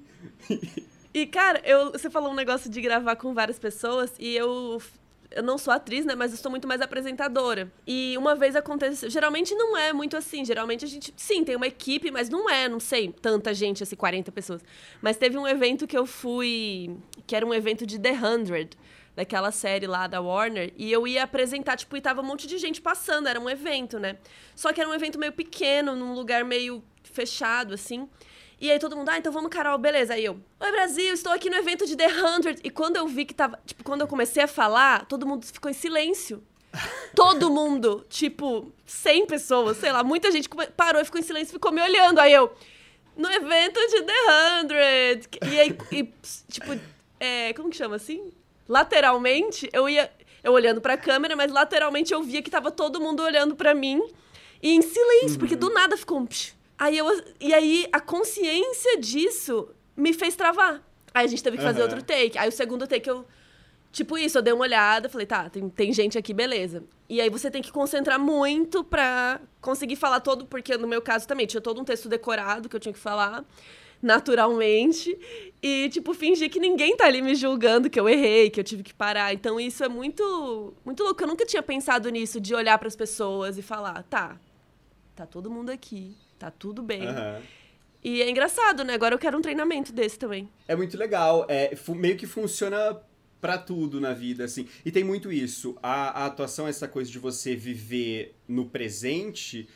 E, 1.13 1.27
cara, 1.27 1.61
eu, 1.63 1.91
você 1.91 2.09
falou 2.09 2.31
um 2.31 2.35
negócio 2.35 2.69
de 2.69 2.81
gravar 2.81 3.15
com 3.15 3.33
várias 3.33 3.59
pessoas 3.59 4.11
e 4.17 4.35
eu. 4.35 4.81
Eu 5.35 5.41
não 5.41 5.57
sou 5.57 5.73
atriz, 5.73 6.05
né? 6.05 6.13
Mas 6.15 6.31
eu 6.31 6.37
sou 6.37 6.51
muito 6.51 6.67
mais 6.67 6.79
apresentadora. 6.79 7.71
E 7.87 8.15
uma 8.17 8.35
vez 8.35 8.55
aconteceu. 8.55 9.09
Geralmente 9.09 9.55
não 9.55 9.75
é 9.75 9.91
muito 9.91 10.15
assim. 10.15 10.45
Geralmente 10.45 10.85
a 10.85 10.87
gente. 10.87 11.13
Sim, 11.17 11.43
tem 11.43 11.55
uma 11.55 11.67
equipe, 11.67 12.11
mas 12.11 12.29
não 12.29 12.49
é, 12.49 12.69
não 12.69 12.79
sei, 12.79 13.11
tanta 13.11 13.53
gente, 13.53 13.81
assim, 13.81 13.95
40 13.95 14.31
pessoas. 14.31 14.61
Mas 15.01 15.17
teve 15.17 15.37
um 15.37 15.47
evento 15.47 15.87
que 15.87 15.97
eu 15.97 16.05
fui. 16.05 16.95
Que 17.25 17.35
era 17.35 17.45
um 17.45 17.53
evento 17.53 17.85
de 17.85 17.97
The 17.99 18.13
100, 18.13 18.69
daquela 19.15 19.51
série 19.51 19.87
lá 19.87 20.05
da 20.05 20.21
Warner. 20.21 20.71
E 20.77 20.91
eu 20.91 21.07
ia 21.07 21.23
apresentar, 21.23 21.77
tipo, 21.77 21.97
e 21.97 22.01
tava 22.01 22.21
um 22.21 22.25
monte 22.25 22.45
de 22.45 22.57
gente 22.59 22.79
passando. 22.79 23.27
Era 23.27 23.39
um 23.39 23.49
evento, 23.49 23.99
né? 23.99 24.17
Só 24.55 24.71
que 24.71 24.79
era 24.79 24.89
um 24.89 24.93
evento 24.93 25.17
meio 25.17 25.33
pequeno, 25.33 25.95
num 25.95 26.13
lugar 26.13 26.45
meio 26.45 26.83
fechado, 27.03 27.73
assim. 27.73 28.07
E 28.63 28.71
aí 28.71 28.79
todo 28.79 28.95
mundo, 28.95 29.09
ah, 29.09 29.17
então 29.17 29.29
vamos, 29.29 29.49
Carol, 29.49 29.77
beleza. 29.77 30.13
Aí 30.13 30.23
eu, 30.23 30.39
oi 30.57 30.71
Brasil, 30.71 31.13
estou 31.13 31.33
aqui 31.33 31.49
no 31.49 31.57
evento 31.57 31.85
de 31.85 31.97
The 31.97 32.07
100. 32.07 32.59
E 32.63 32.69
quando 32.69 32.95
eu 32.95 33.05
vi 33.05 33.25
que 33.25 33.33
tava, 33.33 33.59
tipo, 33.65 33.83
quando 33.83 33.99
eu 33.99 34.07
comecei 34.07 34.41
a 34.41 34.47
falar, 34.47 35.05
todo 35.05 35.27
mundo 35.27 35.45
ficou 35.45 35.69
em 35.69 35.73
silêncio. 35.73 36.41
Todo 37.13 37.51
mundo, 37.51 38.05
tipo, 38.09 38.71
100 38.85 39.27
pessoas, 39.27 39.75
sei 39.75 39.91
lá, 39.91 40.01
muita 40.01 40.31
gente 40.31 40.47
parou 40.77 41.01
e 41.01 41.05
ficou 41.05 41.19
em 41.19 41.23
silêncio 41.23 41.51
e 41.51 41.55
ficou 41.55 41.73
me 41.73 41.81
olhando. 41.81 42.19
Aí 42.19 42.31
eu, 42.31 42.53
no 43.17 43.29
evento 43.29 43.81
de 43.81 44.01
The 44.01 45.19
100. 45.41 45.51
E 45.51 45.59
aí, 45.59 45.77
e, 45.91 46.13
tipo, 46.49 46.79
é, 47.19 47.51
como 47.51 47.69
que 47.69 47.75
chama 47.75 47.97
assim? 47.97 48.31
Lateralmente, 48.67 49.69
eu 49.73 49.89
ia, 49.89 50.09
eu 50.41 50.53
olhando 50.53 50.79
pra 50.79 50.95
câmera, 50.95 51.35
mas 51.35 51.51
lateralmente 51.51 52.13
eu 52.13 52.23
via 52.23 52.41
que 52.41 52.49
tava 52.49 52.71
todo 52.71 53.01
mundo 53.01 53.23
olhando 53.23 53.57
pra 53.57 53.75
mim 53.75 54.01
e 54.61 54.71
em 54.71 54.81
silêncio, 54.81 55.37
porque 55.37 55.57
do 55.57 55.69
nada 55.69 55.97
ficou 55.97 56.17
um 56.17 56.25
psh. 56.25 56.62
Aí 56.83 56.97
eu, 56.97 57.07
e 57.39 57.53
aí 57.53 57.87
a 57.93 58.01
consciência 58.01 58.99
disso 58.99 59.69
me 59.95 60.13
fez 60.13 60.35
travar. 60.35 60.83
Aí 61.13 61.25
a 61.25 61.27
gente 61.29 61.41
teve 61.41 61.55
que 61.57 61.63
fazer 61.63 61.81
Aham. 61.81 61.89
outro 61.89 62.03
take. 62.03 62.37
Aí 62.37 62.49
o 62.49 62.51
segundo 62.51 62.85
take 62.85 63.09
eu 63.09 63.25
Tipo 63.93 64.17
isso, 64.17 64.39
eu 64.39 64.41
dei 64.41 64.51
uma 64.51 64.63
olhada, 64.63 65.07
falei, 65.07 65.27
tá, 65.27 65.47
tem, 65.51 65.69
tem 65.69 65.93
gente 65.93 66.17
aqui, 66.17 66.33
beleza. 66.33 66.83
E 67.07 67.21
aí 67.21 67.29
você 67.29 67.51
tem 67.51 67.61
que 67.61 67.71
concentrar 67.71 68.19
muito 68.19 68.83
pra 68.83 69.39
conseguir 69.61 69.95
falar 69.95 70.19
todo, 70.19 70.47
porque 70.47 70.75
no 70.77 70.87
meu 70.87 70.99
caso 70.99 71.27
também 71.27 71.45
tinha 71.45 71.61
todo 71.61 71.79
um 71.79 71.83
texto 71.83 72.09
decorado 72.09 72.67
que 72.67 72.75
eu 72.75 72.79
tinha 72.79 72.91
que 72.91 72.97
falar 72.99 73.45
naturalmente. 74.01 75.15
E, 75.61 75.89
tipo, 75.89 76.11
fingir 76.15 76.49
que 76.49 76.59
ninguém 76.59 76.97
tá 76.97 77.05
ali 77.05 77.21
me 77.21 77.35
julgando, 77.35 77.87
que 77.87 77.99
eu 77.99 78.09
errei, 78.09 78.49
que 78.49 78.59
eu 78.59 78.63
tive 78.63 78.81
que 78.81 78.95
parar. 78.95 79.31
Então 79.31 79.59
isso 79.59 79.83
é 79.83 79.87
muito, 79.87 80.73
muito 80.83 81.03
louco. 81.03 81.21
Eu 81.21 81.27
nunca 81.27 81.45
tinha 81.45 81.61
pensado 81.61 82.09
nisso, 82.09 82.41
de 82.41 82.55
olhar 82.55 82.79
pras 82.79 82.95
pessoas 82.95 83.59
e 83.59 83.61
falar, 83.61 84.01
tá, 84.09 84.39
tá 85.15 85.27
todo 85.27 85.51
mundo 85.51 85.69
aqui, 85.69 86.17
tá 86.43 86.51
tudo 86.51 86.83
bem. 86.83 87.07
Aham. 87.07 87.41
E 88.03 88.21
é 88.21 88.29
engraçado, 88.29 88.83
né? 88.83 88.93
Agora 88.95 89.15
eu 89.15 89.19
quero 89.19 89.37
um 89.37 89.41
treinamento 89.41 89.93
desse 89.93 90.19
também. 90.19 90.49
É 90.67 90.75
muito 90.75 90.97
legal. 90.97 91.45
É, 91.47 91.73
meio 91.95 92.17
que 92.17 92.27
funciona 92.27 92.99
pra 93.39 93.57
tudo 93.57 94.01
na 94.01 94.13
vida, 94.13 94.43
assim. 94.43 94.67
E 94.83 94.91
tem 94.91 95.05
muito 95.05 95.31
isso. 95.31 95.77
A, 95.81 96.23
a 96.23 96.25
atuação 96.25 96.67
é 96.67 96.69
essa 96.69 96.87
coisa 96.87 97.09
de 97.09 97.17
você 97.17 97.55
viver 97.55 98.35
no 98.45 98.65
presente, 98.65 99.69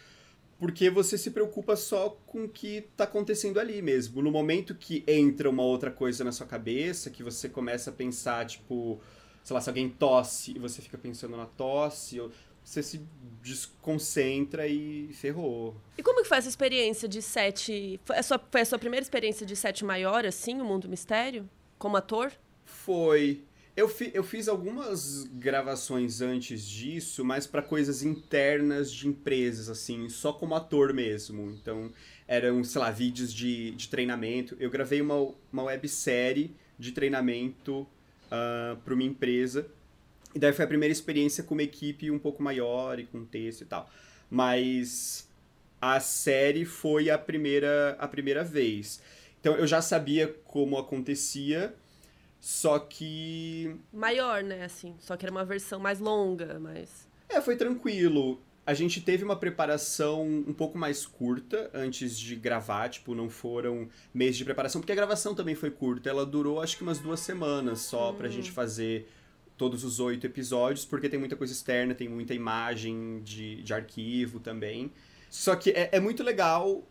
porque 0.59 0.89
você 0.89 1.17
se 1.17 1.31
preocupa 1.31 1.77
só 1.77 2.17
com 2.25 2.43
o 2.43 2.49
que 2.49 2.81
tá 2.97 3.05
acontecendo 3.05 3.61
ali 3.61 3.81
mesmo. 3.81 4.21
No 4.21 4.29
momento 4.29 4.75
que 4.75 5.05
entra 5.07 5.49
uma 5.49 5.63
outra 5.63 5.89
coisa 5.89 6.25
na 6.25 6.33
sua 6.33 6.47
cabeça, 6.47 7.09
que 7.09 7.23
você 7.23 7.47
começa 7.47 7.91
a 7.91 7.93
pensar, 7.93 8.45
tipo, 8.45 8.99
sei 9.41 9.53
lá, 9.53 9.61
se 9.61 9.69
alguém 9.69 9.87
tosse 9.87 10.51
e 10.51 10.59
você 10.59 10.81
fica 10.81 10.97
pensando 10.97 11.37
na 11.37 11.45
tosse, 11.45 12.19
você 12.67 12.83
se 12.83 13.01
desconcentra 13.41 14.67
e 14.67 15.09
ferrou. 15.13 15.73
E 15.97 16.03
como 16.03 16.21
que 16.21 16.27
foi 16.27 16.37
essa 16.37 16.49
experiência 16.49 17.07
de 17.07 17.21
sete? 17.21 17.97
Foi 18.03 18.17
a 18.17 18.23
sua, 18.23 18.41
foi 18.51 18.61
a 18.61 18.65
sua 18.65 18.77
primeira 18.77 19.01
experiência 19.01 19.45
de 19.45 19.55
sete 19.55 19.85
maior, 19.85 20.25
assim, 20.25 20.59
o 20.59 20.65
Mundo 20.65 20.89
Mistério? 20.89 21.49
Como 21.79 21.95
ator? 21.95 22.33
Foi. 22.65 23.41
Eu, 23.73 23.87
fi, 23.87 24.11
eu 24.13 24.23
fiz 24.23 24.49
algumas 24.49 25.23
gravações 25.23 26.19
antes 26.19 26.67
disso, 26.67 27.23
mas 27.23 27.47
para 27.47 27.61
coisas 27.61 28.03
internas 28.03 28.91
de 28.91 29.07
empresas, 29.07 29.69
assim, 29.69 30.09
só 30.09 30.33
como 30.33 30.53
ator 30.53 30.91
mesmo. 30.93 31.51
Então, 31.51 31.93
eram, 32.27 32.61
sei 32.65 32.81
lá, 32.81 32.91
vídeos 32.91 33.33
de, 33.33 33.71
de 33.71 33.87
treinamento. 33.87 34.57
Eu 34.59 34.69
gravei 34.69 34.99
uma, 34.99 35.31
uma 35.53 35.63
websérie 35.63 36.53
de 36.77 36.91
treinamento 36.91 37.81
uh, 37.81 37.87
ah, 38.31 38.77
para 38.83 38.93
uma 38.93 39.03
empresa. 39.03 39.69
E 40.37 40.39
daí 40.39 40.53
foi 40.53 40.65
a 40.65 40.67
primeira 40.67 40.91
experiência 40.91 41.43
com 41.43 41.55
uma 41.55 41.63
equipe 41.63 42.11
um 42.11 42.19
pouco 42.19 42.43
maior 42.43 42.99
e 42.99 43.07
com 43.07 43.25
texto 43.25 43.61
e 43.61 43.65
tal. 43.65 43.89
Mas 44.29 45.27
a 45.81 45.99
série 45.99 46.63
foi 46.63 47.09
a 47.09 47.17
primeira, 47.17 47.97
a 47.97 48.07
primeira 48.07 48.43
vez. 48.43 49.01
Então 49.39 49.55
eu 49.55 49.65
já 49.65 49.81
sabia 49.81 50.27
como 50.45 50.77
acontecia 50.77 51.73
só 52.39 52.77
que. 52.77 53.75
Maior, 53.91 54.43
né? 54.43 54.63
Assim. 54.63 54.93
Só 54.99 55.17
que 55.17 55.25
era 55.25 55.31
uma 55.31 55.43
versão 55.43 55.79
mais 55.79 55.99
longa, 55.99 56.59
mas. 56.59 57.07
É, 57.27 57.41
foi 57.41 57.55
tranquilo. 57.55 58.39
A 58.63 58.75
gente 58.75 59.01
teve 59.01 59.23
uma 59.23 59.35
preparação 59.35 60.21
um 60.23 60.53
pouco 60.53 60.77
mais 60.77 61.03
curta 61.03 61.71
antes 61.73 62.15
de 62.15 62.35
gravar, 62.35 62.89
tipo, 62.89 63.15
não 63.15 63.27
foram 63.27 63.89
meses 64.13 64.37
de 64.37 64.45
preparação, 64.45 64.81
porque 64.81 64.91
a 64.91 64.95
gravação 64.95 65.33
também 65.33 65.55
foi 65.55 65.71
curta. 65.71 66.11
Ela 66.11 66.27
durou 66.27 66.61
acho 66.61 66.77
que 66.77 66.83
umas 66.83 66.99
duas 66.99 67.21
semanas 67.21 67.79
só 67.79 68.11
hum. 68.11 68.15
pra 68.17 68.29
gente 68.29 68.51
fazer 68.51 69.07
todos 69.57 69.83
os 69.83 69.99
oito 69.99 70.25
episódios, 70.25 70.85
porque 70.85 71.09
tem 71.09 71.19
muita 71.19 71.35
coisa 71.35 71.51
externa, 71.51 71.95
tem 71.95 72.07
muita 72.07 72.33
imagem 72.33 73.21
de, 73.23 73.61
de 73.63 73.73
arquivo 73.73 74.39
também. 74.39 74.91
Só 75.29 75.55
que 75.55 75.71
é, 75.71 75.89
é 75.93 75.99
muito 75.99 76.23
legal 76.23 76.83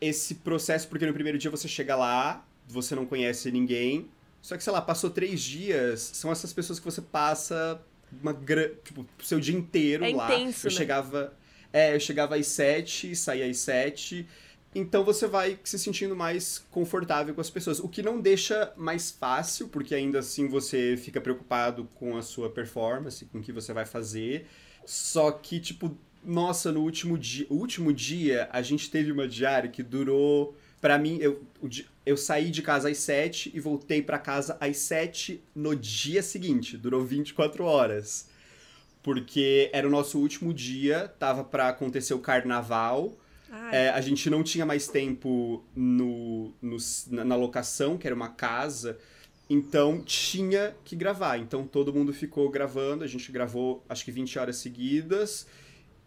esse 0.00 0.36
processo, 0.36 0.88
porque 0.88 1.06
no 1.06 1.12
primeiro 1.12 1.38
dia 1.38 1.50
você 1.50 1.68
chega 1.68 1.96
lá, 1.96 2.46
você 2.68 2.94
não 2.94 3.06
conhece 3.06 3.50
ninguém, 3.50 4.08
só 4.46 4.56
que, 4.56 4.62
sei 4.62 4.72
lá, 4.72 4.80
passou 4.80 5.10
três 5.10 5.42
dias, 5.42 6.00
são 6.00 6.30
essas 6.30 6.52
pessoas 6.52 6.78
que 6.78 6.84
você 6.84 7.02
passa 7.02 7.82
uma 8.22 8.32
tipo, 8.84 9.04
seu 9.18 9.40
dia 9.40 9.56
inteiro 9.56 10.04
é 10.04 10.14
lá. 10.14 10.32
Intenso, 10.32 10.68
eu 10.68 10.70
né? 10.70 10.76
chegava. 10.76 11.32
É, 11.72 11.94
eu 11.94 12.00
chegava 12.00 12.36
às 12.36 12.46
sete, 12.46 13.14
saía 13.16 13.46
às 13.46 13.58
sete. 13.58 14.26
Então 14.78 15.02
você 15.02 15.26
vai 15.26 15.58
se 15.64 15.78
sentindo 15.78 16.14
mais 16.14 16.58
confortável 16.70 17.34
com 17.34 17.40
as 17.40 17.48
pessoas. 17.48 17.80
O 17.80 17.88
que 17.88 18.02
não 18.02 18.20
deixa 18.20 18.74
mais 18.76 19.10
fácil, 19.10 19.68
porque 19.68 19.94
ainda 19.94 20.18
assim 20.18 20.48
você 20.48 20.98
fica 20.98 21.18
preocupado 21.18 21.88
com 21.94 22.14
a 22.14 22.20
sua 22.20 22.50
performance, 22.50 23.24
com 23.24 23.38
o 23.38 23.42
que 23.42 23.52
você 23.52 23.72
vai 23.72 23.86
fazer. 23.86 24.46
Só 24.84 25.30
que, 25.30 25.60
tipo, 25.60 25.96
nossa, 26.22 26.70
no 26.70 26.82
último 26.82 27.16
dia. 27.16 27.46
Último 27.48 27.90
dia 27.90 28.50
a 28.52 28.60
gente 28.60 28.90
teve 28.90 29.10
uma 29.10 29.26
diária 29.26 29.70
que 29.70 29.82
durou. 29.82 30.54
para 30.78 30.98
mim, 30.98 31.16
eu, 31.22 31.42
eu 32.04 32.16
saí 32.18 32.50
de 32.50 32.60
casa 32.60 32.90
às 32.90 32.98
7 32.98 33.52
e 33.54 33.58
voltei 33.58 34.02
para 34.02 34.18
casa 34.18 34.58
às 34.60 34.76
7 34.76 35.42
no 35.54 35.74
dia 35.74 36.22
seguinte. 36.22 36.76
Durou 36.76 37.02
24 37.02 37.64
horas. 37.64 38.28
Porque 39.02 39.70
era 39.72 39.88
o 39.88 39.90
nosso 39.90 40.18
último 40.18 40.52
dia, 40.52 41.08
tava 41.18 41.42
para 41.42 41.68
acontecer 41.68 42.12
o 42.12 42.18
carnaval. 42.18 43.16
É, 43.72 43.90
a 43.90 44.00
gente 44.00 44.28
não 44.28 44.42
tinha 44.42 44.66
mais 44.66 44.88
tempo 44.88 45.64
no, 45.74 46.52
no, 46.60 46.76
na 47.10 47.36
locação, 47.36 47.96
que 47.96 48.06
era 48.06 48.14
uma 48.14 48.28
casa. 48.28 48.98
Então 49.48 50.02
tinha 50.04 50.74
que 50.84 50.96
gravar. 50.96 51.38
Então 51.38 51.66
todo 51.66 51.92
mundo 51.92 52.12
ficou 52.12 52.50
gravando. 52.50 53.04
A 53.04 53.06
gente 53.06 53.30
gravou 53.30 53.84
acho 53.88 54.04
que 54.04 54.10
20 54.10 54.38
horas 54.38 54.56
seguidas. 54.56 55.46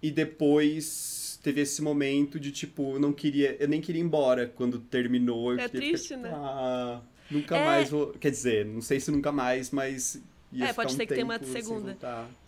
E 0.02 0.12
depois 0.12 1.40
teve 1.42 1.62
esse 1.62 1.82
momento 1.82 2.40
de 2.40 2.52
tipo, 2.52 3.00
não 3.00 3.14
queria, 3.14 3.56
eu 3.60 3.68
nem 3.68 3.82
queria 3.82 4.02
ir 4.02 4.06
embora 4.06 4.48
quando 4.48 4.80
terminou. 4.80 5.58
É 5.58 5.68
triste, 5.68 6.10
ficar, 6.10 6.22
né? 6.22 6.32
Ah, 6.34 7.02
nunca 7.30 7.58
é... 7.58 7.66
mais 7.66 7.90
vou. 7.90 8.14
Quer 8.14 8.32
dizer, 8.32 8.66
não 8.66 8.82
sei 8.82 9.00
se 9.00 9.12
nunca 9.12 9.32
mais, 9.32 9.72
mas. 9.72 10.22
é, 10.58 10.74
pode 10.74 10.94
ser 10.94 11.04
um 11.04 11.06
que 11.06 11.14
tenha 11.14 11.26
uma 11.26 11.40
segunda. 11.44 11.98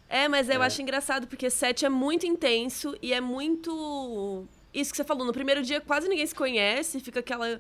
É, 0.10 0.28
mas 0.28 0.50
eu 0.50 0.62
é. 0.62 0.66
acho 0.66 0.82
engraçado 0.82 1.26
porque 1.26 1.50
sete 1.50 1.86
é 1.86 1.90
muito 1.90 2.26
intenso 2.26 2.98
e 3.02 3.14
é 3.14 3.22
muito. 3.22 4.46
Isso 4.74 4.92
que 4.92 4.98
você 4.98 5.04
falou, 5.04 5.26
no 5.26 5.34
primeiro 5.34 5.62
dia 5.62 5.82
quase 5.82 6.08
ninguém 6.08 6.26
se 6.26 6.36
conhece, 6.36 7.00
fica 7.00 7.20
aquela 7.20 7.60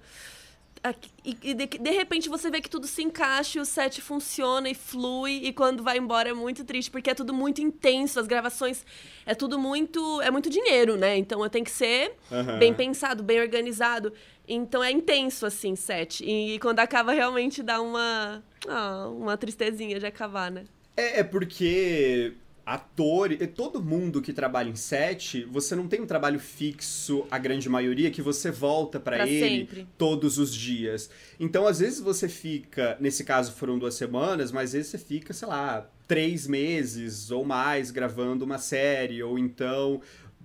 e, 1.23 1.53
de, 1.53 1.67
de, 1.67 1.91
repente 1.91 2.27
você 2.27 2.49
vê 2.49 2.59
que 2.59 2.69
tudo 2.69 2.87
se 2.87 3.03
encaixa 3.03 3.59
e 3.59 3.61
o 3.61 3.65
set 3.65 4.01
funciona 4.01 4.67
e 4.67 4.73
flui, 4.73 5.41
e 5.43 5.53
quando 5.53 5.83
vai 5.83 5.97
embora 5.97 6.29
é 6.29 6.33
muito 6.33 6.63
triste, 6.63 6.89
porque 6.89 7.11
é 7.11 7.13
tudo 7.13 7.33
muito 7.33 7.61
intenso, 7.61 8.19
as 8.19 8.25
gravações 8.25 8.83
é 9.23 9.35
tudo 9.35 9.59
muito. 9.59 10.19
é 10.21 10.31
muito 10.31 10.49
dinheiro, 10.49 10.97
né? 10.97 11.17
Então 11.17 11.47
tem 11.49 11.63
que 11.63 11.69
ser 11.69 12.15
uhum. 12.31 12.57
bem 12.57 12.73
pensado, 12.73 13.21
bem 13.21 13.39
organizado. 13.39 14.11
Então 14.47 14.83
é 14.83 14.91
intenso, 14.91 15.45
assim, 15.45 15.75
set. 15.75 16.25
E, 16.25 16.55
e 16.55 16.59
quando 16.59 16.79
acaba, 16.79 17.11
realmente 17.11 17.61
dá 17.61 17.79
uma. 17.79 18.43
Ah, 18.67 19.07
uma 19.09 19.37
tristezinha 19.37 19.99
de 19.99 20.05
acabar, 20.07 20.49
né? 20.49 20.63
É, 20.97 21.19
é 21.19 21.23
porque 21.23 22.33
ator, 22.73 23.29
todo 23.53 23.83
mundo 23.83 24.21
que 24.21 24.31
trabalha 24.31 24.69
em 24.69 24.75
set, 24.75 25.43
você 25.51 25.75
não 25.75 25.87
tem 25.87 25.99
um 25.99 26.05
trabalho 26.05 26.39
fixo, 26.39 27.25
a 27.29 27.37
grande 27.37 27.67
maioria, 27.67 28.09
que 28.09 28.21
você 28.21 28.49
volta 28.49 28.99
para 28.99 29.27
ele 29.27 29.65
sempre. 29.65 29.87
todos 29.97 30.37
os 30.37 30.53
dias. 30.53 31.09
Então, 31.39 31.67
às 31.67 31.79
vezes 31.79 31.99
você 31.99 32.29
fica, 32.29 32.95
nesse 32.99 33.23
caso 33.23 33.51
foram 33.51 33.77
duas 33.77 33.95
semanas, 33.95 34.51
mas 34.51 34.69
às 34.69 34.73
vezes 34.73 34.91
você 34.91 34.97
fica, 34.97 35.33
sei 35.33 35.47
lá, 35.47 35.89
três 36.07 36.47
meses 36.47 37.29
ou 37.29 37.43
mais 37.43 37.91
gravando 37.91 38.45
uma 38.45 38.57
série, 38.57 39.21
ou 39.21 39.37
então 39.37 40.01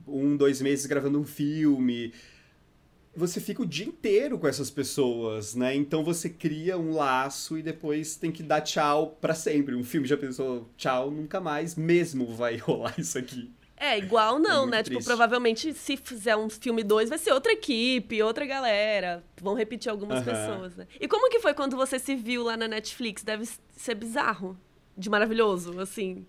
um, 0.06 0.36
dois 0.36 0.60
meses 0.60 0.86
gravando 0.86 1.20
um 1.20 1.24
filme 1.24 2.12
você 3.16 3.40
fica 3.40 3.62
o 3.62 3.66
dia 3.66 3.86
inteiro 3.86 4.38
com 4.38 4.46
essas 4.46 4.70
pessoas, 4.70 5.54
né? 5.54 5.74
Então 5.74 6.04
você 6.04 6.28
cria 6.28 6.76
um 6.76 6.92
laço 6.92 7.56
e 7.56 7.62
depois 7.62 8.16
tem 8.16 8.30
que 8.30 8.42
dar 8.42 8.60
tchau 8.60 9.16
para 9.20 9.34
sempre. 9.34 9.74
Um 9.74 9.82
filme 9.82 10.06
já 10.06 10.16
pensou, 10.16 10.68
tchau, 10.76 11.10
nunca 11.10 11.40
mais 11.40 11.74
mesmo 11.74 12.26
vai 12.34 12.56
rolar 12.58 12.94
isso 12.98 13.16
aqui. 13.16 13.50
É, 13.78 13.98
igual 13.98 14.38
não, 14.38 14.64
é 14.64 14.70
né? 14.70 14.76
Tipo, 14.82 14.84
triste. 14.84 15.00
Tipo, 15.00 15.04
provavelmente 15.04 15.74
se 15.74 15.96
fizer 15.96 16.36
um 16.36 16.48
filme 16.48 16.82
2 16.82 17.10
vai 17.10 17.18
ser 17.18 17.32
outra 17.32 17.52
equipe, 17.52 18.22
outra 18.22 18.46
galera. 18.46 19.22
Vão 19.40 19.54
repetir 19.54 19.90
algumas 19.90 20.24
pessoas, 20.24 20.76
né? 20.76 20.86
E 20.98 21.06
como 21.06 21.30
que 21.30 21.40
foi 21.40 21.52
quando 21.52 21.76
você 21.76 21.98
se 21.98 22.14
viu 22.14 22.42
lá 22.42 22.56
na 22.56 22.68
Netflix? 22.68 23.22
Deve 23.22 23.46
ser 23.76 23.94
bizarro, 23.94 24.58
de 24.96 25.10
maravilhoso, 25.10 25.78
assim. 25.78 26.26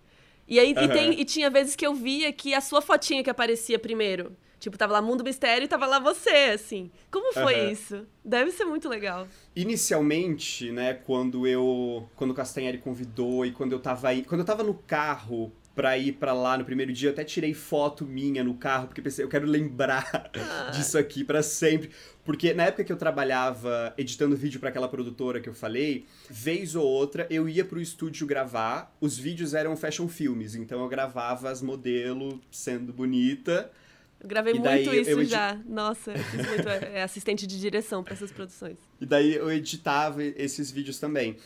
E 0.47 0.59
aí 0.59 0.71
e, 0.71 0.87
tem, 0.87 1.19
e 1.19 1.25
tinha 1.25 1.49
vezes 1.49 1.75
que 1.75 1.85
eu 1.85 1.93
via 1.93 2.31
que 2.31 2.53
a 2.53 2.61
sua 2.61 2.81
fotinha 2.81 3.23
que 3.23 3.29
aparecia 3.29 3.79
primeiro. 3.79 4.35
Tipo, 4.59 4.77
tava 4.77 4.93
lá 4.93 5.01
Mundo 5.01 5.23
Mistério 5.23 5.65
e 5.65 5.67
tava 5.67 5.85
lá 5.85 5.99
você, 5.99 6.51
assim. 6.53 6.89
Como 7.11 7.31
foi 7.33 7.65
uhum. 7.65 7.71
isso? 7.71 8.07
Deve 8.25 8.51
ser 8.51 8.65
muito 8.65 8.89
legal. 8.89 9.27
Inicialmente, 9.55 10.71
né, 10.71 10.95
quando 10.95 11.45
eu. 11.45 12.09
Quando 12.15 12.31
o 12.31 12.33
Castanhari 12.33 12.79
convidou 12.79 13.45
e 13.45 13.51
quando 13.51 13.71
eu 13.71 13.79
tava 13.79 14.09
aí. 14.09 14.23
Quando 14.23 14.41
eu 14.41 14.45
tava 14.45 14.63
no 14.63 14.73
carro 14.73 15.51
pra 15.77 15.95
ir 15.95 16.13
para 16.13 16.33
lá 16.33 16.57
no 16.57 16.65
primeiro 16.65 16.91
dia, 16.91 17.09
eu 17.09 17.13
até 17.13 17.23
tirei 17.23 17.53
foto 17.53 18.03
minha 18.03 18.43
no 18.43 18.55
carro, 18.55 18.87
porque 18.87 18.99
pensei, 18.99 19.23
eu 19.23 19.29
quero 19.29 19.45
lembrar 19.45 20.31
ah. 20.33 20.71
disso 20.75 20.97
aqui 20.97 21.23
para 21.23 21.43
sempre. 21.43 21.91
Porque 22.25 22.51
na 22.51 22.63
época 22.63 22.83
que 22.83 22.91
eu 22.91 22.97
trabalhava 22.97 23.93
editando 23.95 24.35
vídeo 24.35 24.59
para 24.59 24.69
aquela 24.69 24.89
produtora 24.89 25.39
que 25.39 25.47
eu 25.47 25.53
falei, 25.53 26.07
vez 26.27 26.75
ou 26.75 26.83
outra 26.83 27.27
eu 27.29 27.47
ia 27.47 27.63
pro 27.63 27.79
estúdio 27.79 28.25
gravar, 28.25 28.91
os 28.99 29.19
vídeos 29.19 29.53
eram 29.53 29.77
fashion 29.77 30.07
filmes, 30.07 30.55
então 30.55 30.81
eu 30.81 30.87
gravava 30.87 31.51
as 31.51 31.61
modelos 31.61 32.39
sendo 32.49 32.91
bonita 32.91 33.71
eu 34.19 34.27
gravei 34.27 34.53
muito 34.53 34.93
isso 34.93 35.11
eu, 35.11 35.25
já. 35.25 35.59
Nossa, 35.65 36.11
eu 36.11 36.23
fiz 36.23 36.47
muito 36.47 36.69
é, 36.69 37.03
assistente 37.03 37.45
de 37.45 37.59
direção 37.59 38.03
para 38.03 38.13
essas 38.13 38.31
produções. 38.31 38.77
E 38.99 39.05
daí 39.05 39.35
eu 39.35 39.51
editava 39.51 40.23
esses 40.23 40.71
vídeos 40.71 40.99
também. 40.99 41.37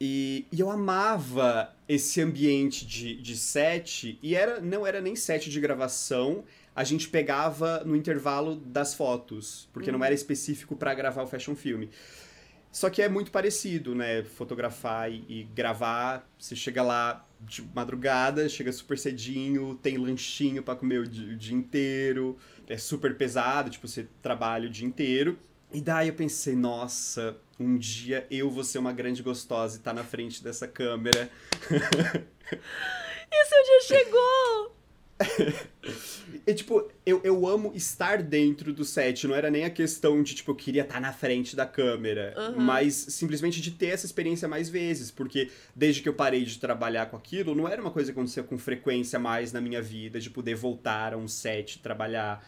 E, 0.00 0.46
e, 0.50 0.60
eu 0.60 0.70
amava 0.70 1.74
esse 1.88 2.20
ambiente 2.22 2.86
de, 2.86 3.16
de 3.16 3.36
set, 3.36 4.18
e 4.22 4.34
era 4.34 4.60
não 4.60 4.86
era 4.86 5.00
nem 5.00 5.14
set 5.14 5.50
de 5.50 5.60
gravação, 5.60 6.42
a 6.74 6.84
gente 6.84 7.08
pegava 7.08 7.82
no 7.84 7.94
intervalo 7.94 8.56
das 8.56 8.94
fotos, 8.94 9.68
porque 9.72 9.90
uhum. 9.90 9.98
não 9.98 10.04
era 10.04 10.14
específico 10.14 10.74
para 10.74 10.94
gravar 10.94 11.22
o 11.22 11.26
fashion 11.26 11.54
filme. 11.54 11.90
Só 12.72 12.88
que 12.88 13.02
é 13.02 13.08
muito 13.08 13.30
parecido, 13.30 13.94
né? 13.94 14.22
Fotografar 14.22 15.10
e, 15.10 15.24
e 15.28 15.42
gravar, 15.54 16.26
você 16.38 16.54
chega 16.54 16.82
lá, 16.82 17.26
de 17.40 17.62
madrugada, 17.74 18.48
chega 18.48 18.72
super 18.72 18.98
cedinho, 18.98 19.74
tem 19.82 19.96
lanchinho 19.96 20.62
para 20.62 20.76
comer 20.76 21.00
o 21.00 21.06
dia, 21.06 21.32
o 21.32 21.36
dia, 21.36 21.56
inteiro, 21.56 22.36
é 22.68 22.76
super 22.76 23.16
pesado, 23.16 23.70
tipo, 23.70 23.88
você 23.88 24.06
trabalha 24.22 24.66
o 24.68 24.70
dia 24.70 24.86
inteiro. 24.86 25.38
E 25.72 25.80
daí 25.80 26.08
eu 26.08 26.14
pensei, 26.14 26.54
nossa, 26.54 27.36
um 27.58 27.78
dia 27.78 28.26
eu 28.30 28.50
vou 28.50 28.64
ser 28.64 28.78
uma 28.78 28.92
grande 28.92 29.22
gostosa 29.22 29.78
e 29.78 29.80
tá 29.80 29.92
na 29.92 30.04
frente 30.04 30.42
dessa 30.42 30.66
câmera. 30.66 31.30
e 31.70 31.76
o 31.76 33.48
seu 33.48 33.64
dia 33.64 33.80
chegou! 33.86 34.79
E, 36.46 36.54
tipo, 36.54 36.88
eu, 37.04 37.20
eu 37.22 37.46
amo 37.46 37.72
estar 37.74 38.22
dentro 38.22 38.72
do 38.72 38.84
set. 38.84 39.26
Não 39.26 39.34
era 39.34 39.50
nem 39.50 39.64
a 39.64 39.70
questão 39.70 40.22
de, 40.22 40.34
tipo, 40.34 40.50
eu 40.50 40.54
queria 40.54 40.82
estar 40.82 41.00
na 41.00 41.12
frente 41.12 41.54
da 41.54 41.66
câmera. 41.66 42.34
Uhum. 42.36 42.62
Mas 42.62 42.94
simplesmente 42.94 43.60
de 43.60 43.70
ter 43.72 43.88
essa 43.88 44.06
experiência 44.06 44.48
mais 44.48 44.68
vezes. 44.68 45.10
Porque 45.10 45.50
desde 45.74 46.02
que 46.02 46.08
eu 46.08 46.14
parei 46.14 46.44
de 46.44 46.58
trabalhar 46.58 47.06
com 47.06 47.16
aquilo, 47.16 47.54
não 47.54 47.68
era 47.68 47.80
uma 47.80 47.90
coisa 47.90 48.12
que 48.12 48.18
acontecia 48.18 48.42
com 48.42 48.58
frequência 48.58 49.18
mais 49.18 49.52
na 49.52 49.60
minha 49.60 49.82
vida, 49.82 50.18
de 50.18 50.30
poder 50.30 50.54
voltar 50.54 51.14
a 51.14 51.16
um 51.16 51.28
set, 51.28 51.78
trabalhar. 51.80 52.44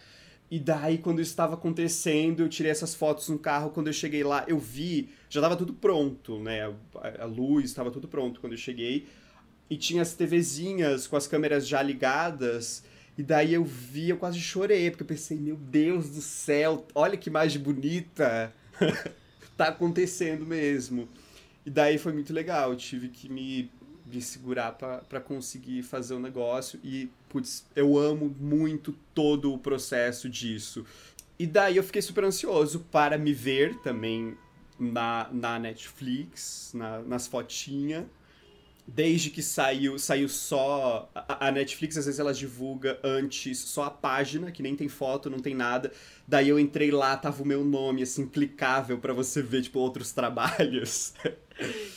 E 0.50 0.58
daí, 0.58 0.98
quando 0.98 1.20
isso 1.20 1.30
estava 1.30 1.54
acontecendo, 1.54 2.40
eu 2.40 2.48
tirei 2.48 2.70
essas 2.70 2.94
fotos 2.94 3.28
no 3.28 3.38
carro. 3.38 3.70
Quando 3.70 3.86
eu 3.86 3.92
cheguei 3.92 4.22
lá, 4.22 4.44
eu 4.48 4.58
vi, 4.58 5.10
já 5.28 5.40
estava 5.40 5.56
tudo 5.56 5.72
pronto, 5.72 6.38
né? 6.38 6.62
A, 6.96 7.22
a 7.22 7.24
luz 7.24 7.66
estava 7.66 7.90
tudo 7.90 8.08
pronto 8.08 8.40
quando 8.40 8.52
eu 8.52 8.58
cheguei. 8.58 9.06
E 9.72 9.76
tinha 9.78 10.02
as 10.02 10.12
TVzinhas 10.12 11.06
com 11.06 11.16
as 11.16 11.26
câmeras 11.26 11.66
já 11.66 11.80
ligadas. 11.80 12.84
E 13.16 13.22
daí 13.22 13.54
eu 13.54 13.64
vi, 13.64 14.10
eu 14.10 14.18
quase 14.18 14.38
chorei, 14.38 14.90
porque 14.90 15.02
eu 15.02 15.06
pensei, 15.06 15.38
meu 15.38 15.56
Deus 15.56 16.10
do 16.10 16.20
céu, 16.20 16.86
olha 16.94 17.16
que 17.16 17.30
imagem 17.30 17.62
bonita. 17.62 18.52
tá 19.56 19.68
acontecendo 19.68 20.44
mesmo. 20.44 21.08
E 21.64 21.70
daí 21.70 21.96
foi 21.96 22.12
muito 22.12 22.34
legal, 22.34 22.72
eu 22.72 22.76
tive 22.76 23.08
que 23.08 23.30
me, 23.30 23.70
me 24.04 24.20
segurar 24.20 24.72
para 24.72 25.20
conseguir 25.22 25.82
fazer 25.82 26.12
o 26.12 26.20
negócio. 26.20 26.78
E, 26.84 27.08
putz, 27.30 27.64
eu 27.74 27.96
amo 27.96 28.28
muito 28.38 28.94
todo 29.14 29.54
o 29.54 29.58
processo 29.58 30.28
disso. 30.28 30.84
E 31.38 31.46
daí 31.46 31.78
eu 31.78 31.82
fiquei 31.82 32.02
super 32.02 32.24
ansioso 32.24 32.80
para 32.92 33.16
me 33.16 33.32
ver 33.32 33.78
também 33.78 34.36
na, 34.78 35.30
na 35.32 35.58
Netflix, 35.58 36.72
na, 36.74 36.98
nas 36.98 37.26
fotinhas 37.26 38.04
desde 38.86 39.30
que 39.30 39.42
saiu, 39.42 39.98
saiu 39.98 40.28
só. 40.28 41.10
A, 41.14 41.48
a, 41.48 41.50
Netflix, 41.50 41.96
às 41.96 42.06
vezes, 42.06 42.20
ela 42.20 42.34
divulga 42.34 42.98
antes 43.02 43.58
só 43.58 43.84
a 43.84 43.90
página, 43.90 44.50
que 44.50 44.62
nem 44.62 44.76
tem 44.76 44.88
foto, 44.88 45.30
não 45.30 45.38
tem 45.38 45.54
nada. 45.54 45.92
Daí 46.26 46.48
eu 46.48 46.58
entrei 46.58 46.90
lá, 46.90 47.16
tava 47.16 47.42
o 47.42 47.46
meu 47.46 47.64
nome, 47.64 48.02
assim, 48.02 48.26
clicável 48.26 48.98
para 48.98 49.12
você 49.12 49.42
ver, 49.42 49.62
tipo, 49.62 49.78
outros 49.78 50.12
trabalhos. 50.12 51.14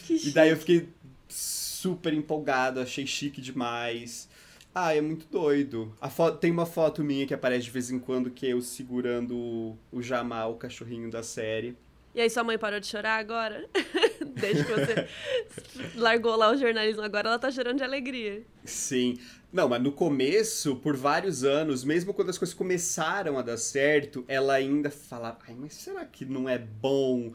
e 0.10 0.30
daí 0.32 0.49
eu 0.49 0.57
fiquei 0.57 0.90
super 1.28 2.14
empolgado, 2.14 2.80
achei 2.80 3.06
chique 3.06 3.41
demais. 3.41 4.30
Ah, 4.74 4.94
é 4.94 4.99
muito 4.99 5.26
doido. 5.32 5.94
A 6.02 6.10
foto, 6.10 6.38
tem 6.38 6.52
uma 6.52 6.66
foto 6.66 7.02
minha 7.02 7.26
que 7.26 7.34
aparece 7.34 7.64
de 7.64 7.72
vez 7.72 7.90
em 7.90 7.98
quando 7.98 8.30
que 8.30 8.45
é 8.48 8.49
eu 8.53 8.62
segurando 8.62 9.36
o, 9.36 9.78
o 9.90 10.02
Jamal, 10.02 10.52
o 10.52 10.57
cachorrinho 10.57 11.10
da 11.10 11.24
série. 11.24 11.78
E 12.16 12.22
aí 12.22 12.30
sua 12.30 12.46
mãe 12.46 12.58
parou 12.58 12.80
de 12.80 12.88
chorar 12.88 13.18
agora? 13.20 13.68
Desde 14.40 14.64
que 14.64 14.72
você 14.72 15.08
largou 16.00 16.34
lá 16.38 16.50
o 16.50 16.56
jornalismo, 16.56 17.02
agora 17.02 17.28
ela 17.28 17.38
tá 17.38 17.52
chorando 17.52 17.80
de 17.80 17.84
alegria. 17.84 18.42
Sim. 18.64 19.20
Não, 19.52 19.68
mas 19.68 19.84
no 19.84 19.92
começo, 19.92 20.78
por 20.78 20.96
vários 20.96 21.44
anos, 21.44 21.84
mesmo 21.84 22.14
quando 22.14 22.30
as 22.30 22.38
coisas 22.38 22.56
começaram 22.56 23.38
a 23.38 23.42
dar 23.42 23.58
certo, 23.58 24.24
ela 24.30 24.54
ainda 24.54 24.90
falava, 24.90 25.40
ai, 25.46 25.56
mas 25.60 25.74
será 25.74 26.06
que 26.06 26.24
não 26.24 26.48
é 26.48 26.58
bom? 26.58 27.34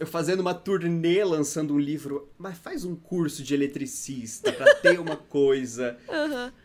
Eu 0.00 0.06
fazendo 0.06 0.40
uma 0.40 0.54
turnê, 0.54 1.22
lançando 1.22 1.74
um 1.74 1.78
livro, 1.78 2.32
mas 2.38 2.56
faz 2.56 2.82
um 2.82 2.96
curso 2.96 3.42
de 3.42 3.52
eletricista 3.52 4.50
pra 4.52 4.74
ter 4.76 4.98
uma 4.98 5.16
coisa. 5.28 5.98
Aham. 6.08 6.46
Uhum. 6.46 6.63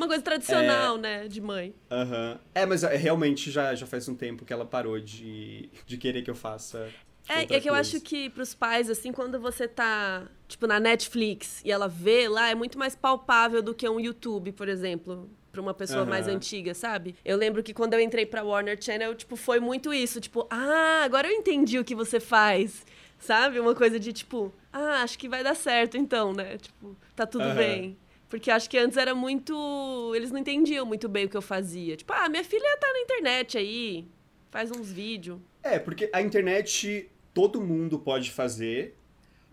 Uma 0.00 0.08
coisa 0.08 0.22
tradicional, 0.22 0.96
é... 0.96 0.98
né, 0.98 1.28
de 1.28 1.42
mãe. 1.42 1.74
Aham. 1.90 2.32
Uhum. 2.32 2.38
É, 2.54 2.64
mas 2.64 2.82
é, 2.82 2.96
realmente 2.96 3.50
já, 3.50 3.74
já 3.74 3.86
faz 3.86 4.08
um 4.08 4.14
tempo 4.14 4.46
que 4.46 4.52
ela 4.52 4.64
parou 4.64 4.98
de, 4.98 5.68
de 5.84 5.98
querer 5.98 6.22
que 6.22 6.30
eu 6.30 6.34
faça. 6.34 6.88
É, 7.28 7.42
é 7.42 7.60
que 7.60 7.68
eu 7.68 7.74
acho 7.74 8.00
que 8.00 8.30
pros 8.30 8.54
pais, 8.54 8.88
assim, 8.88 9.12
quando 9.12 9.38
você 9.38 9.68
tá, 9.68 10.26
tipo, 10.48 10.66
na 10.66 10.80
Netflix 10.80 11.60
e 11.64 11.70
ela 11.70 11.86
vê 11.86 12.28
lá, 12.28 12.48
é 12.48 12.54
muito 12.54 12.78
mais 12.78 12.96
palpável 12.96 13.62
do 13.62 13.74
que 13.74 13.86
um 13.86 14.00
YouTube, 14.00 14.52
por 14.52 14.68
exemplo 14.68 15.28
pra 15.50 15.60
uma 15.60 15.74
pessoa 15.74 16.02
uhum. 16.02 16.08
mais 16.08 16.28
antiga, 16.28 16.72
sabe? 16.74 17.16
Eu 17.24 17.36
lembro 17.36 17.60
que 17.60 17.74
quando 17.74 17.94
eu 17.94 18.00
entrei 18.00 18.24
pra 18.24 18.44
Warner 18.44 18.80
Channel, 18.80 19.12
tipo, 19.16 19.34
foi 19.34 19.58
muito 19.58 19.92
isso. 19.92 20.20
Tipo, 20.20 20.46
ah, 20.48 21.02
agora 21.04 21.26
eu 21.26 21.32
entendi 21.32 21.76
o 21.76 21.84
que 21.84 21.92
você 21.92 22.20
faz. 22.20 22.86
Sabe? 23.18 23.58
Uma 23.58 23.74
coisa 23.74 23.98
de, 23.98 24.12
tipo, 24.12 24.54
ah, 24.72 25.02
acho 25.02 25.18
que 25.18 25.28
vai 25.28 25.42
dar 25.42 25.56
certo 25.56 25.96
então, 25.96 26.32
né? 26.32 26.56
Tipo, 26.56 26.96
tá 27.16 27.26
tudo 27.26 27.46
uhum. 27.46 27.54
bem. 27.54 27.98
Porque 28.30 28.48
acho 28.50 28.70
que 28.70 28.78
antes 28.78 28.96
era 28.96 29.12
muito. 29.12 30.12
Eles 30.14 30.30
não 30.30 30.38
entendiam 30.38 30.86
muito 30.86 31.08
bem 31.08 31.26
o 31.26 31.28
que 31.28 31.36
eu 31.36 31.42
fazia. 31.42 31.96
Tipo, 31.96 32.12
ah, 32.12 32.28
minha 32.28 32.44
filha 32.44 32.78
tá 32.80 32.86
na 32.92 33.00
internet 33.00 33.58
aí, 33.58 34.06
faz 34.50 34.70
uns 34.70 34.90
vídeos. 34.90 35.40
É, 35.64 35.80
porque 35.80 36.08
a 36.12 36.22
internet 36.22 37.10
todo 37.34 37.60
mundo 37.60 37.98
pode 37.98 38.30
fazer, 38.30 38.96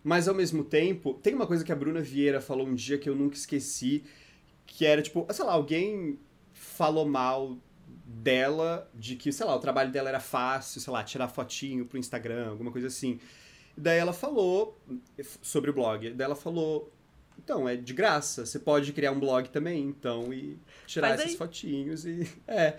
mas 0.04 0.28
ao 0.28 0.36
mesmo 0.36 0.64
tempo, 0.64 1.16
tem 1.16 1.34
uma 1.34 1.48
coisa 1.48 1.66
que 1.66 1.72
a 1.72 1.76
Bruna 1.76 2.02
Vieira 2.02 2.40
falou 2.40 2.68
um 2.68 2.76
dia 2.76 3.00
que 3.00 3.10
eu 3.10 3.16
nunca 3.16 3.36
esqueci, 3.36 4.04
que 4.66 4.86
era 4.86 5.02
tipo, 5.02 5.26
sei 5.32 5.44
lá, 5.44 5.54
alguém 5.54 6.20
falou 6.54 7.08
mal 7.08 7.58
dela, 8.06 8.90
de 8.94 9.16
que, 9.16 9.32
sei 9.32 9.46
lá, 9.46 9.56
o 9.56 9.60
trabalho 9.60 9.92
dela 9.92 10.10
era 10.10 10.20
fácil, 10.20 10.80
sei 10.80 10.94
lá, 10.94 11.04
tirar 11.04 11.28
fotinho 11.28 11.86
pro 11.86 11.98
Instagram, 11.98 12.50
alguma 12.50 12.72
coisa 12.72 12.88
assim. 12.88 13.20
Daí 13.76 13.98
ela 13.98 14.14
falou 14.14 14.80
sobre 15.42 15.72
o 15.72 15.74
blog, 15.74 16.12
daí 16.12 16.26
ela 16.26 16.36
falou, 16.36 16.92
então, 17.38 17.68
é 17.68 17.76
de 17.76 17.94
graça. 17.94 18.46
Você 18.46 18.60
pode 18.60 18.92
criar 18.94 19.12
um 19.12 19.20
blog 19.20 19.50
também, 19.50 19.84
então, 19.84 20.34
e 20.34 20.58
tirar 20.86 21.16
esses 21.16 21.36
fotinhos 21.36 22.06
e. 22.06 22.28
É. 22.48 22.78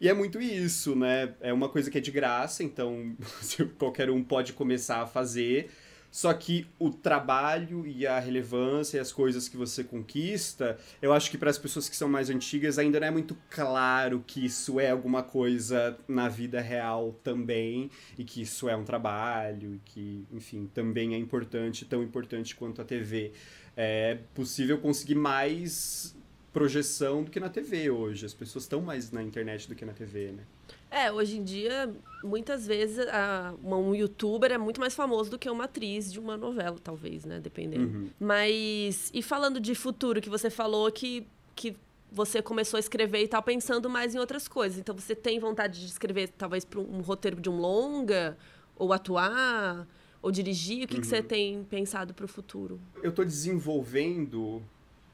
E 0.00 0.08
é 0.08 0.14
muito 0.14 0.40
isso, 0.40 0.94
né? 0.94 1.34
É 1.40 1.52
uma 1.52 1.68
coisa 1.68 1.90
que 1.90 1.98
é 1.98 2.00
de 2.00 2.12
graça, 2.12 2.62
então 2.62 3.16
qualquer 3.78 4.08
um 4.10 4.22
pode 4.22 4.52
começar 4.52 5.02
a 5.02 5.06
fazer. 5.06 5.70
Só 6.10 6.32
que 6.32 6.66
o 6.78 6.90
trabalho 6.90 7.86
e 7.86 8.06
a 8.06 8.18
relevância 8.18 8.96
e 8.96 9.00
as 9.00 9.12
coisas 9.12 9.48
que 9.48 9.56
você 9.56 9.84
conquista, 9.84 10.78
eu 11.02 11.12
acho 11.12 11.30
que 11.30 11.36
para 11.36 11.50
as 11.50 11.58
pessoas 11.58 11.88
que 11.88 11.96
são 11.96 12.08
mais 12.08 12.30
antigas 12.30 12.78
ainda 12.78 12.98
não 12.98 13.06
é 13.06 13.10
muito 13.10 13.36
claro 13.50 14.24
que 14.26 14.44
isso 14.44 14.80
é 14.80 14.90
alguma 14.90 15.22
coisa 15.22 15.98
na 16.08 16.28
vida 16.28 16.60
real 16.60 17.14
também 17.22 17.90
e 18.16 18.24
que 18.24 18.40
isso 18.40 18.68
é 18.68 18.76
um 18.76 18.84
trabalho 18.84 19.74
e 19.74 19.78
que, 19.84 20.26
enfim, 20.32 20.70
também 20.72 21.14
é 21.14 21.18
importante, 21.18 21.84
tão 21.84 22.02
importante 22.02 22.56
quanto 22.56 22.80
a 22.80 22.84
TV 22.84 23.32
é 23.80 24.18
possível 24.34 24.76
conseguir 24.76 25.14
mais 25.14 26.12
projeção 26.52 27.22
do 27.22 27.30
que 27.30 27.38
na 27.38 27.48
TV 27.48 27.88
hoje. 27.88 28.26
As 28.26 28.34
pessoas 28.34 28.64
estão 28.64 28.82
mais 28.82 29.12
na 29.12 29.22
internet 29.22 29.68
do 29.68 29.76
que 29.76 29.84
na 29.84 29.92
TV, 29.92 30.32
né? 30.32 30.42
É, 30.90 31.12
hoje 31.12 31.38
em 31.38 31.44
dia, 31.44 31.94
muitas 32.24 32.66
vezes, 32.66 33.06
a, 33.06 33.54
um 33.62 33.94
youtuber 33.94 34.50
é 34.50 34.58
muito 34.58 34.80
mais 34.80 34.96
famoso 34.96 35.30
do 35.30 35.38
que 35.38 35.48
uma 35.48 35.64
atriz 35.64 36.12
de 36.12 36.18
uma 36.18 36.36
novela, 36.36 36.76
talvez, 36.82 37.24
né? 37.24 37.38
Dependendo. 37.38 37.84
Uhum. 37.84 38.10
Mas, 38.18 39.12
e 39.14 39.22
falando 39.22 39.60
de 39.60 39.76
futuro, 39.76 40.20
que 40.20 40.28
você 40.28 40.50
falou 40.50 40.90
que, 40.90 41.24
que 41.54 41.76
você 42.10 42.42
começou 42.42 42.78
a 42.78 42.80
escrever 42.80 43.22
e 43.22 43.28
tal, 43.28 43.44
pensando 43.44 43.88
mais 43.88 44.12
em 44.12 44.18
outras 44.18 44.48
coisas. 44.48 44.76
Então, 44.76 44.92
você 44.92 45.14
tem 45.14 45.38
vontade 45.38 45.78
de 45.78 45.86
escrever, 45.86 46.30
talvez, 46.36 46.64
para 46.64 46.80
um 46.80 47.00
roteiro 47.00 47.40
de 47.40 47.48
um 47.48 47.58
longa? 47.60 48.36
Ou 48.74 48.92
atuar? 48.92 49.86
Ou 50.22 50.30
dirigir? 50.30 50.84
O 50.84 50.88
que, 50.88 50.94
uhum. 50.94 51.00
que 51.00 51.06
você 51.06 51.18
uhum. 51.18 51.22
tem 51.22 51.64
pensado 51.64 52.14
para 52.14 52.24
o 52.24 52.28
futuro? 52.28 52.80
Eu 53.02 53.10
estou 53.10 53.24
desenvolvendo 53.24 54.62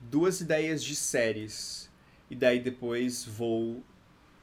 duas 0.01 0.41
ideias 0.41 0.83
de 0.83 0.95
séries 0.95 1.91
e 2.31 2.35
daí 2.35 2.61
depois 2.61 3.25
vou 3.25 3.83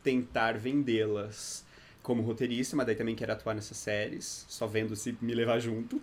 tentar 0.03 0.57
vendê-las 0.57 1.65
como 2.01 2.23
roteirista, 2.23 2.75
mas 2.75 2.87
daí 2.87 2.95
também 2.95 3.15
quero 3.15 3.31
atuar 3.31 3.53
nessas 3.53 3.77
séries, 3.77 4.45
só 4.49 4.65
vendo 4.65 4.95
se 4.95 5.15
me 5.21 5.33
levar 5.33 5.59
junto. 5.59 6.01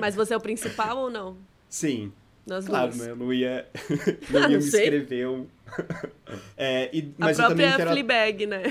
Mas 0.00 0.14
você 0.14 0.34
é 0.34 0.36
o 0.36 0.40
principal 0.40 0.98
ou 0.98 1.10
não? 1.10 1.36
Sim, 1.68 2.12
nas 2.46 2.66
claro, 2.66 2.94
né? 2.96 3.10
Eu 3.10 3.16
não 3.16 3.32
ia, 3.32 3.66
não 4.30 4.40
ia 4.40 4.46
ah, 4.46 4.48
não 4.48 4.48
me 4.48 4.56
escrever 4.56 5.28
um... 5.28 5.46
é, 6.56 6.90
e, 6.92 7.14
mas 7.16 7.38
a 7.38 7.46
própria 7.46 7.70
eu 7.70 7.76
quero... 7.76 7.90
Fleabag, 7.90 8.46
né? 8.46 8.62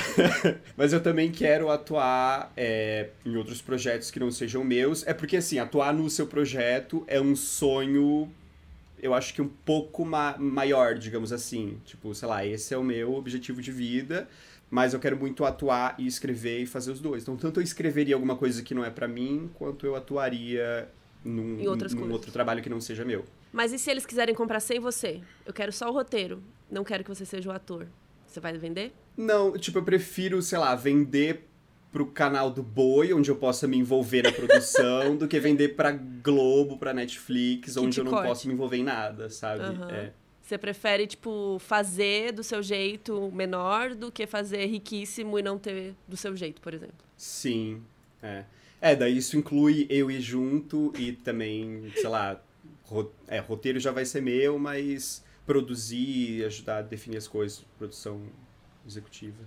mas 0.76 0.92
eu 0.92 1.02
também 1.02 1.30
quero 1.30 1.70
atuar 1.70 2.52
é, 2.56 3.10
em 3.24 3.36
outros 3.36 3.60
projetos 3.60 4.10
que 4.10 4.18
não 4.18 4.30
sejam 4.30 4.64
meus. 4.64 5.06
É 5.06 5.12
porque, 5.12 5.36
assim, 5.36 5.58
atuar 5.58 5.92
no 5.92 6.08
seu 6.08 6.26
projeto 6.26 7.04
é 7.06 7.20
um 7.20 7.36
sonho, 7.36 8.30
eu 9.02 9.12
acho 9.12 9.34
que 9.34 9.42
um 9.42 9.48
pouco 9.48 10.04
ma 10.04 10.36
maior, 10.38 10.94
digamos 10.94 11.32
assim. 11.32 11.78
Tipo, 11.84 12.14
sei 12.14 12.28
lá, 12.28 12.46
esse 12.46 12.72
é 12.72 12.78
o 12.78 12.82
meu 12.82 13.14
objetivo 13.14 13.60
de 13.60 13.70
vida 13.70 14.26
mas 14.70 14.92
eu 14.92 14.98
quero 14.98 15.16
muito 15.16 15.44
atuar 15.44 15.94
e 15.98 16.06
escrever 16.06 16.62
e 16.62 16.66
fazer 16.66 16.90
os 16.90 16.98
dois. 16.98 17.22
Então, 17.22 17.36
tanto 17.36 17.60
eu 17.60 17.62
escreveria 17.62 18.16
alguma 18.16 18.34
coisa 18.34 18.60
que 18.60 18.74
não 18.74 18.84
é 18.84 18.90
para 18.90 19.06
mim, 19.06 19.48
quanto 19.54 19.86
eu 19.86 19.94
atuaria 19.94 20.88
num, 21.24 21.56
num 21.56 22.12
outro 22.12 22.30
trabalho 22.30 22.62
que 22.62 22.68
não 22.68 22.80
seja 22.80 23.04
meu. 23.04 23.24
Mas 23.52 23.72
e 23.72 23.78
se 23.78 23.90
eles 23.90 24.04
quiserem 24.04 24.34
comprar 24.34 24.60
sem 24.60 24.78
você? 24.78 25.20
Eu 25.46 25.52
quero 25.52 25.72
só 25.72 25.88
o 25.88 25.92
roteiro, 25.92 26.42
não 26.70 26.84
quero 26.84 27.02
que 27.02 27.08
você 27.08 27.24
seja 27.24 27.48
o 27.48 27.52
ator. 27.52 27.86
Você 28.26 28.40
vai 28.40 28.56
vender? 28.58 28.92
Não, 29.16 29.56
tipo, 29.56 29.78
eu 29.78 29.84
prefiro, 29.84 30.42
sei 30.42 30.58
lá, 30.58 30.74
vender 30.74 31.46
pro 31.92 32.06
canal 32.06 32.50
do 32.50 32.60
Boi, 32.60 33.12
onde 33.12 33.30
eu 33.30 33.36
possa 33.36 33.68
me 33.68 33.76
envolver 33.78 34.22
na 34.22 34.32
produção, 34.32 35.16
do 35.16 35.28
que 35.28 35.38
vender 35.38 35.76
pra 35.76 35.92
Globo, 35.92 36.76
pra 36.76 36.92
Netflix, 36.92 37.74
que 37.74 37.78
onde 37.78 38.00
eu 38.00 38.04
não 38.04 38.10
corte. 38.10 38.26
posso 38.26 38.48
me 38.48 38.54
envolver 38.54 38.78
em 38.78 38.82
nada, 38.82 39.30
sabe? 39.30 39.62
Uhum. 39.62 39.88
É. 39.88 40.12
Você 40.42 40.58
prefere, 40.58 41.06
tipo, 41.06 41.56
fazer 41.60 42.32
do 42.32 42.42
seu 42.42 42.62
jeito 42.62 43.30
menor 43.32 43.94
do 43.94 44.10
que 44.10 44.26
fazer 44.26 44.66
riquíssimo 44.66 45.38
e 45.38 45.42
não 45.42 45.56
ter 45.56 45.94
do 46.06 46.16
seu 46.16 46.36
jeito, 46.36 46.60
por 46.60 46.74
exemplo? 46.74 46.96
Sim, 47.16 47.80
é. 48.20 48.44
É, 48.84 48.94
daí 48.94 49.16
isso 49.16 49.38
inclui 49.38 49.86
eu 49.88 50.10
ir 50.10 50.20
junto 50.20 50.92
e 50.98 51.12
também, 51.12 51.90
sei 51.96 52.06
lá, 52.06 52.38
ro 52.84 53.10
é, 53.26 53.38
roteiro 53.38 53.80
já 53.80 53.90
vai 53.90 54.04
ser 54.04 54.20
meu, 54.20 54.58
mas 54.58 55.24
produzir, 55.46 56.44
ajudar 56.44 56.76
a 56.76 56.82
definir 56.82 57.16
as 57.16 57.26
coisas, 57.26 57.64
produção 57.78 58.20
executiva. 58.86 59.42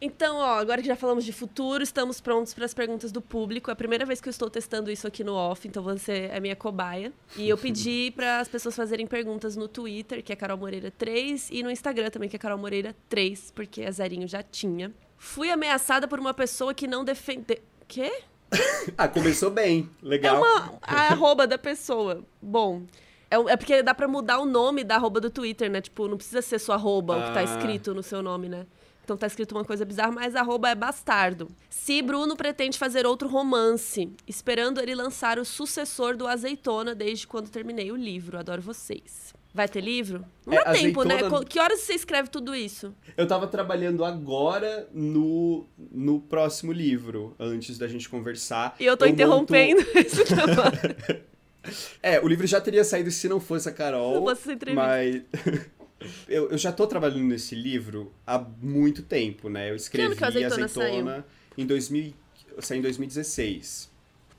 Então, 0.00 0.36
ó, 0.36 0.60
agora 0.60 0.80
que 0.80 0.86
já 0.86 0.94
falamos 0.94 1.24
de 1.24 1.32
futuro, 1.32 1.82
estamos 1.82 2.20
prontos 2.20 2.54
para 2.54 2.64
as 2.64 2.72
perguntas 2.72 3.10
do 3.10 3.20
público. 3.20 3.70
É 3.70 3.72
a 3.72 3.76
primeira 3.76 4.06
vez 4.06 4.20
que 4.20 4.28
eu 4.28 4.30
estou 4.30 4.48
testando 4.48 4.88
isso 4.88 5.04
aqui 5.04 5.24
no 5.24 5.34
off, 5.34 5.66
então 5.66 5.82
você 5.82 6.30
é 6.30 6.38
minha 6.38 6.54
cobaia. 6.54 7.12
E 7.36 7.48
eu 7.48 7.58
pedi 7.58 8.12
para 8.14 8.38
as 8.38 8.46
pessoas 8.46 8.76
fazerem 8.76 9.04
perguntas 9.04 9.56
no 9.56 9.66
Twitter, 9.66 10.22
que 10.22 10.32
é 10.32 10.36
Carol 10.36 10.56
Moreira 10.56 10.92
3, 10.92 11.48
e 11.50 11.64
no 11.64 11.72
Instagram 11.72 12.08
também, 12.08 12.28
que 12.28 12.36
é 12.36 12.38
Carol 12.38 12.56
Moreira 12.56 12.94
3, 13.08 13.50
porque 13.50 13.82
a 13.82 13.90
Zerinho 13.90 14.28
já 14.28 14.44
tinha. 14.44 14.94
Fui 15.18 15.50
ameaçada 15.50 16.06
por 16.06 16.20
uma 16.20 16.32
pessoa 16.32 16.72
que 16.72 16.86
não 16.86 17.04
defende. 17.04 17.60
Quê? 17.88 18.22
ah, 18.96 19.08
começou 19.08 19.50
bem. 19.50 19.88
Legal. 20.02 20.36
É 20.36 20.38
uma 20.38 20.78
a 20.82 21.12
arroba 21.12 21.46
da 21.46 21.58
pessoa. 21.58 22.24
Bom. 22.40 22.82
É, 23.30 23.36
é, 23.36 23.56
porque 23.56 23.82
dá 23.82 23.94
pra 23.94 24.08
mudar 24.08 24.40
o 24.40 24.44
nome 24.44 24.82
da 24.82 24.96
arroba 24.96 25.20
do 25.20 25.30
Twitter, 25.30 25.70
né? 25.70 25.80
Tipo, 25.80 26.08
não 26.08 26.16
precisa 26.16 26.42
ser 26.42 26.58
sua 26.58 26.74
arroba, 26.74 27.14
ah. 27.14 27.18
o 27.18 27.22
que 27.28 27.34
tá 27.34 27.40
ah. 27.40 27.44
escrito 27.44 27.94
no 27.94 28.02
seu 28.02 28.22
nome, 28.22 28.48
né? 28.48 28.66
Então 29.04 29.16
tá 29.16 29.26
escrito 29.26 29.52
uma 29.52 29.64
coisa 29.64 29.84
bizarra, 29.84 30.12
mas 30.12 30.36
arroba 30.36 30.68
é 30.68 30.74
bastardo. 30.74 31.48
Se 31.68 32.00
Bruno 32.02 32.36
pretende 32.36 32.78
fazer 32.78 33.06
outro 33.06 33.28
romance, 33.28 34.12
esperando 34.26 34.80
ele 34.80 34.94
lançar 34.94 35.38
o 35.38 35.44
sucessor 35.44 36.16
do 36.16 36.28
Azeitona 36.28 36.94
desde 36.94 37.26
quando 37.26 37.50
terminei 37.50 37.90
o 37.90 37.96
livro. 37.96 38.38
Adoro 38.38 38.62
vocês. 38.62 39.34
Vai 39.52 39.68
ter 39.68 39.80
livro? 39.80 40.24
Não 40.46 40.54
é, 40.54 40.64
dá 40.64 40.72
tempo, 40.72 41.02
né? 41.02 41.16
azeitona... 41.16 41.40
né? 41.40 41.46
Que 41.48 41.58
horas 41.58 41.80
você 41.80 41.94
escreve 41.94 42.28
tudo 42.28 42.54
isso? 42.54 42.94
Eu 43.16 43.26
tava 43.26 43.48
trabalhando 43.48 44.04
agora 44.04 44.88
no, 44.92 45.66
no 45.76 46.20
próximo 46.20 46.72
livro, 46.72 47.34
antes 47.38 47.76
da 47.76 47.88
gente 47.88 48.08
conversar. 48.08 48.76
E 48.78 48.84
eu 48.84 48.96
tô 48.96 49.06
eu 49.06 49.10
interrompendo 49.10 49.80
monto... 49.80 49.98
esse 49.98 50.24
trabalho. 50.24 51.24
é, 52.00 52.20
o 52.20 52.28
livro 52.28 52.46
já 52.46 52.60
teria 52.60 52.84
saído 52.84 53.10
se 53.10 53.28
não 53.28 53.40
fosse 53.40 53.68
a 53.68 53.72
Carol. 53.72 54.14
Não 54.14 54.22
fosse 54.22 54.52
entrevista. 54.52 54.86
Mas. 54.86 55.22
eu, 56.28 56.50
eu 56.50 56.58
já 56.58 56.70
tô 56.70 56.86
trabalhando 56.86 57.24
nesse 57.24 57.56
livro 57.56 58.12
há 58.24 58.38
muito 58.38 59.02
tempo, 59.02 59.48
né? 59.48 59.70
Eu 59.70 59.76
escrevi 59.76 60.06
que 60.06 60.12
ano 60.12 60.16
que 60.16 60.24
Azeitona, 60.24 60.64
Azeitona 60.64 61.26
em 61.58 61.66
2000, 61.66 62.14
saiu 62.60 62.78
em 62.78 62.82
2016. 62.82 63.90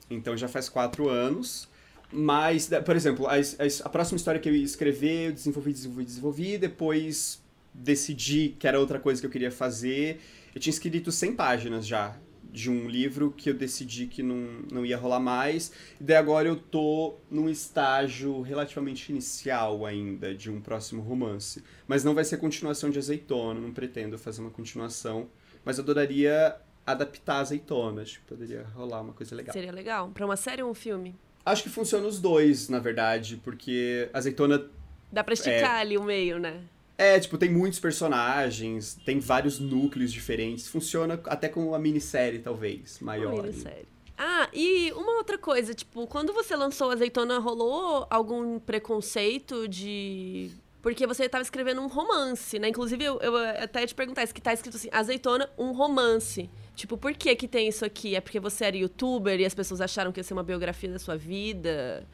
Então 0.09 0.35
já 0.37 0.47
faz 0.47 0.69
quatro 0.69 1.09
anos. 1.09 1.69
Mas, 2.11 2.69
por 2.85 2.95
exemplo, 2.95 3.27
a, 3.27 3.35
a, 3.35 3.85
a, 3.85 3.89
próxima 3.89 4.17
história 4.17 4.39
que 4.39 4.49
eu 4.49 4.55
ia 4.55 4.63
escrever, 4.63 5.27
eu 5.27 5.31
desenvolvi, 5.31 5.71
desenvolvi, 5.71 6.05
desenvolvi, 6.05 6.57
depois 6.57 7.41
decidi 7.73 8.55
que 8.59 8.67
era 8.67 8.79
outra 8.79 8.99
coisa 8.99 9.21
que 9.21 9.25
eu 9.25 9.31
queria 9.31 9.51
fazer. 9.51 10.19
Eu 10.53 10.59
tinha 10.59 10.71
escrito 10.71 11.11
100 11.11 11.35
páginas 11.35 11.87
já 11.87 12.17
de 12.51 12.69
um 12.69 12.89
livro 12.89 13.31
que 13.31 13.49
eu 13.49 13.53
decidi 13.53 14.07
que 14.07 14.21
não, 14.21 14.61
não 14.71 14.85
ia 14.85 14.97
rolar 14.97 15.19
mais. 15.19 15.71
E 15.99 16.03
daí 16.03 16.17
agora 16.17 16.47
eu 16.47 16.57
tô 16.57 17.15
num 17.29 17.49
estágio 17.49 18.41
relativamente 18.41 19.09
inicial 19.09 19.85
ainda 19.85 20.35
de 20.35 20.51
um 20.51 20.59
próximo 20.59 21.01
romance. 21.01 21.63
Mas 21.87 22.03
não 22.03 22.13
vai 22.13 22.25
ser 22.25 22.37
continuação 22.37 22.89
de 22.89 22.99
Azeitona, 22.99 23.59
não 23.59 23.71
pretendo 23.71 24.17
fazer 24.17 24.41
uma 24.41 24.51
continuação. 24.51 25.29
Mas 25.63 25.77
eu 25.77 25.83
adoraria 25.83 26.57
adaptar 26.85 27.39
Azeitona, 27.39 28.01
acho 28.01 28.19
que 28.19 28.25
poderia 28.25 28.63
rolar 28.75 29.01
uma 29.01 29.13
coisa 29.13 29.33
legal. 29.33 29.53
Seria 29.53 29.71
legal. 29.71 30.09
Pra 30.09 30.25
uma 30.25 30.35
série 30.35 30.61
ou 30.61 30.69
um 30.69 30.73
filme? 30.73 31.15
Acho 31.45 31.63
que 31.63 31.69
funciona 31.69 32.07
os 32.07 32.19
dois, 32.19 32.69
na 32.69 32.79
verdade, 32.79 33.39
porque 33.43 34.09
Azeitona. 34.13 34.65
Dá 35.11 35.23
pra 35.23 35.33
esticar 35.33 35.77
é... 35.77 35.81
ali 35.81 35.97
o 35.97 36.03
meio, 36.03 36.39
né? 36.39 36.61
É, 36.97 37.19
tipo, 37.19 37.35
tem 37.37 37.49
muitos 37.49 37.79
personagens, 37.79 38.95
tem 39.03 39.19
vários 39.19 39.59
núcleos 39.59 40.13
diferentes. 40.13 40.67
Funciona 40.67 41.19
até 41.25 41.49
como 41.49 41.69
uma 41.69 41.79
minissérie, 41.79 42.39
talvez, 42.39 42.99
maior. 42.99 43.33
Uma 43.33 43.43
minissérie. 43.43 43.87
Ah, 44.15 44.47
e 44.53 44.91
uma 44.91 45.17
outra 45.17 45.35
coisa, 45.35 45.73
tipo, 45.73 46.05
quando 46.05 46.31
você 46.31 46.55
lançou 46.55 46.91
Azeitona, 46.91 47.39
rolou 47.39 48.05
algum 48.07 48.59
preconceito 48.59 49.67
de. 49.67 50.51
Porque 50.79 51.07
você 51.07 51.25
estava 51.25 51.41
escrevendo 51.41 51.81
um 51.81 51.87
romance, 51.87 52.59
né? 52.59 52.69
Inclusive, 52.69 53.03
eu, 53.03 53.19
eu 53.19 53.35
até 53.35 53.83
te 53.87 53.95
perguntar, 53.95 54.23
isso 54.23 54.33
que 54.33 54.39
tá 54.39 54.53
escrito 54.53 54.77
assim, 54.77 54.89
Azeitona, 54.91 55.49
um 55.57 55.71
romance. 55.71 56.47
Tipo, 56.81 56.97
por 56.97 57.13
que 57.13 57.35
que 57.35 57.47
tem 57.47 57.67
isso 57.67 57.85
aqui? 57.85 58.15
É 58.15 58.19
porque 58.19 58.39
você 58.39 58.65
era 58.65 58.75
youtuber 58.75 59.39
e 59.39 59.45
as 59.45 59.53
pessoas 59.53 59.79
acharam 59.79 60.11
que 60.11 60.19
ia 60.19 60.23
ser 60.23 60.33
uma 60.33 60.41
biografia 60.41 60.89
da 60.89 60.97
sua 60.97 61.15
vida? 61.15 62.07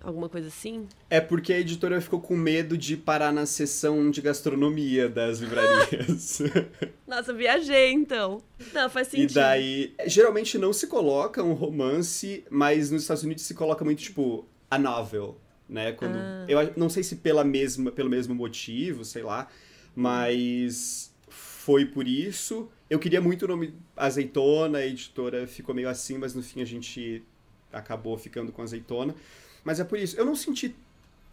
Alguma 0.00 0.30
coisa 0.30 0.48
assim? 0.48 0.88
É 1.10 1.20
porque 1.20 1.52
a 1.52 1.60
editora 1.60 2.00
ficou 2.00 2.18
com 2.18 2.34
medo 2.34 2.78
de 2.78 2.96
parar 2.96 3.30
na 3.30 3.44
seção 3.44 4.10
de 4.10 4.22
gastronomia 4.22 5.10
das 5.10 5.40
livrarias. 5.40 6.40
Nossa, 7.06 7.34
viajei 7.34 7.92
então. 7.92 8.40
Não, 8.72 8.88
faz 8.88 9.08
sentido. 9.08 9.32
E 9.32 9.34
daí, 9.34 9.94
geralmente 10.06 10.56
não 10.56 10.72
se 10.72 10.86
coloca 10.86 11.42
um 11.42 11.52
romance, 11.52 12.46
mas 12.48 12.90
nos 12.90 13.02
Estados 13.02 13.24
Unidos 13.24 13.44
se 13.44 13.52
coloca 13.52 13.84
muito 13.84 14.00
tipo 14.00 14.48
a 14.70 14.78
novel, 14.78 15.38
né? 15.68 15.92
Quando 15.92 16.16
ah. 16.16 16.46
eu 16.48 16.72
não 16.78 16.88
sei 16.88 17.02
se 17.02 17.16
pela 17.16 17.44
mesma, 17.44 17.90
pelo 17.90 18.08
mesmo 18.08 18.34
motivo, 18.34 19.04
sei 19.04 19.22
lá, 19.22 19.48
mas 19.94 21.14
foi 21.28 21.84
por 21.84 22.08
isso. 22.08 22.70
Eu 22.90 22.98
queria 22.98 23.20
muito 23.20 23.44
o 23.44 23.48
nome 23.48 23.74
Azeitona, 23.96 24.78
a 24.78 24.86
editora 24.86 25.46
ficou 25.46 25.74
meio 25.74 25.88
assim, 25.88 26.16
mas 26.16 26.34
no 26.34 26.42
fim 26.42 26.62
a 26.62 26.64
gente 26.64 27.22
acabou 27.72 28.16
ficando 28.16 28.50
com 28.50 28.62
Azeitona. 28.62 29.14
Mas 29.62 29.78
é 29.78 29.84
por 29.84 29.98
isso. 29.98 30.16
Eu 30.16 30.24
não 30.24 30.34
senti 30.34 30.74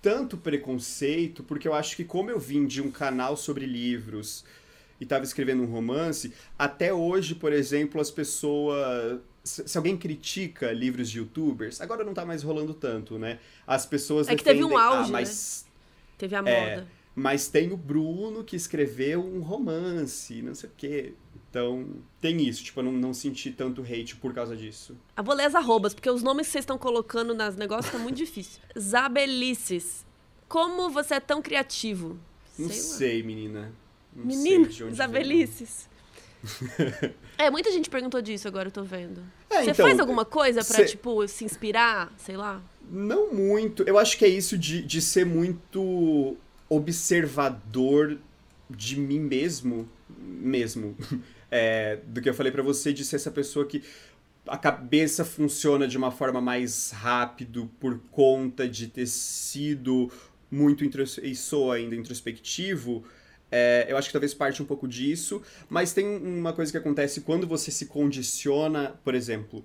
tanto 0.02 0.38
preconceito, 0.38 1.44
porque 1.44 1.68
eu 1.68 1.74
acho 1.74 1.96
que 1.96 2.04
como 2.04 2.30
eu 2.30 2.40
vim 2.40 2.66
de 2.66 2.82
um 2.82 2.92
canal 2.92 3.38
sobre 3.38 3.66
livros 3.66 4.44
e 5.00 5.04
estava 5.04 5.24
escrevendo 5.24 5.64
um 5.64 5.66
romance, 5.66 6.34
até 6.60 6.94
hoje, 6.94 7.36
por 7.36 7.52
exemplo, 7.52 8.00
as 8.00 8.12
pessoas 8.12 9.20
se 9.46 9.78
alguém 9.78 9.96
critica 9.96 10.72
livros 10.72 11.10
de 11.10 11.20
youtubers, 11.20 11.80
agora 11.80 12.04
não 12.04 12.16
tá 12.16 12.26
mais 12.26 12.42
rolando 12.42 12.74
tanto, 12.74 13.20
né? 13.20 13.40
As 13.66 13.86
pessoas 13.86 14.28
É 14.28 14.36
que 14.36 14.44
teve 14.44 14.64
um 14.64 14.76
auge, 14.76 15.10
ah, 15.10 15.14
mas... 15.14 15.66
né? 15.68 15.72
Teve 16.18 16.36
a 16.36 16.42
moda. 16.42 16.52
É, 16.52 16.86
mas 17.14 17.48
tem 17.48 17.72
o 17.72 17.78
Bruno 17.78 18.44
que 18.44 18.56
escreveu 18.56 19.24
um 19.24 19.42
romance, 19.42 20.42
não 20.42 20.56
sei 20.56 20.70
o 20.70 20.74
quê. 20.76 21.14
Então, 21.56 21.86
tem 22.20 22.42
isso. 22.46 22.66
Tipo, 22.66 22.82
eu 22.82 22.84
não, 22.84 22.92
não 22.92 23.14
senti 23.14 23.50
tanto 23.50 23.82
hate 23.82 24.18
por 24.18 24.34
causa 24.34 24.58
disso. 24.58 24.94
Eu 25.16 25.24
vou 25.24 25.34
ler 25.34 25.46
as 25.46 25.56
arrobas, 25.56 25.94
porque 25.94 26.10
os 26.10 26.22
nomes 26.22 26.48
que 26.48 26.52
vocês 26.52 26.64
estão 26.64 26.78
colocando 26.78 27.34
nas 27.34 27.56
negócios 27.56 27.94
tá 27.94 27.98
muito 27.98 28.18
difícil. 28.18 28.60
Zabelices. 28.78 30.06
Como 30.50 30.90
você 30.90 31.14
é 31.14 31.20
tão 31.22 31.42
criativo? 31.42 32.20
Não 32.60 32.68
sei, 32.68 32.78
sei 32.78 33.24
menina. 33.24 33.72
Não 34.14 34.26
menina, 34.26 34.70
sei 34.70 34.92
Zabelices. 34.92 35.88
é, 37.38 37.50
muita 37.50 37.72
gente 37.72 37.90
perguntou 37.90 38.22
disso 38.22 38.50
agora, 38.50 38.68
eu 38.68 38.72
tô 38.74 38.84
vendo. 38.84 39.24
É, 39.48 39.64
você 39.64 39.72
então, 39.72 39.86
faz 39.86 40.00
alguma 40.00 40.26
coisa 40.26 40.66
para 40.66 40.78
cê... 40.78 40.86
tipo, 40.86 41.26
se 41.30 41.46
inspirar, 41.46 42.12
sei 42.18 42.36
lá? 42.36 42.62
Não 42.92 43.32
muito. 43.32 43.84
Eu 43.84 43.98
acho 43.98 44.18
que 44.18 44.26
é 44.26 44.28
isso 44.28 44.58
de, 44.58 44.82
de 44.82 45.02
ser 45.02 45.26
muito 45.26 46.36
observador 46.68 48.18
de 48.70 49.00
mim 49.00 49.20
mesmo. 49.20 49.88
Mesmo. 50.20 50.98
É, 51.58 52.00
do 52.08 52.22
que 52.22 52.28
eu 52.28 52.34
falei 52.34 52.52
para 52.52 52.62
você, 52.62 52.92
de 52.92 53.06
ser 53.06 53.16
essa 53.16 53.32
pessoa 53.32 53.66
que 53.66 53.82
a 54.46 54.58
cabeça 54.58 55.24
funciona 55.24 55.88
de 55.88 55.98
uma 55.98 56.12
forma 56.12 56.42
mais 56.42 56.92
rápido 56.92 57.72
por 57.80 57.98
conta 58.12 58.68
de 58.68 58.88
ter 58.88 59.08
sido 59.08 60.12
muito 60.52 60.84
e 61.24 61.34
sou 61.34 61.72
ainda 61.72 61.96
introspectivo. 61.96 63.06
É, 63.50 63.86
eu 63.88 63.96
acho 63.96 64.10
que 64.10 64.12
talvez 64.12 64.34
parte 64.34 64.62
um 64.62 64.66
pouco 64.66 64.86
disso, 64.86 65.42
mas 65.70 65.94
tem 65.94 66.06
uma 66.06 66.52
coisa 66.52 66.74
que 66.74 66.78
acontece 66.78 67.22
quando 67.22 67.48
você 67.48 67.72
se 67.72 67.86
condiciona, 67.86 69.00
por 69.02 69.16
exemplo, 69.16 69.64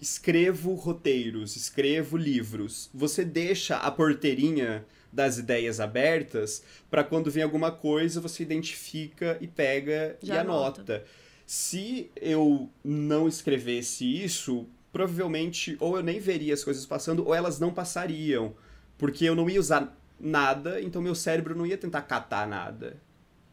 escrevo 0.00 0.74
roteiros, 0.74 1.54
escrevo 1.54 2.16
livros, 2.16 2.88
você 2.94 3.26
deixa 3.26 3.76
a 3.76 3.90
porteirinha 3.90 4.84
das 5.12 5.36
ideias 5.36 5.78
abertas 5.78 6.64
para 6.90 7.04
quando 7.04 7.30
vem 7.30 7.42
alguma 7.42 7.70
coisa 7.70 8.20
você 8.20 8.42
identifica 8.42 9.36
e 9.40 9.46
pega 9.46 10.16
Já 10.22 10.36
e 10.36 10.38
anota. 10.38 10.80
anota. 10.80 11.04
Se 11.46 12.10
eu 12.16 12.70
não 12.82 13.28
escrevesse 13.28 14.06
isso, 14.06 14.66
provavelmente 14.90 15.76
ou 15.78 15.96
eu 15.96 16.02
nem 16.02 16.18
veria 16.18 16.54
as 16.54 16.64
coisas 16.64 16.86
passando 16.86 17.26
ou 17.26 17.34
elas 17.34 17.60
não 17.60 17.72
passariam, 17.72 18.54
porque 18.96 19.24
eu 19.24 19.34
não 19.34 19.50
ia 19.50 19.60
usar 19.60 19.94
nada, 20.18 20.80
então 20.80 21.02
meu 21.02 21.14
cérebro 21.14 21.54
não 21.54 21.66
ia 21.66 21.76
tentar 21.76 22.02
catar 22.02 22.46
nada. 22.46 22.96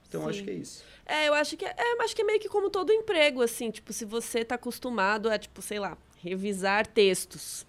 Então 0.07 0.23
Sim. 0.23 0.29
acho 0.29 0.43
que 0.43 0.49
é 0.49 0.53
isso. 0.53 0.83
É, 1.05 1.27
eu 1.27 1.33
acho 1.33 1.57
que 1.57 1.65
é, 1.65 1.73
é, 1.75 2.03
acho 2.03 2.15
que 2.15 2.21
é 2.21 2.25
meio 2.25 2.39
que 2.39 2.47
como 2.47 2.69
todo 2.69 2.93
emprego 2.93 3.41
assim, 3.41 3.69
tipo, 3.69 3.91
se 3.91 4.05
você 4.05 4.45
tá 4.45 4.55
acostumado 4.55 5.29
a, 5.29 5.37
tipo, 5.37 5.61
sei 5.61 5.79
lá, 5.79 5.97
revisar 6.21 6.85
textos 6.87 7.65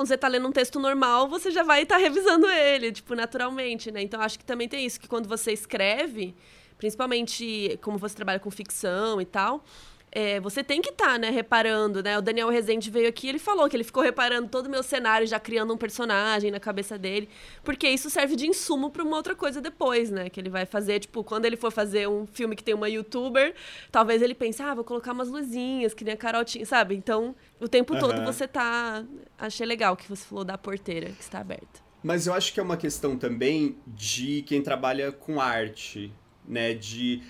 quando 0.00 0.08
você 0.08 0.14
está 0.14 0.28
lendo 0.28 0.48
um 0.48 0.52
texto 0.52 0.80
normal, 0.80 1.28
você 1.28 1.50
já 1.50 1.62
vai 1.62 1.82
estar 1.82 1.96
tá 1.96 2.00
revisando 2.00 2.48
ele, 2.48 2.90
tipo, 2.90 3.14
naturalmente, 3.14 3.90
né? 3.90 4.00
Então, 4.00 4.18
acho 4.18 4.38
que 4.38 4.44
também 4.46 4.66
tem 4.66 4.86
isso, 4.86 4.98
que 4.98 5.06
quando 5.06 5.28
você 5.28 5.52
escreve, 5.52 6.34
principalmente 6.78 7.78
como 7.82 7.98
você 7.98 8.16
trabalha 8.16 8.40
com 8.40 8.50
ficção 8.50 9.20
e 9.20 9.26
tal, 9.26 9.62
é, 10.12 10.40
você 10.40 10.64
tem 10.64 10.82
que 10.82 10.90
estar, 10.90 11.12
tá, 11.12 11.18
né, 11.18 11.30
reparando, 11.30 12.02
né? 12.02 12.18
O 12.18 12.20
Daniel 12.20 12.48
Rezende 12.48 12.90
veio 12.90 13.08
aqui, 13.08 13.28
ele 13.28 13.38
falou 13.38 13.68
que 13.68 13.76
ele 13.76 13.84
ficou 13.84 14.02
reparando 14.02 14.48
todo 14.48 14.66
o 14.66 14.70
meu 14.70 14.82
cenário, 14.82 15.26
já 15.26 15.38
criando 15.38 15.72
um 15.72 15.76
personagem 15.76 16.50
na 16.50 16.58
cabeça 16.58 16.98
dele, 16.98 17.28
porque 17.62 17.88
isso 17.88 18.10
serve 18.10 18.34
de 18.34 18.46
insumo 18.46 18.90
para 18.90 19.04
uma 19.04 19.16
outra 19.16 19.36
coisa 19.36 19.60
depois, 19.60 20.10
né? 20.10 20.28
Que 20.28 20.40
ele 20.40 20.50
vai 20.50 20.66
fazer, 20.66 20.98
tipo, 20.98 21.22
quando 21.22 21.44
ele 21.44 21.56
for 21.56 21.70
fazer 21.70 22.08
um 22.08 22.26
filme 22.26 22.56
que 22.56 22.64
tem 22.64 22.74
uma 22.74 22.88
youtuber, 22.88 23.54
talvez 23.92 24.20
ele 24.20 24.34
pense, 24.34 24.60
ah, 24.62 24.74
vou 24.74 24.84
colocar 24.84 25.12
umas 25.12 25.28
luzinhas, 25.28 25.94
que 25.94 26.04
nem 26.04 26.14
a 26.14 26.16
Carol 26.16 26.44
tinha, 26.44 26.66
sabe? 26.66 26.96
Então, 26.96 27.34
o 27.60 27.68
tempo 27.68 27.94
uhum. 27.94 28.00
todo 28.00 28.24
você 28.24 28.48
tá. 28.48 29.04
Achei 29.38 29.66
legal 29.66 29.96
que 29.96 30.08
você 30.08 30.24
falou 30.24 30.44
da 30.44 30.58
porteira 30.58 31.10
que 31.10 31.22
está 31.22 31.38
aberta. 31.38 31.80
Mas 32.02 32.26
eu 32.26 32.34
acho 32.34 32.52
que 32.52 32.58
é 32.58 32.62
uma 32.62 32.76
questão 32.76 33.16
também 33.16 33.76
de 33.86 34.42
quem 34.42 34.62
trabalha 34.62 35.12
com 35.12 35.40
arte, 35.40 36.12
né? 36.48 36.74
De 36.74 37.22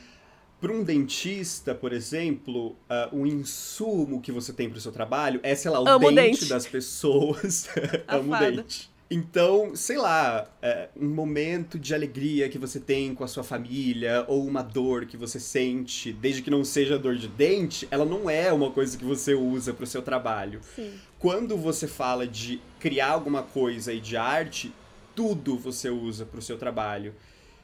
para 0.61 0.73
um 0.73 0.83
dentista, 0.85 1.75
por 1.75 1.93
exemplo, 1.93 2.77
uh, 2.91 3.17
o 3.17 3.27
insumo 3.27 4.21
que 4.21 4.31
você 4.31 4.53
tem 4.53 4.69
para 4.69 4.79
o 4.79 4.81
seu 4.81 4.93
trabalho 4.93 5.41
é, 5.43 5.55
sei 5.55 5.71
lá, 5.71 5.81
o 5.81 5.89
Amo 5.89 6.13
dente, 6.13 6.41
dente. 6.41 6.47
das 6.47 6.67
pessoas. 6.67 7.69
Amo 8.07 8.31
fada. 8.31 8.51
dente. 8.53 8.91
Então, 9.13 9.75
sei 9.75 9.99
lá, 9.99 10.49
é, 10.63 10.89
um 10.97 11.09
momento 11.09 11.81
de 11.81 11.93
alegria 11.93 12.49
que 12.49 12.59
você 12.59 12.79
tem 12.79 13.13
com 13.13 13.25
a 13.25 13.27
sua 13.27 13.43
família, 13.43 14.25
ou 14.29 14.47
uma 14.47 14.63
dor 14.63 15.05
que 15.07 15.17
você 15.17 15.41
sente, 15.41 16.13
desde 16.13 16.43
que 16.43 16.51
não 16.51 16.63
seja 16.63 16.97
dor 16.97 17.17
de 17.17 17.27
dente, 17.27 17.89
ela 17.91 18.05
não 18.05 18.31
é 18.31 18.53
uma 18.53 18.71
coisa 18.71 18.97
que 18.97 19.05
você 19.05 19.35
usa 19.35 19.75
para 19.75 19.83
o 19.83 19.87
seu 19.87 20.01
trabalho. 20.01 20.61
Sim. 20.77 20.93
Quando 21.19 21.57
você 21.57 21.89
fala 21.89 22.25
de 22.25 22.61
criar 22.79 23.09
alguma 23.09 23.43
coisa 23.43 23.93
e 23.93 23.99
de 23.99 24.17
arte, 24.17 24.73
tudo 25.17 25.59
você 25.59 25.91
usa 25.91 26.25
para 26.25 26.39
o 26.39 26.43
seu 26.43 26.57
trabalho. 26.57 27.13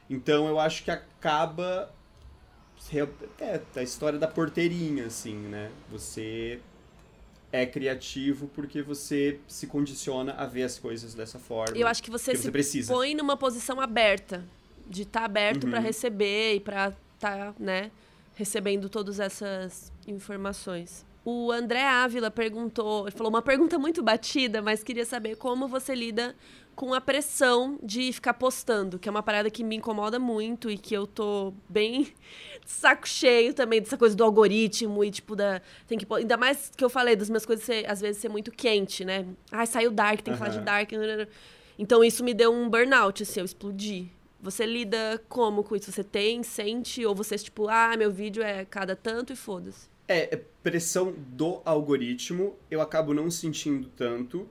Então 0.09 0.47
eu 0.49 0.59
acho 0.59 0.83
que 0.83 0.91
acaba 0.91 1.89
é 3.39 3.61
a 3.75 3.83
história 3.83 4.17
da 4.19 4.27
porteirinha, 4.27 5.05
assim, 5.07 5.35
né? 5.35 5.71
Você 5.91 6.59
é 7.51 7.65
criativo 7.65 8.47
porque 8.53 8.81
você 8.81 9.39
se 9.47 9.67
condiciona 9.67 10.33
a 10.33 10.45
ver 10.45 10.63
as 10.63 10.77
coisas 10.77 11.13
dessa 11.13 11.39
forma. 11.39 11.77
Eu 11.77 11.87
acho 11.87 12.03
que 12.03 12.11
você 12.11 12.35
se 12.35 12.43
você 12.43 12.51
precisa. 12.51 12.93
põe 12.93 13.15
numa 13.15 13.37
posição 13.37 13.79
aberta, 13.79 14.43
de 14.85 15.03
estar 15.03 15.23
aberto 15.23 15.63
Uhum. 15.65 15.69
pra 15.71 15.79
receber 15.79 16.55
e 16.55 16.59
pra 16.59 16.93
estar, 17.15 17.53
né, 17.59 17.89
recebendo 18.35 18.89
todas 18.89 19.19
essas 19.19 19.91
informações. 20.05 21.05
O 21.29 21.51
André 21.51 21.83
Ávila 21.83 22.31
perguntou, 22.31 23.05
ele 23.05 23.11
falou 23.11 23.29
uma 23.29 23.41
pergunta 23.41 23.77
muito 23.77 24.01
batida, 24.01 24.61
mas 24.61 24.81
queria 24.81 25.03
saber 25.03 25.35
como 25.35 25.67
você 25.67 25.93
lida 25.93 26.33
com 26.73 26.93
a 26.93 27.01
pressão 27.01 27.77
de 27.83 28.13
ficar 28.13 28.33
postando, 28.35 28.97
que 28.97 29.09
é 29.09 29.11
uma 29.11 29.21
parada 29.21 29.49
que 29.49 29.61
me 29.61 29.75
incomoda 29.75 30.19
muito 30.19 30.71
e 30.71 30.77
que 30.77 30.93
eu 30.93 31.05
tô 31.05 31.53
bem 31.67 32.13
saco 32.65 33.05
cheio 33.05 33.53
também 33.53 33.81
dessa 33.81 33.97
coisa 33.97 34.15
do 34.15 34.23
algoritmo 34.23 35.03
e 35.03 35.11
tipo 35.11 35.35
da 35.35 35.61
tem 35.85 35.97
que 35.97 36.07
ainda 36.13 36.37
mais 36.37 36.71
que 36.73 36.81
eu 36.81 36.89
falei 36.89 37.13
das 37.13 37.29
minhas 37.29 37.45
coisas 37.45 37.65
ser, 37.65 37.85
às 37.91 37.99
vezes 37.99 38.21
ser 38.21 38.29
muito 38.29 38.49
quente, 38.49 39.03
né? 39.03 39.25
Ai, 39.51 39.67
saiu 39.67 39.91
dark, 39.91 40.21
tem 40.21 40.33
que 40.33 40.39
falar 40.39 40.51
de 40.51 40.61
dark. 40.61 40.91
Então 41.77 42.05
isso 42.05 42.23
me 42.23 42.33
deu 42.33 42.53
um 42.53 42.69
burnout, 42.69 43.23
assim, 43.23 43.41
eu 43.41 43.45
explodi. 43.45 44.09
Você 44.39 44.65
lida 44.65 45.21
como 45.27 45.61
com 45.61 45.75
isso? 45.75 45.91
Você 45.91 46.05
tem, 46.05 46.41
sente 46.41 47.05
ou 47.05 47.13
você 47.13 47.37
tipo, 47.37 47.67
ah, 47.67 47.97
meu 47.97 48.09
vídeo 48.09 48.41
é 48.41 48.63
cada 48.63 48.95
tanto 48.95 49.33
e 49.33 49.35
foda-se. 49.35 49.96
É, 50.07 50.35
é 50.35 50.41
pressão 50.63 51.13
do 51.29 51.61
algoritmo, 51.65 52.55
eu 52.69 52.81
acabo 52.81 53.13
não 53.13 53.29
sentindo 53.29 53.89
tanto. 53.95 54.47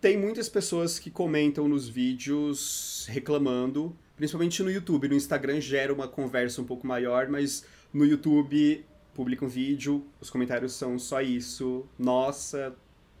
Tem 0.00 0.16
muitas 0.16 0.48
pessoas 0.48 0.98
que 0.98 1.10
comentam 1.10 1.66
nos 1.68 1.88
vídeos 1.88 3.06
reclamando, 3.08 3.96
principalmente 4.16 4.62
no 4.62 4.70
YouTube. 4.70 5.08
No 5.08 5.14
Instagram 5.14 5.60
gera 5.60 5.92
uma 5.92 6.06
conversa 6.06 6.60
um 6.60 6.64
pouco 6.64 6.86
maior, 6.86 7.28
mas 7.28 7.64
no 7.92 8.04
YouTube 8.04 8.84
publica 9.14 9.44
um 9.44 9.48
vídeo, 9.48 10.04
os 10.20 10.28
comentários 10.28 10.74
são 10.74 10.98
só 10.98 11.22
isso. 11.22 11.86
Nossa, 11.98 12.74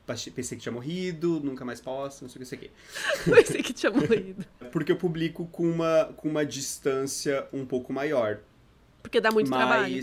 pensei 0.06 0.56
que 0.56 0.62
tinha 0.62 0.72
morrido, 0.72 1.40
nunca 1.40 1.64
mais 1.64 1.80
posto, 1.80 2.22
não 2.22 2.28
sei 2.28 2.42
o 2.42 2.44
que, 2.44 2.44
não 2.44 2.46
sei 2.46 2.58
o 2.58 2.60
que. 2.60 3.30
Pensei 3.42 3.62
que 3.62 3.72
tinha 3.72 3.90
morrido. 3.90 4.44
Porque 4.70 4.92
eu 4.92 4.96
publico 4.96 5.46
com 5.46 5.68
uma, 5.68 6.12
com 6.16 6.28
uma 6.28 6.44
distância 6.44 7.46
um 7.52 7.64
pouco 7.64 7.92
maior. 7.92 8.40
Porque 9.02 9.20
dá 9.20 9.30
muito 9.30 9.50
trabalho. 9.50 10.00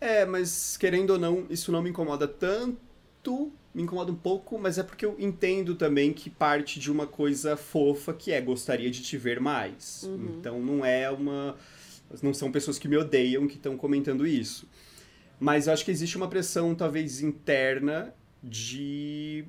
É, 0.00 0.24
mas 0.24 0.76
querendo 0.76 1.10
ou 1.10 1.18
não, 1.18 1.46
isso 1.48 1.72
não 1.72 1.82
me 1.82 1.90
incomoda 1.90 2.28
tanto. 2.28 3.52
Me 3.74 3.82
incomoda 3.82 4.10
um 4.10 4.16
pouco, 4.16 4.58
mas 4.58 4.78
é 4.78 4.82
porque 4.82 5.04
eu 5.04 5.16
entendo 5.18 5.74
também 5.74 6.12
que 6.12 6.30
parte 6.30 6.80
de 6.80 6.90
uma 6.90 7.06
coisa 7.06 7.56
fofa 7.56 8.14
que 8.14 8.32
é 8.32 8.40
gostaria 8.40 8.90
de 8.90 9.02
te 9.02 9.16
ver 9.16 9.40
mais. 9.40 10.04
Uhum. 10.04 10.36
Então 10.38 10.60
não 10.60 10.84
é 10.84 11.10
uma. 11.10 11.56
Não 12.22 12.32
são 12.32 12.50
pessoas 12.52 12.78
que 12.78 12.88
me 12.88 12.96
odeiam 12.96 13.46
que 13.46 13.56
estão 13.56 13.76
comentando 13.76 14.26
isso. 14.26 14.68
Mas 15.38 15.66
eu 15.66 15.72
acho 15.72 15.84
que 15.84 15.90
existe 15.90 16.16
uma 16.16 16.28
pressão, 16.28 16.74
talvez, 16.74 17.20
interna 17.20 18.14
de. 18.42 19.44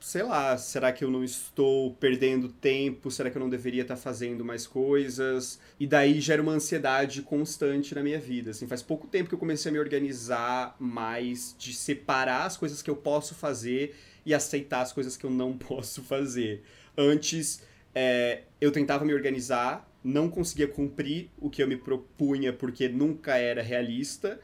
Sei 0.00 0.22
lá, 0.22 0.56
será 0.56 0.92
que 0.92 1.04
eu 1.04 1.10
não 1.10 1.24
estou 1.24 1.92
perdendo 1.94 2.48
tempo? 2.48 3.10
Será 3.10 3.30
que 3.30 3.36
eu 3.36 3.40
não 3.40 3.50
deveria 3.50 3.82
estar 3.82 3.96
fazendo 3.96 4.44
mais 4.44 4.64
coisas? 4.64 5.58
E 5.78 5.88
daí 5.88 6.20
gera 6.20 6.40
uma 6.40 6.52
ansiedade 6.52 7.20
constante 7.22 7.94
na 7.96 8.02
minha 8.02 8.18
vida. 8.18 8.52
Assim, 8.52 8.68
faz 8.68 8.80
pouco 8.80 9.08
tempo 9.08 9.28
que 9.28 9.34
eu 9.34 9.38
comecei 9.38 9.70
a 9.70 9.72
me 9.72 9.78
organizar 9.78 10.76
mais, 10.78 11.54
de 11.58 11.72
separar 11.72 12.46
as 12.46 12.56
coisas 12.56 12.80
que 12.80 12.88
eu 12.88 12.94
posso 12.94 13.34
fazer 13.34 13.96
e 14.24 14.32
aceitar 14.32 14.82
as 14.82 14.92
coisas 14.92 15.16
que 15.16 15.26
eu 15.26 15.30
não 15.30 15.56
posso 15.58 16.00
fazer. 16.02 16.62
Antes, 16.96 17.60
é, 17.92 18.42
eu 18.60 18.70
tentava 18.70 19.04
me 19.04 19.12
organizar, 19.12 19.90
não 20.04 20.30
conseguia 20.30 20.68
cumprir 20.68 21.28
o 21.38 21.50
que 21.50 21.60
eu 21.60 21.66
me 21.66 21.76
propunha 21.76 22.52
porque 22.52 22.88
nunca 22.88 23.36
era 23.36 23.62
realista. 23.62 24.38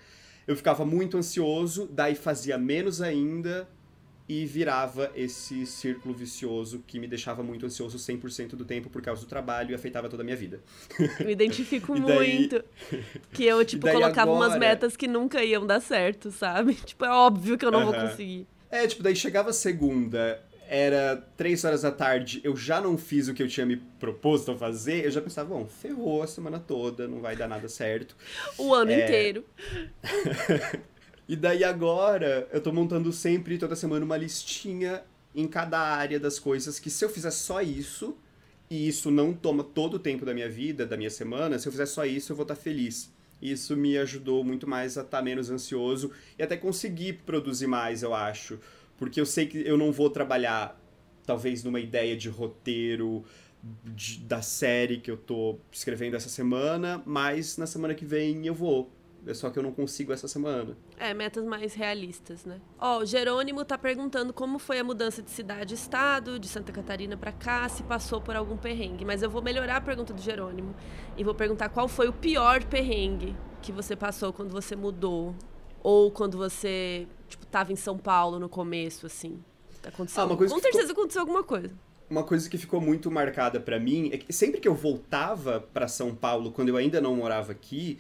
Eu 0.49 0.57
ficava 0.57 0.85
muito 0.85 1.17
ansioso, 1.17 1.89
daí 1.93 2.17
fazia 2.17 2.59
menos 2.59 3.01
ainda 3.01 3.69
e 4.27 4.47
virava 4.47 5.11
esse 5.15 5.67
círculo 5.67 6.15
vicioso 6.15 6.83
que 6.87 6.99
me 6.99 7.07
deixava 7.07 7.43
muito 7.43 7.67
ansioso 7.67 7.99
100% 7.99 8.57
do 8.57 8.65
tempo 8.65 8.89
por 8.89 9.03
causa 9.03 9.21
do 9.21 9.27
trabalho 9.29 9.73
e 9.73 9.75
afetava 9.75 10.09
toda 10.09 10.23
a 10.23 10.25
minha 10.25 10.37
vida. 10.37 10.61
Eu 11.21 11.27
me 11.27 11.33
identifico 11.33 11.95
daí- 12.01 12.39
muito. 12.39 12.65
Que 13.33 13.45
eu, 13.45 13.63
tipo, 13.67 13.91
colocava 13.91 14.31
umas 14.33 14.53
agora- 14.55 14.61
metas 14.61 14.97
que 14.97 15.07
nunca 15.07 15.45
iam 15.45 15.67
dar 15.67 15.81
certo, 15.81 16.31
sabe? 16.31 16.75
Tipo, 16.87 17.05
é 17.05 17.11
óbvio 17.11 17.59
que 17.59 17.65
eu 17.67 17.71
não 17.71 17.85
vou 17.85 17.93
conseguir. 17.95 18.47
É, 18.71 18.87
tipo, 18.87 19.03
daí 19.03 19.15
chegava 19.15 19.53
segunda, 19.53 20.43
era 20.67 21.17
três 21.37 21.63
horas 21.65 21.83
da 21.83 21.93
tarde, 21.93 22.41
eu 22.43 22.57
já 22.57 22.81
não 22.81 22.97
fiz 22.97 23.29
o 23.29 23.35
que 23.35 23.43
eu 23.43 23.47
tinha 23.49 23.67
me 23.67 23.77
proposto 23.77 24.51
a 24.53 24.57
fazer, 24.57 25.05
eu 25.05 25.11
já 25.11 25.21
pensava, 25.21 25.51
bom, 25.55 25.67
ferrou 25.67 26.23
a 26.23 26.27
semana 26.27 26.59
toda, 26.59 27.07
não 27.07 27.21
vai 27.21 27.37
dar 27.37 27.47
nada 27.47 27.69
certo. 27.69 28.17
O 28.57 28.73
ano 28.75 28.91
É. 28.91 29.05
inteiro. 29.05 29.45
E 31.27 31.35
daí 31.35 31.65
agora, 31.65 32.47
eu 32.53 32.61
tô 32.61 32.73
montando 32.73 33.13
sempre, 33.13 33.57
toda 33.57 33.75
semana, 33.75 34.05
uma 34.05 34.17
listinha 34.17 35.03
em 35.35 35.49
cada 35.49 35.79
área 35.79 36.21
das 36.21 36.39
coisas 36.39 36.79
que 36.79 36.91
se 36.91 37.05
eu 37.05 37.09
fizer 37.09 37.31
só 37.31 37.63
isso, 37.63 38.17
e 38.71 38.89
isso 38.89 39.11
não 39.11 39.33
toma 39.33 39.65
todo 39.65 39.95
o 39.95 39.99
tempo 39.99 40.25
da 40.25 40.35
minha 40.35 40.49
vida, 40.49 40.87
da 40.87 40.97
minha 40.97 41.11
semana, 41.11 41.59
se 41.59 41.67
eu 41.67 41.73
fizer 41.73 41.87
só 41.87 42.05
isso, 42.05 42.33
eu 42.33 42.37
vou 42.37 42.45
estar 42.45 42.55
feliz. 42.55 43.13
Isso 43.41 43.77
me 43.77 43.97
ajudou 43.99 44.45
muito 44.45 44.69
mais 44.69 44.97
a 44.97 45.03
estar 45.03 45.23
menos 45.23 45.51
ansioso 45.51 46.11
e 46.39 46.43
até 46.43 46.57
conseguir 46.57 47.15
produzir 47.27 47.67
mais, 47.67 48.03
eu 48.03 48.15
acho. 48.15 48.59
Porque 48.97 49.21
eu 49.21 49.27
sei 49.27 49.47
que 49.47 49.59
eu 49.67 49.77
não 49.77 49.93
vou 49.93 50.09
trabalhar, 50.09 50.81
talvez, 51.27 51.65
numa 51.65 51.81
ideia 51.81 52.17
de 52.17 52.29
roteiro 52.29 53.25
da 54.23 54.43
série 54.43 54.99
que 54.99 55.11
eu 55.11 55.17
tô 55.17 55.59
escrevendo 55.73 56.17
essa 56.17 56.29
semana, 56.29 57.03
mas 57.05 57.57
na 57.57 57.67
semana 57.67 57.95
que 57.95 58.05
vem 58.05 58.47
eu 58.47 58.55
vou. 58.55 58.91
É 59.27 59.33
só 59.33 59.49
que 59.51 59.59
eu 59.59 59.63
não 59.63 59.73
consigo 59.73 60.13
essa 60.13 60.29
semana. 60.29 60.77
É, 60.99 61.15
metas 61.15 61.45
mais 61.45 61.73
realistas, 61.75 62.45
né? 62.45 62.61
Ó, 62.79 62.99
o 62.99 63.07
Jerônimo 63.07 63.65
tá 63.65 63.79
perguntando 63.79 64.33
como 64.33 64.59
foi 64.59 64.79
a 64.79 64.85
mudança 64.85 65.23
de 65.23 65.31
cidade 65.31 65.73
e 65.73 65.77
estado, 65.77 66.39
de 66.39 66.47
Santa 66.47 66.71
Catarina 66.73 67.17
pra 67.17 67.33
cá, 67.33 67.69
se 67.69 67.83
passou 67.85 68.21
por 68.21 68.37
algum 68.37 68.57
perrengue. 68.57 69.05
Mas 69.05 69.23
eu 69.23 69.31
vou 69.31 69.41
melhorar 69.41 69.77
a 69.77 69.81
pergunta 69.81 70.13
do 70.13 70.21
Jerônimo 70.21 70.75
e 71.17 71.25
vou 71.25 71.35
perguntar 71.35 71.71
qual 71.71 71.89
foi 71.89 72.07
o 72.09 72.13
pior 72.13 72.63
perrengue 72.65 73.35
que 73.63 73.73
você 73.73 73.97
passou 73.97 74.33
quando 74.33 74.51
você 74.51 74.77
mudou. 74.77 75.35
Ou 75.83 76.11
quando 76.11 76.37
você, 76.39 77.07
tipo, 77.29 77.45
tava 77.47 77.73
em 77.73 77.77
São 77.77 77.97
Paulo 77.99 78.39
no 78.39 78.49
começo, 78.49 79.07
assim. 79.07 79.43
Aconteceu. 79.87 80.23
Ah, 80.23 80.27
uma 80.27 80.37
coisa 80.37 80.53
Com 80.55 80.61
que 80.61 80.67
ficou- 80.67 80.81
certeza 80.81 80.93
aconteceu 80.99 81.21
alguma 81.23 81.43
coisa. 81.43 81.71
Uma 82.09 82.23
coisa 82.23 82.49
que 82.49 82.59
ficou 82.59 82.81
muito 82.81 83.11
marcada 83.11 83.59
pra 83.59 83.81
mim 83.81 84.11
é 84.13 84.19
que 84.19 84.33
sempre 84.33 84.61
que 84.61 84.69
eu 84.69 84.75
voltava 84.75 85.61
pra 85.73 85.89
São 85.89 86.15
Paulo, 86.15 86.53
quando 86.53 86.69
eu 86.69 86.77
ainda 86.77 87.01
não 87.01 87.17
morava 87.17 87.53
aqui, 87.53 87.99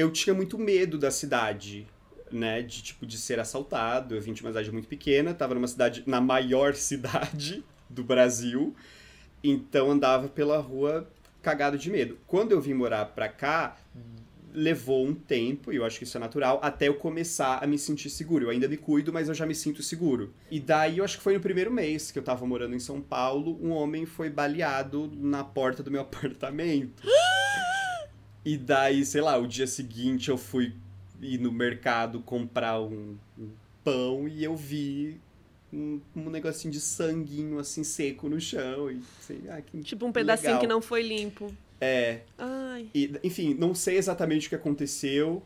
eu 0.00 0.10
tinha 0.10 0.34
muito 0.34 0.58
medo 0.58 0.98
da 0.98 1.10
cidade, 1.10 1.86
né? 2.30 2.62
De 2.62 2.82
tipo 2.82 3.06
de 3.06 3.18
ser 3.18 3.38
assaltado. 3.38 4.14
Eu 4.14 4.20
vim 4.20 4.32
de 4.32 4.42
uma 4.42 4.50
cidade 4.50 4.72
muito 4.72 4.88
pequena, 4.88 5.34
tava 5.34 5.54
numa 5.54 5.68
cidade 5.68 6.02
na 6.06 6.20
maior 6.20 6.74
cidade 6.74 7.64
do 7.88 8.04
Brasil, 8.04 8.74
então 9.42 9.90
andava 9.90 10.28
pela 10.28 10.58
rua 10.58 11.08
cagado 11.42 11.76
de 11.76 11.90
medo. 11.90 12.18
Quando 12.26 12.52
eu 12.52 12.60
vim 12.60 12.74
morar 12.74 13.04
pra 13.06 13.28
cá, 13.28 13.76
levou 14.52 15.06
um 15.06 15.14
tempo, 15.14 15.72
e 15.72 15.76
eu 15.76 15.84
acho 15.84 15.98
que 15.98 16.04
isso 16.04 16.16
é 16.16 16.20
natural, 16.20 16.60
até 16.62 16.88
eu 16.88 16.94
começar 16.94 17.62
a 17.62 17.66
me 17.66 17.78
sentir 17.78 18.10
seguro. 18.10 18.44
Eu 18.44 18.50
ainda 18.50 18.68
me 18.68 18.76
cuido, 18.76 19.12
mas 19.12 19.28
eu 19.28 19.34
já 19.34 19.46
me 19.46 19.54
sinto 19.54 19.82
seguro. 19.82 20.32
E 20.50 20.60
daí, 20.60 20.98
eu 20.98 21.04
acho 21.04 21.18
que 21.18 21.22
foi 21.22 21.34
no 21.34 21.40
primeiro 21.40 21.70
mês 21.70 22.10
que 22.10 22.18
eu 22.18 22.22
tava 22.22 22.46
morando 22.46 22.74
em 22.74 22.80
São 22.80 23.00
Paulo, 23.00 23.58
um 23.62 23.70
homem 23.70 24.06
foi 24.06 24.30
baleado 24.30 25.10
na 25.16 25.42
porta 25.42 25.82
do 25.82 25.90
meu 25.90 26.02
apartamento. 26.02 27.02
E 28.44 28.56
daí, 28.56 29.04
sei 29.04 29.20
lá, 29.20 29.36
o 29.36 29.46
dia 29.46 29.66
seguinte 29.66 30.30
eu 30.30 30.38
fui 30.38 30.74
ir 31.20 31.38
no 31.38 31.52
mercado 31.52 32.20
comprar 32.20 32.80
um, 32.80 33.16
um 33.38 33.48
pão 33.84 34.26
e 34.26 34.42
eu 34.42 34.56
vi 34.56 35.20
um, 35.72 36.00
um 36.16 36.30
negocinho 36.30 36.72
de 36.72 36.80
sanguinho 36.80 37.58
assim 37.58 37.84
seco 37.84 38.28
no 38.28 38.40
chão. 38.40 38.90
E 38.90 39.00
assim, 39.20 39.42
ah, 39.48 39.60
que 39.60 39.78
Tipo, 39.82 40.06
um 40.06 40.12
pedacinho 40.12 40.52
legal. 40.52 40.60
que 40.60 40.66
não 40.66 40.80
foi 40.80 41.02
limpo. 41.02 41.54
É, 41.80 42.20
Ai. 42.36 42.88
e, 42.94 43.12
enfim, 43.24 43.54
não 43.54 43.74
sei 43.74 43.96
exatamente 43.96 44.46
o 44.46 44.50
que 44.50 44.54
aconteceu. 44.54 45.42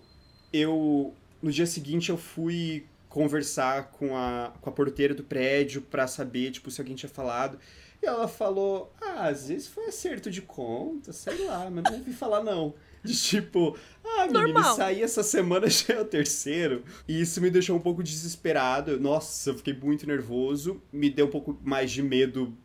Eu, 0.52 1.14
no 1.42 1.50
dia 1.50 1.66
seguinte, 1.66 2.10
eu 2.10 2.16
fui 2.16 2.86
conversar 3.08 3.90
com 3.92 4.16
a, 4.16 4.52
com 4.60 4.68
a 4.68 4.72
porteira 4.72 5.14
do 5.14 5.22
prédio 5.22 5.80
pra 5.82 6.06
saber, 6.08 6.50
tipo, 6.50 6.70
se 6.70 6.80
alguém 6.80 6.96
tinha 6.96 7.08
falado. 7.10 7.58
E 8.02 8.06
ela 8.06 8.26
falou, 8.26 8.92
ah, 9.00 9.28
às 9.28 9.48
vezes 9.48 9.68
foi 9.68 9.86
acerto 9.86 10.30
de 10.30 10.42
conta, 10.42 11.12
sei 11.12 11.46
lá, 11.46 11.70
mas 11.70 11.84
não 11.84 11.94
ouvi 11.94 12.12
falar 12.12 12.42
não. 12.42 12.74
De 13.04 13.14
tipo, 13.20 13.76
ah, 14.02 14.26
menino, 14.26 14.54
Normal. 14.54 14.76
saí 14.76 15.02
essa 15.02 15.22
semana 15.22 15.68
já 15.70 15.94
é 15.94 16.00
o 16.00 16.04
terceiro. 16.04 16.82
E 17.06 17.20
isso 17.20 17.40
me 17.40 17.50
deixou 17.50 17.76
um 17.76 17.80
pouco 17.80 18.02
desesperado. 18.02 18.98
Nossa, 18.98 19.50
eu 19.50 19.54
fiquei 19.54 19.74
muito 19.74 20.06
nervoso. 20.06 20.82
Me 20.92 21.10
deu 21.10 21.26
um 21.26 21.30
pouco 21.30 21.58
mais 21.62 21.90
de 21.90 22.02
medo 22.02 22.56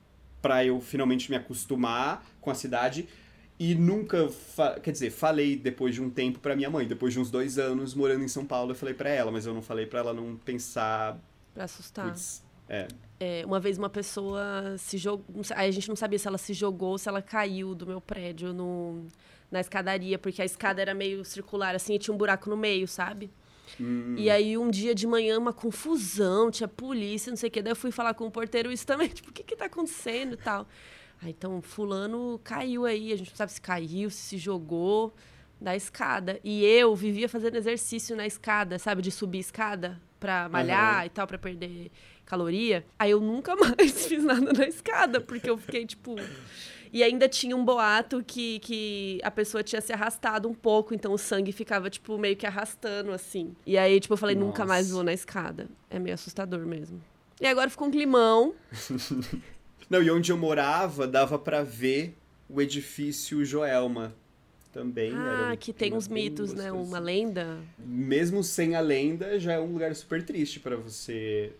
pra 0.41 0.63
eu 0.63 0.79
finalmente 0.79 1.29
me 1.29 1.35
acostumar 1.35 2.25
com 2.39 2.49
a 2.49 2.55
cidade. 2.55 3.07
E 3.59 3.75
nunca, 3.75 4.29
quer 4.81 4.91
dizer, 4.91 5.09
falei 5.09 5.57
depois 5.57 5.93
de 5.93 6.01
um 6.01 6.09
tempo 6.09 6.39
pra 6.39 6.55
minha 6.55 6.69
mãe. 6.69 6.87
Depois 6.87 7.13
de 7.13 7.19
uns 7.19 7.29
dois 7.29 7.59
anos 7.59 7.93
morando 7.93 8.23
em 8.23 8.27
São 8.27 8.45
Paulo, 8.45 8.71
eu 8.71 8.75
falei 8.75 8.93
pra 8.93 9.09
ela, 9.09 9.31
mas 9.31 9.45
eu 9.45 9.53
não 9.53 9.61
falei 9.61 9.85
pra 9.85 9.99
ela 9.99 10.13
não 10.13 10.37
pensar. 10.37 11.19
Pra 11.53 11.65
assustar. 11.65 12.07
Putz, 12.07 12.41
é. 12.69 12.87
É, 13.19 13.43
uma 13.45 13.59
vez 13.59 13.77
uma 13.77 13.89
pessoa 13.89 14.75
se 14.77 14.97
jogou. 14.97 15.25
Aí 15.55 15.67
a 15.67 15.71
gente 15.71 15.89
não 15.89 15.95
sabia 15.95 16.17
se 16.17 16.25
ela 16.25 16.37
se 16.37 16.53
jogou 16.53 16.91
ou 16.91 16.97
se 16.97 17.09
ela 17.09 17.21
caiu 17.21 17.75
do 17.75 17.85
meu 17.85 17.99
prédio 17.99 18.53
no, 18.53 19.07
na 19.51 19.59
escadaria, 19.59 20.17
porque 20.19 20.41
a 20.41 20.45
escada 20.45 20.81
era 20.81 20.93
meio 20.93 21.23
circular, 21.26 21.76
assim, 21.76 21.95
e 21.95 21.99
tinha 21.99 22.13
um 22.13 22.17
buraco 22.17 22.49
no 22.49 22.57
meio, 22.57 22.88
sabe? 22.88 23.31
Hum, 23.80 24.15
E 24.17 24.30
aí, 24.30 24.57
um 24.57 24.69
dia 24.69 24.93
de 24.95 25.05
manhã, 25.07 25.38
uma 25.38 25.53
confusão, 25.53 26.49
tinha 26.51 26.67
polícia, 26.67 27.30
não 27.30 27.38
sei 27.38 27.49
o 27.49 27.51
quê. 27.51 27.61
Daí 27.61 27.71
eu 27.71 27.76
fui 27.76 27.91
falar 27.91 28.13
com 28.13 28.26
o 28.26 28.31
porteiro 28.31 28.71
isso 28.71 28.85
também, 28.85 29.07
tipo, 29.09 29.30
o 29.30 29.34
que 29.34 29.43
que 29.43 29.55
tá 29.55 29.65
acontecendo 29.65 30.34
e 30.34 30.38
tal. 30.38 30.67
Aí, 31.21 31.31
então, 31.31 31.61
fulano 31.61 32.39
caiu 32.43 32.85
aí, 32.85 33.11
a 33.11 33.15
gente 33.17 33.30
não 33.30 33.35
sabe 33.35 33.51
se 33.51 33.61
caiu, 33.61 34.09
se 34.09 34.17
se 34.21 34.38
jogou 34.38 35.13
da 35.59 35.76
escada. 35.76 36.39
E 36.43 36.63
eu 36.65 36.95
vivia 36.95 37.27
fazendo 37.27 37.55
exercício 37.57 38.15
na 38.15 38.26
escada, 38.26 38.80
sabe? 38.80 39.01
De 39.01 39.11
subir 39.11 39.39
escada 39.39 39.99
pra 40.19 40.47
malhar 40.49 40.95
Aham. 40.97 41.05
e 41.05 41.09
tal, 41.09 41.27
pra 41.27 41.38
perder 41.38 41.91
caloria. 42.26 42.85
Aí 42.97 43.11
eu 43.11 43.19
nunca 43.19 43.55
mais 43.57 44.05
fiz 44.07 44.23
nada 44.23 44.53
na 44.53 44.65
escada, 44.65 45.19
porque 45.19 45.49
eu 45.49 45.57
fiquei, 45.57 45.85
tipo... 45.85 46.15
E 46.91 47.03
ainda 47.03 47.29
tinha 47.29 47.55
um 47.55 47.63
boato 47.63 48.23
que, 48.25 48.59
que 48.59 49.19
a 49.23 49.29
pessoa 49.29 49.63
tinha 49.63 49.79
se 49.81 49.93
arrastado 49.93 50.47
um 50.49 50.53
pouco, 50.53 50.93
então 50.93 51.13
o 51.13 51.17
sangue 51.17 51.51
ficava, 51.51 51.89
tipo, 51.89 52.17
meio 52.17 52.35
que 52.35 52.45
arrastando, 52.47 53.11
assim. 53.11 53.55
E 53.65 53.77
aí, 53.77 53.99
tipo, 53.99 54.13
eu 54.13 54.17
falei, 54.17 54.35
nunca 54.35 54.65
mais 54.65 54.85
Nossa. 54.87 54.95
vou 54.95 55.03
na 55.03 55.13
escada. 55.13 55.67
É 55.89 55.99
meio 55.99 56.13
assustador 56.15 56.65
mesmo. 56.65 57.01
E 57.39 57.45
agora 57.47 57.69
ficou 57.69 57.87
um 57.87 57.91
climão. 57.91 58.53
Não, 59.89 60.03
e 60.03 60.11
onde 60.11 60.31
eu 60.31 60.37
morava, 60.37 61.07
dava 61.07 61.37
pra 61.39 61.63
ver 61.63 62.15
o 62.49 62.61
edifício 62.61 63.43
Joelma. 63.45 64.13
Também 64.71 65.11
era 65.13 65.49
Ah, 65.49 65.53
um 65.53 65.57
que 65.57 65.73
tem 65.73 65.93
uns 65.93 66.07
mitos, 66.07 66.53
né? 66.53 66.69
gostoso. 66.69 66.89
Uma 66.89 66.99
lenda. 66.99 67.57
Mesmo 67.79 68.43
sem 68.43 68.75
a 68.75 68.79
lenda, 68.79 69.39
já 69.39 69.53
é 69.53 69.59
um 69.59 69.73
lugar 69.73 69.95
super 69.95 70.21
triste 70.23 70.59
pra 70.59 70.75
você 70.75 71.53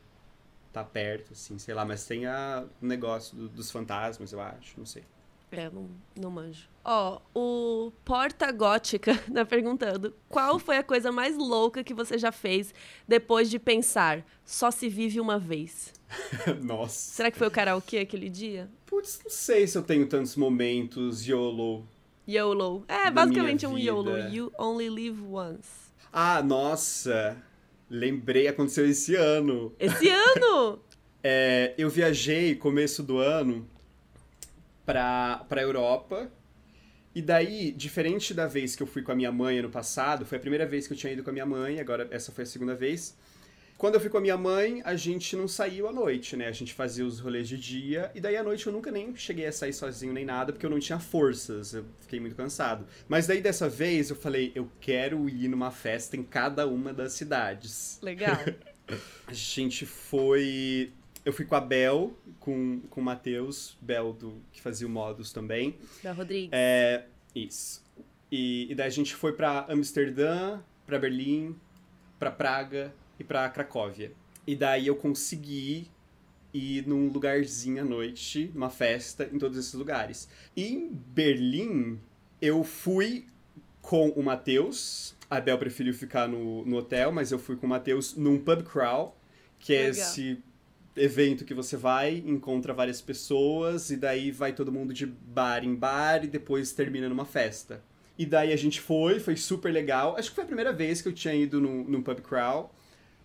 tá 0.72 0.84
perto, 0.84 1.34
assim, 1.34 1.58
sei 1.58 1.74
lá. 1.74 1.84
Mas 1.84 2.06
tem 2.06 2.28
o 2.28 2.68
negócio 2.82 3.36
do- 3.36 3.50
dos 3.50 3.72
fantasmas, 3.72 4.32
eu 4.32 4.40
acho, 4.40 4.74
não 4.78 4.86
sei. 4.86 5.04
É, 5.52 5.70
não, 5.70 5.90
não 6.16 6.30
manjo. 6.30 6.70
Ó, 6.84 7.20
o 7.34 7.92
Porta 8.06 8.52
Gótica 8.52 9.16
tá 9.34 9.46
perguntando: 9.46 10.14
qual 10.28 10.60
foi 10.60 10.78
a 10.78 10.84
coisa 10.84 11.12
mais 11.12 11.36
louca 11.36 11.84
que 11.84 11.94
você 11.94 12.18
já 12.18 12.32
fez 12.32 12.74
depois 13.08 13.50
de 13.50 13.58
pensar, 13.58 14.26
só 14.46 14.70
se 14.70 14.88
vive 14.88 15.20
uma 15.20 15.40
vez? 15.40 15.94
Nossa. 16.62 17.16
Será 17.16 17.32
que 17.32 17.38
foi 17.38 17.48
o 17.48 17.52
karaokê 17.52 18.00
aquele 18.00 18.30
dia? 18.30 18.70
Putz, 18.86 19.20
não 19.24 19.32
sei 19.32 19.68
se 19.68 19.78
eu 19.78 19.84
tenho 19.84 20.08
tantos 20.08 20.36
momentos 20.36 21.26
YOLO. 21.26 21.88
YOLO. 22.28 22.84
É, 22.88 23.10
basicamente 23.10 23.68
minha 23.68 23.76
um 23.76 23.78
YOLO. 23.78 24.18
You 24.30 24.52
only 24.58 24.90
live 24.90 25.22
once. 25.24 25.90
Ah, 26.14 26.42
nossa! 26.42 27.38
Lembrei, 27.90 28.48
aconteceu 28.48 28.88
esse 28.88 29.16
ano. 29.16 29.74
Esse 29.80 30.10
ano! 30.10 30.80
É, 31.22 31.74
eu 31.78 31.90
viajei 31.90 32.56
começo 32.56 33.04
do 33.04 33.18
ano 33.18 33.68
pra, 34.90 35.46
pra 35.48 35.62
Europa. 35.62 36.32
E 37.14 37.22
daí, 37.22 37.72
diferente 37.72 38.34
da 38.34 38.48
vez 38.48 38.76
que 38.76 38.82
eu 38.82 38.88
fui 38.88 39.04
com 39.04 39.12
a 39.12 39.16
minha 39.16 39.32
mãe 39.32 39.60
ano 39.60 39.70
passado, 39.70 40.26
foi 40.26 40.40
a 40.40 40.42
primeira 40.42 40.66
vez 40.66 40.88
que 40.88 40.94
eu 40.94 40.98
tinha 40.98 41.14
ido 41.14 41.24
com 41.24 41.30
a 41.30 41.34
minha 41.34 41.46
mãe, 41.46 41.80
agora 41.80 42.08
essa 42.10 42.32
foi 42.32 42.44
a 42.44 42.48
segunda 42.48 42.74
vez. 42.74 43.16
Quando 43.78 43.96
eu 43.96 44.02
fui 44.02 44.10
com 44.10 44.18
a 44.18 44.22
minha 44.22 44.36
mãe, 44.36 44.82
a 44.84 44.96
gente 44.96 45.36
não 45.36 45.48
saiu 45.48 45.88
à 45.88 45.94
noite, 45.94 46.36
né? 46.36 46.48
A 46.48 46.52
gente 46.52 46.74
fazia 46.74 47.06
os 47.06 47.20
rolês 47.20 47.48
de 47.48 47.58
dia, 47.58 48.12
e 48.16 48.20
daí 48.20 48.36
à 48.36 48.44
noite 48.44 48.66
eu 48.66 48.74
nunca 48.74 48.92
nem 48.92 49.16
cheguei 49.16 49.46
a 49.46 49.52
sair 49.52 49.74
sozinho 49.74 50.12
nem 50.12 50.26
nada, 50.26 50.52
porque 50.52 50.66
eu 50.66 50.70
não 50.72 50.80
tinha 50.80 51.00
forças, 51.00 51.74
eu 51.74 51.86
fiquei 52.00 52.20
muito 52.20 52.36
cansado. 52.36 52.86
Mas 53.08 53.28
daí 53.28 53.42
dessa 53.42 53.70
vez 53.70 54.10
eu 54.10 54.16
falei, 54.16 54.52
eu 54.56 54.70
quero 54.82 55.30
ir 55.30 55.48
numa 55.48 55.70
festa 55.70 56.18
em 56.18 56.24
cada 56.24 56.68
uma 56.68 56.92
das 56.92 57.14
cidades. 57.14 58.00
Legal. 58.02 58.38
A 59.28 59.34
gente 59.34 59.86
foi. 59.86 60.92
Eu 61.26 61.34
fui 61.34 61.46
com 61.46 61.56
a 61.56 61.62
Bel, 61.62 62.18
com, 62.40 62.82
com 62.90 63.02
o 63.02 63.04
Matheus, 63.04 63.78
Bel 63.82 64.14
do, 64.14 64.42
que 64.52 64.62
fazia 64.62 64.88
o 64.88 64.90
Modus 64.90 65.32
também. 65.32 65.78
Da 66.02 66.12
Rodrigues. 66.12 66.50
É. 66.52 67.06
Isso. 67.36 67.84
E, 68.32 68.72
e 68.72 68.76
daí 68.76 68.88
a 68.88 68.92
gente 68.92 69.16
foi 69.16 69.34
pra 69.34 69.66
Amsterdã, 69.70 70.60
pra 70.86 71.00
Berlim, 71.00 71.56
pra 72.18 72.32
Praga 72.32 72.94
e 73.20 73.24
pra 73.24 73.50
Cracóvia. 73.50 74.12
E 74.46 74.56
daí 74.56 74.88
eu 74.88 74.96
consegui 74.96 75.88
ir 76.54 76.88
num 76.88 77.10
lugarzinho 77.10 77.82
à 77.82 77.86
noite, 77.86 78.52
numa 78.54 78.70
festa, 78.70 79.30
em 79.32 79.38
todos 79.38 79.58
esses 79.58 79.74
lugares. 79.74 80.28
E 80.56 80.68
em 80.68 80.90
Berlim, 80.90 82.00
eu 82.42 82.64
fui 82.64 83.26
com 83.82 84.10
o 84.10 84.24
Matheus. 84.24 85.16
A 85.30 85.40
Bel 85.40 85.58
preferiu 85.58 85.94
ficar 85.94 86.28
no, 86.28 86.66
no 86.66 86.78
hotel, 86.78 87.12
mas 87.12 87.32
eu 87.32 87.38
fui 87.38 87.56
com 87.56 87.68
o 87.68 87.70
Matheus 87.70 88.16
num 88.16 88.40
pub 88.40 88.64
crawl, 88.64 89.16
que 89.60 89.74
é 89.74 89.90
Legal. 89.90 89.92
esse 89.92 90.42
evento 90.96 91.46
que 91.46 91.54
você 91.54 91.78
vai, 91.78 92.24
encontra 92.26 92.74
várias 92.74 93.02
pessoas, 93.02 93.90
e 93.90 93.98
daí 93.98 94.32
vai 94.32 94.54
todo 94.54 94.72
mundo 94.72 94.94
de 94.94 95.06
bar 95.06 95.64
em 95.64 95.76
bar 95.76 96.24
e 96.24 96.28
depois 96.28 96.72
termina 96.72 97.08
numa 97.08 97.26
festa. 97.26 97.82
E 98.18 98.26
daí 98.26 98.52
a 98.52 98.58
gente 98.58 98.82
foi, 98.82 99.20
foi 99.20 99.38
super 99.38 99.72
legal. 99.72 100.18
Acho 100.18 100.30
que 100.30 100.36
foi 100.36 100.44
a 100.44 100.48
primeira 100.48 100.74
vez 100.74 101.02
que 101.02 101.08
eu 101.08 101.14
tinha 101.14 101.34
ido 101.34 101.62
num, 101.62 101.86
num 101.86 102.02
pub 102.02 102.20
crawl. 102.20 102.74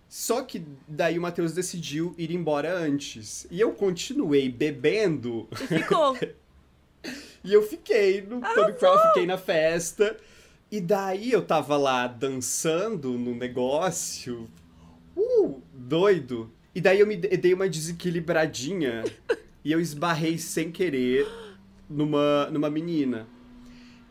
Só 0.09 0.43
que 0.43 0.65
daí 0.87 1.19
o 1.19 1.23
Matheus 1.23 1.53
decidiu 1.53 2.15
ir 2.17 2.31
embora 2.31 2.73
antes. 2.73 3.45
E 3.51 3.61
eu 3.61 3.73
continuei 3.73 4.49
bebendo 4.49 5.49
E 5.51 5.67
ficou. 5.67 6.17
e 7.43 7.53
eu 7.53 7.63
fiquei 7.63 8.23
no 8.23 8.41
pub 8.41 8.75
crawl, 8.79 8.99
fiquei 9.09 9.27
na 9.27 9.37
festa. 9.37 10.17
E 10.71 10.81
daí 10.81 11.33
eu 11.33 11.43
tava 11.43 11.77
lá 11.77 12.07
dançando 12.07 13.19
no 13.19 13.35
negócio, 13.35 14.49
uh, 15.17 15.61
doido. 15.73 16.53
E 16.75 16.81
daí 16.81 17.01
eu 17.01 17.07
me 17.07 17.17
de- 17.17 17.37
dei 17.37 17.55
uma 17.55 17.69
desequilibradinha 17.69 19.05
e 19.65 19.71
eu 19.73 19.81
esbarrei 19.81 20.39
sem 20.39 20.71
querer 20.71 21.27
numa, 21.89 22.49
numa 22.51 22.69
menina. 22.71 23.27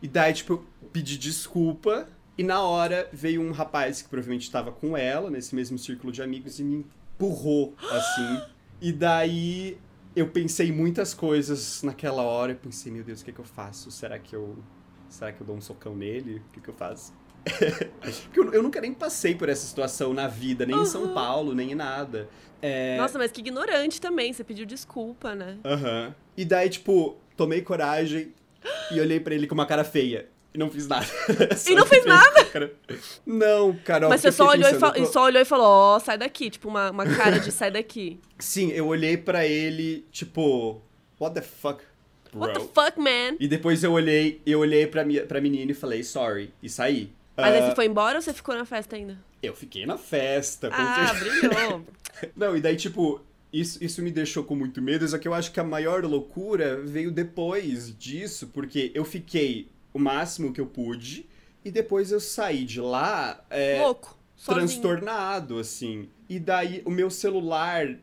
E 0.02 0.08
daí, 0.08 0.32
tipo, 0.32 0.54
eu 0.54 0.88
pedi 0.92 1.18
desculpa. 1.18 2.08
E 2.36 2.42
na 2.42 2.62
hora 2.62 3.08
veio 3.12 3.40
um 3.40 3.52
rapaz 3.52 4.02
que 4.02 4.08
provavelmente 4.08 4.42
estava 4.42 4.72
com 4.72 4.96
ela, 4.96 5.30
nesse 5.30 5.54
mesmo 5.54 5.78
círculo 5.78 6.12
de 6.12 6.20
amigos, 6.20 6.58
e 6.58 6.64
me 6.64 6.76
empurrou, 6.76 7.74
assim. 7.90 8.42
E 8.80 8.92
daí 8.92 9.78
eu 10.16 10.28
pensei 10.28 10.72
muitas 10.72 11.14
coisas 11.14 11.82
naquela 11.82 12.22
hora. 12.22 12.52
Eu 12.52 12.56
pensei, 12.56 12.90
meu 12.90 13.04
Deus, 13.04 13.20
o 13.20 13.24
que, 13.24 13.32
que 13.32 13.38
eu 13.38 13.44
faço? 13.44 13.90
Será 13.90 14.18
que 14.18 14.34
eu. 14.34 14.56
Será 15.08 15.32
que 15.32 15.40
eu 15.40 15.46
dou 15.46 15.56
um 15.56 15.60
socão 15.60 15.94
nele? 15.94 16.42
O 16.48 16.52
que, 16.52 16.60
que 16.60 16.68
eu 16.68 16.74
faço? 16.74 17.12
Porque 18.24 18.40
eu, 18.40 18.52
eu 18.54 18.62
nunca 18.62 18.80
nem 18.80 18.92
passei 18.94 19.34
por 19.34 19.48
essa 19.48 19.66
situação 19.66 20.12
na 20.14 20.26
vida, 20.28 20.64
nem 20.66 20.76
em 20.80 20.84
São 20.86 21.04
Uhum. 21.04 21.14
Paulo, 21.14 21.54
nem 21.54 21.72
em 21.72 21.74
nada. 21.74 22.28
É, 22.62 22.96
Nossa, 22.96 23.18
mas 23.18 23.30
que 23.30 23.40
ignorante 23.40 24.00
também. 24.00 24.32
Você 24.32 24.42
pediu 24.42 24.64
desculpa, 24.64 25.34
né? 25.34 25.58
Aham. 25.64 26.14
E 26.36 26.44
daí, 26.44 26.68
tipo, 26.70 27.16
tomei 27.36 27.60
coragem 27.62 28.32
e 28.90 28.98
olhei 29.00 29.20
pra 29.20 29.34
ele 29.34 29.46
com 29.46 29.54
uma 29.54 29.66
cara 29.66 29.84
feia. 29.84 30.28
E 30.54 30.58
não 30.58 30.70
fiz 30.70 30.86
nada. 30.86 31.04
E 31.68 31.74
não 31.74 31.84
fez 31.84 32.04
olhei 32.06 32.16
com 32.32 32.40
a 32.40 32.44
cara- 32.44 32.72
Não, 33.26 33.74
Carol. 33.84 34.08
mas 34.08 34.20
você 34.20 34.30
só 34.32 34.48
olhou, 34.48 34.68
e, 34.68 34.72
pensando, 34.72 34.94
tô- 34.94 35.06
só 35.06 35.24
olhou 35.24 35.42
e 35.42 35.44
falou, 35.44 35.66
ó, 35.66 35.98
sai 35.98 36.16
daqui. 36.16 36.48
Tipo, 36.48 36.68
uma, 36.68 36.90
uma 36.90 37.04
cara 37.06 37.38
de 37.40 37.50
sai 37.52 37.70
daqui. 37.72 38.20
Sim, 38.38 38.70
eu 38.70 38.86
olhei 38.86 39.16
pra 39.16 39.44
ele, 39.46 40.06
tipo, 40.12 40.80
what 41.20 41.34
the 41.34 41.42
fuck, 41.42 41.82
bro? 42.32 42.42
What 42.42 42.54
the 42.54 42.60
fuck, 42.72 42.98
man? 42.98 43.36
E 43.40 43.48
depois 43.48 43.82
eu 43.82 43.92
olhei, 43.92 44.40
eu 44.46 44.60
olhei 44.60 44.86
pra, 44.86 45.04
minha, 45.04 45.26
pra 45.26 45.40
menina 45.40 45.72
e 45.72 45.74
falei, 45.74 46.02
sorry, 46.04 46.54
e 46.62 46.68
saí. 46.68 47.12
Mas 47.36 47.46
aí 47.52 47.60
Ah, 47.62 47.66
você 47.68 47.74
foi 47.74 47.86
embora 47.86 48.16
ou 48.16 48.22
você 48.22 48.32
ficou 48.32 48.54
na 48.54 48.64
festa 48.64 48.96
ainda? 48.96 49.18
Eu 49.42 49.54
fiquei 49.54 49.84
na 49.86 49.98
festa, 49.98 50.70
Ah, 50.72 51.06
certeza. 51.08 51.48
brilhou. 51.48 51.86
Não, 52.36 52.56
e 52.56 52.60
daí, 52.60 52.76
tipo, 52.76 53.20
isso, 53.52 53.82
isso 53.82 54.00
me 54.02 54.10
deixou 54.10 54.44
com 54.44 54.54
muito 54.54 54.80
medo, 54.80 55.06
só 55.06 55.18
que 55.18 55.26
eu 55.26 55.34
acho 55.34 55.52
que 55.52 55.60
a 55.60 55.64
maior 55.64 56.04
loucura 56.04 56.80
veio 56.82 57.10
depois 57.10 57.96
disso, 57.98 58.48
porque 58.48 58.90
eu 58.94 59.04
fiquei 59.04 59.68
o 59.92 59.98
máximo 59.98 60.52
que 60.52 60.60
eu 60.60 60.66
pude, 60.66 61.26
e 61.64 61.70
depois 61.70 62.12
eu 62.12 62.20
saí 62.20 62.64
de 62.64 62.80
lá 62.80 63.42
é, 63.50 63.80
Louco. 63.80 64.16
Sozinho. 64.36 64.66
transtornado, 64.66 65.58
assim. 65.58 66.08
E 66.28 66.38
daí 66.38 66.82
o 66.84 66.90
meu 66.90 67.10
celular. 67.10 67.96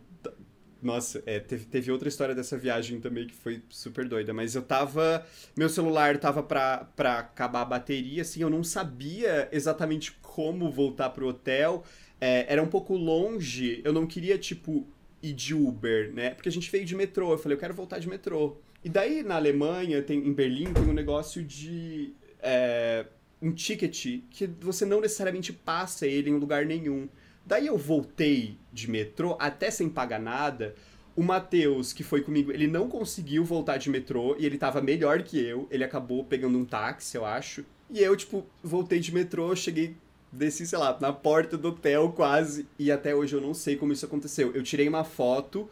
Nossa, 0.82 1.22
é, 1.26 1.40
teve, 1.40 1.66
teve 1.66 1.92
outra 1.92 2.10
história 2.10 2.34
dessa 2.34 2.58
viagem 2.58 3.00
também 3.00 3.28
que 3.28 3.34
foi 3.34 3.62
super 3.70 4.08
doida, 4.08 4.34
mas 4.34 4.56
eu 4.56 4.62
tava. 4.64 5.26
Meu 5.56 5.70
celular 5.70 6.18
tava 6.18 6.42
pra, 6.42 6.88
pra 6.96 7.20
acabar 7.20 7.62
a 7.62 7.66
bateria, 7.66 8.24
assim, 8.24 8.42
eu 8.42 8.50
não 8.50 8.64
sabia 8.64 9.48
exatamente 9.52 10.14
como 10.22 10.72
voltar 10.72 11.12
pro 11.12 11.28
hotel. 11.28 11.84
É, 12.20 12.46
era 12.52 12.62
um 12.62 12.68
pouco 12.68 12.96
longe, 12.96 13.82
eu 13.84 13.94
não 13.94 14.08
queria, 14.08 14.38
tipo, 14.38 14.88
ir 15.22 15.34
de 15.34 15.54
Uber, 15.54 16.12
né? 16.14 16.32
Porque 16.32 16.50
a 16.50 16.52
gente 16.52 16.70
veio 16.72 16.86
de 16.86 16.96
metrô. 16.96 17.32
Eu 17.32 17.38
falei, 17.38 17.56
eu 17.56 17.60
quero 17.60 17.74
voltar 17.74 18.00
de 18.00 18.10
metrô. 18.10 18.58
E 18.84 18.90
daí 18.90 19.22
na 19.22 19.36
Alemanha, 19.36 20.02
tem, 20.02 20.18
em 20.20 20.34
Berlim, 20.34 20.74
tem 20.74 20.84
um 20.84 20.94
negócio 20.94 21.44
de. 21.44 22.14
é, 22.42 23.06
um 23.42 23.52
ticket 23.52 24.22
que 24.30 24.48
você 24.60 24.86
não 24.86 25.02
necessariamente 25.02 25.52
passa 25.52 26.06
ele 26.06 26.30
em 26.30 26.38
lugar 26.38 26.66
nenhum. 26.66 27.10
Daí 27.46 27.68
eu 27.68 27.78
voltei 27.78 28.58
de 28.72 28.90
metrô, 28.90 29.36
até 29.40 29.72
sem 29.72 29.90
pagar 29.90 30.20
nada. 30.20 30.76
O 31.16 31.24
Matheus, 31.24 31.92
que 31.92 32.04
foi 32.04 32.22
comigo, 32.22 32.52
ele 32.52 32.68
não 32.68 32.88
conseguiu 32.88 33.44
voltar 33.44 33.78
de 33.78 33.90
metrô 33.90 34.36
e 34.40 34.46
ele 34.46 34.58
tava 34.58 34.82
melhor 34.82 35.24
que 35.24 35.40
eu. 35.40 35.68
Ele 35.70 35.84
acabou 35.84 36.24
pegando 36.24 36.58
um 36.58 36.66
táxi, 36.66 37.18
eu 37.18 37.26
acho. 37.26 37.66
E 37.90 38.00
eu, 38.00 38.16
tipo, 38.16 38.46
voltei 38.64 39.00
de 39.00 39.14
metrô, 39.14 39.54
cheguei, 39.56 39.96
desci, 40.32 40.66
sei 40.66 40.80
lá, 40.80 40.98
na 41.02 41.12
porta 41.12 41.58
do 41.58 41.70
hotel 41.70 42.12
quase. 42.14 42.66
E 42.80 42.92
até 42.92 43.14
hoje 43.14 43.36
eu 43.36 43.42
não 43.42 43.54
sei 43.54 43.76
como 43.76 43.92
isso 43.92 44.06
aconteceu. 44.06 44.52
Eu 44.56 44.64
tirei 44.64 44.88
uma 44.88 45.04
foto 45.04 45.70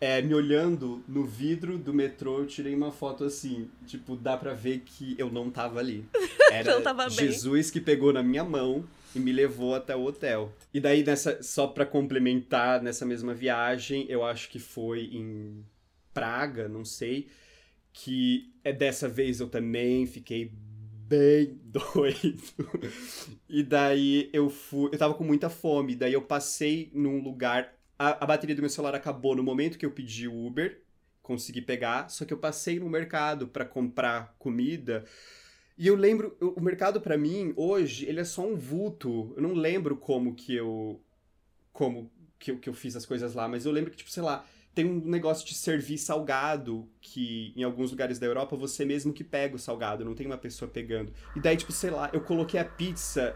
é, 0.00 0.20
me 0.20 0.34
olhando 0.34 1.02
no 1.08 1.24
vidro 1.24 1.78
do 1.78 1.94
metrô, 1.94 2.40
eu 2.40 2.46
tirei 2.46 2.74
uma 2.74 2.92
foto 2.92 3.24
assim, 3.24 3.70
tipo, 3.86 4.16
dá 4.16 4.36
pra 4.36 4.52
ver 4.52 4.82
que 4.84 5.14
eu 5.16 5.30
não 5.30 5.50
tava 5.50 5.78
ali. 5.78 6.04
Era 6.52 7.08
Jesus 7.08 7.70
que 7.70 7.80
pegou 7.80 8.12
na 8.12 8.22
minha 8.22 8.44
mão 8.44 8.84
e 9.14 9.18
me 9.20 9.32
levou 9.32 9.74
até 9.74 9.94
o 9.94 10.04
hotel. 10.04 10.52
E 10.72 10.80
daí, 10.80 11.04
nessa, 11.04 11.42
só 11.42 11.66
pra 11.66 11.86
complementar, 11.86 12.82
nessa 12.82 13.04
mesma 13.06 13.34
viagem, 13.34 14.06
eu 14.08 14.24
acho 14.24 14.48
que 14.48 14.58
foi 14.58 15.04
em 15.12 15.64
Praga, 16.12 16.68
não 16.68 16.84
sei, 16.84 17.28
que 17.92 18.52
é 18.62 18.72
dessa 18.72 19.08
vez 19.08 19.40
eu 19.40 19.48
também 19.48 20.06
fiquei 20.06 20.52
bem 20.52 21.58
doido. 21.64 22.70
E 23.48 23.62
daí 23.62 24.30
eu 24.32 24.48
fui, 24.48 24.90
eu 24.92 24.98
tava 24.98 25.14
com 25.14 25.24
muita 25.24 25.48
fome, 25.50 25.96
daí 25.96 26.12
eu 26.12 26.22
passei 26.22 26.90
num 26.94 27.20
lugar 27.20 27.74
a, 27.98 28.24
a 28.24 28.26
bateria 28.26 28.54
do 28.54 28.62
meu 28.62 28.68
celular 28.68 28.94
acabou 28.94 29.34
no 29.36 29.42
momento 29.42 29.78
que 29.78 29.86
eu 29.86 29.90
pedi 29.90 30.28
o 30.28 30.46
Uber, 30.46 30.80
consegui 31.22 31.62
pegar, 31.62 32.08
só 32.10 32.24
que 32.24 32.32
eu 32.32 32.38
passei 32.38 32.78
no 32.78 32.88
mercado 32.88 33.48
para 33.48 33.64
comprar 33.64 34.34
comida. 34.38 35.04
E 35.76 35.88
eu 35.88 35.96
lembro, 35.96 36.36
o 36.40 36.60
mercado 36.60 37.00
para 37.00 37.18
mim 37.18 37.52
hoje, 37.56 38.06
ele 38.06 38.20
é 38.20 38.24
só 38.24 38.46
um 38.46 38.56
vulto. 38.56 39.32
Eu 39.36 39.42
não 39.42 39.54
lembro 39.54 39.96
como 39.96 40.34
que 40.34 40.54
eu 40.54 41.00
como 41.72 42.10
que 42.38 42.52
eu, 42.52 42.58
que 42.58 42.68
eu 42.68 42.74
fiz 42.74 42.94
as 42.94 43.04
coisas 43.04 43.34
lá, 43.34 43.48
mas 43.48 43.66
eu 43.66 43.72
lembro 43.72 43.90
que 43.90 43.96
tipo, 43.96 44.10
sei 44.10 44.22
lá, 44.22 44.44
tem 44.74 44.84
um 44.84 45.00
negócio 45.04 45.46
de 45.46 45.54
servir 45.54 45.98
salgado 45.98 46.88
que 47.00 47.52
em 47.56 47.64
alguns 47.64 47.90
lugares 47.90 48.18
da 48.18 48.26
Europa 48.26 48.56
você 48.56 48.84
mesmo 48.84 49.12
que 49.12 49.24
pega 49.24 49.56
o 49.56 49.58
salgado, 49.58 50.04
não 50.04 50.14
tem 50.14 50.26
uma 50.26 50.38
pessoa 50.38 50.70
pegando. 50.70 51.12
E 51.34 51.40
daí 51.40 51.56
tipo, 51.56 51.72
sei 51.72 51.90
lá, 51.90 52.10
eu 52.12 52.20
coloquei 52.20 52.60
a 52.60 52.64
pizza 52.64 53.34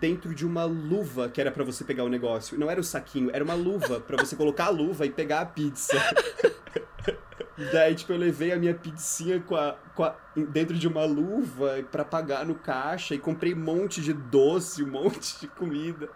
dentro 0.00 0.34
de 0.34 0.44
uma 0.46 0.64
luva 0.64 1.30
que 1.30 1.40
era 1.40 1.50
para 1.50 1.64
você 1.64 1.84
pegar 1.84 2.04
o 2.04 2.08
negócio. 2.08 2.58
Não 2.58 2.70
era 2.70 2.80
o 2.80 2.84
saquinho, 2.84 3.30
era 3.32 3.42
uma 3.42 3.54
luva 3.54 4.00
para 4.00 4.16
você 4.22 4.36
colocar 4.36 4.66
a 4.66 4.70
luva 4.70 5.06
e 5.06 5.10
pegar 5.10 5.40
a 5.40 5.46
pizza. 5.46 5.96
Daí, 7.72 7.94
tipo, 7.94 8.12
eu 8.12 8.16
levei 8.18 8.52
a 8.52 8.56
minha 8.56 8.74
pizzinha 8.74 9.40
com 9.40 9.56
a, 9.56 9.72
com 9.94 10.04
a, 10.04 10.14
dentro 10.50 10.76
de 10.78 10.86
uma 10.86 11.04
luva 11.04 11.84
para 11.90 12.04
pagar 12.04 12.46
no 12.46 12.54
caixa 12.54 13.14
e 13.14 13.18
comprei 13.18 13.52
um 13.54 13.58
monte 13.58 14.00
de 14.00 14.12
doce, 14.12 14.82
um 14.84 14.86
monte 14.90 15.40
de 15.40 15.48
comida. 15.48 16.08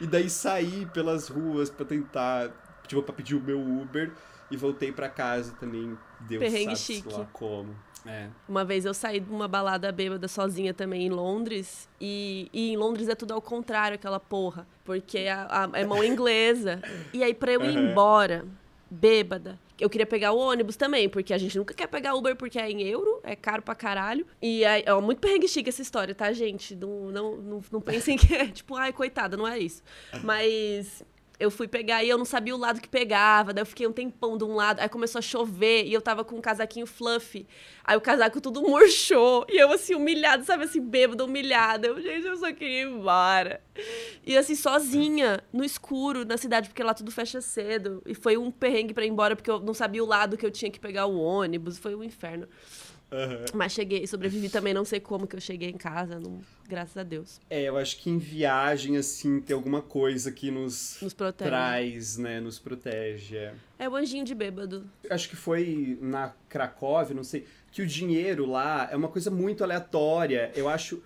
E 0.00 0.06
daí 0.06 0.30
saí 0.30 0.86
pelas 0.92 1.28
ruas 1.28 1.68
para 1.70 1.84
tentar, 1.84 2.50
tipo, 2.86 3.02
pra 3.02 3.12
pedir 3.14 3.34
o 3.34 3.40
meu 3.40 3.60
Uber 3.60 4.12
e 4.50 4.56
voltei 4.56 4.92
para 4.92 5.08
casa 5.08 5.52
também. 5.58 5.98
Deus 6.20 6.40
Perrengue 6.42 6.76
sabe 6.76 6.78
chique. 6.78 7.12
lá 7.12 7.26
como. 7.32 7.74
É. 8.06 8.28
Uma 8.46 8.64
vez 8.64 8.84
eu 8.84 8.92
saí 8.92 9.18
de 9.18 9.30
uma 9.32 9.48
balada 9.48 9.90
bêbada 9.90 10.28
sozinha 10.28 10.74
também 10.74 11.06
em 11.06 11.10
Londres. 11.10 11.88
E, 12.00 12.50
e 12.52 12.70
em 12.72 12.76
Londres 12.76 13.08
é 13.08 13.14
tudo 13.14 13.32
ao 13.32 13.40
contrário, 13.40 13.94
aquela 13.94 14.20
porra. 14.20 14.66
Porque 14.84 15.20
a, 15.20 15.64
a, 15.64 15.78
é 15.78 15.84
mão 15.86 16.04
inglesa. 16.04 16.80
E 17.14 17.24
aí, 17.24 17.34
pra 17.34 17.50
eu 17.52 17.64
ir 17.64 17.76
Uhum. 17.76 17.90
embora, 17.90 18.44
bêbada, 18.90 19.58
eu 19.78 19.90
queria 19.90 20.06
pegar 20.06 20.32
o 20.32 20.38
ônibus 20.38 20.76
também, 20.76 21.08
porque 21.08 21.34
a 21.34 21.38
gente 21.38 21.56
nunca 21.58 21.74
quer 21.74 21.86
pegar 21.86 22.14
Uber 22.14 22.36
porque 22.36 22.58
é 22.58 22.70
em 22.70 22.82
euro, 22.82 23.20
é 23.22 23.34
caro 23.34 23.62
pra 23.62 23.74
caralho. 23.74 24.26
E 24.40 24.64
é, 24.64 24.84
é 24.86 24.94
muito 25.00 25.20
perrengue 25.20 25.48
chique 25.48 25.68
essa 25.68 25.82
história, 25.82 26.14
tá, 26.14 26.32
gente? 26.32 26.74
Não, 26.76 27.10
não, 27.10 27.36
não, 27.36 27.64
não 27.72 27.80
pensem 27.80 28.16
que 28.16 28.34
é 28.34 28.46
tipo, 28.48 28.76
ai, 28.76 28.92
coitada, 28.92 29.36
não 29.36 29.46
é 29.46 29.58
isso. 29.58 29.82
Mas 30.22 31.02
eu 31.38 31.50
fui 31.50 31.66
pegar 31.66 32.04
e 32.04 32.08
eu 32.08 32.16
não 32.16 32.24
sabia 32.24 32.54
o 32.54 32.58
lado 32.58 32.80
que 32.80 32.88
pegava, 32.88 33.52
daí 33.52 33.62
eu 33.62 33.66
fiquei 33.66 33.86
um 33.86 33.92
tempão 33.92 34.38
de 34.38 34.44
um 34.44 34.54
lado, 34.54 34.80
aí 34.80 34.88
começou 34.88 35.18
a 35.18 35.22
chover 35.22 35.84
e 35.84 35.92
eu 35.92 36.00
tava 36.00 36.24
com 36.24 36.36
um 36.36 36.40
casaquinho 36.40 36.86
fluffy, 36.86 37.46
aí 37.82 37.96
o 37.96 38.00
casaco 38.00 38.40
tudo 38.40 38.62
murchou 38.68 39.44
e 39.48 39.56
eu 39.56 39.72
assim, 39.72 39.94
humilhada, 39.94 40.44
sabe 40.44 40.64
assim, 40.64 40.80
bêbada, 40.80 41.24
humilhada, 41.24 41.88
eu, 41.88 42.00
gente, 42.00 42.26
eu 42.26 42.36
só 42.36 42.52
queria 42.52 42.82
ir 42.82 42.86
embora. 42.86 43.60
E 44.24 44.36
assim, 44.36 44.54
sozinha, 44.54 45.42
no 45.52 45.64
escuro, 45.64 46.24
na 46.24 46.36
cidade, 46.36 46.68
porque 46.68 46.82
lá 46.82 46.94
tudo 46.94 47.10
fecha 47.10 47.40
cedo, 47.40 48.02
e 48.06 48.14
foi 48.14 48.36
um 48.36 48.50
perrengue 48.50 48.94
pra 48.94 49.04
ir 49.04 49.08
embora, 49.08 49.34
porque 49.34 49.50
eu 49.50 49.60
não 49.60 49.74
sabia 49.74 50.02
o 50.02 50.06
lado 50.06 50.36
que 50.36 50.46
eu 50.46 50.50
tinha 50.50 50.70
que 50.70 50.78
pegar 50.78 51.06
o 51.06 51.18
ônibus, 51.18 51.78
foi 51.78 51.94
um 51.94 52.04
inferno. 52.04 52.46
Mas 53.54 53.72
cheguei, 53.72 54.06
sobrevivi 54.06 54.48
também, 54.48 54.72
não 54.74 54.84
sei 54.84 55.00
como 55.00 55.26
que 55.26 55.36
eu 55.36 55.40
cheguei 55.40 55.70
em 55.70 55.76
casa, 55.76 56.18
não- 56.18 56.40
graças 56.68 56.96
a 56.96 57.02
Deus. 57.02 57.40
É, 57.50 57.62
eu 57.62 57.76
acho 57.76 57.98
que 57.98 58.10
em 58.10 58.18
viagem, 58.18 58.96
assim, 58.96 59.40
tem 59.40 59.54
alguma 59.54 59.82
coisa 59.82 60.32
que 60.32 60.50
nos, 60.50 60.98
Nos 61.02 61.12
protege. 61.14 61.48
traz, 61.50 62.16
né? 62.18 62.40
Nos 62.40 62.58
protege. 62.58 63.36
é. 63.36 63.54
É 63.78 63.88
o 63.88 63.94
anjinho 63.96 64.24
de 64.24 64.34
bêbado. 64.34 64.84
Acho 65.10 65.28
que 65.28 65.36
foi 65.36 65.98
na 66.00 66.32
Cracóvia, 66.48 67.14
não 67.14 67.24
sei, 67.24 67.44
que 67.70 67.82
o 67.82 67.86
dinheiro 67.86 68.46
lá 68.46 68.88
é 68.90 68.96
uma 68.96 69.08
coisa 69.08 69.30
muito 69.30 69.62
aleatória. 69.64 70.50
Eu 70.54 70.68
acho. 70.68 71.02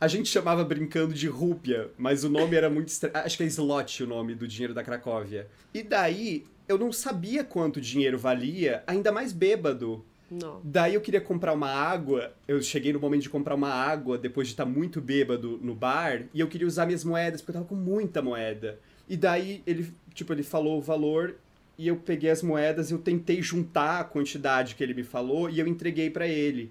A 0.00 0.08
gente 0.08 0.30
chamava 0.30 0.64
brincando 0.64 1.12
de 1.12 1.26
rúpia, 1.28 1.90
mas 1.98 2.24
o 2.24 2.28
nome 2.30 2.56
era 2.56 2.70
muito 2.70 2.88
estranho. 2.88 3.14
Acho 3.18 3.36
que 3.36 3.42
é 3.42 3.46
slot 3.46 4.02
o 4.02 4.06
nome 4.06 4.34
do 4.34 4.48
dinheiro 4.48 4.72
da 4.72 4.82
Cracóvia. 4.82 5.46
E 5.74 5.82
daí, 5.82 6.46
eu 6.66 6.78
não 6.78 6.90
sabia 6.90 7.44
quanto 7.44 7.80
dinheiro 7.82 8.18
valia, 8.18 8.82
ainda 8.86 9.12
mais 9.12 9.30
bêbado. 9.32 10.02
Não. 10.30 10.60
Daí 10.62 10.94
eu 10.94 11.00
queria 11.00 11.20
comprar 11.20 11.52
uma 11.52 11.70
água. 11.70 12.32
Eu 12.46 12.62
cheguei 12.62 12.92
no 12.92 13.00
momento 13.00 13.22
de 13.22 13.30
comprar 13.30 13.54
uma 13.54 13.70
água 13.70 14.16
depois 14.16 14.46
de 14.46 14.54
estar 14.54 14.64
muito 14.64 15.00
bêbado 15.00 15.58
no 15.62 15.74
bar. 15.74 16.26
E 16.32 16.40
eu 16.40 16.46
queria 16.46 16.66
usar 16.66 16.86
minhas 16.86 17.04
moedas, 17.04 17.40
porque 17.40 17.50
eu 17.50 17.54
tava 17.54 17.66
com 17.66 17.74
muita 17.74 18.22
moeda. 18.22 18.78
E 19.08 19.16
daí 19.16 19.62
ele, 19.66 19.92
tipo, 20.14 20.32
ele 20.32 20.44
falou 20.44 20.78
o 20.78 20.80
valor. 20.80 21.36
E 21.76 21.88
eu 21.88 21.96
peguei 21.96 22.30
as 22.30 22.42
moedas, 22.42 22.90
eu 22.90 22.98
tentei 22.98 23.40
juntar 23.40 24.00
a 24.00 24.04
quantidade 24.04 24.74
que 24.74 24.84
ele 24.84 24.92
me 24.92 25.02
falou 25.02 25.48
e 25.48 25.58
eu 25.58 25.66
entreguei 25.66 26.10
pra 26.10 26.28
ele. 26.28 26.70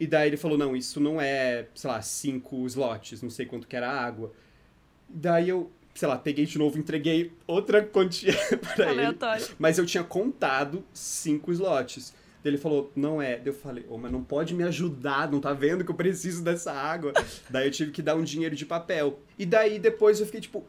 E 0.00 0.06
daí 0.06 0.28
ele 0.28 0.36
falou: 0.36 0.56
não, 0.56 0.76
isso 0.76 1.00
não 1.00 1.20
é, 1.20 1.66
sei 1.74 1.90
lá, 1.90 2.00
cinco 2.00 2.64
slots, 2.66 3.20
não 3.20 3.30
sei 3.30 3.46
quanto 3.46 3.66
que 3.66 3.76
era 3.76 3.90
a 3.90 4.00
água. 4.00 4.32
Daí 5.08 5.48
eu, 5.48 5.70
sei 5.94 6.06
lá, 6.06 6.16
peguei 6.16 6.46
de 6.46 6.56
novo, 6.56 6.78
entreguei 6.78 7.32
outra 7.46 7.82
quantia 7.82 8.32
pra 8.76 8.90
ele. 8.90 9.00
Aleatório. 9.00 9.46
Mas 9.58 9.76
eu 9.76 9.84
tinha 9.84 10.04
contado 10.04 10.84
cinco 10.92 11.50
slots. 11.50 12.14
Daí 12.42 12.50
Ele 12.52 12.58
falou, 12.58 12.92
não 12.94 13.20
é. 13.20 13.36
Daí 13.36 13.46
Eu 13.48 13.52
falei, 13.54 13.84
ô, 13.88 13.98
mas 13.98 14.12
não 14.12 14.22
pode 14.22 14.54
me 14.54 14.62
ajudar, 14.64 15.30
não 15.30 15.40
tá 15.40 15.52
vendo 15.52 15.84
que 15.84 15.90
eu 15.90 15.94
preciso 15.94 16.42
dessa 16.42 16.72
água? 16.72 17.12
daí 17.50 17.66
eu 17.66 17.70
tive 17.70 17.90
que 17.90 18.00
dar 18.02 18.14
um 18.16 18.22
dinheiro 18.24 18.54
de 18.56 18.64
papel. 18.66 19.18
E 19.38 19.44
daí 19.46 19.78
depois 19.78 20.20
eu 20.20 20.26
fiquei 20.26 20.40
tipo, 20.40 20.64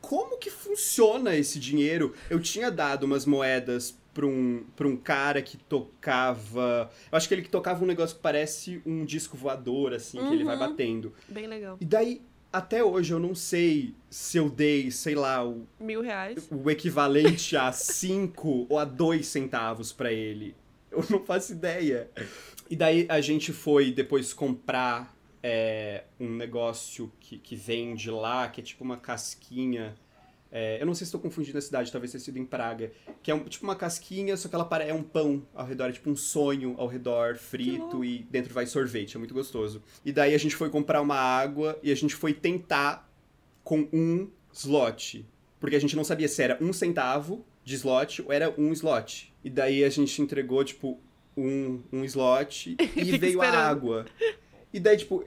como 0.00 0.38
que 0.38 0.50
funciona 0.50 1.36
esse 1.36 1.58
dinheiro? 1.58 2.14
Eu 2.30 2.40
tinha 2.40 2.70
dado 2.70 3.04
umas 3.04 3.26
moedas 3.26 3.96
pra 4.14 4.26
um, 4.26 4.64
pra 4.74 4.88
um 4.88 4.96
cara 4.96 5.40
que 5.42 5.56
tocava. 5.58 6.90
Eu 7.10 7.16
acho 7.16 7.28
que 7.28 7.34
ele 7.34 7.42
que 7.42 7.48
tocava 7.50 7.82
um 7.84 7.86
negócio 7.86 8.16
que 8.16 8.22
parece 8.22 8.80
um 8.84 9.04
disco 9.04 9.36
voador, 9.36 9.92
assim, 9.92 10.18
que 10.18 10.32
ele 10.34 10.44
vai 10.44 10.54
Uhum. 10.56 10.60
batendo. 10.68 11.12
Bem 11.28 11.46
legal. 11.46 11.76
E 11.80 11.84
daí, 11.84 12.22
até 12.52 12.82
hoje, 12.82 13.12
eu 13.12 13.20
não 13.20 13.34
sei 13.34 13.94
se 14.08 14.36
eu 14.38 14.48
dei, 14.50 14.90
sei 14.90 15.14
lá, 15.14 15.46
o, 15.46 15.66
Mil 15.78 16.00
reais. 16.02 16.48
o 16.50 16.68
equivalente 16.70 17.56
a 17.56 17.70
5 17.72 18.66
ou 18.68 18.78
a 18.78 18.84
2 18.84 19.24
centavos 19.26 19.92
pra 19.92 20.12
ele. 20.12 20.54
Eu 20.92 21.04
não 21.10 21.24
faço 21.24 21.52
ideia. 21.52 22.10
E 22.68 22.76
daí 22.76 23.06
a 23.08 23.20
gente 23.20 23.52
foi 23.52 23.92
depois 23.92 24.32
comprar 24.32 25.16
é, 25.42 26.04
um 26.18 26.28
negócio 26.28 27.12
que, 27.20 27.38
que 27.38 27.56
vende 27.56 28.10
lá, 28.10 28.48
que 28.48 28.60
é 28.60 28.64
tipo 28.64 28.82
uma 28.84 28.96
casquinha. 28.96 29.94
É, 30.52 30.82
eu 30.82 30.86
não 30.86 30.94
sei 30.94 31.04
se 31.04 31.10
estou 31.10 31.20
confundindo 31.20 31.56
a 31.58 31.60
cidade, 31.60 31.92
talvez 31.92 32.10
tenha 32.10 32.20
sido 32.20 32.36
em 32.38 32.44
Praga. 32.44 32.90
Que 33.22 33.30
é 33.30 33.34
um- 33.34 33.44
tipo 33.44 33.64
uma 33.64 33.76
casquinha, 33.76 34.36
só 34.36 34.48
que 34.48 34.54
ela 34.54 34.68
é 34.82 34.92
um 34.92 35.02
pão 35.02 35.46
ao 35.54 35.64
redor, 35.64 35.84
é 35.90 35.92
tipo 35.92 36.10
um 36.10 36.16
sonho 36.16 36.74
ao 36.76 36.88
redor, 36.88 37.36
frito, 37.36 38.04
e 38.04 38.24
dentro 38.30 38.52
vai 38.52 38.66
sorvete, 38.66 39.14
é 39.14 39.18
muito 39.18 39.32
gostoso. 39.34 39.80
E 40.04 40.10
daí 40.12 40.34
a 40.34 40.38
gente 40.38 40.56
foi 40.56 40.68
comprar 40.68 41.00
uma 41.00 41.14
água 41.16 41.78
e 41.84 41.92
a 41.92 41.94
gente 41.94 42.16
foi 42.16 42.34
tentar 42.34 43.08
com 43.62 43.88
um 43.92 44.28
slot. 44.52 45.24
Porque 45.60 45.76
a 45.76 45.80
gente 45.80 45.94
não 45.94 46.02
sabia 46.02 46.26
se 46.26 46.42
era 46.42 46.58
um 46.60 46.72
centavo 46.72 47.44
de 47.70 47.76
slot 47.76 48.24
era 48.28 48.52
um 48.58 48.72
slot. 48.72 49.32
E 49.44 49.48
daí 49.48 49.84
a 49.84 49.88
gente 49.88 50.20
entregou, 50.20 50.64
tipo, 50.64 50.98
um, 51.36 51.80
um 51.92 52.04
slot 52.04 52.76
e 52.96 53.18
veio 53.18 53.40
a 53.40 53.46
esperando. 53.46 53.54
água. 53.54 54.06
E 54.72 54.80
daí, 54.80 54.96
tipo, 54.96 55.24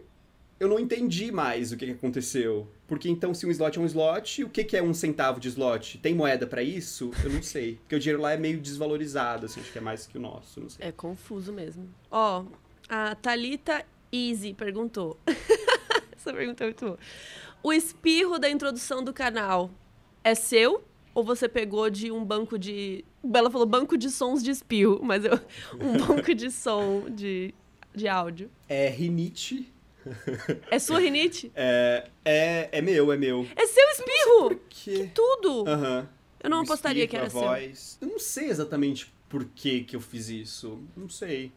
eu 0.60 0.68
não 0.68 0.78
entendi 0.78 1.32
mais 1.32 1.72
o 1.72 1.78
que, 1.78 1.86
que 1.86 1.92
aconteceu. 1.94 2.68
Porque 2.86 3.10
então, 3.10 3.34
se 3.34 3.46
um 3.46 3.50
slot 3.50 3.80
é 3.80 3.82
um 3.82 3.86
slot, 3.86 4.44
o 4.44 4.50
que, 4.50 4.64
que 4.66 4.76
é 4.78 4.84
um 4.84 4.94
centavo 4.94 5.40
de 5.40 5.48
slot? 5.48 5.98
Tem 6.00 6.14
moeda 6.14 6.46
pra 6.46 6.62
isso? 6.62 7.12
Eu 7.24 7.32
não 7.32 7.42
sei. 7.42 7.76
Porque 7.76 7.96
o 7.96 8.00
dinheiro 8.00 8.22
lá 8.22 8.34
é 8.34 8.38
meio 8.38 8.60
desvalorizado, 8.60 9.46
assim, 9.46 9.62
acho 9.62 9.72
que 9.72 9.78
é 9.78 9.82
mais 9.82 10.06
que 10.06 10.18
o 10.18 10.22
nosso, 10.22 10.60
não 10.60 10.70
sei. 10.70 10.86
É 10.86 10.92
confuso 10.92 11.52
mesmo. 11.54 11.90
Ó, 12.12 12.46
a 12.90 13.16
Thalita 13.16 13.86
Easy 14.12 14.54
perguntou. 14.54 15.18
Essa 16.16 16.34
pergunta 16.34 16.64
é 16.66 16.68
muito 16.68 16.86
boa. 16.86 17.00
O 17.64 17.72
espirro 17.72 18.38
da 18.38 18.50
introdução 18.50 19.02
do 19.02 19.14
canal 19.14 19.72
é 20.24 20.36
seu? 20.36 20.84
Ou 21.14 21.24
você 21.24 21.48
pegou 21.48 21.90
de 21.90 22.12
um 22.12 22.24
banco 22.26 22.58
de. 22.58 23.06
Bela 23.24 23.50
falou 23.52 23.68
banco 23.68 23.98
de 23.98 24.10
sons 24.10 24.44
de 24.44 24.52
espirro, 24.52 25.00
mas 25.04 25.24
eu. 25.24 25.40
Um 25.80 25.98
banco 26.06 26.34
de 26.34 26.50
som 26.50 27.06
de, 27.10 27.54
de 27.94 28.08
áudio. 28.08 28.50
É 28.68 28.90
rinite 28.90 29.72
É 30.70 30.80
sua 30.80 31.00
rinite? 31.00 31.52
É, 31.56 32.10
é, 32.26 32.70
é 32.72 32.82
meu, 32.82 33.12
é 33.12 33.18
meu. 33.18 33.48
É 33.56 33.66
seu 33.66 33.88
espirro! 33.92 34.50
Por 34.50 34.60
quê? 34.70 35.10
Tudo! 35.14 35.66
Aham. 35.68 36.10
Eu 36.42 36.50
não 36.50 36.60
O 36.60 36.64
apostaria 36.64 37.08
que 37.08 37.16
era 37.16 37.28
a 37.28 37.30
seu. 37.30 37.40
voz. 37.40 37.98
Eu 38.02 38.08
não 38.10 38.20
sei 38.20 38.50
exatamente 38.50 39.14
por 39.30 39.46
que 39.46 39.84
que 39.86 39.96
eu 39.96 40.02
fiz 40.02 40.28
isso. 40.28 40.80
Não 40.98 41.08
sei. 41.08 41.52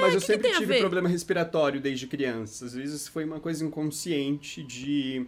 Mas 0.00 0.14
eu 0.14 0.18
É, 0.18 0.20
que 0.20 0.26
que 0.26 0.26
sempre 0.26 0.52
tive 0.52 0.78
problema 0.78 1.06
respiratório 1.06 1.80
desde 1.82 2.06
criança. 2.06 2.64
Às 2.64 2.72
vezes 2.72 3.06
foi 3.06 3.24
uma 3.24 3.40
coisa 3.40 3.62
inconsciente 3.64 4.62
de. 4.62 5.26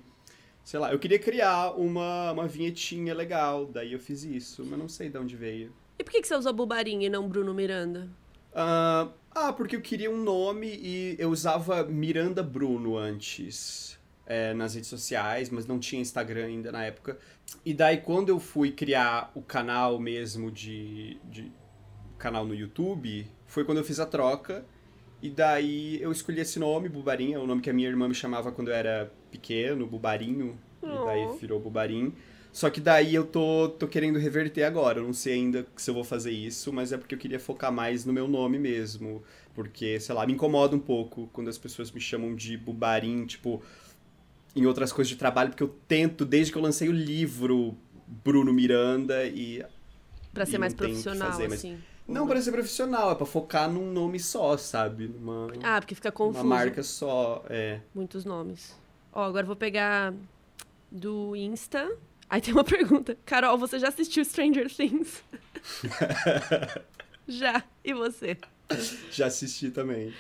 Sei 0.65 0.81
lá, 0.81 0.91
eu 0.91 0.99
queria 0.99 1.19
criar 1.19 1.73
uma, 1.73 2.33
uma 2.33 2.49
vinhetinha 2.49 3.15
legal, 3.15 3.67
daí 3.67 3.93
eu 3.93 4.01
fiz 4.01 4.25
isso, 4.25 4.65
mas 4.65 4.79
não 4.79 4.89
sei 4.89 5.11
de 5.11 5.19
onde 5.19 5.37
veio. 5.37 5.71
E 5.99 6.03
por 6.03 6.11
que 6.11 6.23
que 6.23 6.27
você 6.27 6.35
usou 6.35 6.55
Bubarim 6.55 7.05
e 7.05 7.11
não 7.11 7.29
Bruno 7.29 7.53
Miranda? 7.53 8.09
Ah, 8.55 9.09
ah, 9.31 9.53
porque 9.53 9.77
eu 9.77 9.83
queria 9.83 10.11
um 10.11 10.17
nome 10.17 10.69
e 10.69 11.17
eu 11.19 11.29
usava 11.29 11.85
Miranda 11.85 12.43
Bruno 12.43 12.97
antes 12.97 14.01
é, 14.27 14.55
nas 14.55 14.75
redes 14.75 14.89
sociais, 14.89 15.51
mas 15.51 15.67
não 15.67 15.79
tinha 15.79 16.01
Instagram 16.01 16.47
ainda 16.47 16.73
na 16.73 16.83
época. 16.85 17.19
E 17.63 17.75
daí 17.75 17.99
quando 17.99 18.31
eu 18.31 18.41
fui 18.41 18.71
criar 18.71 19.31
o 19.35 19.43
canal 19.43 19.99
mesmo 19.99 20.51
de, 20.51 21.19
de 21.25 21.53
canal 22.17 22.47
no 22.47 22.55
YouTube, 22.55 23.27
foi 23.47 23.65
quando 23.65 23.79
eu 23.79 23.85
fiz 23.85 24.01
a 24.01 24.07
troca. 24.07 24.65
E 25.21 25.31
daí 25.31 26.01
eu 26.01 26.11
escolhi 26.11 26.41
esse 26.41 26.59
nome, 26.59 26.89
Bubarim, 26.89 27.33
é 27.35 27.39
o 27.39 27.47
nome 27.47 27.61
que 27.61 27.71
a 27.71 27.73
minha 27.73 27.89
irmã 27.89 28.09
me 28.09 28.15
chamava 28.15 28.51
quando 28.53 28.69
eu 28.69 28.75
era 28.75 29.13
pequeno, 29.39 29.87
Bubarinho. 29.87 30.57
E 30.83 30.87
daí 30.87 31.27
Oh. 31.27 31.33
virou 31.35 31.59
Bubarim. 31.61 32.13
Só 32.53 32.71
que 32.71 32.81
daí 32.81 33.15
eu 33.15 33.25
tô, 33.27 33.69
tô 33.69 33.89
querendo 33.89 34.19
reverter 34.19 34.63
agora. 34.63 35.01
Eu 35.01 35.05
não 35.05 35.13
sei 35.13 35.35
ainda 35.35 35.67
se 35.77 35.91
eu 35.91 35.95
vou 35.95 36.05
fazer 36.05 36.31
isso, 36.31 36.73
mas 36.73 36.93
é 36.93 36.97
porque 36.99 37.15
eu 37.15 37.19
queria 37.19 37.41
focar 37.41 37.73
mais 37.73 38.05
no 38.05 38.13
meu 38.13 38.29
nome 38.29 38.59
mesmo. 38.59 39.23
Porque, 39.55 39.99
sei 39.99 40.15
lá, 40.15 40.25
me 40.27 40.33
incomoda 40.35 40.77
um 40.77 40.79
pouco 40.81 41.29
quando 41.33 41.49
as 41.49 41.59
pessoas 41.59 41.91
me 41.91 42.01
chamam 42.01 42.35
de 42.35 42.57
Bubarim, 42.57 43.25
tipo, 43.27 43.61
em 44.55 44.67
outras 44.67 44.93
coisas 44.93 45.09
de 45.11 45.17
trabalho, 45.17 45.51
porque 45.51 45.63
eu 45.65 45.75
tento, 45.89 46.25
desde 46.25 46.53
que 46.53 46.59
eu 46.59 46.63
lancei 46.63 46.89
o 46.89 46.93
livro 46.93 47.75
Bruno 48.07 48.53
Miranda, 48.53 49.25
e 49.27 49.65
Pra 50.33 50.45
ser 50.47 50.57
E 50.57 50.59
mais 50.59 50.75
profissional, 50.75 51.31
fazer, 51.31 51.45
mas- 51.49 51.59
assim. 51.61 51.79
não 52.09 52.27
para 52.27 52.41
ser 52.43 52.51
profissional, 52.53 53.13
é 53.13 53.15
pra 53.15 53.25
focar 53.27 53.71
num 53.71 53.93
nome 53.93 54.19
só, 54.21 54.57
sabe? 54.57 55.07
Numa, 55.09 55.53
Ah, 55.63 55.81
porque 55.81 55.95
fica 55.95 56.09
uma 56.09 56.13
confuso. 56.13 56.45
marca 56.45 56.83
só, 56.83 57.45
é. 57.49 57.81
Muitos 57.95 58.25
nomes. 58.25 58.77
Ó, 59.15 59.23
agora 59.25 59.47
vou 59.47 59.55
pegar 59.57 60.13
do 60.91 61.37
Insta. 61.37 61.91
Aí 62.29 62.41
tem 62.41 62.53
uma 62.53 62.65
pergunta. 62.65 63.17
Carol, 63.25 63.57
você 63.57 63.79
já 63.79 63.89
assistiu 63.89 64.25
Stranger 64.25 64.69
Things? 64.75 65.23
já. 67.29 67.63
E 67.85 67.93
você? 67.95 68.37
Já 69.13 69.27
assisti 69.27 69.71
também. 69.71 70.13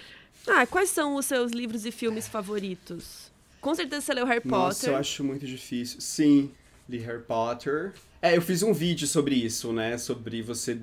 Ah, 0.46 0.66
quais 0.66 0.90
são 0.90 1.16
os 1.16 1.26
seus 1.26 1.52
livros 1.52 1.84
e 1.86 1.90
filmes 1.90 2.28
favoritos? 2.28 3.32
Com 3.60 3.74
certeza 3.74 4.02
você 4.02 4.14
leu 4.14 4.26
Harry 4.26 4.42
Nossa, 4.44 4.80
Potter. 4.80 4.94
eu 4.94 4.98
acho 4.98 5.24
muito 5.24 5.46
difícil. 5.46 6.00
Sim, 6.00 6.50
li 6.88 6.98
Harry 6.98 7.22
Potter. 7.22 7.94
É, 8.20 8.36
eu 8.36 8.42
fiz 8.42 8.62
um 8.62 8.72
vídeo 8.72 9.06
sobre 9.08 9.34
isso, 9.34 9.72
né? 9.72 9.96
Sobre 9.96 10.42
você, 10.42 10.78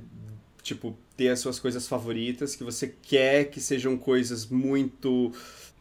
tipo, 0.63 0.97
ter 1.15 1.29
as 1.29 1.39
suas 1.39 1.59
coisas 1.59 1.88
favoritas, 1.88 2.55
que 2.55 2.63
você 2.63 2.88
quer 3.03 3.45
que 3.45 3.59
sejam 3.61 3.95
coisas 3.97 4.47
muito 4.47 5.31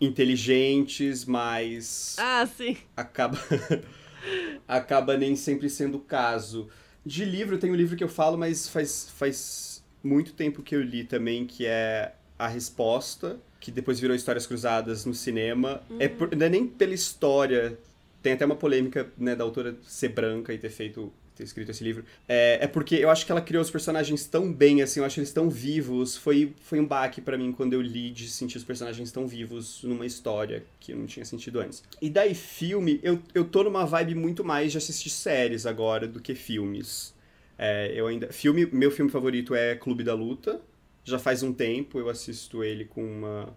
inteligentes, 0.00 1.24
mas 1.24 2.16
Ah, 2.18 2.46
sim. 2.46 2.76
acaba 2.96 3.38
acaba 4.66 5.16
nem 5.16 5.36
sempre 5.36 5.68
sendo 5.68 5.96
o 5.98 6.00
caso. 6.00 6.68
De 7.04 7.24
livro, 7.24 7.58
tem 7.58 7.70
um 7.70 7.74
livro 7.74 7.96
que 7.96 8.04
eu 8.04 8.08
falo, 8.08 8.36
mas 8.36 8.68
faz, 8.68 9.10
faz 9.16 9.82
muito 10.02 10.32
tempo 10.32 10.62
que 10.62 10.74
eu 10.74 10.82
li 10.82 11.04
também, 11.04 11.46
que 11.46 11.66
é 11.66 12.12
A 12.38 12.46
Resposta, 12.46 13.38
que 13.58 13.70
depois 13.70 13.98
virou 14.00 14.14
Histórias 14.14 14.46
Cruzadas 14.46 15.04
no 15.04 15.14
cinema. 15.14 15.82
É 15.98 16.08
por- 16.08 16.34
não 16.36 16.46
é 16.46 16.48
nem 16.48 16.66
pela 16.66 16.94
história, 16.94 17.78
tem 18.22 18.32
até 18.34 18.44
uma 18.44 18.56
polêmica 18.56 19.10
né, 19.18 19.34
da 19.34 19.44
autora 19.44 19.76
ser 19.82 20.08
branca 20.10 20.52
e 20.52 20.58
ter 20.58 20.70
feito 20.70 21.12
ter 21.40 21.44
escrito 21.44 21.70
esse 21.70 21.82
livro. 21.82 22.04
É, 22.28 22.58
é 22.62 22.66
porque 22.66 22.96
eu 22.96 23.10
acho 23.10 23.24
que 23.24 23.32
ela 23.32 23.40
criou 23.40 23.62
os 23.62 23.70
personagens 23.70 24.26
tão 24.26 24.52
bem, 24.52 24.82
assim, 24.82 25.00
eu 25.00 25.06
acho 25.06 25.18
eles 25.18 25.32
tão 25.32 25.48
vivos. 25.48 26.16
Foi, 26.16 26.54
foi 26.62 26.78
um 26.78 26.86
baque 26.86 27.20
pra 27.20 27.36
mim 27.38 27.52
quando 27.52 27.72
eu 27.72 27.80
li 27.80 28.10
de 28.10 28.28
sentir 28.28 28.58
os 28.58 28.64
personagens 28.64 29.10
tão 29.10 29.26
vivos 29.26 29.82
numa 29.82 30.06
história 30.06 30.62
que 30.78 30.92
eu 30.92 30.96
não 30.96 31.06
tinha 31.06 31.24
sentido 31.24 31.60
antes. 31.60 31.82
E 32.00 32.10
daí, 32.10 32.34
filme, 32.34 33.00
eu, 33.02 33.20
eu 33.34 33.44
tô 33.44 33.64
numa 33.64 33.84
vibe 33.84 34.14
muito 34.14 34.44
mais 34.44 34.72
de 34.72 34.78
assistir 34.78 35.10
séries 35.10 35.66
agora 35.66 36.06
do 36.06 36.20
que 36.20 36.34
filmes. 36.34 37.14
É, 37.58 37.92
eu 37.94 38.06
ainda. 38.06 38.32
Filme, 38.32 38.66
meu 38.66 38.90
filme 38.90 39.10
favorito 39.10 39.54
é 39.54 39.74
Clube 39.74 40.04
da 40.04 40.14
Luta. 40.14 40.60
Já 41.04 41.18
faz 41.18 41.42
um 41.42 41.52
tempo, 41.52 41.98
eu 41.98 42.08
assisto 42.08 42.62
ele 42.62 42.84
com 42.84 43.02
uma, 43.02 43.56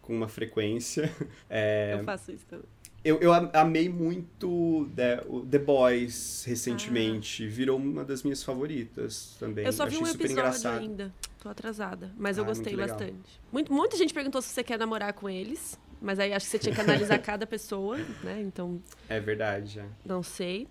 com 0.00 0.14
uma 0.14 0.28
frequência. 0.28 1.10
É, 1.50 1.94
Eu 1.98 2.04
faço 2.04 2.32
isso 2.32 2.46
também. 2.46 2.66
Eu, 3.04 3.18
eu 3.20 3.32
am- 3.32 3.50
amei 3.52 3.88
muito 3.88 4.88
The, 4.96 5.24
o 5.28 5.40
The 5.40 5.58
Boys 5.58 6.44
recentemente. 6.46 7.46
Virou 7.46 7.78
uma 7.78 8.04
das 8.04 8.22
minhas 8.22 8.42
favoritas 8.42 9.36
também. 9.38 9.64
Eu 9.66 9.72
só 9.72 9.84
vi 9.84 9.92
achei 9.96 10.02
um 10.02 10.06
super 10.06 10.24
episódio 10.24 10.40
engraçado. 10.48 10.78
ainda. 10.80 11.14
Tô 11.40 11.48
atrasada. 11.48 12.10
Mas 12.16 12.38
eu 12.38 12.44
Ah, 12.44 12.46
gostei 12.46 12.74
muito 12.74 12.88
bastante. 12.88 13.40
Muito, 13.52 13.72
muita 13.72 13.96
gente 13.96 14.14
perguntou 14.14 14.40
se 14.40 14.48
você 14.48 14.64
quer 14.64 14.78
namorar 14.78 15.12
com 15.12 15.28
eles. 15.28 15.78
Mas 16.00 16.18
aí 16.18 16.32
acho 16.32 16.44
que 16.46 16.50
você 16.52 16.58
tinha 16.58 16.74
que 16.74 16.80
analisar 16.80 17.18
cada 17.22 17.46
pessoa, 17.46 17.96
né? 18.22 18.40
Então, 18.42 18.82
É 19.08 19.18
verdade. 19.20 19.80
é. 19.80 19.86
não 20.04 20.22
sei. 20.22 20.66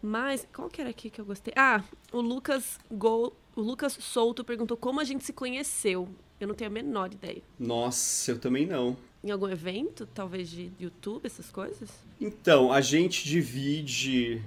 Mas, 0.00 0.46
qual 0.54 0.68
que 0.68 0.80
era 0.80 0.90
aqui 0.90 1.10
que 1.10 1.20
eu 1.20 1.24
gostei? 1.24 1.52
Ah, 1.56 1.82
o 2.12 2.20
Lucas 2.20 2.78
Gol, 2.90 3.36
o 3.56 3.60
Lucas 3.60 3.96
Souto 4.00 4.44
perguntou 4.44 4.76
como 4.76 5.00
a 5.00 5.04
gente 5.04 5.24
se 5.24 5.32
conheceu. 5.32 6.08
Eu 6.40 6.46
não 6.46 6.54
tenho 6.54 6.70
a 6.70 6.72
menor 6.72 7.12
ideia. 7.12 7.42
Nossa, 7.58 8.30
eu 8.30 8.38
também 8.38 8.64
não. 8.66 8.96
Em 9.22 9.30
algum 9.30 9.48
evento, 9.48 10.06
talvez 10.14 10.48
de 10.48 10.70
YouTube, 10.78 11.26
essas 11.26 11.50
coisas? 11.50 11.88
Então, 12.20 12.72
a 12.72 12.80
gente 12.80 13.24
divide 13.24 14.40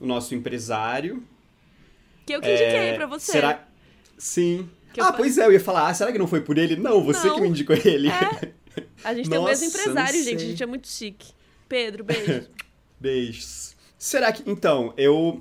o 0.00 0.06
nosso 0.06 0.34
empresário. 0.34 1.22
Que 2.26 2.32
eu 2.34 2.40
que 2.40 2.48
indiquei 2.50 2.76
É, 2.76 2.94
pra 2.96 3.06
você. 3.06 3.32
Será? 3.32 3.68
Sim. 4.18 4.68
Que 4.92 5.00
ah, 5.00 5.12
pois 5.12 5.38
é, 5.38 5.46
eu 5.46 5.52
ia 5.52 5.60
falar, 5.60 5.88
ah, 5.88 5.94
será 5.94 6.10
que 6.10 6.18
não 6.18 6.26
foi 6.26 6.40
por 6.40 6.58
ele? 6.58 6.74
Não, 6.74 7.02
você 7.04 7.28
Não. 7.28 7.36
que 7.36 7.40
me 7.42 7.48
indicou 7.48 7.76
ele. 7.76 8.08
É. 8.08 8.52
A 9.04 9.14
gente 9.14 9.28
tem 9.30 9.38
o 9.38 9.44
mesmo 9.44 9.64
Nossa, 9.66 9.80
empresário, 9.80 10.22
gente. 10.24 10.42
A 10.42 10.46
gente 10.48 10.62
é 10.62 10.66
muito 10.66 10.88
chique. 10.88 11.32
Pedro, 11.68 12.02
beijo. 12.02 12.48
Beijos. 12.98 13.76
Será 13.98 14.32
que. 14.32 14.48
Então, 14.50 14.92
eu. 14.96 15.40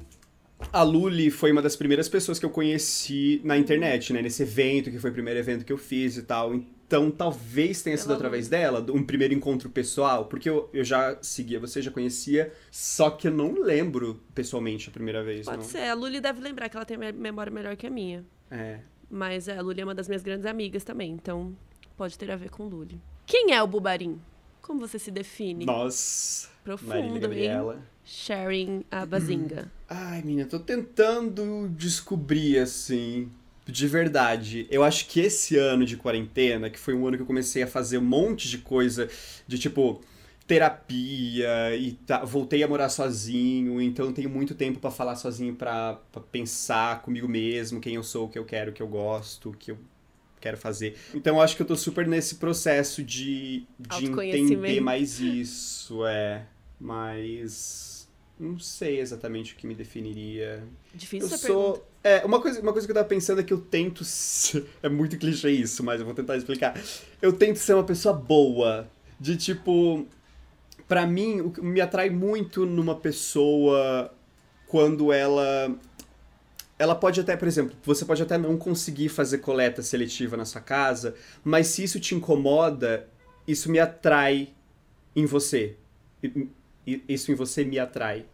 A 0.72 0.84
Luli 0.84 1.30
foi 1.30 1.52
uma 1.52 1.62
das 1.62 1.76
primeiras 1.76 2.08
pessoas 2.08 2.40
que 2.40 2.46
eu 2.46 2.50
conheci 2.50 3.42
na 3.44 3.58
internet, 3.58 4.14
né? 4.14 4.22
Nesse 4.22 4.44
evento, 4.44 4.90
que 4.90 5.00
foi 5.00 5.10
o 5.10 5.14
primeiro 5.14 5.40
evento 5.40 5.66
que 5.66 5.72
eu 5.72 5.78
fiz 5.78 6.18
e 6.18 6.24
tal. 6.24 6.60
Então, 6.88 7.10
talvez 7.10 7.82
tenha 7.82 7.98
sido 7.98 8.14
através 8.14 8.48
dela, 8.48 8.86
um 8.92 9.04
primeiro 9.04 9.34
encontro 9.34 9.70
pessoal, 9.70 10.26
porque 10.26 10.48
eu, 10.50 10.70
eu 10.72 10.84
já 10.84 11.18
seguia 11.22 11.60
você, 11.60 11.82
já 11.82 11.90
conhecia, 11.90 12.54
só 12.70 13.10
que 13.10 13.28
eu 13.28 13.32
não 13.32 13.60
lembro 13.62 14.22
pessoalmente 14.36 14.88
a 14.90 14.92
primeira 14.92 15.24
vez, 15.24 15.46
Pode 15.46 15.58
não. 15.58 15.64
ser. 15.64 15.80
A 15.90 15.94
Luli 15.96 16.22
deve 16.22 16.40
lembrar 16.42 16.70
que 16.70 16.76
ela 16.78 16.86
tem 16.86 16.96
me- 16.98 17.12
memória 17.12 17.52
melhor 17.52 17.76
que 17.76 17.88
a 17.88 17.90
minha. 17.90 18.24
É. 18.52 18.80
Mas 19.10 19.48
é, 19.48 19.58
a 19.58 19.62
Luli 19.62 19.82
é 19.82 19.84
uma 19.84 19.96
das 19.96 20.08
minhas 20.08 20.22
grandes 20.22 20.46
amigas 20.46 20.84
também, 20.84 21.12
então 21.12 21.56
pode 21.98 22.18
ter 22.18 22.30
a 22.30 22.36
ver 22.36 22.50
com 22.52 22.68
Luli. 22.68 23.02
Quem 23.26 23.54
é 23.54 23.64
o 23.64 23.68
Bubarim? 23.68 24.22
Como 24.62 24.80
você 24.80 25.00
se 25.00 25.10
define? 25.10 25.66
Nossa, 25.66 26.50
Marília 26.66 26.78
Profundo, 26.78 27.16
hein? 27.16 27.20
Gabriela. 27.22 27.84
Sharing 28.04 28.84
a 28.92 29.06
bazinga. 29.06 29.72
Ai, 29.90 30.22
menina, 30.22 30.48
tô 30.48 30.60
tentando 30.60 31.68
descobrir, 31.76 32.60
assim, 32.60 33.30
de 33.68 33.88
verdade. 33.88 34.68
Eu 34.70 34.84
acho 34.84 35.08
que 35.08 35.20
esse 35.20 35.58
ano 35.58 35.86
de 35.86 35.98
quarentena, 35.98 36.70
que 36.70 36.80
foi 36.80 36.94
um 36.94 37.08
ano 37.08 37.18
que 37.18 37.24
eu 37.24 37.28
comecei 37.28 37.64
a 37.64 37.68
fazer 37.68 37.98
um 37.98 38.04
monte 38.04 38.48
de 38.50 38.60
coisa, 38.60 39.10
de 39.48 39.58
tipo, 39.58 40.02
terapia, 40.48 41.76
e 41.76 41.94
tá- 42.06 42.24
voltei 42.24 42.64
a 42.64 42.68
morar 42.68 42.90
sozinho, 42.90 43.82
então 43.82 44.14
tenho 44.14 44.30
muito 44.30 44.54
tempo 44.56 44.80
pra 44.80 44.92
falar 44.92 45.16
sozinho, 45.16 45.56
pra, 45.56 45.96
pra 46.12 46.22
pensar 46.22 47.02
comigo 47.02 47.28
mesmo, 47.28 47.82
quem 47.82 47.96
eu 47.96 48.04
sou, 48.04 48.26
o 48.26 48.30
que 48.30 48.38
eu 48.38 48.46
quero, 48.46 48.72
o 48.72 48.74
que 48.74 48.82
eu 48.82 48.88
gosto, 48.88 49.50
o 49.50 49.54
que 49.54 49.72
eu 49.72 49.78
quero 50.40 50.58
fazer. 50.58 50.96
Então 51.14 51.38
eu 51.38 51.42
acho 51.42 51.56
que 51.56 51.62
eu 51.64 51.66
tô 51.66 51.76
super 51.76 52.06
nesse 52.08 52.36
processo 52.36 53.02
de, 53.04 53.66
de 53.80 54.06
entender 54.06 54.80
mais 54.80 55.20
isso, 55.20 56.06
é. 56.06 56.46
Mas 56.80 58.08
não 58.40 58.60
sei 58.60 59.00
exatamente 59.00 59.54
o 59.54 59.56
que 59.56 59.66
me 59.66 59.74
definiria. 59.74 60.64
Difícil 60.94 61.28
Eu 61.30 61.34
essa 61.34 61.48
pergunta. 61.48 61.82
É, 62.06 62.24
uma 62.24 62.40
coisa, 62.40 62.62
uma 62.62 62.72
coisa 62.72 62.88
que 62.88 62.92
eu 62.92 62.96
tava 62.96 63.08
pensando 63.08 63.42
é 63.42 63.44
que 63.44 63.52
eu 63.52 63.58
tento. 63.60 64.04
ser- 64.06 64.64
É 64.84 64.88
muito 64.88 65.18
clichê 65.18 65.50
isso, 65.50 65.84
mas 65.84 66.00
eu 66.00 66.06
vou 66.06 66.14
tentar 66.14 66.38
explicar. 66.38 66.80
Eu 67.20 67.34
tento 67.34 67.58
ser 67.58 67.74
uma 67.74 67.84
pessoa 67.84 68.14
boa. 68.14 68.88
De 69.20 69.36
tipo. 69.36 70.06
Pra 70.88 71.08
mim, 71.08 71.42
o 71.42 71.50
que 71.50 71.62
me 71.62 71.82
atrai 71.82 72.12
muito 72.12 72.64
numa 72.64 72.94
pessoa 72.96 74.14
quando 74.68 75.12
ela. 75.12 75.76
Ela 76.78 76.94
pode 76.94 77.20
até, 77.20 77.36
por 77.36 77.48
exemplo, 77.48 77.76
você 77.84 78.06
pode 78.06 78.22
até 78.22 78.38
não 78.38 78.56
conseguir 78.56 79.10
fazer 79.10 79.40
coleta 79.40 79.82
seletiva 79.82 80.38
na 80.38 80.46
sua 80.46 80.62
casa, 80.62 81.16
mas 81.44 81.68
se 81.68 81.84
isso 81.84 82.00
te 82.00 82.14
incomoda, 82.14 83.08
isso 83.48 83.72
me 83.72 83.80
atrai 83.80 84.50
em 85.16 85.26
você. 85.26 85.76
Isso 86.86 87.32
em 87.32 87.36
você 87.36 87.64
me 87.66 87.80
atrai. 87.80 88.26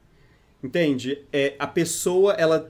Entende? 0.61 1.23
É, 1.31 1.56
a 1.57 1.68
pessoa, 1.68 2.34
ela 2.34 2.69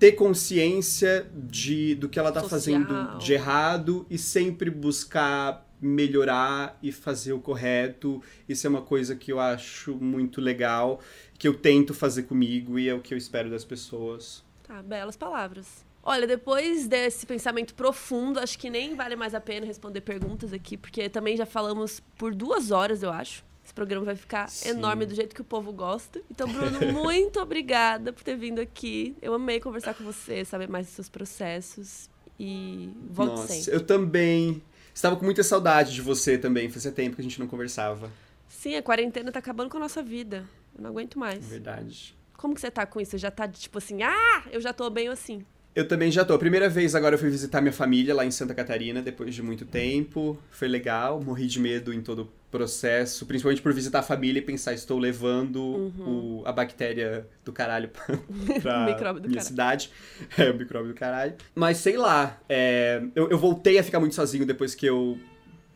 ter 0.00 0.12
consciência 0.12 1.30
de, 1.34 1.94
do 1.94 2.08
que 2.08 2.18
ela 2.18 2.32
tá 2.32 2.40
Social. 2.40 2.58
fazendo 2.58 3.18
de 3.18 3.34
errado 3.34 4.06
e 4.08 4.16
sempre 4.16 4.70
buscar 4.70 5.68
melhorar 5.78 6.78
e 6.82 6.90
fazer 6.90 7.34
o 7.34 7.38
correto. 7.38 8.22
Isso 8.48 8.66
é 8.66 8.70
uma 8.70 8.80
coisa 8.80 9.14
que 9.14 9.30
eu 9.30 9.38
acho 9.38 9.94
muito 9.96 10.40
legal, 10.40 11.00
que 11.38 11.46
eu 11.46 11.54
tento 11.54 11.92
fazer 11.92 12.22
comigo 12.22 12.78
e 12.78 12.88
é 12.88 12.94
o 12.94 13.00
que 13.00 13.12
eu 13.12 13.18
espero 13.18 13.50
das 13.50 13.62
pessoas. 13.64 14.42
Tá, 14.66 14.82
belas 14.82 15.18
palavras. 15.18 15.84
Olha, 16.02 16.26
depois 16.26 16.88
desse 16.88 17.26
pensamento 17.26 17.74
profundo, 17.74 18.40
acho 18.40 18.58
que 18.58 18.70
nem 18.70 18.94
vale 18.94 19.16
mais 19.16 19.34
a 19.34 19.40
pena 19.40 19.66
responder 19.66 20.00
perguntas 20.00 20.50
aqui, 20.50 20.78
porque 20.78 21.10
também 21.10 21.36
já 21.36 21.44
falamos 21.44 22.00
por 22.16 22.34
duas 22.34 22.70
horas, 22.70 23.02
eu 23.02 23.12
acho. 23.12 23.44
Programa 23.80 24.04
vai 24.04 24.14
ficar 24.14 24.46
Sim. 24.46 24.68
enorme 24.68 25.06
do 25.06 25.14
jeito 25.14 25.34
que 25.34 25.40
o 25.40 25.44
povo 25.44 25.72
gosta. 25.72 26.20
Então, 26.30 26.46
Bruno, 26.46 26.78
muito 26.92 27.40
obrigada 27.40 28.12
por 28.12 28.22
ter 28.22 28.36
vindo 28.36 28.60
aqui. 28.60 29.16
Eu 29.22 29.32
amei 29.32 29.58
conversar 29.58 29.94
com 29.94 30.04
você, 30.04 30.44
saber 30.44 30.68
mais 30.68 30.84
dos 30.84 30.96
seus 30.96 31.08
processos. 31.08 32.10
E 32.38 32.90
volte 33.08 33.36
Nossa, 33.36 33.54
sempre. 33.54 33.74
Eu 33.74 33.80
também. 33.80 34.62
Estava 34.94 35.16
com 35.16 35.24
muita 35.24 35.42
saudade 35.42 35.94
de 35.94 36.02
você 36.02 36.36
também. 36.36 36.68
Fazia 36.68 36.92
tempo 36.92 37.16
que 37.16 37.22
a 37.22 37.24
gente 37.24 37.40
não 37.40 37.46
conversava. 37.46 38.12
Sim, 38.50 38.76
a 38.76 38.82
quarentena 38.82 39.32
tá 39.32 39.38
acabando 39.38 39.70
com 39.70 39.78
a 39.78 39.80
nossa 39.80 40.02
vida. 40.02 40.44
Eu 40.76 40.82
não 40.82 40.90
aguento 40.90 41.18
mais. 41.18 41.42
Verdade. 41.46 42.14
Como 42.36 42.54
que 42.54 42.60
você 42.60 42.70
tá 42.70 42.84
com 42.84 43.00
isso? 43.00 43.12
Você 43.12 43.18
já 43.18 43.30
tá 43.30 43.48
tipo 43.48 43.78
assim, 43.78 44.02
ah, 44.02 44.44
eu 44.52 44.60
já 44.60 44.74
tô 44.74 44.90
bem 44.90 45.08
assim. 45.08 45.42
Eu 45.74 45.86
também 45.86 46.10
já 46.10 46.24
tô. 46.24 46.34
A 46.34 46.38
primeira 46.38 46.68
vez 46.68 46.94
agora 46.94 47.14
eu 47.14 47.18
fui 47.18 47.30
visitar 47.30 47.60
minha 47.60 47.72
família 47.72 48.12
lá 48.14 48.26
em 48.26 48.30
Santa 48.30 48.54
Catarina, 48.54 49.00
depois 49.00 49.34
de 49.34 49.42
muito 49.42 49.64
tempo. 49.64 50.36
Foi 50.50 50.66
legal, 50.66 51.22
morri 51.22 51.46
de 51.46 51.60
medo 51.60 51.92
em 51.92 52.00
todo 52.00 52.22
o 52.22 52.28
processo, 52.50 53.24
principalmente 53.24 53.62
por 53.62 53.72
visitar 53.72 54.00
a 54.00 54.02
família 54.02 54.40
e 54.40 54.42
pensar, 54.42 54.72
estou 54.72 54.98
levando 54.98 55.62
uhum. 55.62 56.40
o, 56.40 56.42
a 56.44 56.50
bactéria 56.50 57.24
do 57.44 57.52
caralho 57.52 57.88
pra, 57.94 58.16
pra 58.60 58.84
minha 58.84 58.96
caralho. 58.96 59.40
cidade. 59.40 59.90
É, 60.36 60.50
o 60.50 60.54
micróbio 60.56 60.88
do 60.92 60.94
caralho. 60.94 61.34
Mas 61.54 61.76
sei 61.76 61.96
lá, 61.96 62.40
é, 62.48 63.00
eu, 63.14 63.30
eu 63.30 63.38
voltei 63.38 63.78
a 63.78 63.84
ficar 63.84 64.00
muito 64.00 64.16
sozinho 64.16 64.44
depois 64.44 64.74
que 64.74 64.86
eu. 64.86 65.18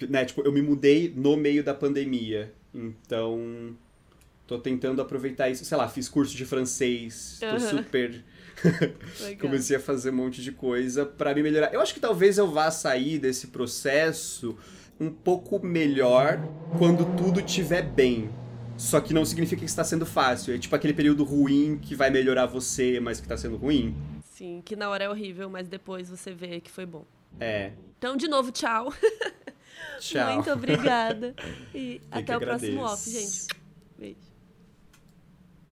Né, 0.08 0.24
tipo, 0.24 0.42
eu 0.42 0.50
me 0.50 0.60
mudei 0.60 1.12
no 1.14 1.36
meio 1.36 1.62
da 1.62 1.72
pandemia. 1.72 2.52
Então, 2.74 3.76
tô 4.44 4.58
tentando 4.58 5.00
aproveitar 5.00 5.48
isso. 5.48 5.64
Sei 5.64 5.78
lá, 5.78 5.88
fiz 5.88 6.08
curso 6.08 6.36
de 6.36 6.44
francês, 6.44 7.38
tô 7.38 7.46
uhum. 7.46 7.60
super 7.60 8.24
Comecei 9.40 9.76
a 9.76 9.80
fazer 9.80 10.10
um 10.10 10.16
monte 10.16 10.42
de 10.42 10.52
coisa 10.52 11.04
para 11.04 11.34
me 11.34 11.42
melhorar. 11.42 11.72
Eu 11.72 11.80
acho 11.80 11.94
que 11.94 12.00
talvez 12.00 12.38
eu 12.38 12.50
vá 12.50 12.70
sair 12.70 13.18
desse 13.18 13.48
processo 13.48 14.56
um 14.98 15.10
pouco 15.10 15.64
melhor 15.64 16.38
quando 16.78 17.04
tudo 17.16 17.40
estiver 17.40 17.82
bem. 17.82 18.30
Só 18.76 19.00
que 19.00 19.14
não 19.14 19.24
significa 19.24 19.60
que 19.60 19.66
está 19.66 19.84
sendo 19.84 20.04
fácil. 20.04 20.54
É 20.54 20.58
tipo 20.58 20.74
aquele 20.74 20.94
período 20.94 21.24
ruim 21.24 21.78
que 21.80 21.94
vai 21.94 22.10
melhorar 22.10 22.46
você, 22.46 22.98
mas 23.00 23.20
que 23.20 23.26
está 23.26 23.36
sendo 23.36 23.56
ruim. 23.56 23.94
Sim, 24.24 24.62
que 24.64 24.74
na 24.74 24.88
hora 24.90 25.04
é 25.04 25.08
horrível, 25.08 25.48
mas 25.48 25.68
depois 25.68 26.08
você 26.08 26.32
vê 26.32 26.60
que 26.60 26.70
foi 26.70 26.84
bom. 26.84 27.04
É. 27.38 27.72
Então, 27.98 28.16
de 28.16 28.26
novo, 28.26 28.50
tchau. 28.50 28.92
Tchau. 30.00 30.34
Muito 30.34 30.50
obrigada. 30.50 31.34
E 31.74 32.00
Eu 32.12 32.18
até 32.18 32.36
o 32.36 32.40
próximo 32.40 32.82
off, 32.82 33.10
gente. 33.10 33.48
Beijo. 33.98 34.33